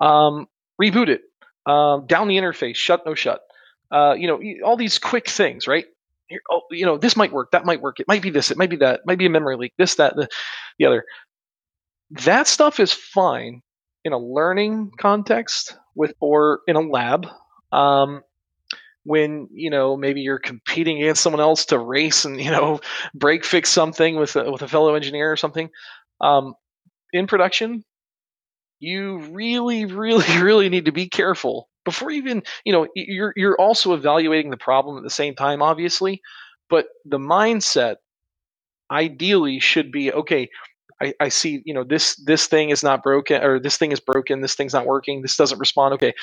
Um, 0.00 0.46
reboot 0.80 1.08
it 1.08 1.22
um, 1.66 2.06
down 2.06 2.28
the 2.28 2.36
interface 2.36 2.76
shut 2.76 3.04
no 3.06 3.14
shut. 3.14 3.40
Uh, 3.90 4.14
you 4.14 4.26
know 4.26 4.40
all 4.64 4.76
these 4.76 4.98
quick 4.98 5.28
things 5.28 5.66
right? 5.66 5.86
Here, 6.28 6.40
oh, 6.50 6.62
you 6.70 6.86
know 6.86 6.96
this 6.96 7.16
might 7.16 7.32
work 7.32 7.50
that 7.52 7.64
might 7.64 7.80
work 7.80 8.00
it 8.00 8.08
might 8.08 8.22
be 8.22 8.30
this 8.30 8.50
it 8.50 8.56
might 8.56 8.70
be 8.70 8.76
that 8.76 9.00
it 9.00 9.06
might 9.06 9.18
be 9.18 9.26
a 9.26 9.30
memory 9.30 9.56
leak 9.56 9.72
this 9.78 9.96
that 9.96 10.16
the, 10.16 10.28
the 10.78 10.86
other. 10.86 11.04
That 12.10 12.46
stuff 12.46 12.80
is 12.80 12.92
fine 12.92 13.62
in 14.04 14.12
a 14.12 14.18
learning 14.18 14.92
context 14.98 15.76
with 15.94 16.14
or 16.20 16.60
in 16.66 16.76
a 16.76 16.80
lab 16.80 17.26
um, 17.72 18.22
when 19.04 19.48
you 19.52 19.70
know 19.70 19.96
maybe 19.96 20.20
you're 20.20 20.38
competing 20.38 21.02
against 21.02 21.22
someone 21.22 21.40
else 21.40 21.66
to 21.66 21.78
race 21.78 22.24
and 22.24 22.40
you 22.40 22.50
know 22.50 22.80
break 23.14 23.44
fix 23.44 23.70
something 23.70 24.16
with 24.16 24.36
a, 24.36 24.50
with 24.50 24.62
a 24.62 24.68
fellow 24.68 24.94
engineer 24.94 25.30
or 25.30 25.36
something. 25.36 25.70
Um, 26.20 26.54
in 27.12 27.26
production 27.26 27.84
you 28.80 29.18
really 29.18 29.84
really 29.84 30.38
really 30.42 30.68
need 30.68 30.86
to 30.86 30.92
be 30.92 31.08
careful 31.08 31.68
before 31.84 32.10
you 32.10 32.18
even 32.18 32.42
you 32.64 32.72
know 32.72 32.86
you're 32.94 33.32
you're 33.36 33.60
also 33.60 33.94
evaluating 33.94 34.50
the 34.50 34.56
problem 34.56 34.96
at 34.96 35.02
the 35.02 35.10
same 35.10 35.34
time 35.34 35.62
obviously 35.62 36.20
but 36.70 36.86
the 37.04 37.18
mindset 37.18 37.96
ideally 38.90 39.60
should 39.60 39.90
be 39.92 40.12
okay 40.12 40.48
I, 41.00 41.14
I 41.20 41.28
see 41.28 41.62
you 41.64 41.74
know 41.74 41.84
this 41.84 42.16
this 42.24 42.46
thing 42.46 42.70
is 42.70 42.82
not 42.82 43.02
broken 43.02 43.42
or 43.42 43.58
this 43.60 43.76
thing 43.76 43.92
is 43.92 44.00
broken 44.00 44.40
this 44.40 44.54
thing's 44.54 44.74
not 44.74 44.86
working 44.86 45.22
this 45.22 45.36
doesn't 45.36 45.58
respond 45.58 45.94
okay 45.94 46.14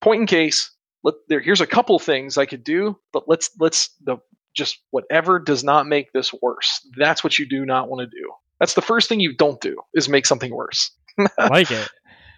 point 0.00 0.20
in 0.20 0.26
case 0.26 0.70
let 1.04 1.14
there 1.28 1.40
here's 1.40 1.60
a 1.60 1.66
couple 1.66 1.98
things 1.98 2.38
i 2.38 2.46
could 2.46 2.64
do 2.64 2.98
but 3.12 3.24
let's 3.28 3.50
let's 3.58 3.90
the 4.04 4.18
just 4.54 4.80
whatever 4.90 5.38
does 5.38 5.64
not 5.64 5.86
make 5.86 6.12
this 6.12 6.32
worse 6.42 6.86
that's 6.98 7.22
what 7.24 7.38
you 7.38 7.48
do 7.48 7.64
not 7.64 7.88
want 7.88 8.00
to 8.00 8.06
do. 8.06 8.32
That's 8.60 8.74
the 8.74 8.82
first 8.82 9.08
thing 9.08 9.20
you 9.20 9.36
don't 9.36 9.60
do 9.60 9.76
is 9.94 10.08
make 10.08 10.26
something 10.26 10.52
worse 10.52 10.90
I 11.38 11.48
like 11.50 11.70
it. 11.70 11.88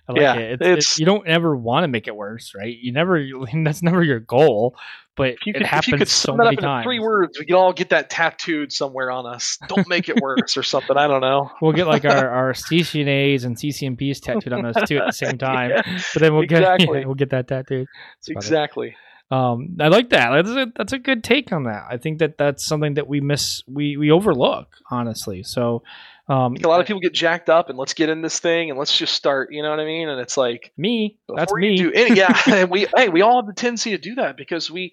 I 0.09 0.13
like 0.13 0.21
Yeah, 0.23 0.35
it. 0.35 0.53
It's, 0.53 0.63
it's- 0.63 0.93
it. 0.95 0.99
You 0.99 1.07
don't 1.07 1.27
ever 1.29 1.55
want 1.57 1.85
to 1.85 1.89
make 1.89 2.09
it 2.09 2.17
worse, 2.17 2.53
right? 2.57 2.77
You 2.77 2.93
never. 2.93 3.23
That's 3.65 3.83
never 3.83 4.03
your 4.03 4.21
goal, 4.21 4.75
but 5.17 5.31
if 5.31 5.47
you 5.47 5.53
it 5.55 5.65
happens 5.67 5.89
you 5.93 5.99
could 5.99 6.09
so 6.09 6.35
many 6.35 6.57
times. 6.57 6.85
three 6.85 6.99
words 6.99 7.39
we 7.39 7.45
could 7.45 7.55
all 7.55 7.73
get 7.73 7.91
that 7.91 8.09
tattooed 8.11 8.73
somewhere 8.73 9.11
on 9.11 9.27
us 9.27 9.59
don't 9.69 9.87
make 9.89 10.09
it 10.09 10.17
worse 10.17 10.57
or 10.57 10.63
something 10.63 10.97
i 10.97 11.07
don't 11.07 11.21
know 11.21 11.51
We'll 11.61 11.73
get 11.73 11.87
like 11.89 12.05
our, 12.07 12.29
our 12.31 12.53
CCNAs 12.55 13.45
and 13.45 13.55
CCNPs 13.57 14.21
tattooed 14.23 14.53
on 14.55 14.65
us 14.65 14.89
too 14.89 14.97
at 14.99 15.07
the 15.07 15.13
same 15.13 15.37
time. 15.37 15.71
Yeah, 15.71 15.83
But 16.15 16.21
then 16.23 16.33
we'll 16.35 16.47
get 16.47 16.61
exactly. 16.63 17.01
yeah, 17.01 17.05
we'll 17.07 17.17
get 17.17 17.31
that 17.31 17.49
tattooed. 17.49 17.87
Exactly 18.29 18.97
Um, 19.31 19.77
I 19.79 19.89
like 19.89 20.11
that. 20.11 20.31
That's 20.31 20.49
a, 20.49 20.73
that's 20.75 20.93
a 20.93 20.99
good 20.99 21.23
take 21.23 21.53
on 21.53 21.65
that. 21.65 21.85
I 21.91 21.99
think 21.99 22.19
that 22.21 22.39
that's 22.39 22.65
something 22.65 22.95
that 22.95 23.07
we 23.07 23.21
miss, 23.21 23.63
we 23.69 23.97
we 23.97 24.11
overlook, 24.11 24.75
honestly. 24.91 25.43
So, 25.45 25.83
um, 26.29 26.57
a 26.63 26.69
lot 26.69 26.81
of 26.81 26.87
people 26.87 27.01
get 27.01 27.13
jacked 27.13 27.49
up 27.49 27.69
and 27.71 27.79
let's 27.79 27.95
get 27.95 28.09
in 28.09 28.23
this 28.23 28.39
thing 28.39 28.71
and 28.71 28.79
let's 28.79 28.97
just 28.97 29.15
start 29.15 29.53
you 29.53 29.63
know 29.63 29.71
what 29.71 29.81
i 29.81 29.85
mean? 29.85 30.09
And 30.09 30.21
it's 30.21 30.37
like 30.37 30.73
me, 30.77 31.19
that's 31.35 31.53
me. 31.53 31.77
do 31.77 31.93
any, 31.93 32.17
yeah 32.17 32.41
and 32.47 32.71
we 32.71 32.87
hey 32.97 33.09
we 33.09 33.23
all 33.23 33.37
have 33.37 33.47
the 33.47 33.53
tendency 33.53 33.91
to 33.91 33.99
do 33.99 34.17
that 34.17 34.37
because 34.37 34.71
we 34.71 34.93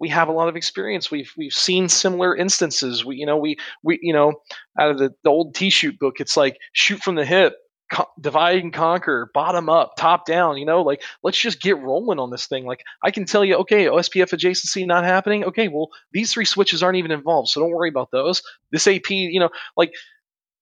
we 0.00 0.08
have 0.08 0.28
a 0.28 0.32
lot 0.32 0.48
of 0.48 0.56
experience. 0.56 1.10
We've 1.10 1.30
we've 1.36 1.52
seen 1.52 1.88
similar 1.88 2.34
instances. 2.34 3.04
We 3.04 3.16
you 3.16 3.26
know 3.26 3.36
we 3.36 3.58
we 3.84 4.00
you 4.02 4.12
know 4.12 4.32
out 4.78 4.90
of 4.90 4.98
the, 4.98 5.14
the 5.22 5.30
old 5.30 5.54
t-shoot 5.54 5.98
book 5.98 6.16
it's 6.18 6.36
like 6.36 6.58
shoot 6.72 7.00
from 7.00 7.14
the 7.14 7.24
hip 7.24 7.54
co- 7.92 8.08
divide 8.18 8.62
and 8.62 8.72
conquer 8.72 9.30
bottom 9.34 9.68
up 9.68 9.92
top 9.96 10.24
down 10.24 10.56
you 10.56 10.64
know? 10.64 10.82
Like 10.82 11.02
let's 11.22 11.38
just 11.38 11.60
get 11.60 11.78
rolling 11.78 12.18
on 12.18 12.30
this 12.30 12.46
thing. 12.46 12.64
Like 12.64 12.82
i 13.04 13.10
can 13.10 13.26
tell 13.26 13.44
you 13.44 13.56
okay 13.56 13.84
ospf 13.84 14.32
adjacency 14.32 14.86
not 14.86 15.04
happening? 15.04 15.44
Okay 15.44 15.68
well 15.68 15.90
these 16.12 16.32
three 16.32 16.46
switches 16.46 16.82
aren't 16.82 16.96
even 16.96 17.12
involved 17.12 17.50
so 17.50 17.60
don't 17.60 17.70
worry 17.70 17.90
about 17.90 18.10
those. 18.10 18.42
This 18.72 18.86
ap 18.86 19.10
you 19.10 19.38
know 19.38 19.50
like 19.76 19.92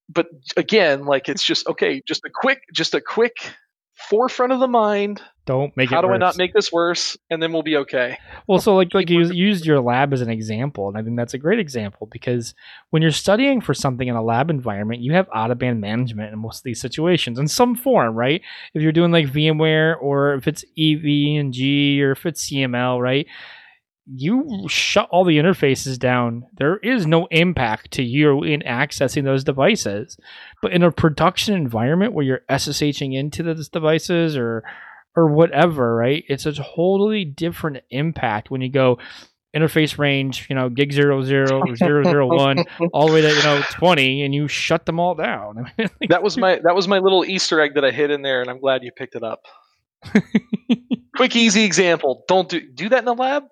but 0.09 0.27
again 0.57 1.05
like 1.05 1.29
it's 1.29 1.43
just 1.43 1.67
okay 1.67 2.01
just 2.07 2.25
a 2.25 2.29
quick 2.33 2.61
just 2.73 2.93
a 2.93 3.01
quick 3.01 3.53
forefront 4.09 4.53
of 4.53 4.59
the 4.61 4.67
mind 4.67 5.21
Don't 5.45 5.75
make 5.75 5.91
it 5.91 5.95
how 5.95 6.01
do 6.01 6.07
worse. 6.07 6.15
i 6.15 6.17
not 6.17 6.37
make 6.37 6.53
this 6.53 6.71
worse 6.71 7.17
and 7.29 7.43
then 7.43 7.51
we'll 7.51 7.63
be 7.63 7.75
okay 7.77 8.17
Well, 8.47 8.59
so 8.59 8.75
like 8.75 8.93
like 8.93 9.09
you 9.09 9.25
used 9.31 9.65
your 9.65 9.81
lab 9.81 10.13
as 10.13 10.21
an 10.21 10.29
example, 10.29 10.87
and 10.87 10.97
I 10.97 11.03
think 11.03 11.17
that's 11.17 11.33
a 11.33 11.37
great 11.37 11.59
example 11.59 12.07
because 12.09 12.55
when 12.89 13.01
you're 13.01 13.11
studying 13.11 13.61
for 13.61 13.73
something 13.73 14.07
in 14.07 14.15
a 14.15 14.23
lab 14.23 14.49
environment, 14.49 15.01
you 15.01 15.13
have 15.13 15.27
out 15.35 15.51
of 15.51 15.59
band 15.59 15.81
management 15.81 16.33
in 16.33 16.39
most 16.39 16.59
of 16.59 16.63
these 16.63 16.81
situations 16.81 17.37
in 17.37 17.47
some 17.47 17.75
form, 17.75 18.15
right? 18.15 18.41
If 18.73 18.81
you're 18.81 18.91
doing 18.93 19.11
like 19.11 19.27
VMware 19.27 19.95
or 20.01 20.33
if 20.35 20.47
it's 20.47 20.63
EVE-NG 20.75 22.01
or 22.01 22.11
if 22.13 22.25
it's 22.25 22.49
CML, 22.49 22.99
right? 23.01 23.27
You 24.11 24.65
shut 24.67 25.07
all 25.11 25.23
the 25.23 25.37
interfaces 25.37 25.99
down. 25.99 26.45
There 26.57 26.77
is 26.77 27.05
no 27.05 27.27
impact 27.27 27.91
to 27.91 28.03
you 28.03 28.43
in 28.43 28.61
accessing 28.61 29.23
those 29.23 29.43
devices. 29.43 30.17
But 30.61 30.73
in 30.73 30.83
a 30.83 30.91
production 30.91 31.55
environment 31.55 32.13
where 32.13 32.25
you're 32.25 32.41
SSHing 32.49 33.15
into 33.15 33.43
those 33.43 33.69
devices 33.69 34.35
or 34.35 34.63
or 35.15 35.27
whatever, 35.27 35.95
right? 35.95 36.23
It's 36.27 36.45
a 36.45 36.53
totally 36.53 37.25
different 37.25 37.83
impact 37.89 38.49
when 38.49 38.61
you 38.61 38.71
go 38.71 38.99
interface 39.55 39.97
range, 39.97 40.47
you 40.49 40.55
know, 40.55 40.69
gig 40.69 40.93
zero 40.93 41.23
zero 41.23 41.61
or 41.61 41.75
zero 41.75 42.03
zero 42.03 42.27
one, 42.27 42.63
all 42.93 43.07
the 43.07 43.13
way 43.13 43.21
to 43.21 43.29
you 43.29 43.43
know 43.43 43.61
twenty, 43.71 44.23
and 44.23 44.33
you 44.33 44.47
shut 44.47 44.85
them 44.85 44.99
all 44.99 45.15
down. 45.15 45.71
that 46.09 46.23
was 46.23 46.37
my 46.37 46.59
that 46.63 46.75
was 46.75 46.87
my 46.87 46.99
little 46.99 47.25
easter 47.25 47.59
egg 47.61 47.75
that 47.75 47.85
i 47.85 47.91
hid 47.91 48.11
in 48.11 48.21
there 48.21 48.41
and 48.41 48.49
i'm 48.49 48.59
glad 48.59 48.83
you 48.83 48.91
picked 48.91 49.15
it 49.15 49.23
up 49.23 49.41
quick 51.15 51.35
easy 51.35 51.63
example 51.63 52.23
don't 52.27 52.49
do 52.49 52.61
do 52.61 52.89
that 52.89 52.99
in 52.99 53.05
the 53.05 53.13
lab 53.13 53.43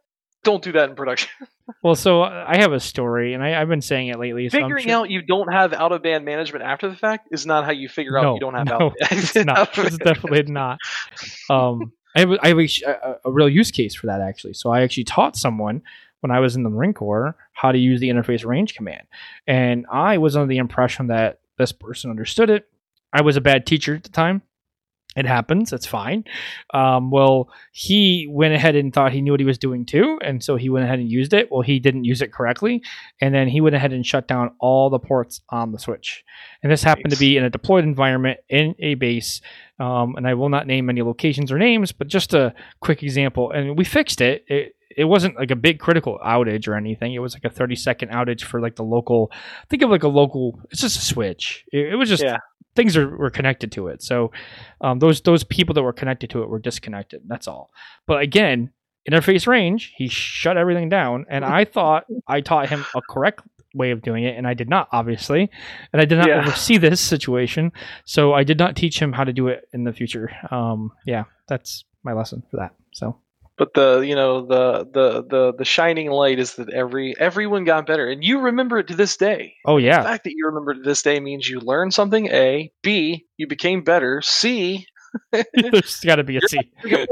don't 0.47 0.63
do 0.63 0.71
that 0.71 0.89
in 0.89 0.95
production 0.95 1.29
well, 1.83 1.95
so 1.95 2.23
uh, 2.23 2.45
I 2.47 2.57
have 2.57 2.71
a 2.71 2.79
story, 2.79 3.33
and 3.33 3.43
I, 3.43 3.59
I've 3.59 3.67
been 3.67 3.81
saying 3.81 4.07
it 4.07 4.19
lately. 4.19 4.49
So 4.49 4.57
figuring 4.57 4.87
sure- 4.87 4.95
out 4.95 5.09
you 5.09 5.21
don't 5.21 5.51
have 5.51 5.73
out 5.73 5.91
of 5.91 6.01
band 6.01 6.25
management 6.25 6.63
after 6.63 6.89
the 6.89 6.95
fact 6.95 7.29
is 7.31 7.45
not 7.45 7.65
how 7.65 7.71
you 7.71 7.89
figure 7.89 8.17
out 8.17 8.23
no, 8.23 8.33
you 8.35 8.39
don't 8.39 8.53
have 8.53 8.67
no, 8.67 8.77
out 8.87 8.93
it's 8.99 9.35
not. 9.35 9.77
It's 9.77 9.97
definitely 9.97 10.43
not. 10.43 10.79
Um, 11.49 11.91
I 12.15 12.21
have, 12.21 12.31
I 12.41 12.47
have 12.47 12.57
a, 12.57 13.15
a 13.25 13.31
real 13.31 13.49
use 13.49 13.71
case 13.71 13.95
for 13.95 14.07
that 14.07 14.21
actually. 14.21 14.53
So 14.53 14.71
I 14.71 14.81
actually 14.81 15.03
taught 15.03 15.35
someone 15.35 15.81
when 16.21 16.31
I 16.31 16.39
was 16.39 16.55
in 16.55 16.63
the 16.63 16.69
Marine 16.69 16.93
Corps 16.93 17.35
how 17.53 17.71
to 17.71 17.77
use 17.77 17.99
the 17.99 18.09
interface 18.09 18.45
range 18.45 18.75
command, 18.75 19.07
and 19.45 19.85
I 19.91 20.17
was 20.17 20.35
under 20.35 20.47
the 20.47 20.57
impression 20.57 21.07
that 21.07 21.39
this 21.57 21.71
person 21.71 22.09
understood 22.09 22.49
it. 22.49 22.67
I 23.13 23.21
was 23.21 23.35
a 23.35 23.41
bad 23.41 23.65
teacher 23.65 23.95
at 23.95 24.03
the 24.03 24.09
time. 24.09 24.41
It 25.17 25.25
happens. 25.25 25.73
It's 25.73 25.87
fine. 25.87 26.25
Um, 26.75 27.09
well, 27.09 27.49
he 27.71 28.27
went 28.29 28.53
ahead 28.53 28.75
and 28.75 28.93
thought 28.93 29.11
he 29.11 29.21
knew 29.21 29.31
what 29.31 29.39
he 29.39 29.45
was 29.47 29.57
doing 29.57 29.83
too, 29.83 30.19
and 30.23 30.43
so 30.43 30.55
he 30.55 30.69
went 30.69 30.85
ahead 30.85 30.99
and 30.99 31.09
used 31.09 31.33
it. 31.33 31.51
Well, 31.51 31.61
he 31.61 31.79
didn't 31.79 32.03
use 32.03 32.21
it 32.21 32.31
correctly, 32.31 32.83
and 33.19 33.33
then 33.33 33.47
he 33.47 33.59
went 33.59 33.75
ahead 33.75 33.93
and 33.93 34.05
shut 34.05 34.27
down 34.27 34.51
all 34.59 34.91
the 34.91 34.99
ports 34.99 35.41
on 35.49 35.71
the 35.71 35.79
switch. 35.79 36.23
And 36.61 36.71
this 36.71 36.83
happened 36.83 37.11
to 37.11 37.19
be 37.19 37.35
in 37.35 37.43
a 37.43 37.49
deployed 37.49 37.83
environment 37.83 38.39
in 38.47 38.75
a 38.77 38.93
base. 38.93 39.41
Um, 39.79 40.15
and 40.15 40.27
I 40.27 40.35
will 40.35 40.49
not 40.49 40.67
name 40.67 40.89
any 40.89 41.01
locations 41.01 41.51
or 41.51 41.57
names, 41.57 41.91
but 41.91 42.07
just 42.07 42.35
a 42.35 42.53
quick 42.79 43.01
example. 43.01 43.51
And 43.51 43.75
we 43.75 43.85
fixed 43.85 44.21
it. 44.21 44.45
It 44.47 44.75
it 44.97 45.05
wasn't 45.05 45.37
like 45.37 45.51
a 45.51 45.55
big 45.55 45.79
critical 45.79 46.19
outage 46.25 46.67
or 46.67 46.75
anything. 46.75 47.13
It 47.13 47.19
was 47.19 47.35
like 47.35 47.45
a 47.45 47.49
30 47.49 47.75
second 47.75 48.09
outage 48.09 48.41
for 48.41 48.59
like 48.59 48.75
the 48.75 48.83
local. 48.83 49.31
Think 49.69 49.83
of 49.83 49.91
like 49.91 50.03
a 50.03 50.07
local. 50.07 50.59
It's 50.71 50.81
just 50.81 50.97
a 50.97 51.01
switch. 51.01 51.63
It, 51.71 51.93
it 51.93 51.95
was 51.95 52.09
just 52.09 52.23
yeah. 52.23 52.37
things 52.75 52.97
are 52.97 53.15
were 53.15 53.29
connected 53.29 53.71
to 53.73 53.87
it. 53.87 54.01
So 54.01 54.31
um, 54.81 54.97
those 54.97 55.21
those 55.21 55.43
people 55.43 55.75
that 55.75 55.83
were 55.83 55.93
connected 55.93 56.31
to 56.31 56.41
it 56.41 56.49
were 56.49 56.59
disconnected. 56.59 57.21
That's 57.27 57.47
all. 57.47 57.69
But 58.07 58.21
again, 58.21 58.71
interface 59.09 59.45
range, 59.45 59.93
he 59.95 60.07
shut 60.07 60.57
everything 60.57 60.89
down, 60.89 61.27
and 61.29 61.45
I 61.45 61.63
thought 61.75 62.05
I 62.27 62.41
taught 62.41 62.67
him 62.67 62.83
a 62.95 63.01
correct 63.07 63.41
way 63.75 63.91
of 63.91 64.01
doing 64.01 64.23
it, 64.23 64.35
and 64.35 64.47
I 64.47 64.55
did 64.55 64.67
not, 64.67 64.87
obviously, 64.91 65.51
and 65.93 66.01
I 66.01 66.05
did 66.05 66.17
not 66.17 66.27
yeah. 66.27 66.39
oversee 66.39 66.77
this 66.77 66.99
situation, 66.99 67.71
so 68.03 68.33
I 68.33 68.43
did 68.43 68.57
not 68.57 68.75
teach 68.75 68.99
him 68.99 69.13
how 69.13 69.25
to 69.25 69.33
do 69.33 69.47
it 69.47 69.69
in 69.73 69.83
the 69.83 69.93
future. 69.93 70.31
Um, 70.49 70.91
yeah, 71.05 71.25
that's 71.47 71.85
my 72.03 72.13
lesson 72.13 72.41
for 72.49 72.57
that. 72.57 72.73
So 72.93 73.19
but 73.57 73.73
the 73.73 73.99
you 74.01 74.15
know 74.15 74.45
the 74.45 74.87
the 74.93 75.23
the 75.27 75.53
the 75.57 75.65
shining 75.65 76.11
light 76.11 76.39
is 76.39 76.55
that 76.55 76.71
every 76.71 77.15
everyone 77.19 77.63
got 77.63 77.87
better. 77.87 78.07
And 78.07 78.23
you 78.23 78.39
remember 78.39 78.77
it 78.77 78.87
to 78.87 78.95
this 78.95 79.17
day. 79.17 79.55
Oh 79.65 79.77
yeah. 79.77 80.01
The 80.01 80.07
fact 80.07 80.23
that 80.25 80.33
you 80.35 80.45
remember 80.45 80.71
it 80.71 80.75
to 80.75 80.83
this 80.83 81.01
day 81.01 81.19
means 81.19 81.49
you 81.49 81.59
learned 81.59 81.93
something 81.93 82.27
a. 82.27 82.71
B 82.83 83.25
you 83.37 83.47
became 83.47 83.83
better. 83.83 84.21
C. 84.21 84.85
There's 85.31 85.99
got 86.01 86.17
to 86.17 86.23
be 86.23 86.37
a 86.37 86.41
c. 86.41 86.59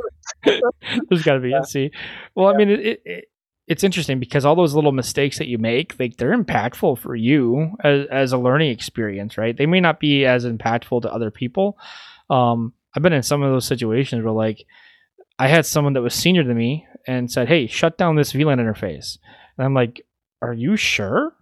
There's 1.09 1.23
got 1.23 1.33
to 1.33 1.39
be 1.39 1.49
yeah. 1.49 1.61
a 1.61 1.65
c. 1.65 1.91
Well 2.35 2.49
yeah. 2.49 2.53
i 2.53 2.57
mean 2.57 2.69
it, 2.69 3.01
it, 3.03 3.25
it's 3.67 3.83
interesting 3.83 4.19
because 4.19 4.45
all 4.45 4.55
those 4.55 4.75
little 4.75 4.91
mistakes 4.91 5.39
that 5.39 5.47
you 5.47 5.57
make 5.57 5.99
like 5.99 6.17
they're 6.17 6.37
impactful 6.37 6.99
for 6.99 7.15
you 7.15 7.71
as, 7.83 8.05
as 8.11 8.31
a 8.31 8.37
learning 8.37 8.69
experience 8.69 9.37
right? 9.37 9.57
They 9.57 9.65
may 9.65 9.79
not 9.79 9.99
be 9.99 10.25
as 10.25 10.45
impactful 10.45 11.01
to 11.01 11.11
other 11.11 11.31
people. 11.31 11.79
Um 12.29 12.73
i've 12.95 13.01
been 13.01 13.13
in 13.13 13.23
some 13.23 13.41
of 13.41 13.51
those 13.51 13.65
situations 13.65 14.23
where 14.23 14.31
like 14.31 14.65
I 15.37 15.47
had 15.47 15.65
someone 15.65 15.93
that 15.93 16.01
was 16.01 16.13
senior 16.13 16.43
to 16.43 16.53
me 16.53 16.87
and 17.07 17.31
said, 17.31 17.47
"Hey, 17.47 17.67
shut 17.67 17.97
down 17.97 18.15
this 18.15 18.33
VLAN 18.33 18.59
interface," 18.59 19.17
and 19.57 19.65
I'm 19.65 19.73
like, 19.73 20.05
"Are 20.41 20.53
you 20.53 20.77
sure?" 20.77 21.33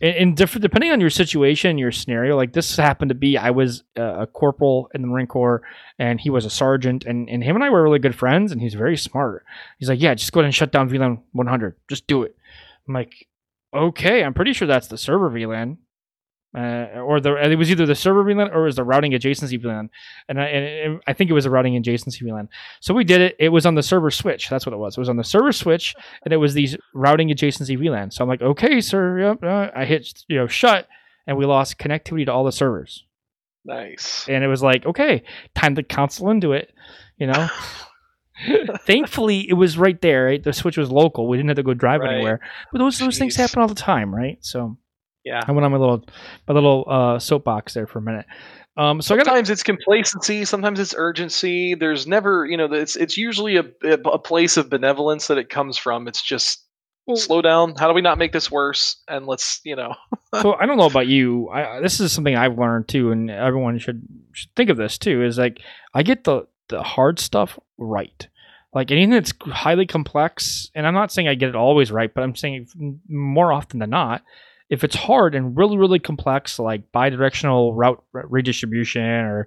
And, 0.00 0.16
and 0.16 0.36
different 0.36 0.62
depending 0.62 0.90
on 0.90 1.00
your 1.00 1.10
situation, 1.10 1.78
your 1.78 1.92
scenario, 1.92 2.36
like 2.36 2.52
this 2.52 2.76
happened 2.76 3.10
to 3.10 3.14
be, 3.14 3.36
I 3.36 3.50
was 3.50 3.84
a, 3.96 4.22
a 4.22 4.26
corporal 4.26 4.90
in 4.94 5.02
the 5.02 5.08
Marine 5.08 5.26
Corps, 5.26 5.62
and 5.98 6.20
he 6.20 6.30
was 6.30 6.44
a 6.44 6.50
sergeant, 6.50 7.04
and, 7.04 7.28
and 7.28 7.44
him 7.44 7.54
and 7.54 7.64
I 7.64 7.70
were 7.70 7.82
really 7.82 7.98
good 7.98 8.14
friends, 8.14 8.50
and 8.50 8.60
he's 8.60 8.74
very 8.74 8.96
smart. 8.96 9.44
He's 9.78 9.88
like, 9.88 10.00
"Yeah, 10.00 10.14
just 10.14 10.32
go 10.32 10.40
ahead 10.40 10.46
and 10.46 10.54
shut 10.54 10.72
down 10.72 10.88
VLAN 10.88 11.22
100. 11.32 11.76
Just 11.88 12.06
do 12.06 12.22
it." 12.22 12.36
I'm 12.88 12.94
like, 12.94 13.28
"Okay, 13.74 14.24
I'm 14.24 14.34
pretty 14.34 14.52
sure 14.52 14.66
that's 14.66 14.88
the 14.88 14.98
server 14.98 15.30
VLAN." 15.30 15.76
Uh, 16.54 17.00
or 17.00 17.18
the 17.20 17.34
it 17.36 17.56
was 17.56 17.70
either 17.70 17.86
the 17.86 17.94
server 17.94 18.22
VLAN 18.24 18.54
or 18.54 18.62
it 18.62 18.64
was 18.66 18.76
the 18.76 18.84
routing 18.84 19.12
adjacency 19.12 19.58
VLAN, 19.58 19.88
and 20.28 20.40
I, 20.40 20.44
and 20.44 21.00
I 21.06 21.14
think 21.14 21.30
it 21.30 21.32
was 21.32 21.46
a 21.46 21.50
routing 21.50 21.80
adjacency 21.82 22.22
VLAN. 22.22 22.48
So 22.80 22.92
we 22.92 23.04
did 23.04 23.22
it. 23.22 23.36
It 23.38 23.48
was 23.48 23.64
on 23.64 23.74
the 23.74 23.82
server 23.82 24.10
switch. 24.10 24.50
That's 24.50 24.66
what 24.66 24.74
it 24.74 24.78
was. 24.78 24.96
It 24.96 25.00
was 25.00 25.08
on 25.08 25.16
the 25.16 25.24
server 25.24 25.52
switch, 25.52 25.94
and 26.24 26.32
it 26.32 26.36
was 26.36 26.52
these 26.52 26.76
routing 26.94 27.28
adjacency 27.28 27.78
VLAN. 27.78 28.12
So 28.12 28.22
I'm 28.22 28.28
like, 28.28 28.42
okay, 28.42 28.82
sir. 28.82 29.20
Yep. 29.20 29.42
Uh, 29.42 29.70
I 29.74 29.86
hit 29.86 30.24
you 30.28 30.36
know 30.36 30.46
shut, 30.46 30.88
and 31.26 31.38
we 31.38 31.46
lost 31.46 31.78
connectivity 31.78 32.26
to 32.26 32.32
all 32.32 32.44
the 32.44 32.52
servers. 32.52 33.04
Nice. 33.64 34.26
And 34.28 34.44
it 34.44 34.48
was 34.48 34.62
like, 34.62 34.84
okay, 34.84 35.22
time 35.54 35.76
to 35.76 35.82
console 35.82 36.30
into 36.30 36.52
it. 36.52 36.74
You 37.16 37.28
know. 37.28 37.48
Thankfully, 38.86 39.48
it 39.48 39.54
was 39.54 39.78
right 39.78 40.00
there. 40.02 40.26
Right? 40.26 40.42
The 40.42 40.52
switch 40.52 40.76
was 40.76 40.90
local. 40.90 41.28
We 41.28 41.38
didn't 41.38 41.48
have 41.48 41.56
to 41.56 41.62
go 41.62 41.72
drive 41.72 42.00
right. 42.00 42.14
anywhere. 42.14 42.40
But 42.72 42.78
those 42.78 42.98
those 42.98 43.18
things 43.18 43.36
happen 43.36 43.62
all 43.62 43.68
the 43.68 43.74
time, 43.74 44.14
right? 44.14 44.36
So 44.40 44.76
yeah. 45.24 45.42
I 45.46 45.52
went 45.52 45.64
on 45.64 45.72
my 45.72 45.78
little 45.78 46.04
my 46.48 46.54
little 46.54 46.84
uh, 46.88 47.18
soapbox 47.18 47.74
there 47.74 47.86
for 47.86 47.98
a 47.98 48.02
minute. 48.02 48.26
Um, 48.76 49.02
so 49.02 49.16
sometimes 49.16 49.48
gotta, 49.48 49.52
it's 49.52 49.62
complacency, 49.62 50.44
sometimes 50.44 50.80
it's 50.80 50.94
urgency. 50.96 51.74
There's 51.74 52.06
never, 52.06 52.46
you 52.46 52.56
know, 52.56 52.72
it's 52.72 52.96
it's 52.96 53.16
usually 53.16 53.56
a, 53.56 53.64
a 53.84 54.18
place 54.18 54.56
of 54.56 54.70
benevolence 54.70 55.26
that 55.26 55.38
it 55.38 55.50
comes 55.50 55.76
from. 55.76 56.08
It's 56.08 56.22
just 56.22 56.64
well, 57.06 57.16
slow 57.16 57.42
down. 57.42 57.74
How 57.76 57.88
do 57.88 57.94
we 57.94 58.00
not 58.00 58.16
make 58.16 58.32
this 58.32 58.50
worse? 58.50 58.96
And 59.08 59.26
let's, 59.26 59.60
you 59.64 59.76
know. 59.76 59.94
so 60.40 60.54
I 60.54 60.66
don't 60.66 60.78
know 60.78 60.86
about 60.86 61.06
you. 61.06 61.48
I, 61.50 61.80
this 61.80 62.00
is 62.00 62.12
something 62.12 62.34
I've 62.34 62.58
learned 62.58 62.88
too, 62.88 63.12
and 63.12 63.30
everyone 63.30 63.78
should, 63.78 64.06
should 64.32 64.54
think 64.54 64.70
of 64.70 64.78
this 64.78 64.96
too. 64.96 65.22
Is 65.22 65.38
like 65.38 65.60
I 65.94 66.02
get 66.02 66.24
the 66.24 66.46
the 66.68 66.82
hard 66.82 67.20
stuff 67.20 67.58
right. 67.76 68.26
Like 68.74 68.90
anything 68.90 69.10
that's 69.10 69.34
highly 69.42 69.86
complex, 69.86 70.70
and 70.74 70.86
I'm 70.86 70.94
not 70.94 71.12
saying 71.12 71.28
I 71.28 71.34
get 71.34 71.50
it 71.50 71.56
always 71.56 71.92
right, 71.92 72.12
but 72.12 72.24
I'm 72.24 72.34
saying 72.34 72.68
more 73.06 73.52
often 73.52 73.80
than 73.80 73.90
not 73.90 74.22
if 74.72 74.82
it's 74.82 74.96
hard 74.96 75.34
and 75.34 75.54
really 75.54 75.76
really 75.76 75.98
complex 75.98 76.58
like 76.58 76.90
bidirectional 76.92 77.72
route 77.76 78.02
redistribution 78.12 79.02
or 79.02 79.46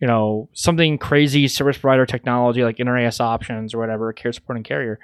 you 0.00 0.08
know 0.08 0.48
something 0.54 0.96
crazy 0.96 1.46
service 1.46 1.76
provider 1.76 2.06
technology 2.06 2.64
like 2.64 2.80
Inter-AS 2.80 3.20
options 3.20 3.74
or 3.74 3.78
whatever 3.78 4.12
carrier 4.14 4.32
supporting 4.32 4.64
carrier 4.64 4.98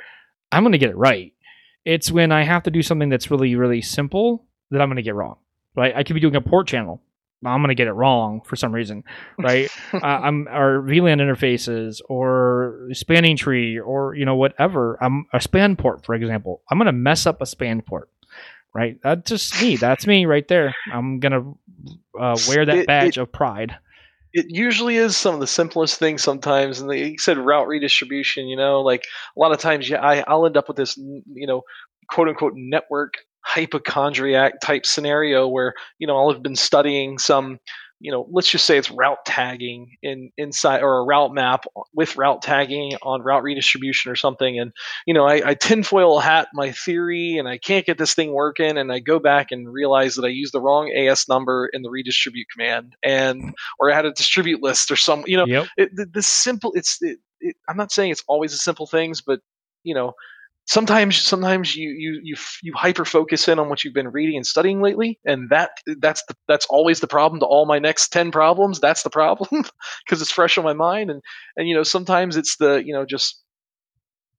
i'm 0.51 0.63
going 0.63 0.73
to 0.73 0.79
get 0.79 0.91
it 0.91 0.97
right 0.97 1.35
it's 1.85 2.11
when 2.11 2.33
i 2.33 2.43
have 2.43 2.63
to 2.63 2.71
do 2.71 2.83
something 2.83 3.11
that's 3.11 3.31
really 3.31 3.55
really 3.57 3.83
simple 3.83 4.47
that 4.71 4.81
i'm 4.81 4.89
going 4.89 4.97
to 4.97 5.03
get 5.03 5.15
wrong 5.15 5.37
right 5.77 5.95
i 5.95 6.03
could 6.03 6.15
be 6.15 6.21
doing 6.21 6.35
a 6.35 6.41
port 6.41 6.67
channel 6.67 7.03
I'm 7.47 7.61
going 7.61 7.69
to 7.69 7.77
get 7.77 7.87
it 7.87 7.93
wrong 7.93 8.41
for 8.45 8.57
some 8.57 8.73
reason, 8.73 9.05
right? 9.39 9.71
uh, 9.95 9.99
I'm 10.03 10.49
our 10.49 10.81
VLAN 10.81 11.21
interfaces 11.21 12.01
or 12.09 12.89
spanning 12.91 13.37
tree 13.37 13.79
or 13.79 14.17
you 14.17 14.25
know 14.25 14.35
whatever. 14.35 14.99
I'm 15.01 15.27
a 15.33 15.41
span 15.41 15.77
port, 15.77 16.05
for 16.05 16.17
example. 16.17 16.63
I'm 16.69 16.79
going 16.79 16.87
to 16.87 16.93
mess 16.93 17.27
up 17.27 17.41
a 17.41 17.47
span 17.47 17.81
port 17.83 18.11
right? 18.75 18.99
That's 19.03 19.29
just 19.29 19.63
me. 19.63 19.77
That's 19.77 20.07
me 20.07 20.27
right 20.27 20.47
there. 20.49 20.75
I'm 20.93 21.21
gonna 21.21 21.53
uh, 22.19 22.37
wear 22.49 22.65
that 22.67 22.77
it, 22.77 22.87
badge 22.87 23.19
it, 23.19 23.23
of 23.23 23.33
pride. 23.33 23.77
It 24.33 24.47
usually 24.49 24.97
is 24.97 25.17
some 25.17 25.35
of 25.35 25.41
the 25.41 25.47
simplest 25.47 25.99
things 25.99 26.23
sometimes, 26.23 26.81
and 26.81 26.91
they, 26.91 27.09
you 27.09 27.19
said 27.19 27.39
route 27.39 27.67
redistribution. 27.67 28.47
You 28.47 28.57
know, 28.57 28.81
like 28.83 29.05
a 29.37 29.41
lot 29.41 29.53
of 29.53 29.59
times, 29.59 29.89
yeah, 29.89 30.01
I, 30.01 30.25
I'll 30.27 30.47
end 30.47 30.57
up 30.57 30.69
with 30.69 30.77
this, 30.77 30.97
you 30.97 31.47
know, 31.47 31.63
quote 32.11 32.29
unquote 32.29 32.55
network 32.57 33.15
hypochondriac 33.43 34.61
type 34.61 34.85
scenario 34.85 35.49
where 35.49 35.73
you 35.99 36.07
know 36.07 36.19
I'll 36.19 36.33
have 36.33 36.43
been 36.43 36.57
studying 36.57 37.19
some 37.19 37.59
you 38.01 38.13
know, 38.13 38.29
let's 38.31 38.49
just 38.49 38.65
say 38.65 38.79
it's 38.79 38.91
route 38.91 39.25
tagging 39.25 39.97
in 40.03 40.31
inside 40.37 40.83
or 40.83 40.99
a 40.99 41.05
route 41.05 41.35
map 41.35 41.65
with 41.93 42.17
route 42.17 42.43
tagging 42.43 42.93
on 43.03 43.23
route 43.23 43.43
redistribution 43.43 44.13
or 44.13 44.15
something. 44.15 44.59
And, 44.59 44.73
you 45.05 45.15
know, 45.15 45.27
I, 45.27 45.51
I 45.51 45.55
tinfoil 45.55 46.21
hat 46.21 46.49
my 46.55 46.71
theory 46.71 47.39
and 47.39 47.49
I 47.49 47.59
can't 47.59 47.87
get 47.87 47.99
this 47.99 48.15
thing 48.15 48.33
working. 48.33 48.79
And 48.79 48.93
I 48.93 49.01
go 49.01 49.19
back 49.19 49.51
and 49.51 49.73
realize 49.73 50.15
that 50.15 50.25
I 50.25 50.29
used 50.29 50.55
the 50.55 50.61
wrong 50.61 50.93
AS 50.93 51.29
number 51.29 51.69
in 51.73 51.83
the 51.83 51.91
redistribute 51.91 52.47
command 52.53 52.95
and, 53.03 53.53
or 53.81 53.91
I 53.91 53.97
had 53.97 54.07
a 54.07 54.13
distribute 54.13 54.63
list 54.63 54.93
or 54.93 54.97
some, 54.97 55.25
you 55.27 55.37
know, 55.37 55.47
yep. 55.47 55.67
it, 55.77 55.95
the, 55.95 56.07
the, 56.07 56.23
simple, 56.23 56.73
it's, 56.75 56.99
it, 57.03 57.19
it, 57.41 57.57
I'm 57.69 57.77
not 57.77 57.91
saying 57.91 58.13
it's 58.13 58.25
always 58.29 58.53
the 58.53 58.59
simple 58.59 58.87
things, 58.87 59.23
but, 59.23 59.41
you 59.83 59.95
know, 59.95 60.15
sometimes 60.69 61.17
sometimes 61.17 61.75
you 61.75 61.89
you 61.89 62.21
you 62.23 62.37
you 62.63 62.73
hyper 62.77 63.05
focus 63.05 63.49
in 63.49 63.59
on 63.59 63.69
what 63.69 63.83
you've 63.83 63.95
been 63.95 64.09
reading 64.09 64.37
and 64.37 64.47
studying 64.47 64.81
lately 64.81 65.19
and 65.25 65.49
that 65.51 65.71
that's 65.99 66.23
the, 66.29 66.35
that's 66.47 66.67
always 66.67 67.01
the 67.01 67.07
problem 67.07 67.41
to 67.41 67.47
all 67.47 67.67
my 67.67 67.79
next 67.79 68.11
10 68.11 68.31
problems. 68.31 68.79
That's 68.79 69.03
the 69.03 69.11
problem 69.11 69.49
because 70.05 70.21
it's 70.23 70.31
fresh 70.31 70.59
on 70.59 70.65
my 70.65 70.75
mind 70.75 71.11
and 71.11 71.23
and 71.57 71.69
you 71.69 71.75
know 71.75 71.83
sometimes 71.83 72.37
it's 72.37 72.57
the 72.57 72.83
you 72.85 72.93
know 72.93 73.05
just 73.07 73.43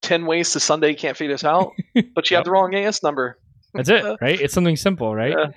10 0.02 0.24
ways 0.24 0.52
to 0.52 0.60
sunday 0.60 0.94
can't 0.94 1.16
figure 1.16 1.34
this 1.34 1.44
out 1.44 1.72
but 2.14 2.30
you 2.30 2.34
yep. 2.34 2.38
have 2.38 2.44
the 2.44 2.50
wrong 2.50 2.74
as 2.74 3.02
number. 3.02 3.36
That's 3.74 3.90
it 3.90 4.04
right? 4.20 4.40
It's 4.40 4.54
something 4.54 4.76
simple 4.76 5.14
right? 5.14 5.36
Uh, 5.36 5.48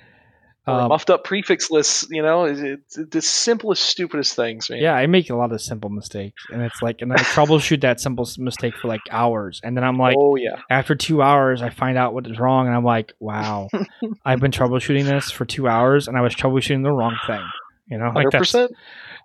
um, 0.66 0.88
muffed 0.88 1.10
up 1.10 1.24
prefix 1.24 1.70
lists. 1.70 2.06
You 2.10 2.22
know, 2.22 2.44
it's, 2.44 2.60
it's 2.60 2.98
the 3.10 3.22
simplest, 3.22 3.82
stupidest 3.82 4.34
things. 4.34 4.70
Man. 4.70 4.80
Yeah, 4.80 4.94
I 4.94 5.06
make 5.06 5.30
a 5.30 5.34
lot 5.34 5.52
of 5.52 5.60
simple 5.60 5.90
mistakes, 5.90 6.42
and 6.50 6.62
it's 6.62 6.80
like, 6.80 7.02
and 7.02 7.12
I 7.12 7.16
troubleshoot 7.16 7.82
that 7.82 8.00
simple 8.00 8.28
mistake 8.38 8.74
for 8.76 8.88
like 8.88 9.02
hours, 9.10 9.60
and 9.62 9.76
then 9.76 9.84
I'm 9.84 9.98
like, 9.98 10.16
oh 10.18 10.36
yeah. 10.36 10.56
After 10.70 10.94
two 10.94 11.22
hours, 11.22 11.62
I 11.62 11.70
find 11.70 11.98
out 11.98 12.14
what 12.14 12.26
is 12.26 12.38
wrong, 12.38 12.66
and 12.66 12.74
I'm 12.74 12.84
like, 12.84 13.12
wow, 13.20 13.68
I've 14.24 14.40
been 14.40 14.52
troubleshooting 14.52 15.04
this 15.04 15.30
for 15.30 15.44
two 15.44 15.68
hours, 15.68 16.08
and 16.08 16.16
I 16.16 16.22
was 16.22 16.34
troubleshooting 16.34 16.82
the 16.82 16.92
wrong 16.92 17.16
thing. 17.26 17.44
You 17.90 17.98
know, 17.98 18.10
hundred 18.10 18.32
like 18.32 18.40
percent. 18.40 18.72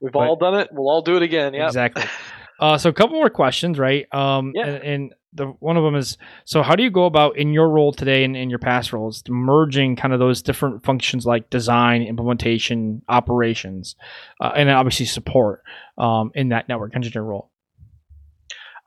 We've 0.01 0.11
but, 0.11 0.19
all 0.19 0.35
done 0.35 0.55
it. 0.55 0.69
We'll 0.71 0.89
all 0.89 1.01
do 1.01 1.15
it 1.15 1.23
again. 1.23 1.53
Yeah, 1.53 1.67
exactly. 1.67 2.03
Uh, 2.59 2.77
so 2.77 2.89
a 2.89 2.93
couple 2.93 3.15
more 3.15 3.29
questions, 3.29 3.79
right? 3.79 4.05
Um, 4.13 4.51
yeah. 4.55 4.67
And, 4.67 4.83
and, 4.83 5.13
the 5.31 5.45
one 5.59 5.77
of 5.77 5.83
them 5.83 5.93
is 5.93 6.17
so 6.43 6.63
how 6.63 6.75
do 6.75 6.81
you 6.81 6.89
go 6.89 7.05
about 7.05 7.37
in 7.37 7.53
your 7.53 7.69
role 7.69 7.91
today 7.91 8.23
and 8.23 8.35
in 8.35 8.49
your 8.49 8.57
past 8.57 8.91
roles 8.91 9.21
merging 9.29 9.95
kind 9.95 10.11
of 10.11 10.19
those 10.19 10.41
different 10.41 10.83
functions 10.83 11.23
like 11.23 11.51
design, 11.51 12.01
implementation, 12.01 13.03
operations, 13.07 13.95
uh, 14.41 14.51
and 14.55 14.71
obviously 14.71 15.05
support 15.05 15.61
um, 15.99 16.31
in 16.33 16.49
that 16.49 16.67
network 16.67 16.95
engineer 16.95 17.21
role? 17.21 17.51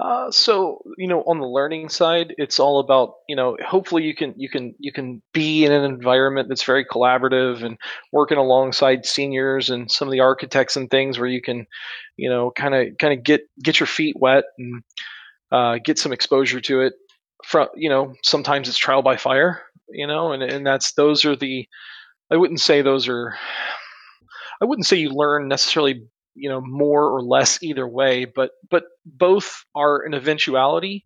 Uh, 0.03 0.31
so 0.33 0.83
you 0.99 1.07
know, 1.07 1.23
on 1.23 1.39
the 1.39 1.47
learning 1.47 1.89
side, 1.89 2.35
it's 2.37 2.59
all 2.59 2.81
about 2.81 3.15
you 3.29 3.37
know. 3.37 3.57
Hopefully, 3.65 4.03
you 4.03 4.17
can 4.17 4.35
you 4.37 4.49
can 4.49 4.75
you 4.81 4.91
can 4.91 5.23
be 5.33 5.65
in 5.65 5.71
an 5.71 5.85
environment 5.85 6.49
that's 6.49 6.65
very 6.65 6.85
collaborative 6.85 7.63
and 7.63 7.79
working 8.11 8.37
alongside 8.37 9.07
seniors 9.07 9.71
and 9.71 9.89
some 9.89 10.09
of 10.09 10.13
the 10.13 10.19
architects 10.19 10.77
and 10.77 10.91
things 10.91 11.21
where 11.21 11.29
you 11.29 11.41
can, 11.41 11.67
you 12.17 12.29
know, 12.29 12.51
kind 12.51 12.75
of 12.75 12.89
kind 12.99 13.17
of 13.17 13.23
get 13.23 13.43
get 13.63 13.79
your 13.79 13.87
feet 13.87 14.17
wet 14.19 14.43
and 14.59 14.83
uh, 15.53 15.79
get 15.85 15.99
some 15.99 16.13
exposure 16.13 16.61
to 16.61 16.81
it. 16.81 16.95
From 17.45 17.69
you 17.77 17.89
know, 17.89 18.15
sometimes 18.25 18.69
it's 18.69 18.79
trial 18.79 19.03
by 19.03 19.17
fire, 19.17 19.63
you 19.89 20.09
know, 20.09 20.33
and 20.33 20.43
and 20.43 20.67
that's 20.67 20.93
those 20.95 21.25
are 21.25 21.37
the. 21.37 21.69
I 22.31 22.37
wouldn't 22.37 22.61
say 22.61 22.83
those 22.83 23.09
are. 23.09 23.37
I 24.61 24.65
wouldn't 24.65 24.87
say 24.87 24.97
you 24.97 25.11
learn 25.11 25.49
necessarily 25.49 26.05
you 26.35 26.49
know 26.49 26.61
more 26.61 27.09
or 27.09 27.23
less 27.23 27.63
either 27.63 27.87
way 27.87 28.25
but 28.25 28.53
but 28.71 28.85
both 29.05 29.65
are 29.75 30.03
an 30.03 30.15
eventuality 30.15 31.05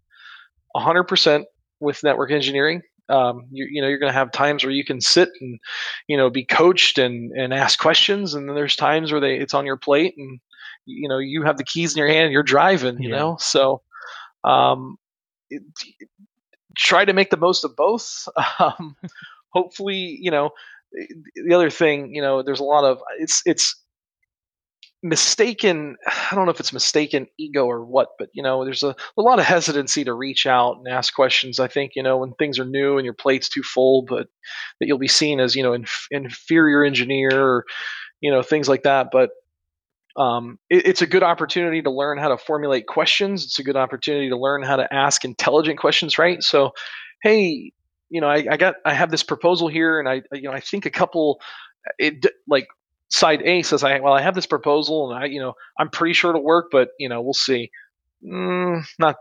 100% 0.76 1.44
with 1.80 2.02
network 2.04 2.30
engineering. 2.30 2.82
Um, 3.08 3.46
you, 3.52 3.68
you 3.70 3.80
know 3.80 3.86
you're 3.86 4.00
going 4.00 4.12
to 4.12 4.18
have 4.18 4.32
times 4.32 4.64
where 4.64 4.72
you 4.72 4.84
can 4.84 5.00
sit 5.00 5.28
and 5.40 5.60
you 6.08 6.16
know 6.16 6.28
be 6.28 6.44
coached 6.44 6.98
and 6.98 7.30
and 7.30 7.54
ask 7.54 7.78
questions 7.78 8.34
and 8.34 8.48
then 8.48 8.56
there's 8.56 8.74
times 8.74 9.12
where 9.12 9.20
they 9.20 9.36
it's 9.36 9.54
on 9.54 9.64
your 9.64 9.76
plate 9.76 10.14
and 10.18 10.40
you 10.86 11.08
know 11.08 11.18
you 11.18 11.44
have 11.44 11.56
the 11.56 11.62
keys 11.62 11.94
in 11.94 11.98
your 11.98 12.08
hand 12.08 12.32
you're 12.32 12.42
driving 12.42 13.00
you 13.00 13.10
yeah. 13.10 13.16
know? 13.16 13.36
So 13.38 13.82
um, 14.42 14.96
it, 15.50 15.62
try 16.76 17.04
to 17.04 17.12
make 17.12 17.30
the 17.30 17.36
most 17.36 17.64
of 17.64 17.76
both. 17.76 18.28
Um, 18.58 18.96
hopefully 19.50 20.18
you 20.20 20.30
know 20.32 20.50
the 21.46 21.54
other 21.54 21.70
thing 21.70 22.12
you 22.12 22.20
know 22.20 22.42
there's 22.42 22.60
a 22.60 22.64
lot 22.64 22.84
of 22.84 23.00
it's 23.20 23.40
it's 23.46 23.76
mistaken 25.08 25.96
i 26.06 26.34
don't 26.34 26.44
know 26.44 26.50
if 26.50 26.60
it's 26.60 26.72
mistaken 26.72 27.26
ego 27.38 27.66
or 27.66 27.84
what 27.84 28.08
but 28.18 28.28
you 28.32 28.42
know 28.42 28.64
there's 28.64 28.82
a, 28.82 28.94
a 29.16 29.22
lot 29.22 29.38
of 29.38 29.44
hesitancy 29.44 30.04
to 30.04 30.12
reach 30.12 30.46
out 30.46 30.76
and 30.76 30.88
ask 30.88 31.14
questions 31.14 31.58
i 31.58 31.68
think 31.68 31.92
you 31.94 32.02
know 32.02 32.18
when 32.18 32.32
things 32.34 32.58
are 32.58 32.64
new 32.64 32.98
and 32.98 33.04
your 33.04 33.14
plate's 33.14 33.48
too 33.48 33.62
full 33.62 34.02
but 34.02 34.28
that 34.80 34.86
you'll 34.86 34.98
be 34.98 35.08
seen 35.08 35.40
as 35.40 35.54
you 35.54 35.62
know 35.62 35.72
inf- 35.72 36.08
inferior 36.10 36.84
engineer 36.84 37.30
or 37.32 37.64
you 38.20 38.30
know 38.30 38.42
things 38.42 38.68
like 38.68 38.82
that 38.82 39.08
but 39.12 39.30
um, 40.18 40.58
it, 40.70 40.86
it's 40.86 41.02
a 41.02 41.06
good 41.06 41.22
opportunity 41.22 41.82
to 41.82 41.90
learn 41.90 42.16
how 42.16 42.28
to 42.28 42.38
formulate 42.38 42.86
questions. 42.86 43.44
It's 43.44 43.58
a 43.58 43.62
good 43.62 43.76
opportunity 43.76 44.30
to 44.30 44.38
learn 44.38 44.62
how 44.62 44.76
to 44.76 44.90
ask 44.90 45.26
intelligent 45.26 45.78
questions 45.78 46.18
right? 46.18 46.42
So 46.42 46.72
hey 47.22 47.72
you 48.08 48.20
know 48.20 48.28
I, 48.28 48.46
I 48.50 48.56
got 48.56 48.76
i 48.84 48.94
have 48.94 49.10
this 49.10 49.22
proposal 49.22 49.68
here 49.68 49.98
and 49.98 50.08
i 50.08 50.22
you 50.32 50.42
know 50.42 50.52
i 50.52 50.60
think 50.60 50.86
a 50.86 50.90
couple 50.90 51.40
it 51.98 52.26
like 52.48 52.66
side 53.10 53.42
A 53.42 53.62
says, 53.62 53.84
"I 53.84 54.00
well, 54.00 54.12
I 54.12 54.22
have 54.22 54.34
this 54.34 54.46
proposal, 54.46 55.10
and 55.12 55.24
I, 55.24 55.26
you 55.26 55.40
know, 55.40 55.54
I'm 55.78 55.90
pretty 55.90 56.14
sure 56.14 56.30
it'll 56.30 56.44
work, 56.44 56.68
but 56.70 56.90
you 56.98 57.08
know, 57.08 57.22
we'll 57.22 57.34
see." 57.34 57.70
Mm, 58.24 58.84
not 58.98 59.16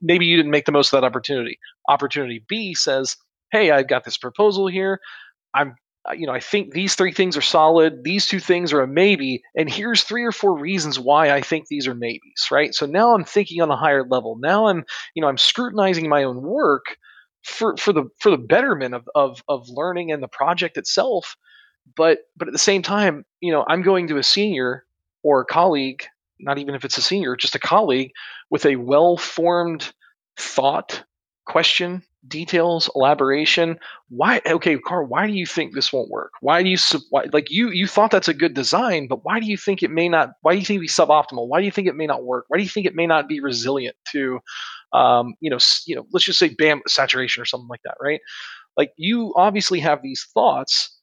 maybe 0.00 0.26
you 0.26 0.36
didn't 0.36 0.52
make 0.52 0.64
the 0.64 0.72
most 0.72 0.92
of 0.92 1.00
that 1.00 1.06
opportunity. 1.06 1.58
Opportunity 1.88 2.44
B 2.48 2.74
says, 2.74 3.16
"Hey, 3.52 3.70
I've 3.70 3.88
got 3.88 4.04
this 4.04 4.16
proposal 4.16 4.68
here. 4.68 5.00
I'm, 5.54 5.76
you 6.14 6.26
know, 6.26 6.32
I 6.32 6.40
think 6.40 6.72
these 6.72 6.94
three 6.94 7.12
things 7.12 7.36
are 7.36 7.42
solid. 7.42 8.04
These 8.04 8.26
two 8.26 8.40
things 8.40 8.72
are 8.72 8.82
a 8.82 8.88
maybe, 8.88 9.42
and 9.56 9.70
here's 9.70 10.04
three 10.04 10.24
or 10.24 10.32
four 10.32 10.58
reasons 10.58 10.98
why 10.98 11.30
I 11.32 11.42
think 11.42 11.68
these 11.68 11.86
are 11.88 11.94
maybes." 11.94 12.48
Right. 12.50 12.74
So 12.74 12.86
now 12.86 13.14
I'm 13.14 13.24
thinking 13.24 13.62
on 13.62 13.70
a 13.70 13.76
higher 13.76 14.04
level. 14.08 14.36
Now 14.40 14.68
I'm, 14.68 14.84
you 15.14 15.22
know, 15.22 15.28
I'm 15.28 15.38
scrutinizing 15.38 16.08
my 16.08 16.24
own 16.24 16.42
work 16.42 16.96
for 17.44 17.76
for 17.76 17.92
the 17.92 18.04
for 18.20 18.30
the 18.30 18.38
betterment 18.38 18.94
of 18.94 19.08
of 19.14 19.42
of 19.48 19.68
learning 19.68 20.12
and 20.12 20.22
the 20.22 20.28
project 20.28 20.76
itself 20.76 21.36
but 21.96 22.20
but 22.36 22.48
at 22.48 22.52
the 22.52 22.58
same 22.58 22.82
time, 22.82 23.24
you 23.40 23.52
know, 23.52 23.64
I'm 23.68 23.82
going 23.82 24.08
to 24.08 24.18
a 24.18 24.22
senior 24.22 24.84
or 25.22 25.40
a 25.40 25.44
colleague, 25.44 26.04
not 26.40 26.58
even 26.58 26.74
if 26.74 26.84
it's 26.84 26.98
a 26.98 27.02
senior, 27.02 27.36
just 27.36 27.54
a 27.54 27.60
colleague 27.60 28.12
with 28.50 28.66
a 28.66 28.76
well-formed 28.76 29.92
thought, 30.36 31.04
question, 31.46 32.02
details, 32.26 32.90
elaboration. 32.94 33.78
Why? 34.08 34.40
Okay, 34.44 34.78
Carl, 34.78 35.06
why 35.06 35.26
do 35.26 35.32
you 35.32 35.46
think 35.46 35.74
this 35.74 35.92
won't 35.92 36.10
work? 36.10 36.32
Why 36.40 36.62
do 36.62 36.68
you 36.68 36.76
why, 37.10 37.26
like 37.32 37.50
you 37.50 37.70
you 37.70 37.86
thought 37.86 38.10
that's 38.10 38.28
a 38.28 38.34
good 38.34 38.54
design, 38.54 39.06
but 39.08 39.24
why 39.24 39.40
do 39.40 39.46
you 39.46 39.56
think 39.56 39.82
it 39.82 39.90
may 39.90 40.08
not? 40.08 40.30
Why 40.42 40.52
do 40.52 40.58
you 40.58 40.64
think 40.64 40.78
it 40.78 40.82
be 40.82 40.88
suboptimal? 40.88 41.48
Why 41.48 41.60
do 41.60 41.66
you 41.66 41.72
think 41.72 41.88
it 41.88 41.96
may 41.96 42.06
not 42.06 42.24
work? 42.24 42.46
Why 42.48 42.58
do 42.58 42.62
you 42.62 42.68
think 42.68 42.86
it 42.86 42.94
may 42.94 43.06
not 43.06 43.28
be 43.28 43.40
resilient 43.40 43.96
to, 44.12 44.40
um, 44.92 45.34
you 45.40 45.50
know, 45.50 45.58
you 45.86 45.96
know, 45.96 46.06
let's 46.12 46.24
just 46.24 46.38
say 46.38 46.48
bam 46.48 46.82
saturation 46.86 47.42
or 47.42 47.46
something 47.46 47.68
like 47.68 47.82
that, 47.84 47.96
right? 48.00 48.20
Like 48.76 48.92
you 48.96 49.34
obviously 49.36 49.80
have 49.80 50.02
these 50.02 50.26
thoughts 50.32 50.97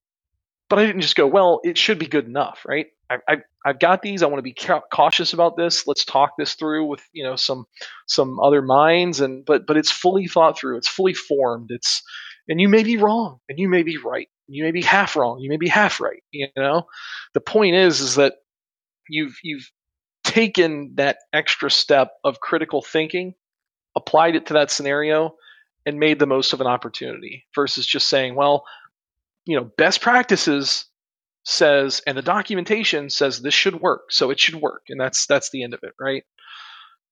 but 0.70 0.80
I 0.80 0.86
didn't 0.86 1.02
just 1.02 1.16
go, 1.16 1.28
well, 1.28 1.60
it 1.64 1.78
should 1.78 2.00
be 2.00 2.08
good 2.08 2.26
enough, 2.26 2.66
right? 2.68 2.88
I, 3.10 3.18
I, 3.28 3.36
I've 3.66 3.80
got 3.80 4.02
these. 4.02 4.24
I 4.24 4.28
want 4.28 4.40
to 4.40 4.44
be 4.44 4.54
ca- 4.54 4.82
cautious 4.92 5.34
about 5.34 5.58
this. 5.58 5.86
Let's 5.86 6.06
talk 6.06 6.34
this 6.38 6.56
through 6.56 6.86
with 6.86 7.02
you 7.14 7.24
know 7.24 7.36
some 7.36 7.66
some 8.08 8.40
other 8.40 8.62
minds, 8.62 9.22
and 9.22 9.46
but 9.46 9.68
but 9.68 9.78
it's 9.78 9.92
fully 9.92 10.28
thought 10.28 10.58
through. 10.58 10.78
It's 10.78 10.88
fully 10.88 11.14
formed. 11.14 11.68
It's 11.70 12.02
and 12.48 12.60
you 12.60 12.70
may 12.70 12.84
be 12.84 12.98
wrong, 12.98 13.40
and 13.50 13.60
you 13.60 13.70
may 13.70 13.84
be 13.84 13.98
right. 13.98 14.28
You 14.48 14.64
may 14.64 14.72
be 14.72 14.82
half 14.82 15.16
wrong. 15.16 15.40
You 15.40 15.50
may 15.50 15.58
be 15.58 15.68
half 15.68 16.00
right. 16.00 16.24
You 16.32 16.48
know, 16.56 16.88
the 17.34 17.42
point 17.42 17.76
is 17.76 18.02
is 18.02 18.16
that 18.16 18.34
you've 19.08 19.38
you've 19.44 19.70
taken 20.24 20.94
that 20.96 21.18
extra 21.32 21.70
step 21.70 22.12
of 22.24 22.40
critical 22.40 22.82
thinking, 22.82 23.36
applied 23.96 24.36
it 24.36 24.48
to 24.48 24.54
that 24.54 24.72
scenario, 24.72 25.36
and 25.86 26.00
made 26.00 26.20
the 26.20 26.26
most 26.26 26.54
of 26.54 26.62
an 26.62 26.68
opportunity 26.68 27.46
versus 27.54 27.86
just 27.86 28.08
saying, 28.08 28.36
well, 28.36 28.66
you 29.46 29.58
know, 29.58 29.70
best 29.78 30.02
practices 30.02 30.86
says 31.44 32.02
and 32.08 32.18
the 32.18 32.24
documentation 32.24 33.10
says 33.10 33.42
this 33.42 33.54
should 33.54 33.80
work, 33.80 34.12
so 34.12 34.32
it 34.32 34.40
should 34.40 34.56
work, 34.56 34.84
and 34.90 35.00
that's 35.00 35.26
that's 35.26 35.50
the 35.50 35.64
end 35.64 35.74
of 35.74 35.82
it, 35.84 35.94
right? 36.00 36.24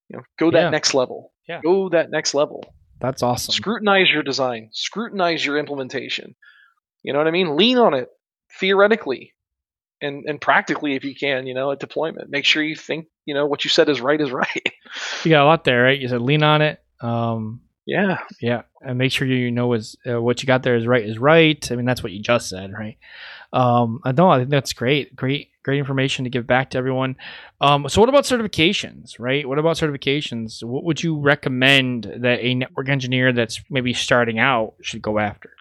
You 0.09 0.17
know, 0.17 0.23
go 0.37 0.51
that 0.51 0.63
yeah. 0.63 0.69
next 0.69 0.93
level. 0.93 1.31
Yeah. 1.47 1.61
Go 1.61 1.89
that 1.89 2.09
next 2.09 2.33
level. 2.33 2.63
That's 2.99 3.21
awesome. 3.21 3.53
Scrutinize 3.53 4.09
your 4.11 4.23
design. 4.23 4.69
Scrutinize 4.71 5.45
your 5.45 5.57
implementation. 5.57 6.35
You 7.03 7.13
know 7.13 7.19
what 7.19 7.27
I 7.27 7.31
mean? 7.31 7.55
Lean 7.55 7.77
on 7.77 7.93
it 7.93 8.09
theoretically 8.59 9.33
and 10.01 10.25
and 10.27 10.39
practically 10.39 10.95
if 10.95 11.03
you 11.03 11.15
can, 11.15 11.47
you 11.47 11.53
know, 11.53 11.71
at 11.71 11.79
deployment. 11.79 12.29
Make 12.29 12.45
sure 12.45 12.61
you 12.61 12.75
think, 12.75 13.07
you 13.25 13.33
know, 13.33 13.45
what 13.45 13.63
you 13.63 13.69
said 13.69 13.89
is 13.89 14.01
right 14.01 14.19
is 14.19 14.31
right. 14.31 14.73
you 15.23 15.31
got 15.31 15.43
a 15.43 15.45
lot 15.45 15.63
there, 15.63 15.83
right? 15.83 15.99
You 15.99 16.07
said 16.07 16.21
lean 16.21 16.43
on 16.43 16.61
it. 16.61 16.81
Um, 17.01 17.61
yeah. 17.85 18.19
Yeah. 18.41 18.61
And 18.81 18.97
make 18.97 19.11
sure 19.11 19.27
you 19.27 19.51
know 19.51 19.73
is 19.73 19.95
uh, 20.09 20.21
what 20.21 20.41
you 20.41 20.47
got 20.47 20.63
there 20.63 20.75
is 20.75 20.87
right 20.87 21.03
is 21.03 21.17
right. 21.17 21.71
I 21.71 21.75
mean, 21.75 21.85
that's 21.85 22.03
what 22.03 22.11
you 22.11 22.21
just 22.21 22.49
said, 22.49 22.71
right? 22.71 22.97
Um, 23.51 23.99
I 24.03 24.11
know. 24.11 24.29
I 24.29 24.39
think 24.39 24.49
that's 24.49 24.73
great. 24.73 25.15
Great, 25.15 25.49
great 25.63 25.79
information 25.79 26.23
to 26.23 26.29
give 26.29 26.47
back 26.47 26.71
to 26.71 26.77
everyone. 26.77 27.17
Um, 27.61 27.87
so 27.89 28.01
what 28.01 28.09
about 28.09 28.23
certifications, 28.23 29.19
right? 29.19 29.47
What 29.47 29.59
about 29.59 29.75
certifications? 29.75 30.63
What 30.63 30.85
would 30.85 31.03
you 31.03 31.19
recommend 31.19 32.11
that 32.21 32.39
a 32.41 32.55
network 32.55 32.89
engineer 32.89 33.33
that's 33.33 33.61
maybe 33.69 33.93
starting 33.93 34.39
out 34.39 34.73
should 34.81 35.01
go 35.01 35.19
after? 35.19 35.51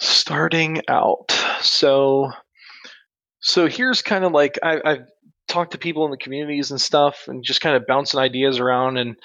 Starting 0.00 0.82
out. 0.88 1.30
So, 1.60 2.30
so 3.40 3.66
here's 3.66 4.02
kind 4.02 4.24
of 4.24 4.32
like 4.32 4.58
I, 4.62 4.80
I've 4.84 5.06
talked 5.48 5.72
to 5.72 5.78
people 5.78 6.04
in 6.04 6.10
the 6.10 6.16
communities 6.16 6.70
and 6.70 6.80
stuff 6.80 7.24
and 7.26 7.44
just 7.44 7.60
kind 7.60 7.76
of 7.76 7.86
bouncing 7.86 8.20
ideas 8.20 8.58
around 8.58 8.96
and 8.96 9.16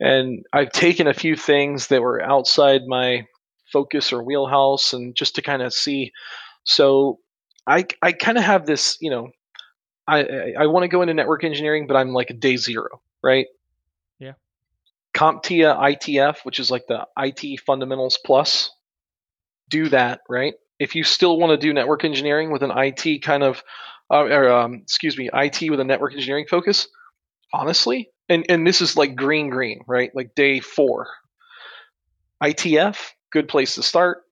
and 0.00 0.44
I've 0.52 0.72
taken 0.72 1.06
a 1.06 1.14
few 1.14 1.36
things 1.36 1.88
that 1.88 2.02
were 2.02 2.22
outside 2.22 2.82
my 2.86 3.26
focus 3.72 4.12
or 4.12 4.22
wheelhouse 4.22 4.92
and 4.92 5.14
just 5.14 5.36
to 5.36 5.42
kind 5.42 5.62
of 5.62 5.72
see. 5.72 6.12
So 6.64 7.18
I 7.66 7.86
I 8.02 8.12
kind 8.12 8.38
of 8.38 8.44
have 8.44 8.66
this, 8.66 8.96
you 9.00 9.10
know, 9.10 9.30
I 10.06 10.22
I, 10.22 10.54
I 10.60 10.66
want 10.66 10.84
to 10.84 10.88
go 10.88 11.02
into 11.02 11.14
network 11.14 11.44
engineering, 11.44 11.86
but 11.86 11.96
I'm 11.96 12.12
like 12.12 12.30
a 12.30 12.34
day 12.34 12.56
zero, 12.56 12.88
right? 13.22 13.46
Yeah. 14.18 14.32
CompTIA 15.16 15.76
ITF, 15.76 16.38
which 16.44 16.58
is 16.60 16.70
like 16.70 16.86
the 16.88 17.06
IT 17.16 17.60
Fundamentals 17.60 18.18
Plus, 18.24 18.70
do 19.68 19.88
that, 19.88 20.20
right? 20.28 20.54
If 20.78 20.94
you 20.94 21.04
still 21.04 21.38
want 21.38 21.50
to 21.50 21.56
do 21.66 21.72
network 21.72 22.04
engineering 22.04 22.50
with 22.50 22.62
an 22.62 22.72
IT 22.74 23.22
kind 23.22 23.42
of, 23.42 23.62
uh, 24.10 24.24
or 24.24 24.50
um, 24.50 24.74
excuse 24.82 25.16
me, 25.16 25.30
IT 25.32 25.70
with 25.70 25.80
a 25.80 25.84
network 25.84 26.12
engineering 26.12 26.46
focus, 26.48 26.88
honestly, 27.52 28.10
and 28.32 28.46
and 28.48 28.66
this 28.66 28.80
is 28.80 28.96
like 28.96 29.14
green 29.14 29.50
green, 29.50 29.82
right? 29.86 30.10
Like 30.14 30.34
day 30.34 30.60
four. 30.60 31.08
ITF, 32.42 32.98
good 33.30 33.48
place 33.48 33.76
to 33.76 33.82
start. 33.82 34.22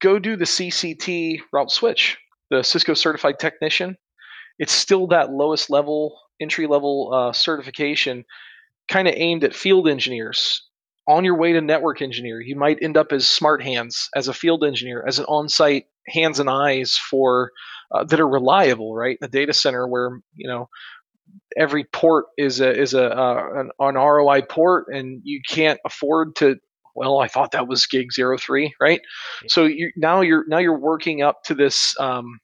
Go 0.00 0.18
do 0.18 0.36
the 0.36 0.44
CCT 0.44 1.40
route 1.52 1.70
switch, 1.70 2.18
the 2.50 2.62
Cisco 2.62 2.94
Certified 2.94 3.38
Technician. 3.38 3.96
It's 4.58 4.72
still 4.72 5.08
that 5.08 5.30
lowest 5.30 5.68
level, 5.68 6.18
entry 6.40 6.66
level 6.66 7.12
uh, 7.12 7.32
certification, 7.32 8.24
kind 8.88 9.08
of 9.08 9.14
aimed 9.16 9.44
at 9.44 9.54
field 9.54 9.88
engineers. 9.88 10.62
On 11.08 11.24
your 11.24 11.36
way 11.36 11.52
to 11.52 11.60
network 11.60 12.02
engineer, 12.02 12.40
you 12.40 12.56
might 12.56 12.82
end 12.82 12.96
up 12.96 13.12
as 13.12 13.28
smart 13.28 13.62
hands, 13.62 14.08
as 14.16 14.28
a 14.28 14.34
field 14.34 14.64
engineer, 14.64 15.04
as 15.06 15.18
an 15.18 15.26
on 15.26 15.48
site 15.48 15.86
hands 16.08 16.40
and 16.40 16.50
eyes 16.50 16.96
for 16.96 17.52
uh, 17.92 18.04
that 18.04 18.20
are 18.20 18.28
reliable, 18.28 18.94
right? 18.94 19.18
a 19.22 19.28
data 19.28 19.52
center 19.52 19.86
where 19.86 20.10
you 20.34 20.48
know 20.48 20.68
every 21.56 21.84
port 21.84 22.26
is 22.36 22.60
a 22.60 22.70
is 22.70 22.94
a 22.94 23.10
uh, 23.10 23.48
an, 23.54 23.70
an, 23.78 23.94
ROI 23.94 24.42
port, 24.42 24.86
and 24.92 25.20
you 25.24 25.40
can't 25.48 25.80
afford 25.84 26.36
to. 26.36 26.56
Well, 26.94 27.20
I 27.20 27.28
thought 27.28 27.50
that 27.52 27.68
was 27.68 27.86
gig 27.86 28.12
zero 28.12 28.38
three, 28.38 28.74
right? 28.80 29.00
Yeah. 29.42 29.48
So 29.50 29.64
you 29.64 29.90
now 29.96 30.22
you're 30.22 30.44
now 30.48 30.58
you're 30.58 30.78
working 30.78 31.22
up 31.22 31.42
to 31.44 31.54
this 31.54 31.98
um, 32.00 32.38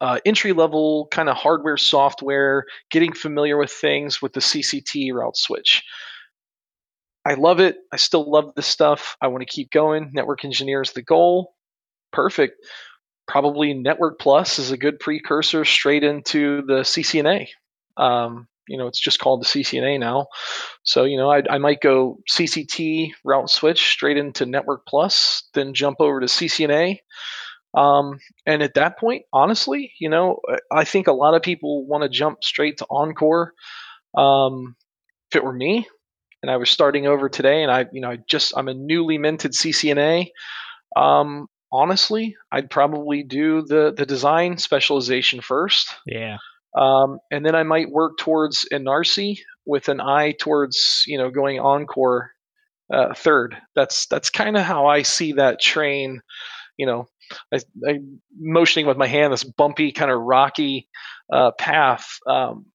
uh, 0.00 0.18
entry 0.24 0.52
level 0.52 1.08
kind 1.10 1.28
of 1.28 1.36
hardware, 1.36 1.76
software, 1.76 2.64
getting 2.90 3.12
familiar 3.12 3.56
with 3.56 3.70
things 3.70 4.20
with 4.20 4.32
the 4.32 4.40
CCT 4.40 5.12
route 5.12 5.36
switch. 5.36 5.82
I 7.24 7.34
love 7.34 7.60
it. 7.60 7.76
I 7.92 7.96
still 7.96 8.30
love 8.30 8.54
this 8.54 8.66
stuff. 8.66 9.16
I 9.20 9.28
want 9.28 9.42
to 9.42 9.46
keep 9.46 9.70
going. 9.70 10.10
Network 10.14 10.44
engineer 10.44 10.82
is 10.82 10.92
the 10.92 11.02
goal. 11.02 11.54
Perfect. 12.12 12.54
Probably 13.26 13.74
Network 13.74 14.18
Plus 14.18 14.58
is 14.58 14.70
a 14.70 14.78
good 14.78 14.98
precursor 14.98 15.64
straight 15.66 16.04
into 16.04 16.62
the 16.62 16.80
CCNA. 16.80 17.48
Um, 17.98 18.48
you 18.68 18.76
know, 18.76 18.86
it's 18.86 19.00
just 19.00 19.18
called 19.18 19.42
the 19.42 19.46
CCNA 19.46 19.98
now. 19.98 20.26
So, 20.82 21.04
you 21.04 21.16
know, 21.16 21.30
I, 21.30 21.42
I 21.50 21.58
might 21.58 21.80
go 21.80 22.18
CCT 22.30 23.12
route 23.24 23.50
switch 23.50 23.88
straight 23.90 24.18
into 24.18 24.46
Network 24.46 24.86
Plus, 24.86 25.48
then 25.54 25.74
jump 25.74 25.96
over 26.00 26.20
to 26.20 26.26
CCNA. 26.26 26.98
Um, 27.74 28.18
and 28.46 28.62
at 28.62 28.74
that 28.74 28.98
point, 28.98 29.24
honestly, 29.32 29.92
you 30.00 30.08
know, 30.08 30.40
I 30.70 30.84
think 30.84 31.06
a 31.06 31.12
lot 31.12 31.34
of 31.34 31.42
people 31.42 31.86
want 31.86 32.02
to 32.02 32.08
jump 32.08 32.42
straight 32.42 32.78
to 32.78 32.86
ENCOR. 32.90 33.50
Um, 34.16 34.76
if 35.30 35.36
it 35.36 35.44
were 35.44 35.52
me, 35.52 35.86
and 36.42 36.50
I 36.50 36.56
was 36.56 36.70
starting 36.70 37.06
over 37.06 37.28
today, 37.28 37.62
and 37.62 37.70
I, 37.70 37.86
you 37.92 38.00
know, 38.00 38.10
I 38.10 38.18
just 38.28 38.54
I'm 38.56 38.68
a 38.68 38.74
newly 38.74 39.18
minted 39.18 39.52
CCNA. 39.52 40.28
Um, 40.96 41.48
honestly, 41.70 42.36
I'd 42.50 42.70
probably 42.70 43.22
do 43.22 43.62
the 43.62 43.92
the 43.94 44.06
design 44.06 44.56
specialization 44.56 45.40
first. 45.40 45.94
Yeah. 46.06 46.38
Um, 46.78 47.18
and 47.30 47.44
then 47.44 47.54
I 47.54 47.64
might 47.64 47.90
work 47.90 48.18
towards 48.18 48.66
ENARSI 48.72 49.40
with 49.66 49.88
an 49.88 50.00
eye 50.00 50.34
towards 50.38 51.02
you 51.06 51.18
know 51.18 51.30
going 51.30 51.58
ENCOR 51.58 52.28
uh, 52.92 53.14
third. 53.14 53.56
That's 53.74 54.06
that's 54.06 54.30
kind 54.30 54.56
of 54.56 54.62
how 54.62 54.86
I 54.86 55.02
see 55.02 55.32
that 55.32 55.60
train. 55.60 56.20
You 56.76 56.86
know, 56.86 57.08
I, 57.52 57.58
I 57.86 57.98
motioning 58.38 58.86
with 58.86 58.96
my 58.96 59.08
hand 59.08 59.32
this 59.32 59.44
bumpy 59.44 59.92
kind 59.92 60.10
of 60.10 60.20
rocky 60.20 60.88
uh, 61.32 61.50
path. 61.58 62.18
Um, 62.26 62.66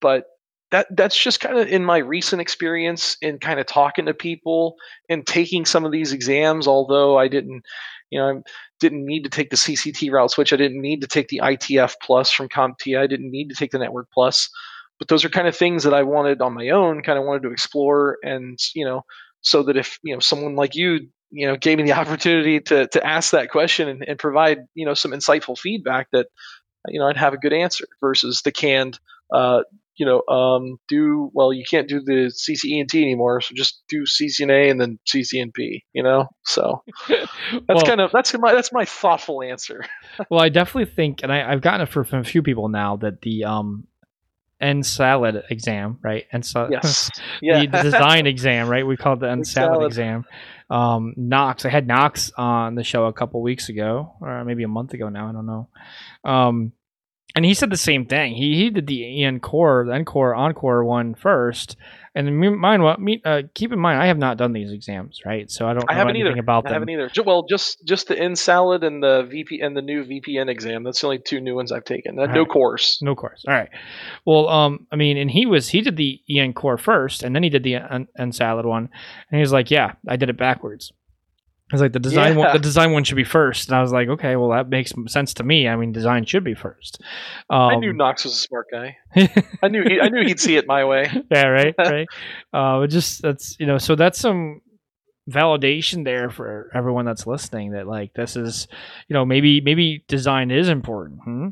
but 0.00 0.24
that 0.70 0.86
that's 0.96 1.20
just 1.20 1.40
kind 1.40 1.58
of 1.58 1.66
in 1.66 1.84
my 1.84 1.98
recent 1.98 2.40
experience 2.40 3.16
in 3.20 3.38
kind 3.38 3.58
of 3.58 3.66
talking 3.66 4.06
to 4.06 4.14
people 4.14 4.76
and 5.08 5.26
taking 5.26 5.64
some 5.64 5.84
of 5.84 5.92
these 5.92 6.12
exams. 6.12 6.68
Although 6.68 7.18
I 7.18 7.28
didn't, 7.28 7.64
you 8.10 8.18
know, 8.18 8.28
I 8.28 8.42
didn't 8.80 9.06
need 9.06 9.24
to 9.24 9.30
take 9.30 9.50
the 9.50 9.56
CCT 9.56 10.10
route 10.10 10.30
switch. 10.30 10.52
I 10.52 10.56
didn't 10.56 10.80
need 10.80 11.00
to 11.00 11.06
take 11.06 11.28
the 11.28 11.40
ITF 11.42 11.94
plus 12.02 12.30
from 12.30 12.48
CompTIA. 12.48 13.00
I 13.00 13.06
didn't 13.06 13.30
need 13.30 13.48
to 13.48 13.54
take 13.54 13.70
the 13.70 13.78
Network 13.78 14.08
Plus. 14.12 14.48
But 14.98 15.08
those 15.08 15.24
are 15.24 15.30
kind 15.30 15.48
of 15.48 15.56
things 15.56 15.84
that 15.84 15.94
I 15.94 16.02
wanted 16.02 16.42
on 16.42 16.52
my 16.52 16.68
own, 16.68 17.02
kind 17.02 17.18
of 17.18 17.24
wanted 17.24 17.42
to 17.44 17.52
explore, 17.52 18.18
and 18.22 18.58
you 18.74 18.84
know, 18.84 19.02
so 19.40 19.62
that 19.62 19.76
if 19.76 19.98
you 20.02 20.12
know 20.12 20.20
someone 20.20 20.56
like 20.56 20.74
you 20.74 21.08
you 21.30 21.46
know 21.46 21.56
gave 21.56 21.78
me 21.78 21.84
the 21.84 21.92
opportunity 21.98 22.60
to 22.60 22.86
to 22.88 23.06
ask 23.06 23.32
that 23.32 23.50
question 23.50 23.88
and, 23.88 24.04
and 24.06 24.18
provide 24.18 24.58
you 24.74 24.84
know 24.84 24.92
some 24.92 25.12
insightful 25.12 25.58
feedback 25.58 26.08
that 26.12 26.26
you 26.88 27.00
know 27.00 27.08
I'd 27.08 27.16
have 27.16 27.32
a 27.32 27.38
good 27.38 27.54
answer 27.54 27.86
versus 28.00 28.42
the 28.42 28.52
canned 28.52 29.00
uh, 29.32 29.60
you 29.96 30.06
know 30.06 30.22
um, 30.34 30.78
do 30.88 31.30
well 31.34 31.52
you 31.52 31.64
can't 31.68 31.88
do 31.88 32.00
the 32.00 32.32
CCENT 32.32 32.94
anymore 32.94 33.40
so 33.40 33.54
just 33.54 33.82
do 33.88 34.04
CCNA 34.04 34.70
and 34.70 34.80
then 34.80 34.98
CCNP 35.06 35.82
you 35.92 36.02
know 36.02 36.26
so 36.44 36.82
that's 37.08 37.28
well, 37.68 37.82
kind 37.82 38.00
of 38.00 38.10
that's 38.10 38.36
my 38.38 38.54
that's 38.54 38.72
my 38.72 38.84
thoughtful 38.84 39.42
answer 39.42 39.84
well 40.30 40.40
I 40.40 40.48
definitely 40.48 40.92
think 40.92 41.22
and 41.22 41.32
I, 41.32 41.50
have 41.50 41.60
gotten 41.60 41.82
it 41.82 41.86
from 41.86 42.20
a 42.20 42.24
few 42.24 42.42
people 42.42 42.68
now 42.68 42.96
that 42.96 43.20
the 43.22 43.44
um 43.44 43.86
NSALAD 44.62 45.44
exam, 45.50 45.98
right? 46.02 46.26
And 46.32 46.44
so 46.44 46.68
yes. 46.70 47.10
yeah. 47.40 47.64
the 47.64 47.82
design 47.82 48.26
exam, 48.26 48.68
right? 48.68 48.86
We 48.86 48.94
call 48.98 49.14
it 49.14 49.20
the 49.20 49.26
NSALAD 49.26 49.86
exam 49.86 50.26
um, 50.70 51.14
Knox. 51.16 51.64
I 51.64 51.70
had 51.70 51.86
Knox 51.86 52.30
on 52.36 52.76
the 52.76 52.84
show 52.84 53.06
a 53.06 53.12
couple 53.12 53.42
weeks 53.42 53.68
ago, 53.68 54.14
or 54.20 54.44
maybe 54.44 54.62
a 54.62 54.68
month 54.68 54.94
ago 54.94 55.08
now. 55.08 55.28
I 55.28 55.32
don't 55.32 55.46
know. 55.46 55.68
Um, 56.24 56.72
and 57.34 57.44
he 57.44 57.54
said 57.54 57.70
the 57.70 57.76
same 57.76 58.06
thing. 58.06 58.34
He 58.34 58.56
he 58.56 58.70
did 58.70 58.86
the 58.86 59.02
ENCOR, 59.22 59.86
the 59.86 59.92
ENCOR, 59.92 60.34
ENCOR 60.34 60.84
one 60.84 61.14
first, 61.14 61.76
and 62.14 62.58
mine. 62.58 62.82
What? 62.82 63.00
Me, 63.00 63.22
uh, 63.24 63.42
keep 63.54 63.72
in 63.72 63.78
mind, 63.78 64.02
I 64.02 64.06
have 64.06 64.18
not 64.18 64.36
done 64.36 64.52
these 64.52 64.72
exams, 64.72 65.20
right? 65.24 65.50
So 65.50 65.68
I 65.68 65.74
don't. 65.74 65.84
I 65.88 65.94
haven't 65.94 66.16
either. 66.16 66.36
About 66.36 66.66
I 66.66 66.70
them. 66.70 66.74
haven't 66.74 66.90
either. 66.90 67.10
Well, 67.24 67.44
just 67.48 67.84
just 67.84 68.08
the 68.08 68.16
NSALAD 68.16 68.84
and 68.84 69.02
the 69.02 69.26
VP 69.30 69.60
and 69.60 69.76
the 69.76 69.82
new 69.82 70.04
VPN 70.04 70.48
exam. 70.48 70.82
That's 70.82 71.00
the 71.00 71.06
only 71.06 71.18
two 71.18 71.40
new 71.40 71.54
ones 71.54 71.70
I've 71.70 71.84
taken. 71.84 72.18
Uh, 72.18 72.26
no 72.26 72.44
course. 72.44 73.00
No 73.00 73.14
course. 73.14 73.44
All 73.46 73.54
right. 73.54 73.70
Well, 74.24 74.48
um, 74.48 74.86
I 74.90 74.96
mean, 74.96 75.16
and 75.16 75.30
he 75.30 75.46
was 75.46 75.68
he 75.68 75.82
did 75.82 75.96
the 75.96 76.20
ENCOR 76.28 76.80
first, 76.80 77.22
and 77.22 77.34
then 77.34 77.42
he 77.42 77.48
did 77.48 77.62
the 77.62 77.76
EN 77.76 78.32
salad 78.32 78.66
one, 78.66 78.88
and 79.30 79.38
he 79.38 79.40
was 79.40 79.52
like, 79.52 79.70
"Yeah, 79.70 79.92
I 80.08 80.16
did 80.16 80.30
it 80.30 80.36
backwards." 80.36 80.92
I 81.70 81.74
was 81.74 81.80
like, 81.80 81.92
the 81.92 82.00
design 82.00 82.32
yeah. 82.32 82.38
one, 82.38 82.52
the 82.52 82.58
design 82.58 82.92
one 82.92 83.04
should 83.04 83.16
be 83.16 83.24
first, 83.24 83.68
and 83.68 83.76
I 83.76 83.80
was 83.80 83.92
like, 83.92 84.08
okay, 84.08 84.34
well 84.34 84.50
that 84.50 84.68
makes 84.68 84.92
sense 85.06 85.34
to 85.34 85.44
me. 85.44 85.68
I 85.68 85.76
mean, 85.76 85.92
design 85.92 86.24
should 86.24 86.42
be 86.42 86.54
first. 86.54 87.00
Um, 87.48 87.60
I 87.60 87.76
knew 87.76 87.92
Knox 87.92 88.24
was 88.24 88.34
a 88.34 88.36
smart 88.36 88.66
guy. 88.72 88.96
I 89.62 89.68
knew 89.68 89.84
he, 89.84 90.00
I 90.00 90.08
knew 90.08 90.26
he'd 90.26 90.40
see 90.40 90.56
it 90.56 90.66
my 90.66 90.84
way. 90.84 91.10
Yeah, 91.30 91.46
right, 91.46 91.74
right. 91.78 92.08
uh, 92.52 92.86
just 92.86 93.22
that's 93.22 93.56
you 93.60 93.66
know, 93.66 93.78
so 93.78 93.94
that's 93.94 94.18
some 94.18 94.62
validation 95.28 96.04
there 96.04 96.28
for 96.28 96.70
everyone 96.74 97.04
that's 97.04 97.26
listening 97.26 97.72
that 97.72 97.86
like 97.86 98.14
this 98.14 98.36
is, 98.36 98.66
you 99.08 99.14
know, 99.14 99.24
maybe 99.24 99.60
maybe 99.60 100.04
design 100.08 100.50
is 100.50 100.68
important. 100.68 101.20
Hmm? 101.22 101.48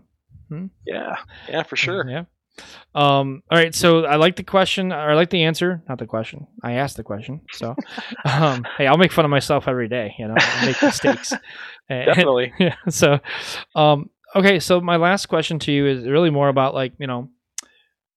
Hmm? 0.48 0.66
Yeah, 0.84 1.16
yeah, 1.48 1.62
for 1.62 1.76
sure. 1.76 2.08
Yeah. 2.08 2.24
Um, 2.94 3.42
all 3.50 3.58
right, 3.58 3.74
so 3.74 4.04
I 4.04 4.16
like 4.16 4.36
the 4.36 4.42
question, 4.42 4.92
or 4.92 5.10
I 5.10 5.14
like 5.14 5.30
the 5.30 5.44
answer, 5.44 5.82
not 5.88 5.98
the 5.98 6.06
question. 6.06 6.46
I 6.62 6.72
asked 6.72 6.96
the 6.96 7.02
question, 7.02 7.42
so 7.52 7.76
um, 8.24 8.66
hey, 8.76 8.86
I'll 8.86 8.98
make 8.98 9.12
fun 9.12 9.24
of 9.24 9.30
myself 9.30 9.68
every 9.68 9.88
day. 9.88 10.14
You 10.18 10.28
know, 10.28 10.34
I 10.36 10.66
make 10.66 10.82
mistakes. 10.82 11.32
Definitely. 11.88 12.52
yeah. 12.58 12.74
So, 12.88 13.20
um, 13.74 14.10
okay, 14.34 14.58
so 14.58 14.80
my 14.80 14.96
last 14.96 15.26
question 15.26 15.58
to 15.60 15.72
you 15.72 15.86
is 15.86 16.06
really 16.06 16.30
more 16.30 16.48
about 16.48 16.74
like 16.74 16.92
you 16.98 17.06
know, 17.06 17.28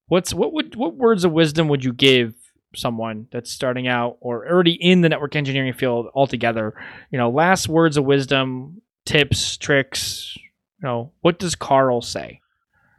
what's 0.07 0.33
what 0.33 0.53
would 0.53 0.75
what 0.75 0.95
words 0.95 1.23
of 1.23 1.31
wisdom 1.31 1.67
would 1.67 1.83
you 1.83 1.93
give 1.93 2.33
someone 2.75 3.27
that's 3.31 3.51
starting 3.51 3.87
out 3.87 4.17
or 4.21 4.47
already 4.49 4.73
in 4.73 5.01
the 5.01 5.09
network 5.09 5.35
engineering 5.35 5.73
field 5.73 6.07
altogether? 6.15 6.73
You 7.11 7.17
know, 7.17 7.29
last 7.29 7.67
words 7.69 7.97
of 7.97 8.05
wisdom, 8.05 8.81
tips, 9.05 9.57
tricks. 9.57 10.35
You 10.37 10.87
know, 10.87 11.11
what 11.21 11.37
does 11.37 11.53
Carl 11.55 12.01
say? 12.01 12.41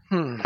Hmm. 0.09 0.41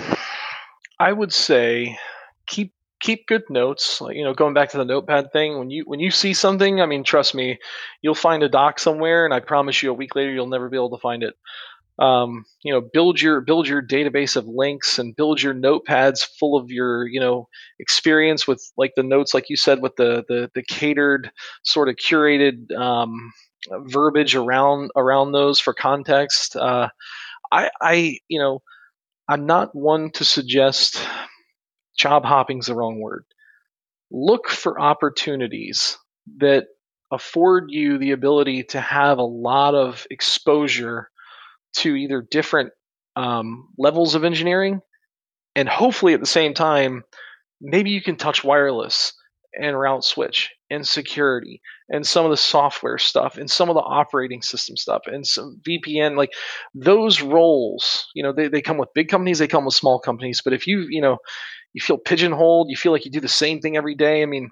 I 0.99 1.13
would 1.13 1.33
say 1.33 1.99
keep 2.47 2.73
keep 3.01 3.27
good 3.27 3.43
notes. 3.51 4.01
Like, 4.01 4.17
you 4.17 4.25
know, 4.25 4.35
going 4.35 4.55
back 4.55 4.71
to 4.71 4.79
the 4.79 4.85
notepad 4.85 5.33
thing, 5.33 5.59
when 5.59 5.71
you 5.71 5.85
when 5.87 6.01
you 6.01 6.11
see 6.11 6.35
something, 6.35 6.81
I 6.81 6.87
mean, 6.87 7.05
trust 7.05 7.35
me, 7.35 7.59
you'll 8.03 8.15
find 8.15 8.43
a 8.43 8.49
doc 8.49 8.79
somewhere, 8.79 9.25
and 9.25 9.35
I 9.35 9.41
promise 9.41 9.83
you, 9.83 9.91
a 9.91 9.95
week 9.95 10.15
later, 10.17 10.33
you'll 10.33 10.47
never 10.49 10.69
be 10.69 10.77
able 10.77 10.97
to 10.97 11.01
find 11.01 11.23
it. 11.23 11.35
Um, 11.99 12.45
you 12.63 12.73
know, 12.73 12.81
build 12.81 13.21
your 13.21 13.41
build 13.41 13.69
your 13.69 13.83
database 13.83 14.37
of 14.37 14.47
links 14.47 14.99
and 14.99 15.17
build 15.17 15.43
your 15.43 15.55
notepads 15.55 16.27
full 16.39 16.57
of 16.59 16.71
your 16.71 17.07
you 17.07 17.21
know 17.21 17.49
experience 17.79 18.47
with 18.47 18.63
like 18.77 18.93
the 18.97 19.03
notes, 19.03 19.35
like 19.35 19.51
you 19.51 19.57
said, 19.57 19.83
with 19.83 19.97
the 19.97 20.25
the, 20.29 20.51
the 20.55 20.63
catered 20.63 21.31
sort 21.65 21.89
of 21.89 21.97
curated 21.97 22.73
um, 22.77 23.33
verbiage 23.89 24.35
around 24.35 24.91
around 24.97 25.33
those 25.33 25.59
for 25.61 25.75
context. 25.75 26.57
Uh, 26.57 26.89
I 27.53 27.71
I 27.81 28.19
you 28.29 28.41
know 28.41 28.63
I'm 29.29 29.47
not 29.47 29.75
one 29.75 30.11
to 30.13 30.25
suggest 30.25 31.01
job 31.99 32.25
hopping 32.25 32.59
is 32.59 32.67
the 32.67 32.75
wrong 32.75 33.01
word. 33.01 33.25
Look 34.11 34.49
for 34.49 34.81
opportunities 34.81 35.99
that 36.39 36.67
afford 37.11 37.71
you 37.71 37.99
the 37.99 38.13
ability 38.13 38.65
to 38.65 38.81
have 38.81 39.19
a 39.19 39.25
lot 39.25 39.75
of 39.75 40.07
exposure 40.11 41.09
to 41.75 41.95
either 41.95 42.23
different 42.23 42.73
um, 43.17 43.69
levels 43.79 44.15
of 44.15 44.25
engineering 44.25 44.81
and 45.55 45.69
hopefully 45.69 46.15
at 46.15 46.21
the 46.21 46.27
same 46.27 46.55
time 46.55 47.03
maybe 47.61 47.91
you 47.91 48.03
can 48.03 48.17
touch 48.17 48.45
wireless 48.45 49.13
and 49.59 49.79
route 49.79 50.05
switch 50.05 50.51
and 50.71 50.87
security 50.87 51.61
and 51.89 52.07
some 52.07 52.25
of 52.25 52.31
the 52.31 52.37
software 52.37 52.99
stuff 52.99 53.37
and 53.37 53.51
some 53.51 53.69
of 53.69 53.75
the 53.75 53.81
operating 53.81 54.43
system 54.43 54.77
stuff 54.77 55.03
and 55.07 55.27
some 55.27 55.61
VPN 55.67 56.17
like 56.17 56.33
those 56.75 57.23
roles 57.23 58.09
you 58.15 58.23
know 58.23 58.33
they, 58.33 58.49
they 58.49 58.63
come 58.63 58.79
with 58.79 58.95
big 58.95 59.09
companies 59.09 59.39
they 59.39 59.47
come 59.47 59.65
with 59.65 59.75
small 59.75 60.01
companies 60.01 60.43
but 60.43 60.53
if 60.53 60.67
you 60.67 60.87
you 60.89 61.01
know 61.01 61.19
you 61.73 61.81
feel 61.81 61.99
pigeonholed 61.99 62.69
you 62.69 62.77
feel 62.77 62.93
like 62.93 63.05
you 63.05 63.11
do 63.11 63.21
the 63.21 63.29
same 63.29 63.61
thing 63.61 63.77
every 63.77 63.95
day 63.95 64.23
I 64.23 64.27
mean 64.27 64.51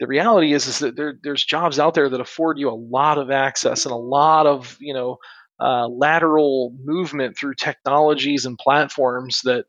the 0.00 0.06
reality 0.06 0.52
is 0.52 0.66
is 0.66 0.78
that 0.78 0.96
there, 0.96 1.14
there's 1.22 1.44
jobs 1.44 1.78
out 1.78 1.94
there 1.94 2.08
that 2.08 2.20
afford 2.20 2.58
you 2.58 2.70
a 2.70 2.72
lot 2.72 3.18
of 3.18 3.30
access 3.30 3.84
and 3.84 3.92
a 3.92 3.96
lot 3.96 4.46
of 4.46 4.76
you 4.80 4.94
know 4.94 5.16
uh, 5.60 5.88
lateral 5.88 6.72
movement 6.84 7.36
through 7.36 7.54
technologies 7.54 8.46
and 8.46 8.56
platforms 8.58 9.40
that 9.42 9.64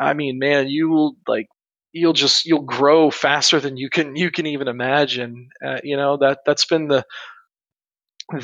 I 0.00 0.14
mean 0.14 0.38
man 0.38 0.68
you 0.68 0.88
will 0.88 1.16
like 1.26 1.48
you'll 1.96 2.12
just 2.12 2.44
you'll 2.46 2.62
grow 2.62 3.10
faster 3.10 3.58
than 3.60 3.76
you 3.76 3.88
can 3.90 4.16
you 4.16 4.30
can 4.30 4.46
even 4.46 4.68
imagine. 4.68 5.48
Uh, 5.64 5.78
you 5.82 5.96
know 5.96 6.16
that 6.18 6.40
that's 6.46 6.66
been 6.66 6.88
the 6.88 7.04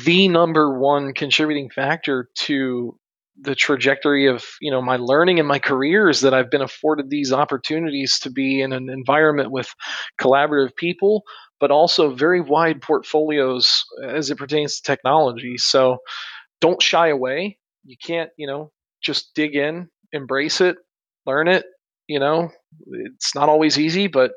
the 0.03 0.27
number 0.27 0.79
one 0.79 1.13
contributing 1.13 1.69
factor 1.69 2.29
to 2.35 2.97
the 3.41 3.55
trajectory 3.55 4.27
of 4.27 4.45
you 4.61 4.71
know 4.71 4.81
my 4.81 4.95
learning 4.97 5.39
and 5.39 5.47
my 5.47 5.59
career 5.59 6.09
is 6.09 6.21
that 6.21 6.33
I've 6.33 6.51
been 6.51 6.61
afforded 6.61 7.09
these 7.09 7.33
opportunities 7.33 8.19
to 8.19 8.29
be 8.31 8.61
in 8.61 8.73
an 8.73 8.89
environment 8.89 9.51
with 9.51 9.69
collaborative 10.21 10.75
people, 10.75 11.23
but 11.59 11.71
also 11.71 12.13
very 12.13 12.41
wide 12.41 12.81
portfolios 12.81 13.83
as 14.07 14.29
it 14.29 14.37
pertains 14.37 14.77
to 14.77 14.83
technology. 14.83 15.57
So 15.57 15.97
don't 16.61 16.81
shy 16.81 17.09
away. 17.09 17.59
You 17.85 17.97
can't 18.03 18.29
you 18.37 18.47
know 18.47 18.71
just 19.03 19.33
dig 19.35 19.55
in, 19.55 19.89
embrace 20.13 20.61
it, 20.61 20.77
learn 21.25 21.47
it. 21.47 21.65
You 22.07 22.19
know, 22.19 22.49
it's 22.87 23.33
not 23.35 23.49
always 23.49 23.79
easy, 23.79 24.07
but 24.07 24.31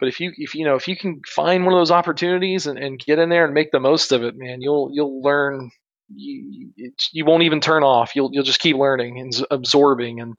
but 0.00 0.08
if 0.08 0.20
you 0.20 0.32
if 0.36 0.54
you 0.54 0.64
know 0.64 0.74
if 0.74 0.88
you 0.88 0.96
can 0.96 1.20
find 1.26 1.64
one 1.64 1.74
of 1.74 1.80
those 1.80 1.90
opportunities 1.90 2.66
and, 2.66 2.78
and 2.78 2.98
get 2.98 3.18
in 3.18 3.28
there 3.28 3.44
and 3.44 3.54
make 3.54 3.70
the 3.70 3.80
most 3.80 4.12
of 4.12 4.22
it, 4.22 4.34
man, 4.36 4.60
you'll 4.60 4.90
you'll 4.92 5.22
learn. 5.22 5.70
You, 6.14 6.70
you 7.12 7.24
won't 7.24 7.44
even 7.44 7.62
turn 7.62 7.82
off. 7.82 8.14
You'll 8.14 8.28
you'll 8.32 8.44
just 8.44 8.60
keep 8.60 8.76
learning 8.76 9.18
and 9.18 9.32
absorbing, 9.50 10.20
and 10.20 10.34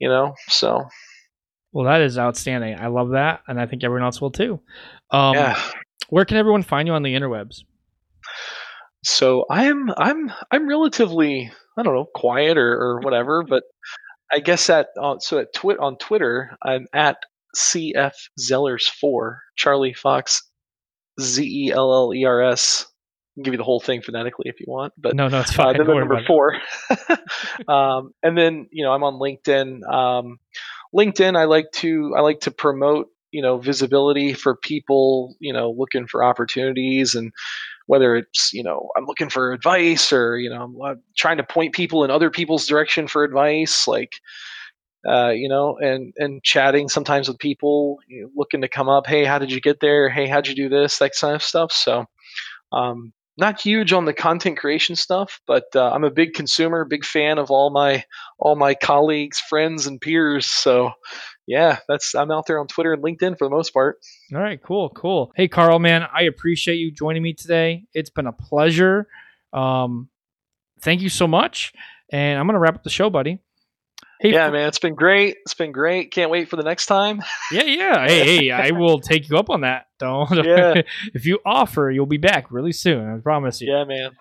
you 0.00 0.08
know. 0.08 0.34
So 0.48 0.86
well, 1.72 1.84
that 1.84 2.00
is 2.00 2.18
outstanding. 2.18 2.78
I 2.80 2.86
love 2.86 3.10
that, 3.10 3.42
and 3.46 3.60
I 3.60 3.66
think 3.66 3.84
everyone 3.84 4.04
else 4.04 4.20
will 4.20 4.30
too. 4.30 4.60
Um, 5.10 5.34
yeah. 5.34 5.60
Where 6.08 6.24
can 6.24 6.38
everyone 6.38 6.62
find 6.62 6.88
you 6.88 6.94
on 6.94 7.02
the 7.02 7.14
interwebs? 7.14 7.64
So 9.04 9.44
I'm 9.50 9.90
I'm 9.96 10.32
I'm 10.50 10.68
relatively 10.68 11.52
I 11.76 11.82
don't 11.82 11.94
know 11.94 12.06
quiet 12.14 12.56
or, 12.56 12.72
or 12.72 13.00
whatever, 13.00 13.44
but 13.48 13.62
I 14.32 14.40
guess 14.40 14.68
at 14.70 14.88
uh, 15.00 15.18
so 15.18 15.38
at 15.38 15.52
twit 15.54 15.78
on 15.78 15.96
Twitter 15.98 16.56
I'm 16.62 16.86
at 16.92 17.18
CF 17.56 18.12
Zellers 18.38 18.88
four 18.88 19.42
Charlie 19.56 19.94
Fox 19.94 20.42
Z 21.20 21.42
E 21.44 21.72
L 21.72 21.92
L 21.92 22.14
E 22.14 22.24
R 22.24 22.42
S. 22.42 22.86
Give 23.42 23.52
you 23.52 23.58
the 23.58 23.64
whole 23.64 23.80
thing 23.80 24.00
phonetically 24.00 24.48
if 24.48 24.60
you 24.60 24.66
want, 24.66 24.94
but 24.96 25.14
no, 25.14 25.28
no, 25.28 25.40
it's 25.40 25.52
fine. 25.52 25.74
Uh, 25.74 25.78
then 25.78 25.86
the 25.86 25.94
number 25.94 26.22
four, 26.26 26.54
um, 27.68 28.12
and 28.22 28.36
then 28.36 28.66
you 28.72 28.82
know 28.82 28.92
I'm 28.92 29.04
on 29.04 29.14
LinkedIn. 29.14 29.86
Um, 29.86 30.38
LinkedIn, 30.94 31.36
I 31.36 31.44
like 31.44 31.70
to 31.74 32.14
I 32.16 32.22
like 32.22 32.40
to 32.40 32.50
promote 32.50 33.08
you 33.32 33.42
know 33.42 33.58
visibility 33.58 34.32
for 34.32 34.56
people 34.56 35.36
you 35.38 35.52
know 35.52 35.70
looking 35.76 36.06
for 36.06 36.24
opportunities 36.24 37.14
and 37.14 37.32
whether 37.86 38.16
it's 38.16 38.52
you 38.52 38.62
know 38.62 38.90
i'm 38.96 39.06
looking 39.06 39.28
for 39.28 39.52
advice 39.52 40.12
or 40.12 40.38
you 40.38 40.50
know 40.50 40.62
i'm 40.84 41.02
trying 41.16 41.36
to 41.36 41.44
point 41.44 41.74
people 41.74 42.04
in 42.04 42.10
other 42.10 42.30
people's 42.30 42.66
direction 42.66 43.06
for 43.06 43.24
advice 43.24 43.88
like 43.88 44.20
uh, 45.08 45.28
you 45.28 45.48
know 45.48 45.76
and 45.78 46.12
and 46.16 46.42
chatting 46.42 46.88
sometimes 46.88 47.28
with 47.28 47.38
people 47.38 47.98
you 48.08 48.22
know, 48.22 48.30
looking 48.34 48.60
to 48.60 48.68
come 48.68 48.88
up 48.88 49.06
hey 49.06 49.24
how 49.24 49.38
did 49.38 49.52
you 49.52 49.60
get 49.60 49.78
there? 49.78 50.08
Hey 50.08 50.26
how'd 50.26 50.48
you 50.48 50.54
do 50.54 50.68
this? 50.68 50.98
that 50.98 51.12
kind 51.20 51.36
of 51.36 51.42
stuff. 51.42 51.70
So 51.70 52.06
um, 52.72 53.12
not 53.38 53.60
huge 53.60 53.92
on 53.92 54.06
the 54.06 54.14
content 54.14 54.58
creation 54.58 54.96
stuff, 54.96 55.40
but 55.46 55.64
uh, 55.74 55.90
I'm 55.90 56.04
a 56.04 56.10
big 56.10 56.32
consumer, 56.34 56.84
big 56.84 57.04
fan 57.04 57.38
of 57.38 57.50
all 57.50 57.70
my 57.70 58.04
all 58.38 58.56
my 58.56 58.74
colleagues, 58.74 59.38
friends, 59.38 59.86
and 59.86 60.00
peers. 60.00 60.46
So, 60.46 60.92
yeah, 61.46 61.78
that's 61.88 62.14
I'm 62.14 62.30
out 62.30 62.46
there 62.46 62.58
on 62.58 62.66
Twitter 62.66 62.92
and 62.92 63.02
LinkedIn 63.02 63.38
for 63.38 63.44
the 63.46 63.50
most 63.50 63.72
part. 63.72 63.98
All 64.34 64.40
right, 64.40 64.60
cool, 64.62 64.90
cool. 64.90 65.32
Hey, 65.36 65.48
Carl, 65.48 65.78
man, 65.78 66.02
I 66.12 66.22
appreciate 66.22 66.76
you 66.76 66.90
joining 66.90 67.22
me 67.22 67.32
today. 67.32 67.84
It's 67.94 68.10
been 68.10 68.26
a 68.26 68.32
pleasure. 68.32 69.08
Um, 69.52 70.08
thank 70.80 71.00
you 71.00 71.08
so 71.08 71.26
much, 71.26 71.72
and 72.10 72.38
I'm 72.38 72.46
gonna 72.46 72.58
wrap 72.58 72.74
up 72.74 72.82
the 72.82 72.90
show, 72.90 73.10
buddy. 73.10 73.40
Hey, 74.20 74.32
yeah, 74.32 74.50
man, 74.50 74.66
it's 74.66 74.78
been 74.78 74.94
great. 74.94 75.36
It's 75.42 75.54
been 75.54 75.72
great. 75.72 76.10
Can't 76.10 76.30
wait 76.30 76.48
for 76.48 76.56
the 76.56 76.62
next 76.62 76.86
time. 76.86 77.22
yeah, 77.52 77.64
yeah. 77.64 78.06
Hey, 78.08 78.38
hey, 78.38 78.50
I 78.50 78.70
will 78.70 78.98
take 78.98 79.28
you 79.28 79.36
up 79.36 79.50
on 79.50 79.60
that. 79.60 79.88
Don't. 79.98 80.44
Yeah. 80.44 80.82
if 81.14 81.26
you 81.26 81.38
offer, 81.44 81.90
you'll 81.90 82.06
be 82.06 82.16
back 82.16 82.50
really 82.50 82.72
soon. 82.72 83.14
I 83.14 83.18
promise 83.18 83.60
you. 83.60 83.72
Yeah, 83.72 83.84
man. 83.84 84.12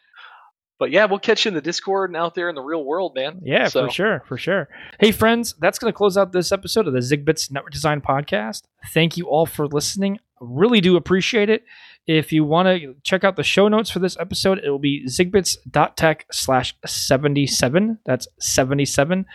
But 0.78 0.92
yeah, 0.92 1.06
we'll 1.06 1.20
catch 1.20 1.46
you 1.46 1.50
in 1.50 1.56
the 1.56 1.62
Discord 1.62 2.10
and 2.10 2.18
out 2.18 2.36
there 2.36 2.50
in 2.50 2.56
the 2.56 2.62
real 2.62 2.84
world, 2.84 3.16
man. 3.16 3.40
Yeah, 3.44 3.68
so. 3.70 3.86
for 3.86 3.94
sure, 3.94 4.24
for 4.28 4.38
sure. 4.38 4.68
Hey, 5.00 5.12
friends, 5.12 5.56
that's 5.60 5.80
going 5.80 5.92
to 5.92 5.96
close 5.96 6.18
out 6.18 6.34
this 6.34 6.52
episode 6.52 6.88
of 6.88 6.94
the 6.94 7.00
ZigBits 7.00 7.50
Network 7.52 7.72
Design 7.72 8.02
Podcast. 8.02 8.64
Thank 8.94 9.16
you 9.16 9.28
all 9.28 9.46
for 9.46 9.68
listening. 9.68 10.20
Really 10.42 10.82
do 10.82 10.98
appreciate 10.98 11.50
it. 11.50 11.64
If 12.08 12.34
you 12.34 12.44
want 12.44 12.68
to 12.68 12.96
check 13.04 13.24
out 13.24 13.36
the 13.36 13.44
show 13.44 13.68
notes 13.68 13.90
for 13.90 14.00
this 14.00 14.18
episode, 14.20 14.60
it 14.64 14.70
will 14.70 14.80
be 14.80 15.06
zigbits.tech 15.08 16.26
slash 16.32 16.76
77. 16.86 18.00
That's 18.06 18.28
77. 18.40 19.26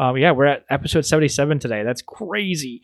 Um, 0.00 0.16
yeah, 0.16 0.32
we're 0.32 0.46
at 0.46 0.64
episode 0.68 1.06
77 1.06 1.58
today. 1.58 1.82
That's 1.84 2.02
crazy. 2.02 2.82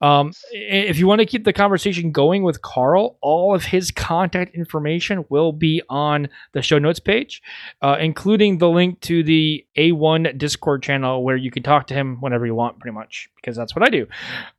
Um, 0.00 0.32
if 0.52 0.98
you 0.98 1.06
want 1.06 1.20
to 1.20 1.26
keep 1.26 1.44
the 1.44 1.52
conversation 1.52 2.10
going 2.10 2.42
with 2.42 2.62
Carl, 2.62 3.18
all 3.20 3.54
of 3.54 3.64
his 3.64 3.90
contact 3.90 4.54
information 4.54 5.24
will 5.28 5.52
be 5.52 5.82
on 5.88 6.28
the 6.52 6.62
show 6.62 6.78
notes 6.78 7.00
page, 7.00 7.42
uh, 7.82 7.96
including 8.00 8.58
the 8.58 8.68
link 8.68 9.00
to 9.00 9.22
the 9.22 9.66
A1 9.76 10.38
Discord 10.38 10.82
channel 10.82 11.22
where 11.22 11.36
you 11.36 11.50
can 11.50 11.62
talk 11.62 11.86
to 11.88 11.94
him 11.94 12.16
whenever 12.20 12.46
you 12.46 12.54
want, 12.54 12.78
pretty 12.78 12.94
much, 12.94 13.28
because 13.36 13.56
that's 13.56 13.76
what 13.76 13.86
I 13.86 13.90
do. 13.90 14.06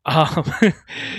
Um, 0.05 0.51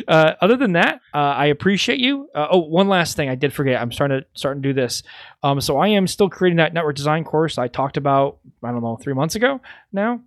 uh, 0.08 0.34
other 0.40 0.56
than 0.56 0.72
that, 0.72 1.00
uh, 1.14 1.18
I 1.18 1.46
appreciate 1.46 1.98
you. 1.98 2.28
Uh, 2.34 2.48
oh, 2.50 2.58
one 2.58 2.88
last 2.88 3.16
thing 3.16 3.28
I 3.28 3.34
did 3.34 3.52
forget. 3.52 3.80
I'm 3.80 3.92
starting 3.92 4.20
to 4.20 4.26
starting 4.34 4.62
to 4.62 4.68
do 4.68 4.72
this. 4.72 5.02
Um, 5.42 5.60
so 5.60 5.78
I 5.78 5.88
am 5.88 6.06
still 6.06 6.28
creating 6.28 6.58
that 6.58 6.74
network 6.74 6.96
design 6.96 7.24
course 7.24 7.58
I 7.58 7.68
talked 7.68 7.96
about. 7.96 8.38
I 8.62 8.70
don't 8.70 8.82
know, 8.82 8.96
three 8.96 9.14
months 9.14 9.34
ago 9.34 9.60
now. 9.92 10.20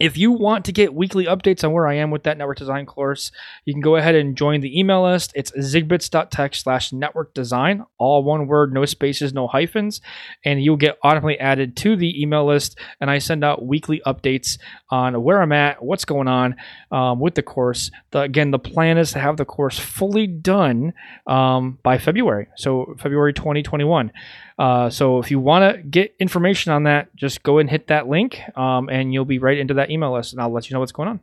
If 0.00 0.16
you 0.16 0.32
want 0.32 0.64
to 0.64 0.72
get 0.72 0.94
weekly 0.94 1.26
updates 1.26 1.62
on 1.62 1.72
where 1.72 1.86
I 1.86 1.94
am 1.96 2.10
with 2.10 2.22
that 2.22 2.38
network 2.38 2.56
design 2.56 2.86
course, 2.86 3.30
you 3.66 3.74
can 3.74 3.82
go 3.82 3.96
ahead 3.96 4.14
and 4.14 4.34
join 4.34 4.62
the 4.62 4.78
email 4.78 5.02
list. 5.02 5.30
It's 5.34 5.50
zigbits.tech 5.52 6.54
slash 6.54 6.90
network 6.90 7.34
design, 7.34 7.84
all 7.98 8.24
one 8.24 8.46
word, 8.46 8.72
no 8.72 8.86
spaces, 8.86 9.34
no 9.34 9.46
hyphens, 9.46 10.00
and 10.42 10.62
you'll 10.62 10.78
get 10.78 10.96
automatically 11.02 11.38
added 11.38 11.76
to 11.76 11.96
the 11.96 12.20
email 12.20 12.46
list. 12.46 12.78
And 12.98 13.10
I 13.10 13.18
send 13.18 13.44
out 13.44 13.66
weekly 13.66 14.00
updates 14.06 14.58
on 14.88 15.22
where 15.22 15.42
I'm 15.42 15.52
at, 15.52 15.84
what's 15.84 16.06
going 16.06 16.28
on 16.28 16.56
um, 16.90 17.20
with 17.20 17.34
the 17.34 17.42
course. 17.42 17.90
The, 18.12 18.22
again, 18.22 18.52
the 18.52 18.58
plan 18.58 18.96
is 18.96 19.12
to 19.12 19.18
have 19.18 19.36
the 19.36 19.44
course 19.44 19.78
fully 19.78 20.26
done 20.26 20.94
um, 21.26 21.78
by 21.82 21.98
February, 21.98 22.48
so 22.56 22.94
February 22.98 23.34
2021. 23.34 24.12
Uh, 24.60 24.90
so 24.90 25.18
if 25.18 25.30
you 25.30 25.40
want 25.40 25.74
to 25.74 25.82
get 25.82 26.14
information 26.20 26.70
on 26.70 26.82
that, 26.82 27.16
just 27.16 27.42
go 27.42 27.56
and 27.56 27.70
hit 27.70 27.86
that 27.86 28.08
link, 28.08 28.42
um, 28.58 28.90
and 28.90 29.10
you'll 29.10 29.24
be 29.24 29.38
right 29.38 29.56
into 29.56 29.72
that 29.72 29.90
email 29.90 30.12
list, 30.12 30.34
and 30.34 30.42
I'll 30.42 30.52
let 30.52 30.68
you 30.68 30.74
know 30.74 30.80
what's 30.80 30.92
going 30.92 31.08
on. 31.08 31.20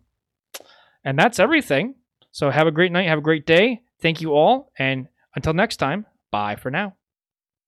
And 1.03 1.19
that's 1.19 1.37
everything. 1.37 1.93
So 2.31 2.49
have 2.49 2.65
a 2.65 2.71
great 2.71 2.91
night, 2.91 3.07
have 3.07 3.19
a 3.19 3.21
great 3.21 3.45
day. 3.45 3.83
Thank 4.01 4.21
you 4.21 4.33
all, 4.33 4.71
and 4.79 5.07
until 5.35 5.53
next 5.53 5.77
time, 5.77 6.07
bye 6.31 6.55
for 6.55 6.71
now. 6.71 6.95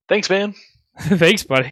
Thanks, 0.08 0.28
man. 0.28 0.56
Thanks, 1.00 1.44
buddy. 1.44 1.72